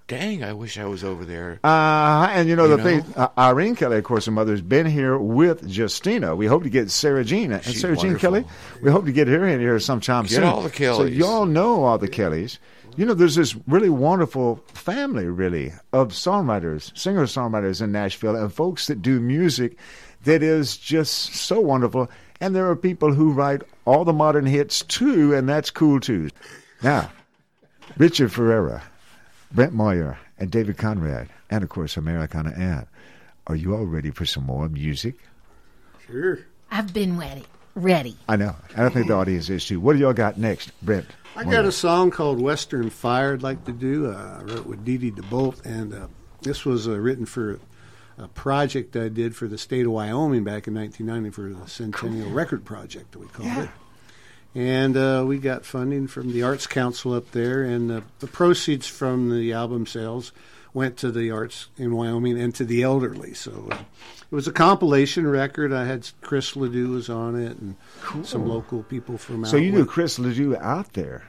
"Dang, 0.07 0.43
I 0.43 0.53
wish 0.53 0.77
I 0.77 0.85
was 0.85 1.03
over 1.03 1.25
there." 1.25 1.59
Uh, 1.63 2.27
and 2.31 2.47
you 2.47 2.55
know, 2.55 2.63
You 2.65 2.71
the 2.71 2.77
know? 2.77 2.83
thing, 2.83 3.05
uh, 3.15 3.27
Irene 3.37 3.75
Kelly, 3.75 3.97
of 3.97 4.03
course, 4.03 4.25
her 4.25 4.31
mother's 4.31 4.61
been 4.61 4.85
here 4.85 5.17
with 5.17 5.67
Justina. 5.67 6.35
We 6.35 6.45
hope 6.45 6.63
to 6.63 6.69
get 6.69 6.89
Sarah 6.91 7.23
Jean. 7.23 7.51
And 7.51 7.63
She's 7.63 7.81
Sarah 7.81 7.97
Jean. 7.97 8.17
Kelly, 8.17 8.45
we 8.81 8.89
hope 8.91 9.05
to 9.05 9.11
get 9.11 9.27
her 9.27 9.45
in 9.45 9.59
here 9.59 9.79
sometime 9.79 10.23
Get 10.23 10.31
soon. 10.35 10.43
all 10.45 10.61
the 10.61 10.69
Kellys. 10.69 10.97
So 10.97 11.05
y'all 11.05 11.45
know 11.45 11.83
all 11.83 11.97
the 11.97 12.07
Kellys. 12.07 12.59
You 12.95 13.05
know, 13.05 13.13
there's 13.13 13.35
this 13.35 13.55
really 13.67 13.89
wonderful 13.89 14.55
family, 14.73 15.25
really, 15.25 15.71
of 15.93 16.09
songwriters, 16.09 16.97
singer-songwriters 16.97 17.79
in 17.81 17.91
Nashville, 17.91 18.35
and 18.35 18.51
folks 18.51 18.87
that 18.87 19.03
do 19.03 19.19
music 19.19 19.77
that 20.23 20.41
is 20.41 20.77
just 20.77 21.35
so 21.35 21.59
wonderful. 21.61 22.09
And 22.41 22.55
there 22.55 22.67
are 22.67 22.75
people 22.75 23.13
who 23.13 23.31
write 23.31 23.61
all 23.85 24.03
the 24.03 24.13
modern 24.13 24.45
hits 24.47 24.81
too, 24.81 25.33
and 25.35 25.47
that's 25.47 25.69
cool 25.69 25.99
too. 25.99 26.29
Now, 26.81 27.11
Richard 27.97 28.31
Ferreira, 28.31 28.81
Brent 29.51 29.73
Moyer, 29.73 30.17
and 30.37 30.51
David 30.51 30.77
Conrad, 30.77 31.29
and 31.49 31.63
of 31.63 31.69
course 31.69 31.97
Americana 31.97 32.51
Ann. 32.51 32.87
Are 33.47 33.55
you 33.55 33.75
all 33.75 33.85
ready 33.85 34.11
for 34.11 34.25
some 34.25 34.43
more 34.45 34.67
music? 34.67 35.15
Sure. 36.05 36.39
I've 36.69 36.93
been 36.93 37.17
ready. 37.17 37.45
Ready. 37.75 38.17
I 38.27 38.35
know. 38.35 38.55
I 38.75 38.81
don't 38.81 38.93
think 38.93 39.07
the 39.07 39.13
audience 39.13 39.49
is 39.49 39.65
too. 39.65 39.79
What 39.79 39.93
do 39.93 39.99
y'all 39.99 40.13
got 40.13 40.37
next, 40.37 40.71
Brent? 40.81 41.05
I 41.35 41.43
got 41.43 41.65
a 41.65 41.71
song 41.71 42.09
called 42.09 42.41
Western 42.41 42.89
Fire 42.89 43.33
I'd 43.33 43.43
like 43.43 43.63
to 43.65 43.71
do. 43.71 44.11
Uh, 44.11 44.39
I 44.39 44.43
wrote 44.43 44.65
with 44.65 44.83
Dee 44.83 44.97
Dee 44.97 45.11
DeBolt, 45.11 45.63
and 45.65 45.93
uh, 45.93 46.07
this 46.41 46.65
was 46.65 46.87
uh, 46.87 46.97
written 46.97 47.25
for 47.25 47.59
a 48.17 48.27
project 48.29 48.95
I 48.95 49.09
did 49.09 49.35
for 49.35 49.47
the 49.47 49.57
state 49.57 49.85
of 49.85 49.91
Wyoming 49.91 50.43
back 50.43 50.67
in 50.67 50.73
1990 50.73 51.29
for 51.29 51.53
the 51.53 51.69
Centennial 51.69 52.31
Record 52.31 52.65
Project, 52.65 53.11
that 53.11 53.19
we 53.19 53.27
called 53.27 53.65
it. 53.65 53.69
And 54.55 54.97
uh, 54.97 55.23
we 55.27 55.37
got 55.37 55.65
funding 55.65 56.07
from 56.07 56.31
the 56.31 56.43
Arts 56.43 56.65
Council 56.65 57.13
up 57.13 57.31
there, 57.31 57.63
and 57.63 57.91
uh, 57.91 58.01
the 58.19 58.27
proceeds 58.27 58.87
from 58.87 59.29
the 59.29 59.53
album 59.53 59.85
sales 59.85 60.31
went 60.73 60.97
to 60.97 61.11
the 61.11 61.31
arts 61.31 61.67
in 61.77 61.95
Wyoming 61.95 62.39
and 62.39 62.53
to 62.55 62.65
the 62.65 62.83
elderly. 62.83 63.33
So 63.33 63.67
uh, 63.71 63.75
it 63.75 64.35
was 64.35 64.47
a 64.47 64.51
compilation 64.51 65.27
record. 65.27 65.73
I 65.73 65.85
had 65.85 66.09
Chris 66.21 66.55
Ledoux 66.55 66.89
was 66.89 67.09
on 67.09 67.39
it, 67.39 67.57
and 67.57 67.75
some 68.25 68.47
local 68.47 68.83
people 68.83 69.17
from 69.17 69.45
out 69.45 69.51
So 69.51 69.57
you 69.57 69.71
knew. 69.71 69.85
Chris 69.85 70.19
Ledoux 70.19 70.55
out 70.57 70.93
there. 70.93 71.23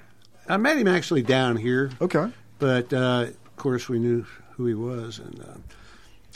I 0.49 0.57
met 0.57 0.79
him 0.79 0.89
actually 0.89 1.23
down 1.23 1.57
here. 1.57 1.91
Okay. 2.01 2.31
But 2.59 2.93
uh, 2.93 3.27
of 3.29 3.57
course, 3.57 3.89
we 3.89 3.99
knew 3.99 4.25
who 4.53 4.67
he 4.67 4.75
was, 4.75 5.19
and 5.19 5.41
uh, 5.41 5.55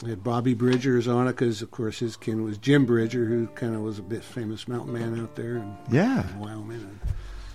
we 0.02 0.10
had 0.10 0.24
Bobby 0.24 0.54
Bridgers 0.54 1.06
on 1.06 1.28
it 1.28 1.32
because, 1.32 1.62
of 1.62 1.70
course, 1.70 1.98
his 2.00 2.16
kin 2.16 2.42
was 2.42 2.58
Jim 2.58 2.84
Bridger, 2.86 3.24
who 3.24 3.46
kind 3.48 3.74
of 3.74 3.82
was 3.82 3.98
a 3.98 4.02
bit 4.02 4.24
famous 4.24 4.66
mountain 4.66 4.92
man 4.92 5.20
out 5.20 5.36
there 5.36 5.56
in, 5.56 5.76
Yeah. 5.90 6.28
in 6.28 6.38
Wyoming. 6.40 6.80
And 6.80 6.98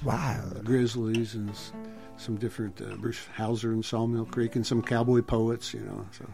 Wow. 0.03 0.41
the 0.53 0.61
Grizzlies 0.64 1.36
and 1.36 1.49
s- 1.49 1.72
some 2.18 2.38
different 2.38 2.82
uh, 2.82 2.95
Bruce 2.95 3.19
Hauser 3.36 3.72
and 3.72 3.84
Sawmill 3.84 4.26
Creek 4.26 4.56
and 4.56 4.65
some 4.65 4.82
cowboy 4.82 5.22
poets, 5.22 5.74
you 5.74 5.82
know. 5.82 6.06
So. 6.18 6.26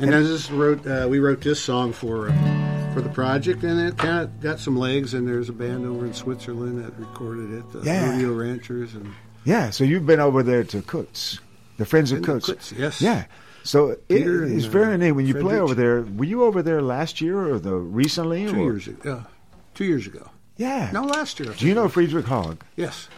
And 0.00 0.14
I 0.14 0.22
just 0.22 0.50
wrote, 0.50 0.86
uh, 0.86 1.06
we 1.10 1.18
wrote 1.18 1.42
this 1.42 1.60
song 1.60 1.92
for 1.92 2.30
uh, 2.30 2.92
for 2.94 3.00
the 3.02 3.08
project, 3.10 3.62
and 3.64 3.78
it 3.80 3.96
kind 3.98 4.18
of 4.20 4.40
got 4.40 4.58
some 4.60 4.76
legs. 4.76 5.12
And 5.14 5.26
there's 5.28 5.48
a 5.48 5.52
band 5.52 5.86
over 5.86 6.04
in 6.06 6.12
Switzerland 6.14 6.82
that 6.84 6.98
recorded 6.98 7.52
it, 7.52 7.70
the 7.72 7.80
Yeah. 7.84 8.10
Rodeo 8.10 8.32
Ranchers, 8.34 8.94
and 8.94 9.12
Yeah, 9.44 9.70
so 9.70 9.84
you've 9.84 10.06
been 10.06 10.20
over 10.20 10.42
there 10.42 10.64
to 10.64 10.80
Cooks, 10.82 11.38
the 11.78 11.84
Friends 11.84 12.12
of 12.12 12.22
Cooks. 12.22 12.46
Cooks, 12.46 12.72
yes. 12.76 13.00
Yeah. 13.02 13.24
So 13.64 13.90
it, 13.90 14.08
Peter 14.08 14.44
it's 14.44 14.64
and, 14.64 14.72
very 14.72 14.94
uh, 14.94 14.96
neat 14.96 15.12
when 15.12 15.26
you 15.26 15.34
play 15.34 15.58
over 15.58 15.74
there. 15.74 16.02
Were 16.02 16.24
you 16.24 16.44
over 16.44 16.62
there 16.62 16.82
last 16.82 17.20
year 17.20 17.38
or 17.52 17.58
the 17.58 17.74
recently? 17.74 18.46
two 18.46 18.60
or? 18.60 18.64
years 18.72 18.88
ago. 18.88 19.12
Uh, 19.12 19.28
two 19.74 19.84
years 19.84 20.06
ago. 20.06 20.28
Yeah. 20.56 20.90
No, 20.92 21.02
last 21.04 21.38
year. 21.40 21.52
Do 21.56 21.66
you 21.66 21.74
know 21.74 21.88
Friedrich 21.88 22.26
Hogg? 22.26 22.62
Yes. 22.76 23.08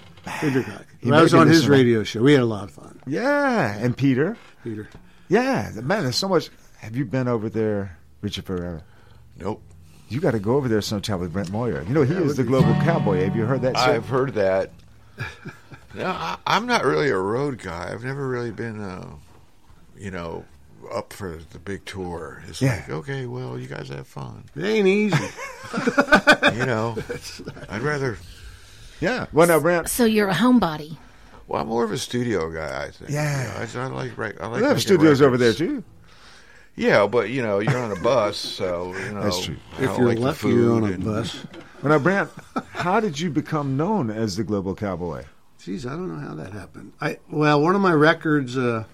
Friedrich 0.41 0.67
Hogg. 0.67 0.85
He 1.01 1.11
I 1.13 1.23
was 1.23 1.35
on 1.35 1.49
his 1.49 1.69
radio 1.69 2.03
show. 2.05 2.23
We 2.23 2.33
had 2.33 2.43
a 2.43 2.47
lot 2.47 2.65
of 2.65 2.71
fun. 2.71 3.01
Yeah, 3.07 3.75
and 3.77 3.97
Peter. 3.97 4.37
Peter. 4.63 4.89
Yeah, 5.29 5.71
man, 5.83 6.03
there's 6.05 6.17
so 6.17 6.29
much. 6.29 6.51
Have 6.79 6.95
you 6.97 7.05
been 7.05 7.29
over 7.29 7.49
there, 7.49 7.99
Richard 8.21 8.45
Ferreira? 8.45 8.83
Nope. 9.39 9.63
You 10.09 10.21
got 10.21 10.33
to 10.33 10.39
go 10.39 10.57
over 10.57 10.69
there 10.69 10.81
sometime 10.83 11.21
with 11.21 11.33
Brent 11.33 11.51
Moyer. 11.51 11.83
You 11.83 11.95
know, 11.95 12.03
he 12.03 12.15
Yeah, 12.15 12.21
is 12.21 12.37
the 12.37 12.45
global 12.45 12.73
fun. 12.75 12.85
cowboy. 12.85 13.25
Have 13.25 13.35
you 13.35 13.45
heard 13.47 13.63
that? 13.63 13.77
I've 13.77 14.05
sir? 14.05 14.11
heard 14.11 14.35
that. 14.35 14.71
no, 15.95 16.07
I, 16.07 16.37
I'm 16.47 16.67
not 16.67 16.85
really 16.85 17.09
a 17.09 17.19
road 17.19 17.59
guy. 17.59 17.91
I've 17.93 18.05
never 18.05 18.29
really 18.29 18.51
been, 18.51 18.81
uh, 18.81 19.07
you 20.05 20.11
know, 20.11 20.45
up 20.93 21.15
for 21.15 21.39
the 21.51 21.59
big 21.59 21.85
tour. 21.87 22.43
It's 22.47 22.61
Yeah. 22.61 22.75
like, 22.77 22.91
okay, 22.91 23.25
well, 23.27 23.59
you 23.59 23.67
guys 23.67 23.89
have 23.89 24.07
fun. 24.07 24.45
It 24.55 24.65
ain't 24.65 24.87
easy. 24.87 25.17
you 26.53 26.67
know, 26.67 26.97
I'd 27.71 27.81
rather. 27.81 28.19
Yeah. 29.01 29.27
Well, 29.33 29.47
now, 29.49 29.59
Brent. 29.61 29.89
So 29.89 30.05
you're 30.05 30.29
a 30.29 30.35
homebody. 30.35 30.99
Well, 31.49 31.63
I'm 31.63 31.69
more 31.69 31.85
of 31.85 31.93
a 31.93 31.99
studio 31.99 32.51
guy. 32.51 32.85
I 32.87 32.91
think. 32.91 33.11
Yeah. 33.11 33.43
You 33.43 33.75
know, 33.75 33.83
I, 33.83 33.85
I 33.85 33.89
like. 33.89 34.19
right- 34.19 34.35
I 34.41 34.47
like. 34.47 34.61
We 34.61 34.67
have 34.67 34.77
making 34.77 34.81
studios 34.81 35.23
over 35.23 35.37
there 35.39 35.53
too. 35.55 35.83
Yeah, 36.77 37.07
but 37.07 37.31
you 37.31 37.41
know, 37.43 37.61
you're 37.61 37.79
on 37.79 37.93
a 37.93 38.01
bus, 38.01 38.37
so 38.37 38.95
you 38.95 39.13
know. 39.13 39.23
That's 39.23 39.45
true. 39.45 39.57
If 39.79 39.97
you're 39.97 40.09
like 40.09 40.19
lucky, 40.19 40.49
you're 40.49 40.75
on 40.75 40.83
a 40.85 40.93
and- 40.93 41.05
bus. 41.05 41.35
Well, 41.83 41.93
now, 41.93 41.99
Brent, 41.99 42.31
how 42.73 42.99
did 43.01 43.21
you 43.21 43.31
become 43.31 43.77
known 43.77 44.11
as 44.11 44.37
the 44.37 44.45
global 44.45 44.75
cowboy? 44.75 45.25
Geez, 45.63 45.87
I 45.87 45.91
don't 45.91 46.09
know 46.09 46.29
how 46.29 46.35
that 46.35 46.53
happened. 46.53 46.93
I 47.01 47.19
well, 47.31 47.61
one 47.61 47.75
of 47.75 47.81
my 47.81 47.93
records 47.93 48.57
uh, 48.57 48.85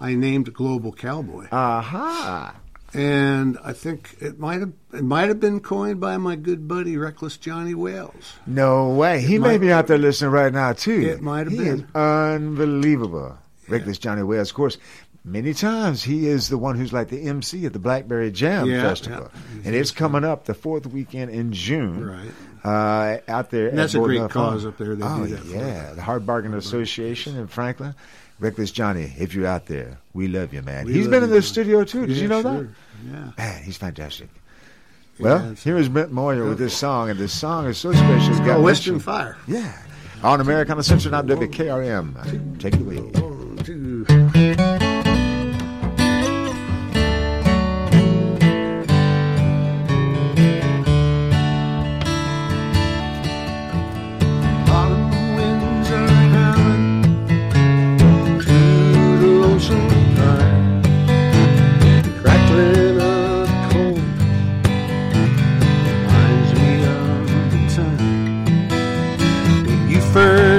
I 0.00 0.14
named 0.14 0.52
Global 0.54 0.92
Cowboy. 0.92 1.46
Aha. 1.52 2.54
And 2.94 3.58
I 3.64 3.72
think 3.72 4.16
it 4.20 4.38
might 4.38 4.60
have 4.60 4.72
it 4.94 5.02
might 5.04 5.28
have 5.28 5.40
been 5.40 5.60
coined 5.60 6.00
by 6.00 6.16
my 6.16 6.36
good 6.36 6.66
buddy 6.68 6.96
Reckless 6.96 7.36
Johnny 7.36 7.74
Wales. 7.74 8.34
No 8.46 8.90
way. 8.90 9.20
He 9.20 9.38
may 9.38 9.58
be 9.58 9.70
out 9.72 9.86
there 9.86 9.98
listening 9.98 10.30
right 10.30 10.52
now 10.52 10.72
too. 10.72 11.00
It 11.02 11.20
might 11.20 11.40
have 11.46 11.52
he 11.52 11.58
been. 11.58 11.80
Is 11.80 11.84
unbelievable. 11.94 13.36
Reckless 13.68 13.98
Johnny 13.98 14.22
Wells, 14.22 14.50
of 14.50 14.54
course. 14.56 14.78
Many 15.24 15.54
times 15.54 16.04
he 16.04 16.28
is 16.28 16.48
the 16.48 16.56
one 16.56 16.76
who's 16.78 16.92
like 16.92 17.08
the 17.08 17.22
MC 17.22 17.66
at 17.66 17.72
the 17.72 17.80
Blackberry 17.80 18.30
Jam 18.30 18.66
Yeah, 18.70 18.82
Festival, 18.82 19.28
yeah. 19.56 19.62
and 19.64 19.74
it's 19.74 19.90
coming 19.90 20.22
up 20.24 20.44
the 20.44 20.54
fourth 20.54 20.86
weekend 20.86 21.32
in 21.32 21.52
June. 21.52 22.06
Right. 22.06 22.30
Uh, 22.64 23.18
out 23.28 23.50
there, 23.50 23.70
that's 23.72 23.94
a 23.94 23.98
great 23.98 24.30
cause 24.30 24.64
up 24.64 24.78
there. 24.78 24.94
They 24.94 25.04
oh 25.04 25.24
do 25.26 25.34
that 25.34 25.40
for. 25.44 25.56
yeah, 25.56 25.92
the 25.94 26.02
Hard 26.02 26.24
Bargain 26.26 26.54
Association 26.54 27.36
in 27.36 27.48
Franklin. 27.48 27.94
Reckless 28.38 28.70
Johnny, 28.70 29.12
if 29.18 29.34
you're 29.34 29.46
out 29.46 29.66
there, 29.66 29.98
we 30.12 30.28
love 30.28 30.52
you, 30.52 30.60
man. 30.62 30.84
We 30.86 30.92
He's 30.92 31.08
been 31.08 31.22
in 31.22 31.30
the 31.30 31.40
studio 31.42 31.84
too. 31.84 32.06
Did 32.06 32.16
Yeah, 32.16 32.22
you 32.22 32.28
know 32.28 32.42
sure. 32.42 32.62
that? 32.64 32.68
Yeah. 33.10 33.30
Man, 33.38 33.62
he's 33.62 33.76
fantastic. 33.78 34.28
Well, 35.18 35.38
it's- 35.38 35.62
here 35.64 35.78
is 35.78 35.88
Brent 35.88 36.12
Moyer 36.12 36.44
with 36.44 36.58
this 36.58 36.76
song, 36.76 37.08
and 37.08 37.18
this 37.18 37.32
song 37.32 37.66
is 37.66 37.78
so 37.78 37.92
special. 37.92 38.30
It's 38.36 38.40
called 38.40 38.62
Western 38.62 39.00
Fire. 39.00 39.36
Yeah. 39.48 39.72
On 40.22 40.40
Americana 40.40 40.82
Central, 40.82 41.14
I'm 41.14 41.26
WKRM. 41.26 42.58
Take 42.58 42.74
it 42.74 42.80
away. 42.80 42.96
One, 42.96 43.56
two. 43.64 44.85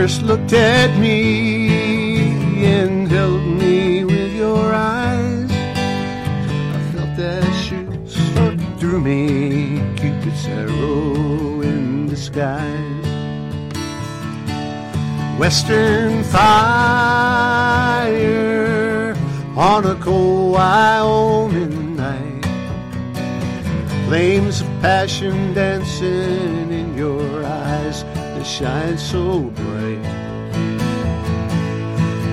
Looked 0.07 0.53
at 0.53 0.97
me 0.97 2.63
and 2.63 3.09
held 3.09 3.45
me 3.45 4.05
with 4.05 4.33
your 4.33 4.73
eyes. 4.73 5.51
I 5.51 6.79
felt 6.93 7.17
that 7.17 7.43
shoot 7.65 8.09
struck 8.09 8.57
through 8.79 9.01
me, 9.01 9.81
Cupid's 9.97 10.45
arrow 10.47 11.61
in 11.61 12.07
disguise. 12.07 13.05
Western 15.37 16.23
fire 16.23 17.57
on 19.57 19.85
a 19.85 19.95
cold 19.95 20.53
Wyoming 20.53 21.97
night. 21.97 22.45
Flames 24.07 24.61
of 24.61 24.67
passion 24.79 25.53
dancing 25.53 26.71
in 26.71 26.97
your 26.97 27.43
eyes 27.43 28.05
that 28.47 28.53
shine 28.53 28.97
so 28.97 29.41
bright. 29.41 30.01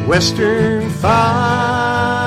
Western 0.06 0.88
fire 0.90 2.22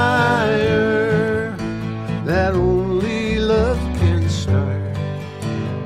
that 2.26 2.54
only 2.54 3.40
love 3.40 3.80
can 4.00 4.28
start. 4.30 4.96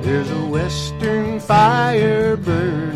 There's 0.02 0.30
a 0.30 0.46
western 0.46 1.38
fire 1.40 2.36
burning 2.36 2.91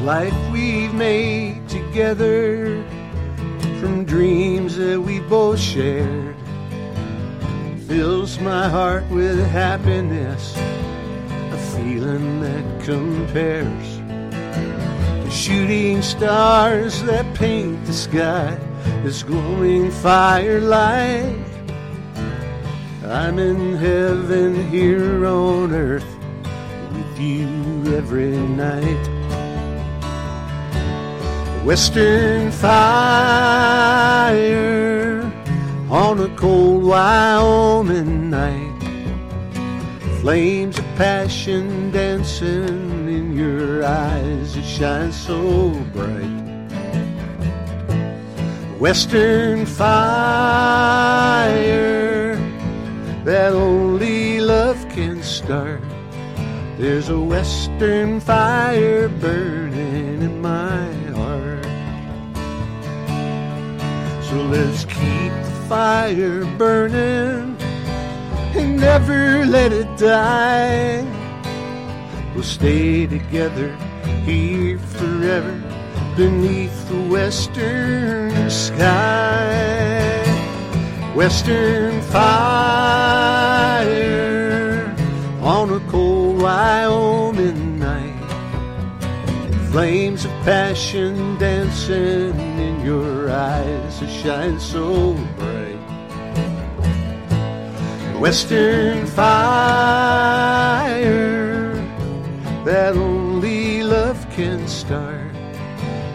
This 0.00 0.06
life 0.06 0.50
we've 0.50 0.94
made 0.94 1.68
together 1.68 2.82
from 3.80 4.06
dreams 4.06 4.78
that 4.78 4.98
we 4.98 5.20
both 5.20 5.60
shared 5.60 6.36
fills 7.86 8.40
my 8.40 8.66
heart 8.66 9.06
with 9.10 9.38
happiness, 9.48 10.56
a 10.56 11.58
feeling 11.74 12.40
that 12.40 12.82
compares 12.82 13.98
to 15.22 15.30
shooting 15.30 16.00
stars 16.00 17.02
that 17.02 17.34
paint 17.34 17.84
the 17.84 17.92
sky 17.92 18.58
this 19.02 19.22
glowing 19.22 19.90
firelight. 19.90 21.44
I'm 23.04 23.38
in 23.38 23.76
heaven 23.76 24.66
here 24.70 25.26
on 25.26 25.74
earth 25.74 26.08
with 26.90 27.18
you 27.20 27.94
every 27.94 28.34
night. 28.38 29.19
Western 31.70 32.50
fire 32.50 32.72
on 35.88 36.18
a 36.18 36.28
cold 36.34 36.82
Wyoming 36.82 38.28
night. 38.28 38.82
Flames 40.20 40.80
of 40.80 40.84
passion 40.96 41.92
dancing 41.92 43.08
in 43.08 43.36
your 43.36 43.84
eyes 43.84 44.56
that 44.56 44.64
shine 44.64 45.12
so 45.12 45.70
bright. 45.92 46.42
Western 48.80 49.64
fire 49.64 49.94
that 53.22 53.52
only 53.52 54.40
love 54.40 54.88
can 54.88 55.22
start. 55.22 55.80
There's 56.78 57.10
a 57.10 57.20
western 57.20 58.18
fire 58.18 59.08
burning 59.08 60.22
in 60.22 60.42
my 60.42 60.99
So 64.30 64.36
let's 64.42 64.84
keep 64.84 65.32
the 65.42 65.64
fire 65.68 66.44
burning 66.56 67.56
and 68.54 68.76
never 68.76 69.44
let 69.44 69.72
it 69.72 69.98
die. 69.98 71.02
We'll 72.32 72.44
stay 72.44 73.08
together 73.08 73.74
here 74.24 74.78
forever 74.78 75.60
beneath 76.16 76.88
the 76.88 77.00
western 77.08 78.48
sky. 78.48 80.22
Western 81.16 82.00
fire 82.02 83.34
on 85.42 85.72
a 85.72 85.80
cold 85.90 86.40
Wyoming 86.40 87.80
night. 87.80 88.14
Flames 89.72 90.24
of 90.24 90.30
passion 90.44 91.36
dancing 91.38 92.49
your 92.84 93.30
eyes 93.30 94.00
that 94.00 94.10
shine 94.10 94.58
so 94.58 95.14
bright. 95.36 95.78
Western 98.18 99.06
fire 99.06 99.30
that 102.64 102.96
only 102.96 103.82
love 103.82 104.26
can 104.30 104.66
start. 104.68 105.32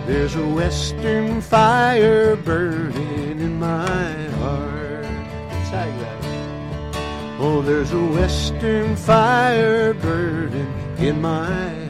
There's 0.05 0.35
a 0.35 0.47
western 0.47 1.41
fire 1.41 2.35
burning 2.35 3.39
in 3.39 3.59
my 3.59 4.29
heart. 4.39 4.75
Oh, 7.37 7.61
there's 7.61 7.91
a 7.91 7.99
western 7.99 8.95
fire 8.95 9.93
burning 9.93 10.71
in 10.97 11.21
my 11.21 11.84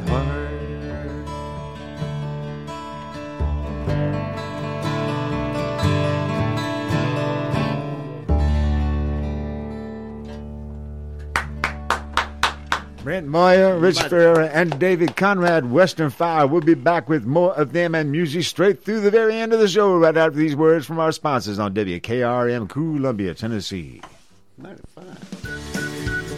Brent 13.06 13.28
Moyer, 13.28 13.78
Rich 13.78 14.02
Ferreira, 14.02 14.48
and 14.48 14.80
David 14.80 15.16
Conrad, 15.16 15.70
Western 15.70 16.10
Fire. 16.10 16.48
We'll 16.48 16.62
be 16.62 16.74
back 16.74 17.08
with 17.08 17.24
more 17.24 17.54
of 17.54 17.72
them 17.72 17.94
and 17.94 18.12
music 18.12 18.46
straight 18.46 18.84
through 18.84 19.02
the 19.02 19.12
very 19.12 19.36
end 19.36 19.54
of 19.54 19.60
the 19.60 19.68
show, 19.68 19.96
right 19.96 20.18
after 20.18 20.36
these 20.36 20.56
words 20.56 20.88
from 20.88 20.98
our 20.98 21.12
sponsors 21.12 21.60
on 21.60 21.76
WKRM 21.76 22.68
Columbia, 22.68 23.36
Tennessee. 23.36 24.02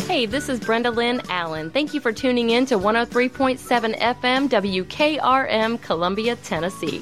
Hey, 0.10 0.26
this 0.26 0.50
is 0.50 0.60
Brenda 0.60 0.92
Lynn 0.92 1.22
Allen. 1.30 1.72
Thank 1.72 1.94
you 1.94 2.02
for 2.02 2.12
tuning 2.12 2.50
in 2.50 2.66
to 2.66 2.78
103.7 2.78 3.98
FM 3.98 4.50
WKRM 4.50 5.82
Columbia, 5.82 6.36
Tennessee. 6.36 7.02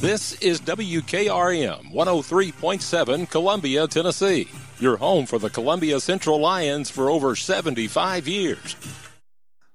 This 0.00 0.34
is 0.42 0.60
WKRM 0.60 1.92
103.7 1.92 3.30
Columbia, 3.30 3.86
Tennessee. 3.86 4.48
Your 4.78 4.96
home 4.98 5.24
for 5.24 5.38
the 5.38 5.48
Columbia 5.48 6.00
Central 6.00 6.38
Lions 6.38 6.90
for 6.90 7.08
over 7.08 7.34
75 7.34 8.28
years. 8.28 8.76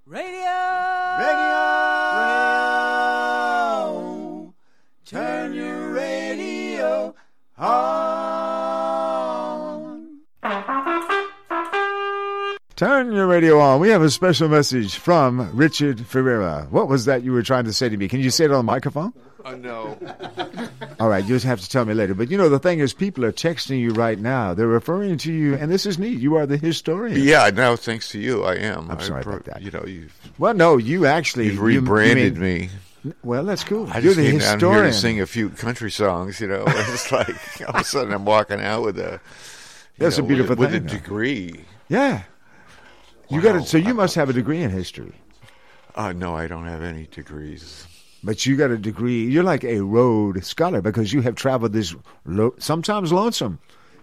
Radio! 0.05 0.31
Radio! 1.17 1.51
radio. 3.87 4.53
Turn 5.05 5.53
your 5.53 5.89
radio 5.91 7.15
on. 7.57 8.40
Turn 12.81 13.11
your 13.11 13.27
radio 13.27 13.59
on. 13.59 13.79
We 13.79 13.89
have 13.89 14.01
a 14.01 14.09
special 14.09 14.49
message 14.49 14.95
from 14.95 15.55
Richard 15.55 16.03
Ferreira. 16.03 16.65
What 16.71 16.87
was 16.87 17.05
that 17.05 17.21
you 17.23 17.31
were 17.31 17.43
trying 17.43 17.65
to 17.65 17.73
say 17.73 17.89
to 17.89 17.95
me? 17.95 18.07
Can 18.07 18.21
you 18.21 18.31
say 18.31 18.45
it 18.45 18.51
on 18.51 18.57
the 18.57 18.63
microphone? 18.71 19.13
Uh, 19.45 19.51
no. 19.53 19.99
All 20.99 21.07
right, 21.07 21.23
you 21.23 21.35
just 21.35 21.45
have 21.45 21.61
to 21.61 21.69
tell 21.69 21.85
me 21.85 21.93
later. 21.93 22.15
But 22.15 22.31
you 22.31 22.39
know, 22.39 22.49
the 22.49 22.57
thing 22.57 22.79
is, 22.79 22.91
people 22.95 23.23
are 23.23 23.31
texting 23.31 23.79
you 23.79 23.91
right 23.91 24.17
now. 24.17 24.55
They're 24.55 24.65
referring 24.65 25.19
to 25.19 25.31
you, 25.31 25.53
and 25.53 25.71
this 25.71 25.85
is 25.85 25.99
neat. 25.99 26.17
You 26.19 26.37
are 26.37 26.47
the 26.47 26.57
historian. 26.57 27.21
Yeah, 27.21 27.51
now 27.53 27.75
thanks 27.75 28.09
to 28.13 28.19
you, 28.19 28.45
I 28.45 28.55
am. 28.55 28.89
I'm 28.89 28.97
I 28.97 29.01
sorry 29.03 29.21
pro- 29.21 29.33
about 29.33 29.45
that. 29.45 29.61
You 29.61 29.69
know, 29.69 29.83
you've 29.85 30.31
Well, 30.39 30.55
no, 30.55 30.77
you 30.77 31.05
actually 31.05 31.45
you've 31.51 31.57
you- 31.57 31.67
you 31.67 31.79
rebranded 31.81 32.39
mean- 32.39 32.71
me. 33.03 33.13
Well, 33.23 33.43
that's 33.43 33.63
cool. 33.63 33.89
I 33.91 33.99
You're 33.99 34.15
just 34.15 34.17
the 34.17 34.23
came 34.23 34.39
down 34.39 34.47
here 34.47 34.53
historian. 34.53 34.85
to 34.85 34.93
sing 34.93 35.21
a 35.21 35.27
few 35.27 35.49
country 35.51 35.91
songs. 35.91 36.41
You 36.41 36.47
know, 36.47 36.63
it's 36.67 37.11
like 37.11 37.29
all 37.61 37.75
of 37.75 37.81
a 37.81 37.83
sudden 37.83 38.11
I'm 38.11 38.25
walking 38.25 38.59
out 38.59 38.81
with 38.85 38.97
a. 38.97 39.11
you 39.13 39.19
That's 39.99 40.17
a 40.17 40.23
beautiful 40.23 40.55
with, 40.55 40.71
thing, 40.71 40.81
With 40.83 40.91
a 40.91 40.95
degree. 40.97 41.65
Yeah. 41.87 42.23
You 43.31 43.41
got 43.41 43.53
to. 43.53 43.63
So 43.65 43.77
you 43.77 43.93
must 43.93 44.15
have 44.15 44.29
a 44.29 44.33
degree 44.33 44.61
in 44.61 44.69
history. 44.71 45.13
Uh, 45.95 46.13
no, 46.13 46.35
I 46.35 46.47
don't 46.47 46.65
have 46.65 46.81
any 46.83 47.07
degrees. 47.07 47.85
But 48.23 48.45
you 48.45 48.55
got 48.55 48.69
a 48.71 48.77
degree. 48.77 49.25
You're 49.25 49.43
like 49.43 49.63
a 49.63 49.81
road 49.81 50.43
scholar 50.45 50.81
because 50.81 51.11
you 51.11 51.21
have 51.21 51.35
traveled 51.35 51.73
this 51.73 51.95
lo- 52.25 52.53
sometimes 52.59 53.11
lonesome, 53.11 53.57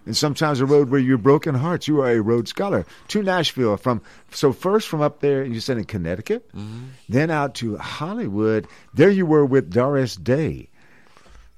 and 0.06 0.16
sometimes 0.16 0.60
a 0.60 0.66
road 0.66 0.90
where 0.90 1.00
you're 1.00 1.18
broken 1.18 1.54
hearts. 1.54 1.86
You 1.86 2.00
are 2.00 2.10
a 2.10 2.20
road 2.20 2.48
scholar 2.48 2.84
to 3.08 3.22
Nashville. 3.22 3.76
From 3.76 4.02
so 4.32 4.52
first 4.52 4.88
from 4.88 5.00
up 5.02 5.20
there, 5.20 5.44
you 5.44 5.60
said 5.60 5.78
in 5.78 5.84
Connecticut, 5.84 6.50
then 7.08 7.30
out 7.30 7.54
to 7.56 7.76
Hollywood. 7.76 8.66
There 8.92 9.10
you 9.10 9.24
were 9.24 9.44
with 9.46 9.70
Doris 9.72 10.16
Day, 10.16 10.68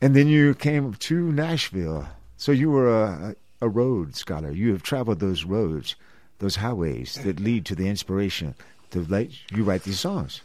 and 0.02 0.14
then 0.14 0.28
you 0.28 0.54
came 0.54 0.92
to 0.94 1.32
Nashville. 1.32 2.06
So 2.36 2.52
you 2.52 2.70
were 2.70 2.88
a, 3.04 3.34
a 3.62 3.68
road 3.68 4.16
scholar. 4.16 4.50
You 4.50 4.72
have 4.72 4.82
traveled 4.82 5.20
those 5.20 5.44
roads, 5.44 5.94
those 6.40 6.56
highways 6.56 7.14
that 7.22 7.38
lead 7.38 7.64
to 7.66 7.74
the 7.74 7.88
inspiration 7.88 8.54
to 8.90 9.06
let 9.08 9.28
you 9.52 9.62
write 9.62 9.84
these 9.84 10.00
songs. 10.00 10.40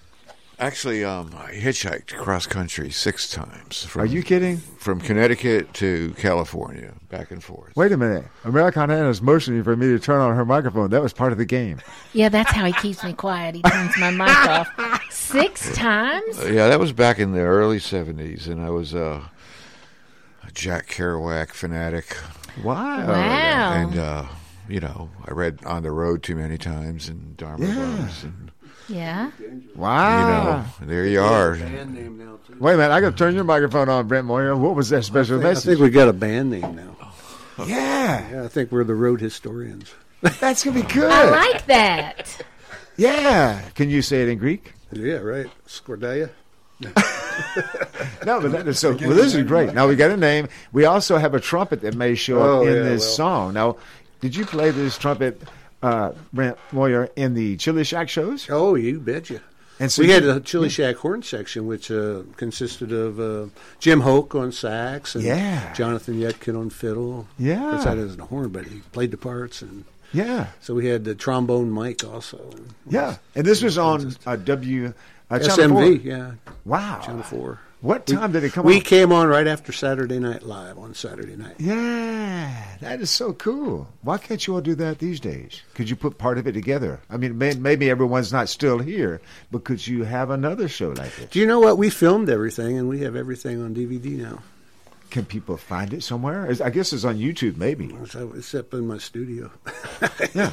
Actually, 0.57 1.03
um, 1.03 1.33
I 1.35 1.51
hitchhiked 1.51 2.15
cross 2.15 2.47
country 2.47 2.89
six 2.89 3.29
times. 3.29 3.83
From, 3.83 4.03
Are 4.03 4.05
you 4.05 4.23
kidding? 4.23 4.55
From 4.57 5.01
Connecticut 5.01 5.73
to 5.75 6.13
California, 6.17 6.93
back 7.09 7.31
and 7.31 7.43
forth. 7.43 7.75
Wait 7.75 7.91
a 7.91 7.97
minute. 7.97 8.23
Americana 8.45 9.09
is 9.09 9.21
motioning 9.21 9.63
for 9.63 9.75
me 9.75 9.87
to 9.87 9.99
turn 9.99 10.21
on 10.21 10.33
her 10.33 10.45
microphone. 10.45 10.91
That 10.91 11.01
was 11.01 11.11
part 11.11 11.33
of 11.33 11.37
the 11.37 11.45
game. 11.45 11.81
Yeah, 12.13 12.29
that's 12.29 12.51
how 12.51 12.63
he 12.63 12.71
keeps 12.71 13.03
me 13.03 13.11
quiet. 13.11 13.55
He 13.55 13.63
turns 13.63 13.97
my 13.97 14.11
mic 14.11 14.29
off 14.47 15.11
six 15.11 15.75
times. 15.75 16.39
Uh, 16.39 16.45
yeah, 16.45 16.69
that 16.69 16.79
was 16.79 16.93
back 16.93 17.19
in 17.19 17.33
the 17.33 17.41
early 17.41 17.79
'70s, 17.79 18.47
and 18.47 18.61
I 18.61 18.69
was 18.69 18.95
uh, 18.95 19.23
a 20.47 20.51
Jack 20.53 20.87
Kerouac 20.87 21.51
fanatic. 21.51 22.15
Wow! 22.63 23.07
Wow. 23.07 23.73
And 23.73 23.99
uh, 23.99 24.25
you 24.69 24.79
know, 24.79 25.09
I 25.27 25.31
read 25.31 25.59
On 25.65 25.83
the 25.83 25.91
Road 25.91 26.23
too 26.23 26.35
many 26.35 26.57
times 26.57 27.07
and 27.09 27.35
Dharma 27.37 27.65
Bums, 27.67 28.23
and 28.23 28.51
Yeah. 28.87 29.31
Wow. 29.75 30.19
you 30.79 30.85
know, 30.85 30.91
there 30.93 31.05
you 31.05 31.21
are. 31.21 31.51
Wait 32.59 32.73
a 32.73 32.77
minute. 32.77 32.91
I 32.93 33.01
got 33.01 33.11
to 33.11 33.15
turn 33.15 33.35
your 33.35 33.43
microphone 33.43 33.89
on, 33.89 34.07
Brent 34.07 34.25
Moyer. 34.27 34.55
What 34.55 34.75
was 34.75 34.89
that 34.89 35.03
special 35.03 35.39
I 35.39 35.43
think, 35.53 35.57
I 35.57 35.61
think 35.61 35.79
we 35.79 35.89
got 35.89 36.07
a 36.07 36.13
band 36.13 36.51
name 36.51 36.75
now. 36.75 36.91
Yeah. 37.67 38.29
Yeah, 38.31 38.43
I 38.43 38.47
think 38.49 38.69
we're 38.73 38.83
the 38.83 38.93
road 38.95 39.21
historians. 39.21 39.93
That's 40.21 40.63
gonna 40.65 40.81
be 40.81 40.87
good. 40.93 41.09
I 41.09 41.29
like 41.29 41.65
that. 41.67 42.41
Yeah. 42.97 43.61
Can 43.75 43.89
you 43.89 44.01
say 44.01 44.23
it 44.23 44.27
in 44.29 44.37
Greek? 44.39 44.73
Yeah, 44.91 45.15
right. 45.19 45.47
Skordalia. 45.65 46.29
No, 48.25 48.41
but 48.41 48.51
that 48.51 48.67
is 48.67 48.79
so. 48.79 48.91
Well, 48.91 49.09
this 49.11 49.33
is 49.35 49.43
great. 49.43 49.73
Now 49.73 49.87
we 49.87 49.95
got 49.95 50.11
a 50.11 50.17
name. 50.17 50.47
We 50.73 50.83
also 50.85 51.17
have 51.17 51.33
a 51.33 51.39
trumpet 51.39 51.81
that 51.81 51.95
may 51.95 52.15
show 52.15 52.39
up 52.41 52.45
Oh, 52.47 52.61
in 52.67 52.75
yeah, 52.75 52.81
this 52.83 53.03
well. 53.05 53.15
song. 53.15 53.53
Now, 53.53 53.77
did 54.25 54.35
you 54.35 54.45
play 54.45 54.71
this 54.71 54.97
trumpet, 54.97 55.39
uh, 55.83 56.11
Brent 56.33 56.57
Moyer, 56.71 57.09
in 57.15 57.35
the 57.35 57.57
Chili 57.57 57.83
Shack 57.83 58.09
shows? 58.09 58.47
Oh, 58.49 58.73
you 58.73 58.99
betcha. 58.99 59.39
And 59.79 59.91
so 59.91 60.01
we 60.01 60.07
you- 60.07 60.13
had 60.15 60.23
a 60.23 60.39
Chili 60.39 60.69
Shack 60.69 60.95
horn 60.95 61.21
section, 61.21 61.67
which 61.67 61.91
uh, 61.91 62.21
consisted 62.37 62.91
of 62.91 63.19
uh, 63.19 63.45
Jim 63.79 63.99
Hoke 64.01 64.33
on 64.33 64.51
sax 64.51 65.13
and 65.13 65.23
Yeah. 65.23 65.73
Jonathan 65.73 66.19
Yudkin 66.19 66.57
on 66.59 66.71
fiddle. 66.71 67.27
Yeah. 67.37 67.63
Of 67.65 67.71
course, 67.71 67.83
that 67.85 67.97
isn't 67.99 68.19
a 68.19 68.25
horn, 68.25 68.49
but 68.49 68.65
he 68.65 68.79
played 68.93 69.11
the 69.11 69.17
parts. 69.17 69.61
and 69.61 69.83
Yeah. 70.11 70.47
So 70.61 70.73
we 70.73 70.87
had 70.87 71.03
the 71.03 71.13
trombone 71.13 71.69
Mike 71.69 72.03
also. 72.03 72.39
Yeah. 72.89 73.17
And 73.35 73.45
this 73.45 73.61
was 73.61 73.77
on 73.77 74.15
uh, 74.25 74.37
W. 74.37 74.93
Uh, 75.29 75.39
SMV, 75.39 75.69
4. 76.01 76.09
yeah. 76.09 76.31
Wow. 76.65 77.01
Channel 77.05 77.23
4. 77.23 77.59
What 77.81 78.09
We- 78.09 78.15
time 78.15 78.31
did 78.31 78.43
it 78.43 78.53
come 78.53 78.65
We 78.65 78.73
on? 78.73 78.77
We 78.79 78.83
came 78.83 79.11
on 79.11 79.27
right 79.27 79.45
after 79.45 79.71
Saturday 79.71 80.17
Night 80.17 80.43
Live 80.43 80.77
on 80.79 80.95
Saturday 80.95 81.35
night. 81.35 81.55
Yeah, 81.59 82.51
that 82.81 82.99
is 83.01 83.11
so 83.11 83.33
cool. 83.33 83.87
Why 84.01 84.17
can't 84.17 84.45
you 84.47 84.55
all 84.55 84.61
do 84.61 84.73
that 84.75 84.97
these 84.99 85.19
days? 85.19 85.61
Could 85.75 85.89
you 85.89 85.95
put 85.95 86.17
part 86.17 86.37
of 86.39 86.47
it 86.47 86.53
together? 86.53 86.99
I 87.11 87.17
mean, 87.17 87.37
may, 87.37 87.53
maybe 87.53 87.89
everyone's 87.89 88.33
not 88.33 88.49
still 88.49 88.79
here, 88.79 89.21
but 89.51 89.65
could 89.65 89.85
you 89.85 90.03
have 90.03 90.31
another 90.31 90.67
show 90.67 90.89
like 90.89 91.15
this? 91.15 91.29
Do 91.29 91.39
you 91.39 91.45
know 91.45 91.59
what? 91.59 91.77
We 91.77 91.89
filmed 91.91 92.29
everything, 92.29 92.77
and 92.77 92.89
we 92.89 93.01
have 93.01 93.15
everything 93.15 93.61
on 93.61 93.75
DVD 93.75 94.17
now. 94.17 94.39
Can 95.11 95.25
people 95.25 95.55
find 95.55 95.93
it 95.93 96.01
somewhere? 96.01 96.49
I 96.63 96.69
guess 96.71 96.91
it's 96.91 97.05
on 97.05 97.17
YouTube, 97.19 97.57
maybe. 97.57 97.95
It's 98.13 98.55
up 98.55 98.73
in 98.73 98.87
my 98.87 98.97
studio. 98.97 99.51
yeah. 100.33 100.51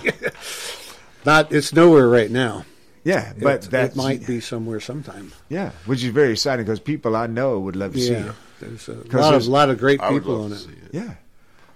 Not, 1.24 1.50
it's 1.52 1.72
nowhere 1.72 2.08
right 2.08 2.30
now. 2.30 2.64
Yeah, 3.04 3.32
but 3.40 3.64
it, 3.64 3.70
that's 3.70 3.94
it 3.94 3.98
might 3.98 4.26
be 4.26 4.40
somewhere 4.40 4.80
sometime. 4.80 5.32
Yeah, 5.48 5.70
which 5.86 6.02
is 6.04 6.10
very 6.10 6.32
exciting 6.32 6.64
because 6.64 6.80
people 6.80 7.16
I 7.16 7.26
know 7.26 7.58
would 7.60 7.76
love 7.76 7.94
to 7.94 8.00
see 8.00 8.12
Yeah, 8.12 8.28
it. 8.28 8.34
there's 8.60 8.88
a 8.88 8.92
lot 8.92 9.04
of 9.04 9.10
there's- 9.10 9.48
lot 9.48 9.70
of 9.70 9.78
great 9.78 10.00
I 10.00 10.10
would 10.10 10.22
people 10.22 10.34
love 10.36 10.44
on 10.44 10.50
to 10.50 10.56
it. 10.56 10.60
see 10.60 10.70
it. 10.70 10.90
Yeah. 10.92 11.14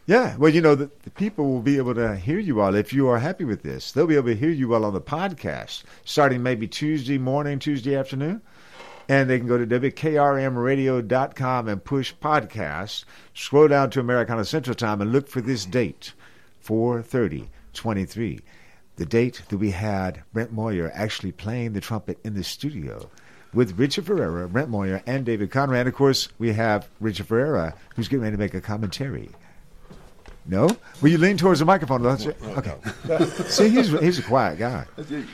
Yeah. 0.09 0.37
Well, 0.37 0.55
you 0.55 0.61
know, 0.61 0.77
the, 0.77 0.89
the 1.03 1.11
people 1.11 1.51
will 1.53 1.63
be 1.63 1.79
able 1.79 1.95
to 1.97 2.15
hear 2.15 2.39
you 2.39 2.61
all 2.61 2.77
if 2.77 2.93
you 2.93 3.09
are 3.09 3.19
happy 3.19 3.43
with 3.45 3.65
this. 3.65 3.91
They'll 3.91 4.07
be 4.07 4.15
able 4.15 4.29
to 4.29 4.37
hear 4.37 4.51
you 4.51 4.73
all 4.73 4.85
on 4.85 4.95
the 4.95 5.01
podcast 5.01 5.83
starting 6.05 6.45
maybe 6.45 6.69
Tuesday 6.69 7.19
morning, 7.19 7.59
Tuesday 7.59 7.97
afternoon. 7.97 8.41
And 9.09 9.29
they 9.29 9.39
can 9.39 9.49
go 9.49 9.59
to 9.59 9.67
WKRMradio.com 9.67 11.69
and 11.69 11.85
push 11.85 12.15
podcast. 12.23 13.05
Scroll 13.35 13.69
down 13.69 13.91
to 13.91 14.01
Americana 14.01 14.45
Central 14.45 14.75
Time 14.75 15.01
and 15.01 15.13
look 15.13 15.29
for 15.29 15.41
this 15.41 15.65
date, 15.65 16.13
43023. 16.61 18.41
The 18.97 19.07
date 19.07 19.43
that 19.49 19.59
we 19.59 19.71
had 19.73 20.23
Brent 20.33 20.53
Moyer 20.53 20.91
actually 20.95 21.33
playing 21.33 21.73
the 21.75 21.81
trumpet 21.81 22.19
in 22.25 22.35
the 22.35 22.43
studio 22.45 23.11
with 23.53 23.79
Richard 23.79 24.07
Ferreira, 24.07 24.49
Brent 24.49 24.69
Moyer, 24.71 25.03
and 25.07 25.25
David 25.25 25.51
Conrad. 25.51 25.87
Of 25.87 25.95
course, 25.95 26.29
we 26.39 26.53
have 26.55 26.89
Richard 27.01 27.27
Ferreira, 27.27 27.75
who's 27.95 28.09
getting 28.09 28.23
ready 28.23 28.37
to 28.37 28.39
make 28.41 28.55
a 28.55 28.61
commentary. 28.61 29.29
No? 30.47 30.69
Will 31.03 31.09
you 31.11 31.19
lean 31.19 31.37
towards 31.37 31.61
the 31.61 31.67
microphone? 31.67 32.03
Let's- 32.03 32.27
Okay. 32.27 32.77
See, 33.49 33.69
he's 33.69 33.91
he's 34.01 34.19
a 34.19 34.23
quiet 34.23 34.59
guy. 34.59 34.87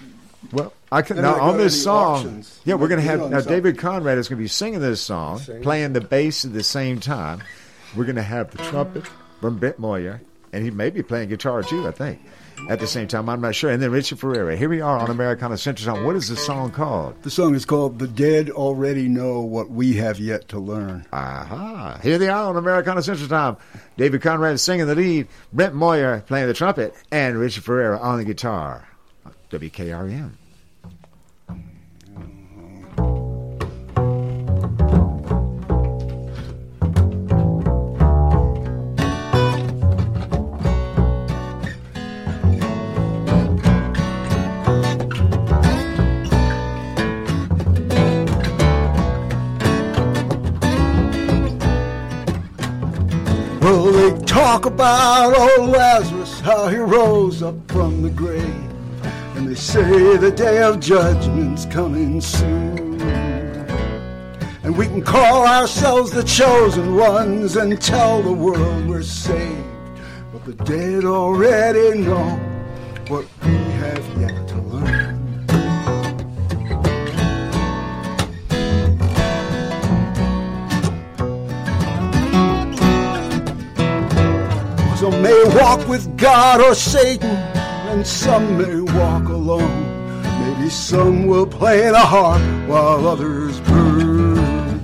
Well, 0.50 0.72
I 0.90 1.02
can 1.02 1.18
now 1.18 1.40
on 1.40 1.56
this 1.56 1.84
song. 1.84 2.16
auctions. 2.16 2.58
Yeah, 2.64 2.74
we're 2.74 2.88
going 2.88 3.00
to 3.00 3.06
have 3.06 3.30
now. 3.30 3.40
David 3.42 3.78
Conrad 3.78 4.18
is 4.18 4.28
going 4.28 4.38
to 4.38 4.42
be 4.42 4.48
singing 4.48 4.80
this 4.80 5.00
song, 5.00 5.38
playing 5.62 5.92
the 5.92 6.00
bass 6.00 6.44
at 6.44 6.52
the 6.52 6.64
same 6.64 6.98
time. 6.98 7.44
We're 7.96 8.04
going 8.06 8.16
to 8.16 8.22
have 8.24 8.50
the 8.50 8.58
trumpet 8.64 9.04
from 9.40 9.58
Brent 9.58 9.78
Moyer, 9.78 10.20
and 10.52 10.64
he 10.64 10.72
may 10.72 10.90
be 10.90 11.00
playing 11.04 11.28
guitar 11.28 11.62
too. 11.62 11.86
I 11.86 11.92
think 11.92 12.20
at 12.68 12.78
the 12.80 12.86
same 12.86 13.08
time. 13.08 13.28
I'm 13.28 13.40
not 13.40 13.54
sure. 13.54 13.70
And 13.70 13.82
then 13.82 13.90
Richard 13.90 14.18
Ferreira. 14.18 14.56
Here 14.56 14.68
we 14.68 14.80
are 14.80 14.98
on 14.98 15.10
Americana 15.10 15.56
Central 15.56 15.94
Time. 15.94 16.04
What 16.04 16.16
is 16.16 16.28
the 16.28 16.36
song 16.36 16.70
called? 16.70 17.22
The 17.22 17.30
song 17.30 17.54
is 17.54 17.64
called 17.64 17.98
"The 17.98 18.08
Dead 18.08 18.50
Already 18.50 19.08
Know 19.08 19.40
What 19.40 19.70
We 19.70 19.94
Have 19.94 20.18
Yet 20.18 20.48
to 20.48 20.58
Learn." 20.58 21.06
Aha! 21.12 21.98
Here 22.02 22.18
they 22.18 22.28
are 22.28 22.48
on 22.48 22.56
Americana 22.56 23.02
Central 23.02 23.28
Time. 23.28 23.56
David 23.96 24.22
Conrad 24.22 24.60
singing 24.60 24.86
the 24.86 24.94
lead, 24.94 25.28
Brent 25.52 25.74
Moyer 25.74 26.20
playing 26.26 26.48
the 26.48 26.54
trumpet, 26.54 26.94
and 27.10 27.38
Richard 27.38 27.64
Ferreira 27.64 27.98
on 27.98 28.18
the 28.18 28.24
guitar. 28.24 28.88
WKRM. 29.50 30.32
Talk 54.32 54.64
about 54.64 55.36
old 55.36 55.68
Lazarus, 55.68 56.40
how 56.40 56.66
he 56.66 56.78
rose 56.78 57.42
up 57.42 57.54
from 57.70 58.00
the 58.00 58.08
grave. 58.08 58.70
And 59.36 59.46
they 59.46 59.54
say 59.54 60.16
the 60.16 60.30
day 60.30 60.62
of 60.62 60.80
judgment's 60.80 61.66
coming 61.66 62.18
soon. 62.18 62.98
And 64.62 64.74
we 64.74 64.86
can 64.86 65.02
call 65.02 65.46
ourselves 65.46 66.12
the 66.12 66.22
chosen 66.22 66.96
ones 66.96 67.56
and 67.56 67.78
tell 67.80 68.22
the 68.22 68.32
world 68.32 68.88
we're 68.88 69.02
saved. 69.02 69.66
But 70.32 70.46
the 70.46 70.54
dead 70.64 71.04
already 71.04 71.98
know 71.98 72.30
what 73.08 73.26
we 73.42 73.50
have 73.82 74.18
yet 74.18 74.48
to 74.48 74.58
learn. 74.62 75.01
Some 85.02 85.20
may 85.20 85.42
walk 85.56 85.88
with 85.88 86.16
God 86.16 86.60
or 86.60 86.76
Satan, 86.76 87.28
and 87.28 88.06
some 88.06 88.56
may 88.56 88.80
walk 88.92 89.24
alone. 89.24 90.22
Maybe 90.22 90.70
some 90.70 91.26
will 91.26 91.44
play 91.44 91.90
the 91.90 91.98
harp 91.98 92.40
while 92.68 93.08
others 93.08 93.58
burn. 93.62 94.78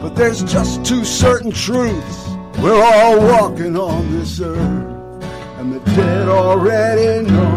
But 0.00 0.14
there's 0.14 0.44
just 0.44 0.84
two 0.84 1.04
certain 1.04 1.50
truths. 1.50 2.28
We're 2.62 2.80
all 2.80 3.18
walking 3.18 3.76
on 3.76 4.12
this 4.12 4.40
earth, 4.40 5.24
and 5.58 5.72
the 5.72 5.80
dead 5.96 6.28
already 6.28 7.28
know 7.28 7.50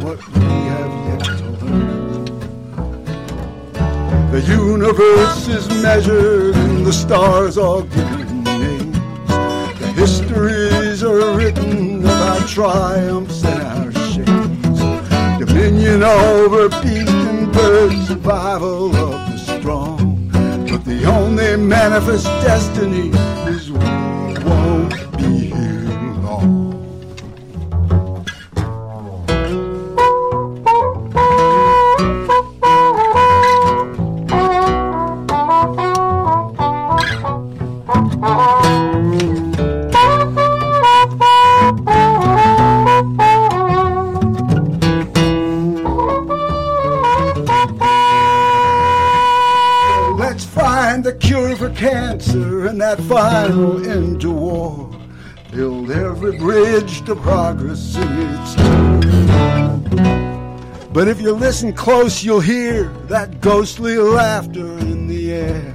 what 0.00 0.16
we 0.28 0.40
have 0.40 0.92
yet 1.08 1.24
to 1.24 1.44
learn. 1.62 2.24
The 4.30 4.40
universe 4.48 5.46
is 5.46 5.68
measured, 5.82 6.54
and 6.56 6.86
the 6.86 6.92
stars 6.94 7.58
are 7.58 7.82
given 7.82 8.44
names. 8.44 8.96
The 9.78 9.92
histories 9.94 10.59
written 11.20 12.04
of 12.04 12.10
our 12.10 12.46
triumphs 12.46 13.44
and 13.44 13.62
our 13.62 13.92
shames. 14.12 14.80
Dominion 15.38 16.02
over 16.02 16.68
beast 16.82 17.10
and 17.10 17.52
bird, 17.52 17.92
survival 18.06 18.94
of 18.96 19.32
the 19.32 19.38
strong. 19.38 20.28
But 20.70 20.84
the 20.84 21.04
only 21.04 21.56
manifest 21.56 22.26
destiny 22.42 23.10
is 23.48 23.70
we 23.70 23.78
won't 24.44 25.16
be 25.18 25.50
here 25.50 25.88
long. 26.22 26.69
Cure 52.20 52.66
in 52.66 52.78
that 52.78 53.00
final 53.02 53.84
end 53.86 54.20
to 54.20 54.30
war. 54.30 54.90
Build 55.52 55.90
every 55.90 56.38
bridge 56.38 57.04
to 57.06 57.16
progress 57.16 57.96
in 57.96 58.08
its 58.18 58.54
turn. 58.54 59.00
But 60.92 61.06
if 61.08 61.20
you 61.20 61.32
listen 61.32 61.72
close, 61.72 62.24
you'll 62.24 62.40
hear 62.40 62.88
that 63.08 63.40
ghostly 63.40 63.96
laughter 63.96 64.66
in 64.78 65.06
the 65.06 65.32
air. 65.32 65.74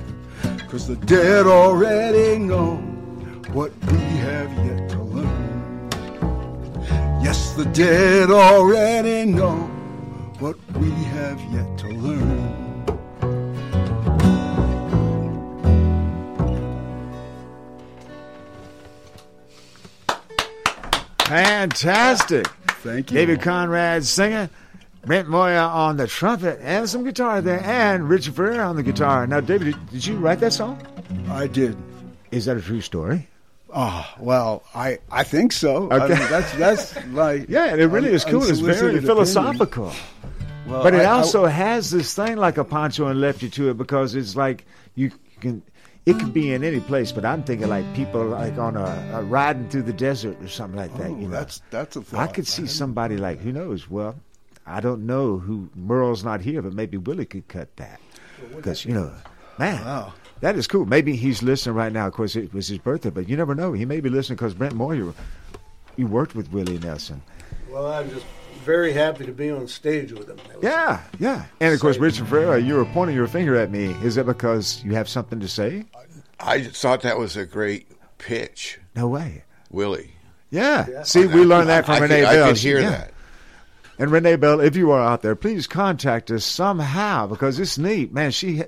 Cause 0.70 0.88
the 0.88 0.98
dead 0.98 1.46
already 1.46 2.38
know 2.38 2.76
what 3.54 3.72
we 3.92 3.98
have 4.28 4.52
yet 4.66 4.90
to 4.90 5.02
learn. 5.02 5.90
Yes, 7.24 7.54
the 7.54 7.66
dead 7.66 8.30
already 8.30 9.26
know 9.26 9.56
what 10.40 10.58
we 10.76 10.92
have 10.92 11.40
yet 11.54 11.75
Fantastic. 21.26 22.48
Thank 22.82 23.12
you. 23.12 23.18
David 23.18 23.42
Conrad 23.42 24.04
singer. 24.06 24.50
Brent 25.06 25.28
Moyer 25.30 25.60
on 25.60 25.98
the 25.98 26.08
trumpet 26.08 26.60
and 26.64 26.90
some 26.90 27.04
guitar 27.04 27.40
there, 27.40 27.62
and 27.64 28.10
Richard 28.10 28.34
Ferreira 28.36 28.66
on 28.66 28.76
the 28.76 28.82
guitar. 28.82 29.28
Now, 29.28 29.40
David, 29.40 29.76
did, 29.92 30.04
you 30.04 30.18
write 30.18 30.40
that 30.40 30.52
song? 30.54 30.82
I 31.30 31.46
did. 31.46 31.78
Is 32.32 32.46
that 32.46 32.58
a 32.58 32.62
true 32.62 32.82
story? 32.82 33.28
Oh 33.72 34.08
well, 34.20 34.64
I 34.74 34.98
I 35.12 35.24
think 35.24 35.52
so. 35.52 35.92
I 35.92 36.00
mean, 36.08 36.18
that's 36.18 36.52
that's 36.54 37.06
like 37.08 37.46
Yeah, 37.50 37.66
and 37.66 37.80
it 37.82 37.88
really 37.88 38.14
is 38.14 38.26
cool. 38.26 38.44
It's 38.50 38.60
very 38.60 39.00
philosophical. 39.02 39.92
Well, 40.66 40.82
but 40.82 40.94
it 40.96 41.02
I- 41.02 41.04
I- 41.04 41.10
also 41.12 41.46
has 41.46 41.92
this 41.92 42.16
thing 42.16 42.38
like 42.38 42.58
a 42.58 42.64
Pancho 42.64 43.06
and 43.08 43.22
Lefty 43.22 43.50
to 43.52 43.70
it 43.70 43.78
because 43.78 44.16
it's 44.16 44.36
like 44.36 44.66
you 44.96 45.12
can. 45.40 45.62
It 46.06 46.20
could 46.20 46.34
be 46.34 46.54
in 46.54 46.64
any 46.64 46.80
place, 46.80 47.12
but 47.12 47.26
I'm 47.26 47.42
thinking 47.44 47.68
like 47.68 47.86
people 47.96 48.24
like 48.26 48.58
on 48.60 48.78
a, 48.78 49.10
a 49.14 49.24
riding 49.24 49.68
through 49.70 49.84
the 49.84 49.94
desert 49.94 50.40
or 50.42 50.48
something 50.48 50.78
like 50.80 50.96
that. 50.98 51.08
Oh, 51.10 51.16
you 51.18 51.24
know, 51.28 51.30
that's 51.30 51.62
that's 51.72 51.96
a 51.96 52.02
thought. 52.04 52.20
I 52.20 52.28
could 52.32 52.46
see 52.46 52.68
somebody 52.68 53.18
like 53.18 53.40
who 53.40 53.52
knows. 53.52 53.90
Well, 53.90 54.16
I 54.68 54.82
don't 54.82 55.08
know 55.08 55.40
who 55.40 55.70
Merle's 55.76 56.24
not 56.24 56.42
here, 56.42 56.62
but 56.62 56.74
maybe 56.74 56.98
Willie 56.98 57.26
could 57.26 57.48
cut 57.48 57.76
that 57.78 58.00
because 58.56 58.86
you 58.86 58.94
know, 58.94 59.12
man, 59.58 59.84
Wow. 59.84 60.14
that 60.42 60.56
is 60.56 60.68
cool. 60.68 60.86
Maybe 60.86 61.16
he's 61.16 61.42
listening 61.42 61.76
right 61.76 61.92
now. 61.92 62.06
Of 62.06 62.14
course, 62.14 62.36
it 62.36 62.54
was 62.54 62.68
his 62.68 62.78
birthday, 62.78 63.10
but 63.10 63.28
you 63.28 63.36
never 63.36 63.56
know. 63.56 63.74
He 63.74 63.86
may 63.86 64.00
be 64.00 64.10
listening 64.10 64.36
because 64.38 64.54
Brent 64.54 64.76
Moyer, 64.76 65.12
you 65.96 66.06
worked 66.06 66.36
with 66.36 66.52
Willie 66.52 66.78
Nelson. 66.78 67.22
Well, 67.68 67.88
I'm 67.92 68.08
just 68.12 68.26
very 68.66 68.92
happy 68.94 69.26
to 69.26 69.32
be 69.32 69.50
on 69.52 69.68
stage 69.68 70.12
with 70.12 70.30
him. 70.30 70.38
That 70.38 70.56
was- 70.56 70.64
Yeah, 70.64 71.02
yeah. 71.20 71.46
And 71.60 71.74
of 71.74 71.80
course, 71.80 71.98
Richard 71.98 72.28
Ferreira, 72.28 72.60
you 72.60 72.76
were 72.76 72.86
pointing 72.86 73.16
your 73.16 73.28
finger 73.28 73.56
at 73.56 73.72
me. 73.72 73.86
Is 74.04 74.18
it 74.18 74.26
because 74.26 74.84
you 74.84 74.94
have 74.96 75.08
something 75.08 75.40
to 75.40 75.48
say? 75.48 75.86
I 76.40 76.60
just 76.62 76.82
thought 76.82 77.02
that 77.02 77.18
was 77.18 77.38
a 77.38 77.46
great 77.46 77.88
pitch, 78.18 78.80
No 78.96 79.08
way. 79.08 79.44
Willie. 79.72 80.12
Yeah. 80.52 81.04
See, 81.04 81.26
we 81.26 81.44
learned 81.44 81.70
that 81.70 81.86
from 81.86 81.96
I 81.96 82.00
Renee 82.00 82.22
could, 82.22 82.30
Bell. 82.30 82.46
I 82.46 82.48
could 82.50 82.58
hear 82.58 82.80
yeah. 82.80 82.90
that. 82.90 83.12
And 83.98 84.12
Renee 84.12 84.36
Bell, 84.36 84.60
if 84.60 84.76
you 84.76 84.92
are 84.92 85.02
out 85.02 85.22
there, 85.22 85.36
please 85.36 85.68
contact 85.68 86.30
us 86.32 86.44
somehow 86.44 87.28
because 87.28 87.60
it's 87.60 87.78
neat. 87.78 88.12
Man, 88.12 88.32
she 88.32 88.64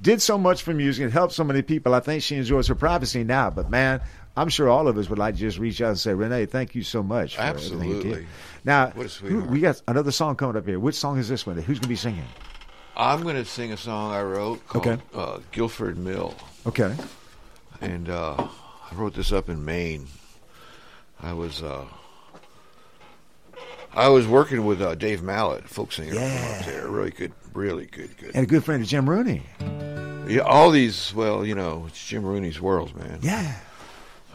did 0.00 0.22
so 0.22 0.38
much 0.38 0.62
for 0.62 0.72
music 0.72 1.04
and 1.04 1.12
helped 1.12 1.34
so 1.34 1.44
many 1.44 1.60
people. 1.62 1.92
I 1.94 2.00
think 2.00 2.22
she 2.22 2.36
enjoys 2.36 2.66
her 2.68 2.74
privacy 2.74 3.22
now. 3.24 3.50
But 3.50 3.70
man, 3.70 4.00
I'm 4.40 4.48
sure 4.48 4.68
all 4.68 4.88
of 4.88 4.96
us 4.96 5.08
would 5.10 5.18
like 5.18 5.34
to 5.34 5.40
just 5.40 5.58
reach 5.58 5.80
out 5.82 5.88
and 5.90 5.98
say, 5.98 6.14
Renee, 6.14 6.46
thank 6.46 6.74
you 6.74 6.82
so 6.82 7.02
much. 7.02 7.36
For 7.36 7.42
everything 7.42 7.88
you 7.88 8.02
did." 8.02 8.06
Absolutely. 8.06 8.26
Now, 8.64 8.86
who- 8.90 9.44
we 9.50 9.60
got 9.60 9.80
another 9.88 10.10
song 10.12 10.36
coming 10.36 10.56
up 10.56 10.66
here. 10.66 10.78
Which 10.80 10.94
song 10.96 11.18
is 11.18 11.28
this 11.28 11.46
one? 11.46 11.56
Who's 11.56 11.78
going 11.78 11.82
to 11.82 11.88
be 11.88 11.96
singing? 11.96 12.24
I'm 12.96 13.22
going 13.22 13.36
to 13.36 13.44
sing 13.44 13.72
a 13.72 13.76
song 13.76 14.12
I 14.12 14.22
wrote 14.22 14.66
called 14.66 14.86
Okay. 14.86 15.02
uh, 15.14 15.38
Guilford 15.52 15.96
Mill. 15.96 16.34
Okay. 16.66 16.94
And 17.80 18.08
uh, 18.10 18.34
I 18.90 18.94
wrote 18.94 19.14
this 19.14 19.32
up 19.32 19.48
in 19.48 19.64
Maine. 19.64 20.06
I 21.22 21.32
was 21.32 21.62
uh, 21.62 21.84
I 23.94 24.08
was 24.08 24.26
working 24.26 24.64
with 24.64 24.80
uh, 24.80 24.94
Dave 24.94 25.22
Mallett, 25.22 25.68
folk 25.68 25.92
singer 25.92 26.12
from 26.14 26.22
up 26.60 26.64
there. 26.66 26.88
Really 26.88 27.10
good, 27.10 27.32
really 27.54 27.86
good, 27.86 28.16
good. 28.18 28.32
And 28.34 28.44
a 28.44 28.46
good 28.46 28.64
friend 28.64 28.82
of 28.82 28.88
Jim 28.88 29.08
Rooney. 29.08 29.42
Yeah, 30.28 30.40
all 30.42 30.70
these. 30.70 31.12
Well, 31.14 31.44
you 31.44 31.54
know, 31.54 31.84
it's 31.88 32.06
Jim 32.06 32.24
Rooney's 32.24 32.60
world, 32.60 32.94
man. 32.96 33.18
Yeah. 33.22 33.54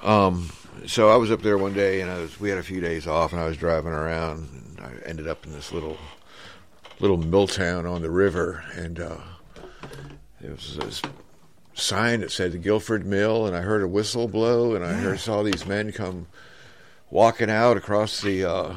Um, 0.06 0.52
so 0.86 1.10
I 1.10 1.16
was 1.16 1.32
up 1.32 1.42
there 1.42 1.58
one 1.58 1.74
day, 1.74 2.02
and 2.02 2.12
I 2.12 2.20
was. 2.20 2.40
We 2.40 2.50
had 2.50 2.60
a 2.60 2.64
few 2.64 2.80
days 2.80 3.08
off, 3.08 3.32
and 3.32 3.42
I 3.42 3.48
was 3.48 3.58
driving 3.58 3.92
around, 3.92 4.48
and 4.54 4.80
I 4.80 5.10
ended 5.10 5.28
up 5.28 5.46
in 5.46 5.52
this 5.52 5.72
little, 5.72 5.98
little 7.00 7.18
mill 7.18 7.48
town 7.48 7.86
on 7.86 8.02
the 8.04 8.12
river, 8.12 8.64
and 8.76 9.00
uh, 9.00 9.18
there 10.40 10.52
was 10.52 10.78
this 10.78 11.02
sign 11.74 12.20
that 12.20 12.32
said 12.32 12.52
the 12.52 12.60
Guilford 12.60 13.06
Mill, 13.06 13.48
and 13.48 13.56
I 13.56 13.62
heard 13.62 13.82
a 13.82 13.88
whistle 13.88 14.28
blow, 14.28 14.76
and 14.76 14.86
I 14.86 14.94
heard 14.94 15.20
saw 15.20 15.42
these 15.42 15.66
men 15.66 15.92
come 15.92 16.28
walking 17.10 17.50
out 17.50 17.76
across 17.76 18.22
the. 18.22 18.46
Uh, 18.46 18.76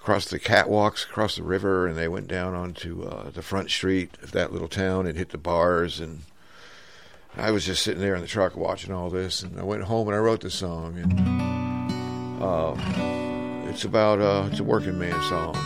Across 0.00 0.30
the 0.30 0.38
catwalks, 0.40 1.04
across 1.04 1.36
the 1.36 1.42
river, 1.42 1.86
and 1.86 1.94
they 1.94 2.08
went 2.08 2.28
down 2.28 2.54
onto 2.54 3.02
uh, 3.02 3.28
the 3.28 3.42
front 3.42 3.68
street 3.70 4.16
of 4.22 4.30
that 4.32 4.54
little 4.54 4.68
town 4.68 5.06
and 5.06 5.18
hit 5.18 5.30
the 5.30 5.36
bars. 5.36 6.00
And 6.00 6.22
I 7.38 7.52
was 7.52 7.64
just 7.64 7.84
sitting 7.84 8.00
there 8.00 8.16
in 8.16 8.20
the 8.20 8.26
truck 8.26 8.56
watching 8.56 8.92
all 8.92 9.10
this, 9.10 9.44
and 9.44 9.60
I 9.60 9.62
went 9.62 9.82
home 9.84 10.08
and 10.08 10.16
I 10.16 10.18
wrote 10.18 10.40
the 10.40 10.50
song. 10.50 10.98
And 10.98 12.42
uh, 12.42 12.74
it's 13.70 13.84
about 13.84 14.20
uh, 14.20 14.48
it's 14.50 14.58
a 14.58 14.64
working 14.64 14.98
man 14.98 15.12
song. 15.28 15.56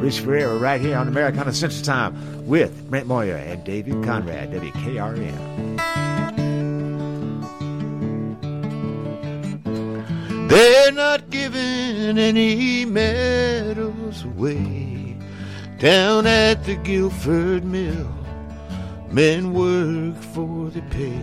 Rich 0.00 0.20
Ferreira 0.20 0.56
right 0.56 0.80
here 0.80 0.96
on 0.96 1.06
Americana 1.06 1.52
Central 1.52 1.82
Time 1.82 2.46
with 2.46 2.88
Brent 2.88 3.06
Moyer 3.06 3.36
and 3.36 3.62
David 3.62 4.02
Conrad, 4.04 4.52
WKRM. 4.52 5.78
They're 10.48 10.92
not 10.92 11.28
giving 11.28 12.18
any 12.18 12.86
medals 12.86 14.24
away 14.24 15.16
down 15.78 16.26
at 16.26 16.64
the 16.64 16.76
Guilford 16.76 17.64
Mill. 17.64 18.19
Men 19.12 19.52
work 19.52 20.22
for 20.22 20.70
the 20.70 20.82
pay. 20.82 21.18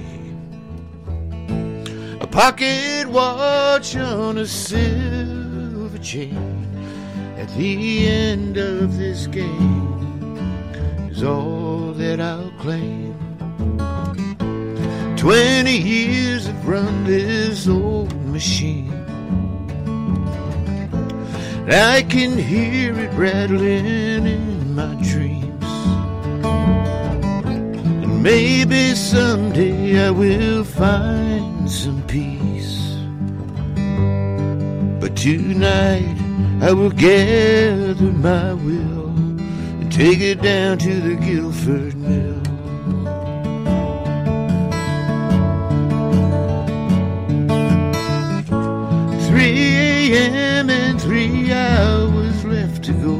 A 2.20 2.28
pocket 2.28 3.08
watch 3.08 3.96
on 3.96 4.38
a 4.40 4.46
silver 4.46 5.98
chain. 6.00 6.68
At 7.38 7.48
the 7.56 8.06
end 8.06 8.58
of 8.58 8.98
this 8.98 9.28
game 9.28 10.38
is 11.10 11.24
all 11.24 11.94
that 11.94 12.20
I'll 12.20 12.52
claim. 12.60 13.16
Twenty 15.16 15.78
years 15.78 16.48
have 16.48 16.68
run 16.68 17.06
this 17.06 17.70
old 17.70 18.14
machine. 18.26 18.92
I 21.70 22.06
can 22.10 22.38
hear 22.38 23.00
it 23.00 23.14
rattling 23.14 24.28
in 24.28 24.76
my 24.76 24.94
dreams. 25.02 25.37
Maybe 28.28 28.94
someday 28.94 30.06
I 30.06 30.12
will 30.12 30.66
find 30.66 31.72
some 31.72 32.04
peace. 32.08 32.78
But 35.00 35.16
tonight 35.16 36.18
I 36.62 36.74
will 36.74 36.90
gather 36.90 38.12
my 38.12 38.52
will 38.52 39.16
and 39.80 39.90
take 39.90 40.20
it 40.20 40.42
down 40.42 40.78
to 40.80 41.00
the 41.00 41.16
Guilford 41.16 41.96
Mill. 41.96 42.44
Three 49.30 50.12
a.m. 50.18 50.70
and 50.70 51.02
three 51.02 51.54
hours 51.54 52.44
left 52.44 52.84
to 52.84 52.92
go. 52.92 53.16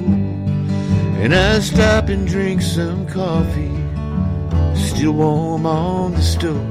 And 1.24 1.34
I 1.34 1.60
stop 1.62 2.10
and 2.10 2.28
drink 2.28 2.62
some 2.62 3.08
coffee, 3.08 3.77
still 4.98 5.12
warm 5.12 5.66
on 5.68 6.14
the 6.14 6.22
stove. 6.24 6.66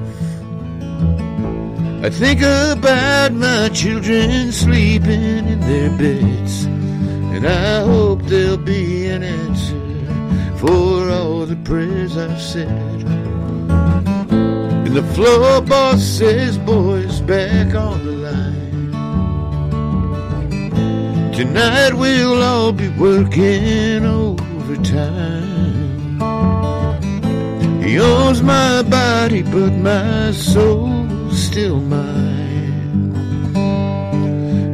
I 2.05 2.11
think 2.11 2.40
about 2.43 3.32
my 3.32 3.69
children 3.69 4.51
sleeping 4.51 5.47
in 5.47 5.61
their 5.61 5.90
beds, 5.90 6.65
and 6.65 7.47
I 7.47 7.85
hope 7.85 8.23
there'll 8.23 8.57
be 8.57 9.07
an 9.07 9.23
answer 9.23 9.78
for 10.59 11.09
all 11.09 11.47
the 11.47 11.55
prayers 11.62 12.16
I've 12.16 12.43
said. 12.43 13.05
And 14.86 14.97
the 14.97 15.05
floor 15.15 15.61
boss 15.61 16.03
says, 16.03 16.59
boys, 16.59 17.20
back 17.20 17.77
on 17.77 18.05
the 18.05 18.12
line. 18.27 18.90
Tonight 21.32 21.94
we'll 21.94 22.43
all 22.43 22.73
be 22.73 22.89
working 22.89 24.05
overtime. 24.05 25.56
Owns 27.95 28.43
my 28.43 28.83
body, 28.83 29.43
but 29.43 29.73
my 29.73 30.33
soul's 30.33 31.39
still 31.39 31.81
mine. 31.81 33.15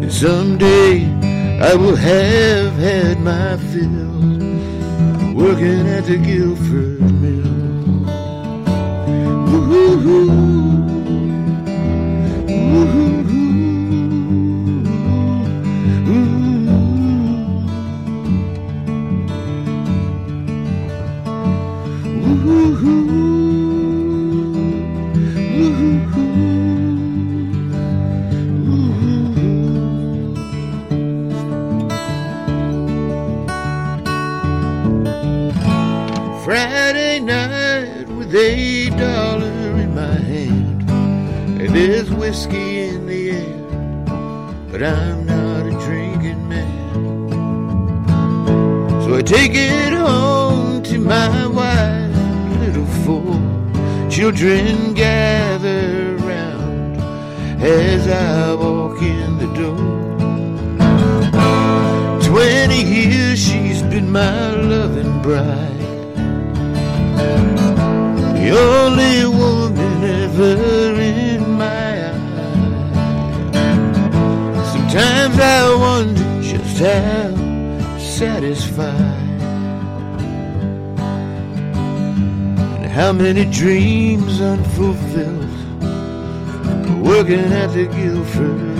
And 0.02 0.12
someday 0.12 1.04
I 1.60 1.74
will 1.76 1.94
have 1.94 2.72
had 2.74 3.20
my 3.20 3.56
fill 3.70 4.12
working 5.34 5.86
at 5.86 6.04
the 6.06 6.16
Guilford 6.16 7.00
Mill. 7.22 7.52
Woo-hoo-hoo. 9.46 10.30
Woo-hoo-hoo. 12.48 13.11
Whiskey 42.22 42.78
in 42.78 43.04
the 43.06 43.30
air, 43.32 43.58
but 44.70 44.80
I'm 44.80 45.26
not 45.26 45.66
a 45.66 45.74
drinking 45.84 46.48
man. 46.48 47.28
So 49.02 49.16
I 49.16 49.22
take 49.22 49.54
it 49.56 49.92
home 49.92 50.84
to 50.84 51.00
my 51.00 51.48
wife, 51.48 52.14
little 52.60 52.86
four 53.02 53.34
children 54.08 54.94
gather 54.94 56.14
round 56.18 57.02
as 57.60 58.06
I 58.06 58.54
walk 58.54 59.02
in 59.02 59.30
the 59.42 59.50
door. 59.60 59.90
Twenty 62.30 62.82
years 62.84 63.36
she's 63.46 63.82
been 63.82 64.12
my 64.12 64.50
loving 64.72 65.20
bride. 65.22 65.80
The 68.38 68.48
only 68.70 69.26
woman 69.26 70.04
ever 70.04 70.91
I 75.40 75.74
wonder 75.74 76.42
just 76.42 76.78
how 76.78 77.98
satisfied. 77.98 79.30
And 82.82 82.92
how 82.92 83.12
many 83.12 83.44
dreams 83.50 84.40
unfulfilled 84.40 85.50
working 87.02 87.52
at 87.52 87.68
the 87.68 87.86
Guilford 87.86 88.71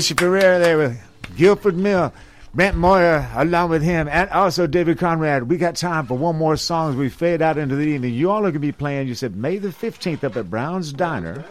Richie 0.00 0.14
Ferreira 0.14 0.58
there 0.58 0.78
with 0.78 0.98
Guilford 1.36 1.76
Mill. 1.76 2.10
Brent 2.54 2.74
Moyer 2.74 3.30
along 3.34 3.68
with 3.68 3.82
him, 3.82 4.08
and 4.08 4.30
also 4.30 4.66
David 4.66 4.98
Conrad. 4.98 5.42
We 5.50 5.58
got 5.58 5.76
time 5.76 6.06
for 6.06 6.16
one 6.16 6.36
more 6.36 6.56
song 6.56 6.92
as 6.92 6.96
we 6.96 7.10
fade 7.10 7.42
out 7.42 7.58
into 7.58 7.76
the 7.76 7.82
evening. 7.82 8.14
You 8.14 8.30
all 8.30 8.38
are 8.38 8.44
going 8.44 8.54
to 8.54 8.60
be 8.60 8.72
playing, 8.72 9.08
you 9.08 9.14
said, 9.14 9.36
May 9.36 9.58
the 9.58 9.68
15th 9.68 10.24
up 10.24 10.38
at 10.38 10.48
Brown's 10.48 10.94
Diner 10.94 11.44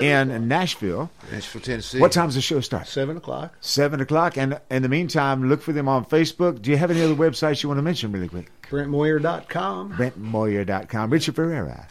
in 0.00 0.48
Nashville. 0.48 1.10
Nashville, 1.30 1.60
Tennessee. 1.60 2.00
What 2.00 2.12
time's 2.12 2.34
the 2.34 2.40
show 2.40 2.60
start? 2.60 2.86
Seven 2.86 3.18
o'clock. 3.18 3.52
Seven 3.60 4.00
o'clock. 4.00 4.38
And 4.38 4.58
in 4.70 4.80
the 4.80 4.88
meantime, 4.88 5.50
look 5.50 5.60
for 5.60 5.74
them 5.74 5.86
on 5.86 6.06
Facebook. 6.06 6.62
Do 6.62 6.70
you 6.70 6.78
have 6.78 6.90
any 6.90 7.02
other 7.02 7.14
websites 7.14 7.62
you 7.62 7.68
want 7.68 7.76
to 7.76 7.82
mention 7.82 8.10
really 8.10 8.28
quick? 8.28 8.50
BrentMoyer.com. 8.70 9.92
BrentMoyer.com. 9.92 11.10
Richard 11.10 11.34
Ferreira. 11.34 11.88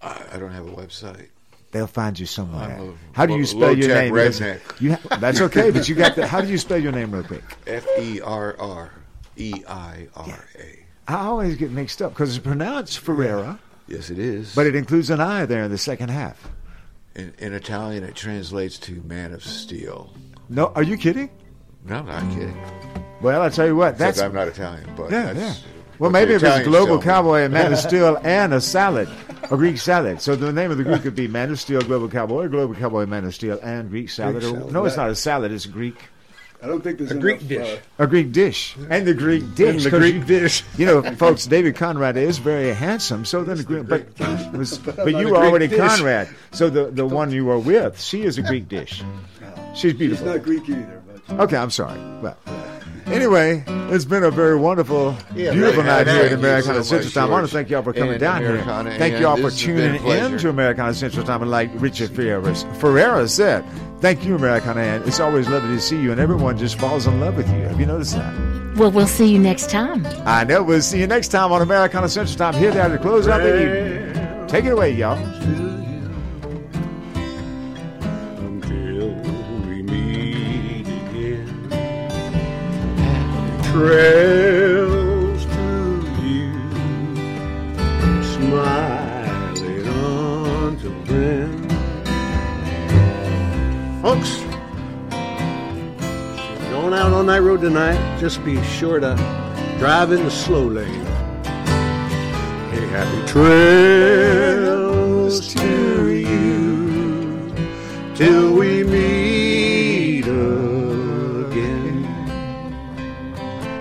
I, 0.00 0.22
I 0.34 0.38
don't 0.38 0.52
have 0.52 0.68
a 0.68 0.70
website. 0.70 1.30
They'll 1.72 1.86
find 1.86 2.18
you 2.18 2.26
somewhere. 2.26 2.94
How 3.12 3.26
do 3.26 3.36
you 3.36 3.46
spell 3.46 3.76
your 3.76 3.88
name? 3.94 4.12
redneck. 4.12 4.60
You 4.80 4.94
ha- 4.94 5.16
that's 5.18 5.40
okay, 5.40 5.70
but 5.70 5.88
you 5.88 5.94
got 5.94 6.16
the. 6.16 6.26
How 6.26 6.40
do 6.40 6.48
you 6.48 6.58
spell 6.58 6.78
your 6.78 6.92
name 6.92 7.12
real 7.12 7.22
quick? 7.22 7.44
F 7.66 7.86
E 8.00 8.20
R 8.20 8.56
R 8.58 8.92
E 9.36 9.62
I 9.68 10.08
R 10.16 10.44
A. 10.58 10.78
I 11.12 11.14
always 11.26 11.56
get 11.56 11.70
mixed 11.70 12.02
up 12.02 12.12
because 12.12 12.36
it's 12.36 12.44
pronounced 12.44 12.98
Ferreira, 12.98 13.58
Yes, 13.88 14.10
it 14.10 14.18
is. 14.18 14.54
but 14.54 14.66
it 14.66 14.74
includes 14.76 15.10
an 15.10 15.20
I 15.20 15.46
there 15.46 15.62
in 15.64 15.70
the 15.70 15.78
second 15.78 16.08
half. 16.10 16.48
in, 17.14 17.32
in 17.38 17.52
Italian, 17.52 18.02
it 18.04 18.14
translates 18.16 18.76
to 18.80 19.02
"man 19.06 19.32
of 19.32 19.44
steel." 19.44 20.12
No, 20.48 20.68
are 20.74 20.82
you 20.82 20.96
kidding? 20.96 21.30
No, 21.84 21.96
I'm 21.98 22.06
not 22.06 22.28
kidding. 22.34 22.60
Well, 23.20 23.42
I 23.42 23.48
tell 23.48 23.66
you 23.66 23.76
what, 23.76 23.92
Except 23.94 23.98
that's 24.16 24.20
I'm 24.20 24.34
not 24.34 24.48
Italian, 24.48 24.88
but 24.96 25.10
yeah, 25.12 25.32
that's 25.32 25.60
yeah. 25.60 25.70
What 26.00 26.06
Well, 26.06 26.10
maybe 26.10 26.32
if 26.34 26.42
it's 26.42 26.66
Global. 26.66 27.00
Cowboy 27.00 27.42
and 27.42 27.52
Man 27.52 27.72
of 27.72 27.78
Steel 27.88 28.18
and 28.24 28.54
a 28.54 28.60
salad, 28.60 29.08
a 29.44 29.56
Greek 29.56 29.78
salad. 29.78 30.20
So 30.20 30.34
the 30.34 30.52
name 30.52 30.70
of 30.70 30.78
the 30.78 30.84
group 30.84 31.02
could 31.02 31.14
be 31.14 31.28
Man 31.28 31.50
of 31.50 31.60
Steel, 31.60 31.80
Global 31.82 32.08
Cowboy, 32.08 32.44
or 32.44 32.48
Global 32.48 32.74
Cowboy, 32.74 33.06
Man 33.06 33.24
of 33.24 33.34
Steel, 33.34 33.60
and 33.62 33.90
Greek 33.90 34.08
salad. 34.10 34.40
Greek 34.40 34.52
or- 34.54 34.56
salad. 34.58 34.72
no, 34.72 34.84
it's 34.86 34.96
not 34.96 35.10
a 35.10 35.14
salad; 35.14 35.52
it's 35.52 35.66
Greek. 35.66 35.96
I 36.62 36.66
don't 36.66 36.82
think 36.82 36.98
there's 36.98 37.10
A 37.10 37.14
enough, 37.14 37.22
Greek 37.22 37.40
uh, 37.40 37.46
dish. 37.48 37.78
A 37.98 38.06
Greek 38.06 38.32
dish 38.32 38.76
and 38.90 39.06
the 39.06 39.14
Greek 39.14 39.54
dish. 39.54 39.82
the 39.84 39.88
'cause 39.90 39.98
Greek 39.98 40.14
you, 40.16 40.24
dish. 40.24 40.62
You 40.76 40.86
know, 40.86 41.02
folks. 41.16 41.46
David 41.46 41.74
Conrad 41.76 42.16
is 42.18 42.36
very 42.38 42.74
handsome. 42.74 43.24
So 43.24 43.42
then 43.44 43.56
the 43.56 43.62
Greek, 43.64 43.86
but 43.88 44.06
it 44.18 44.52
was, 44.52 44.76
But 44.78 44.96
but 44.96 45.06
you 45.12 45.28
a 45.28 45.30
were 45.30 45.36
already 45.38 45.68
dish. 45.68 45.78
Conrad. 45.78 46.28
So 46.52 46.68
the 46.68 46.90
the 46.90 47.06
one 47.06 47.30
you 47.30 47.44
were 47.46 47.58
with, 47.58 48.00
she 48.00 48.22
is 48.24 48.36
a 48.38 48.42
Greek 48.42 48.68
dish. 48.68 49.02
She's 49.74 49.92
He's 49.92 49.94
beautiful. 49.94 50.26
not 50.26 50.42
Greek 50.42 50.68
either. 50.68 51.02
But 51.28 51.40
Okay, 51.44 51.56
I'm 51.56 51.70
sorry. 51.70 51.98
Well, 52.20 52.36
Anyway, 53.10 53.64
it's 53.92 54.04
been 54.04 54.22
a 54.22 54.30
very 54.30 54.56
wonderful, 54.56 55.16
Yeah, 55.34 55.52
beautiful 55.52 55.82
night 55.82 56.06
here 56.06 56.16
at 56.16 56.28
Thank 56.28 56.32
Americana 56.38 56.82
so 56.82 56.82
Central 56.82 57.06
much, 57.06 57.14
Time. 57.14 57.28
I 57.28 57.32
want 57.32 57.46
to 57.46 57.52
thank 57.52 57.70
y'all 57.70 57.82
for 57.82 57.92
coming 57.92 58.10
And 58.12 58.20
down 58.20 58.44
Americana, 58.44 58.90
here. 58.90 58.98
Thank 58.98 59.20
y'all 59.20 59.36
for 59.36 59.42
this 59.50 59.60
has 59.62 59.66
been 59.66 59.76
tuning 59.76 59.94
in 59.96 60.02
pleasure. 60.02 60.38
to 60.38 60.48
Americana 60.50 60.94
Central 60.94 61.26
Time. 61.26 61.42
And 61.42 61.50
like 61.50 61.70
Richard 61.74 62.10
Ferreira, 62.14 62.54
Ferreira 62.76 63.26
said, 63.28 63.64
thank 64.00 64.24
you, 64.24 64.36
Americana. 64.36 64.80
And 64.80 65.04
it's 65.06 65.18
always 65.20 65.48
lovely 65.48 65.74
to 65.74 65.80
see 65.80 66.00
you, 66.00 66.12
and 66.12 66.20
everyone 66.20 66.56
just 66.56 66.78
falls 66.78 67.06
in 67.06 67.18
love 67.20 67.36
with 67.36 67.48
you. 67.48 67.60
Have 67.62 67.80
you 67.80 67.86
noticed 67.86 68.14
that? 68.14 68.32
Well, 68.76 68.92
we'll 68.92 69.08
see 69.08 69.26
you 69.32 69.38
next 69.38 69.68
time. 69.70 70.06
I 70.24 70.44
know. 70.44 70.62
We'll 70.62 70.80
see 70.80 71.00
you 71.00 71.06
next 71.08 71.28
time 71.28 71.50
on 71.50 71.60
Americana 71.60 72.08
Central 72.08 72.38
Time. 72.38 72.54
Here 72.54 72.70
there 72.70 72.88
to 72.88 72.98
close 72.98 73.26
out 73.26 73.42
the 73.42 73.60
evening. 73.60 74.46
Take 74.46 74.64
it 74.64 74.72
away, 74.72 74.92
y'all. 74.92 75.69
Trails 83.70 85.46
to 85.46 85.66
you, 86.20 86.52
smiling 88.34 89.86
until 90.66 90.96
then. 91.04 91.50
Folks, 94.02 94.30
if 95.12 96.60
you're 96.60 96.70
going 96.72 96.94
out 96.94 97.12
on 97.12 97.26
that 97.26 97.42
road 97.42 97.60
tonight, 97.60 98.00
just 98.18 98.44
be 98.44 98.60
sure 98.64 98.98
to 98.98 99.14
drive 99.78 100.10
in 100.10 100.24
the 100.24 100.30
slow 100.32 100.66
lane. 100.66 101.06
Hey, 102.72 102.86
happy 102.88 103.22
trails 103.28 104.74
to 105.54 106.10
you 106.10 107.52
till 108.16 108.52
we 108.52 108.82
meet 108.82 109.19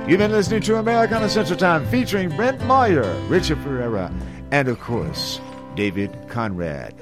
You've 0.09 0.17
been 0.17 0.31
listening 0.31 0.61
to 0.61 0.77
Americana 0.77 1.29
Central 1.29 1.55
Time 1.55 1.85
featuring 1.85 2.35
Brent 2.35 2.59
Moyer, 2.63 3.13
Richard 3.27 3.59
Ferreira, 3.59 4.11
and 4.49 4.67
of 4.67 4.79
course, 4.79 5.39
David 5.75 6.11
Conrad. 6.29 6.95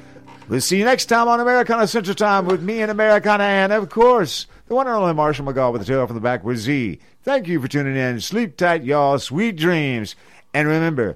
We'll 0.49 0.59
see 0.59 0.77
you 0.77 0.83
next 0.83 1.05
time 1.05 1.29
on 1.29 1.39
Americana 1.39 1.87
Central 1.87 2.15
Time 2.15 2.47
with 2.47 2.61
me 2.61 2.81
and 2.81 2.91
Americana 2.91 3.45
and, 3.45 3.71
of 3.71 3.87
course, 3.87 4.45
the 4.67 4.75
one 4.75 4.87
and 4.87 4.95
only 4.97 5.13
Marshall 5.13 5.45
McGaw 5.45 5.71
with 5.71 5.83
the 5.83 5.87
tail 5.87 6.05
from 6.05 6.15
the 6.15 6.21
back 6.21 6.43
with 6.43 6.57
Z. 6.57 6.99
Thank 7.23 7.47
you 7.47 7.61
for 7.61 7.69
tuning 7.69 7.95
in. 7.95 8.19
Sleep 8.19 8.57
tight, 8.57 8.83
y'all. 8.83 9.19
Sweet 9.19 9.55
dreams. 9.55 10.17
And 10.53 10.67
remember, 10.67 11.15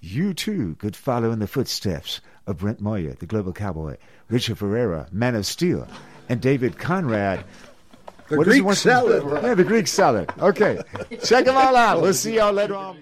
you 0.00 0.32
too 0.32 0.76
could 0.76 0.96
follow 0.96 1.32
in 1.32 1.38
the 1.40 1.46
footsteps 1.46 2.22
of 2.46 2.56
Brent 2.56 2.80
Moyer, 2.80 3.12
the 3.12 3.26
global 3.26 3.52
cowboy, 3.52 3.98
Richard 4.30 4.56
Ferreira, 4.56 5.06
Man 5.12 5.34
of 5.34 5.44
Steel, 5.44 5.86
and 6.30 6.40
David 6.40 6.78
Conrad. 6.78 7.44
The 8.28 8.36
What 8.38 8.48
is 8.48 8.54
he 8.54 8.58
Greek 8.60 8.66
want- 8.66 8.78
salad. 8.78 9.22
Yeah, 9.42 9.54
the 9.54 9.64
Greek 9.64 9.86
salad. 9.86 10.30
Okay. 10.40 10.80
Check 11.24 11.44
them 11.44 11.56
all 11.56 11.76
out. 11.76 12.02
We'll 12.02 12.12
see 12.14 12.36
y'all 12.36 12.52
later 12.52 12.74
on. 12.74 13.00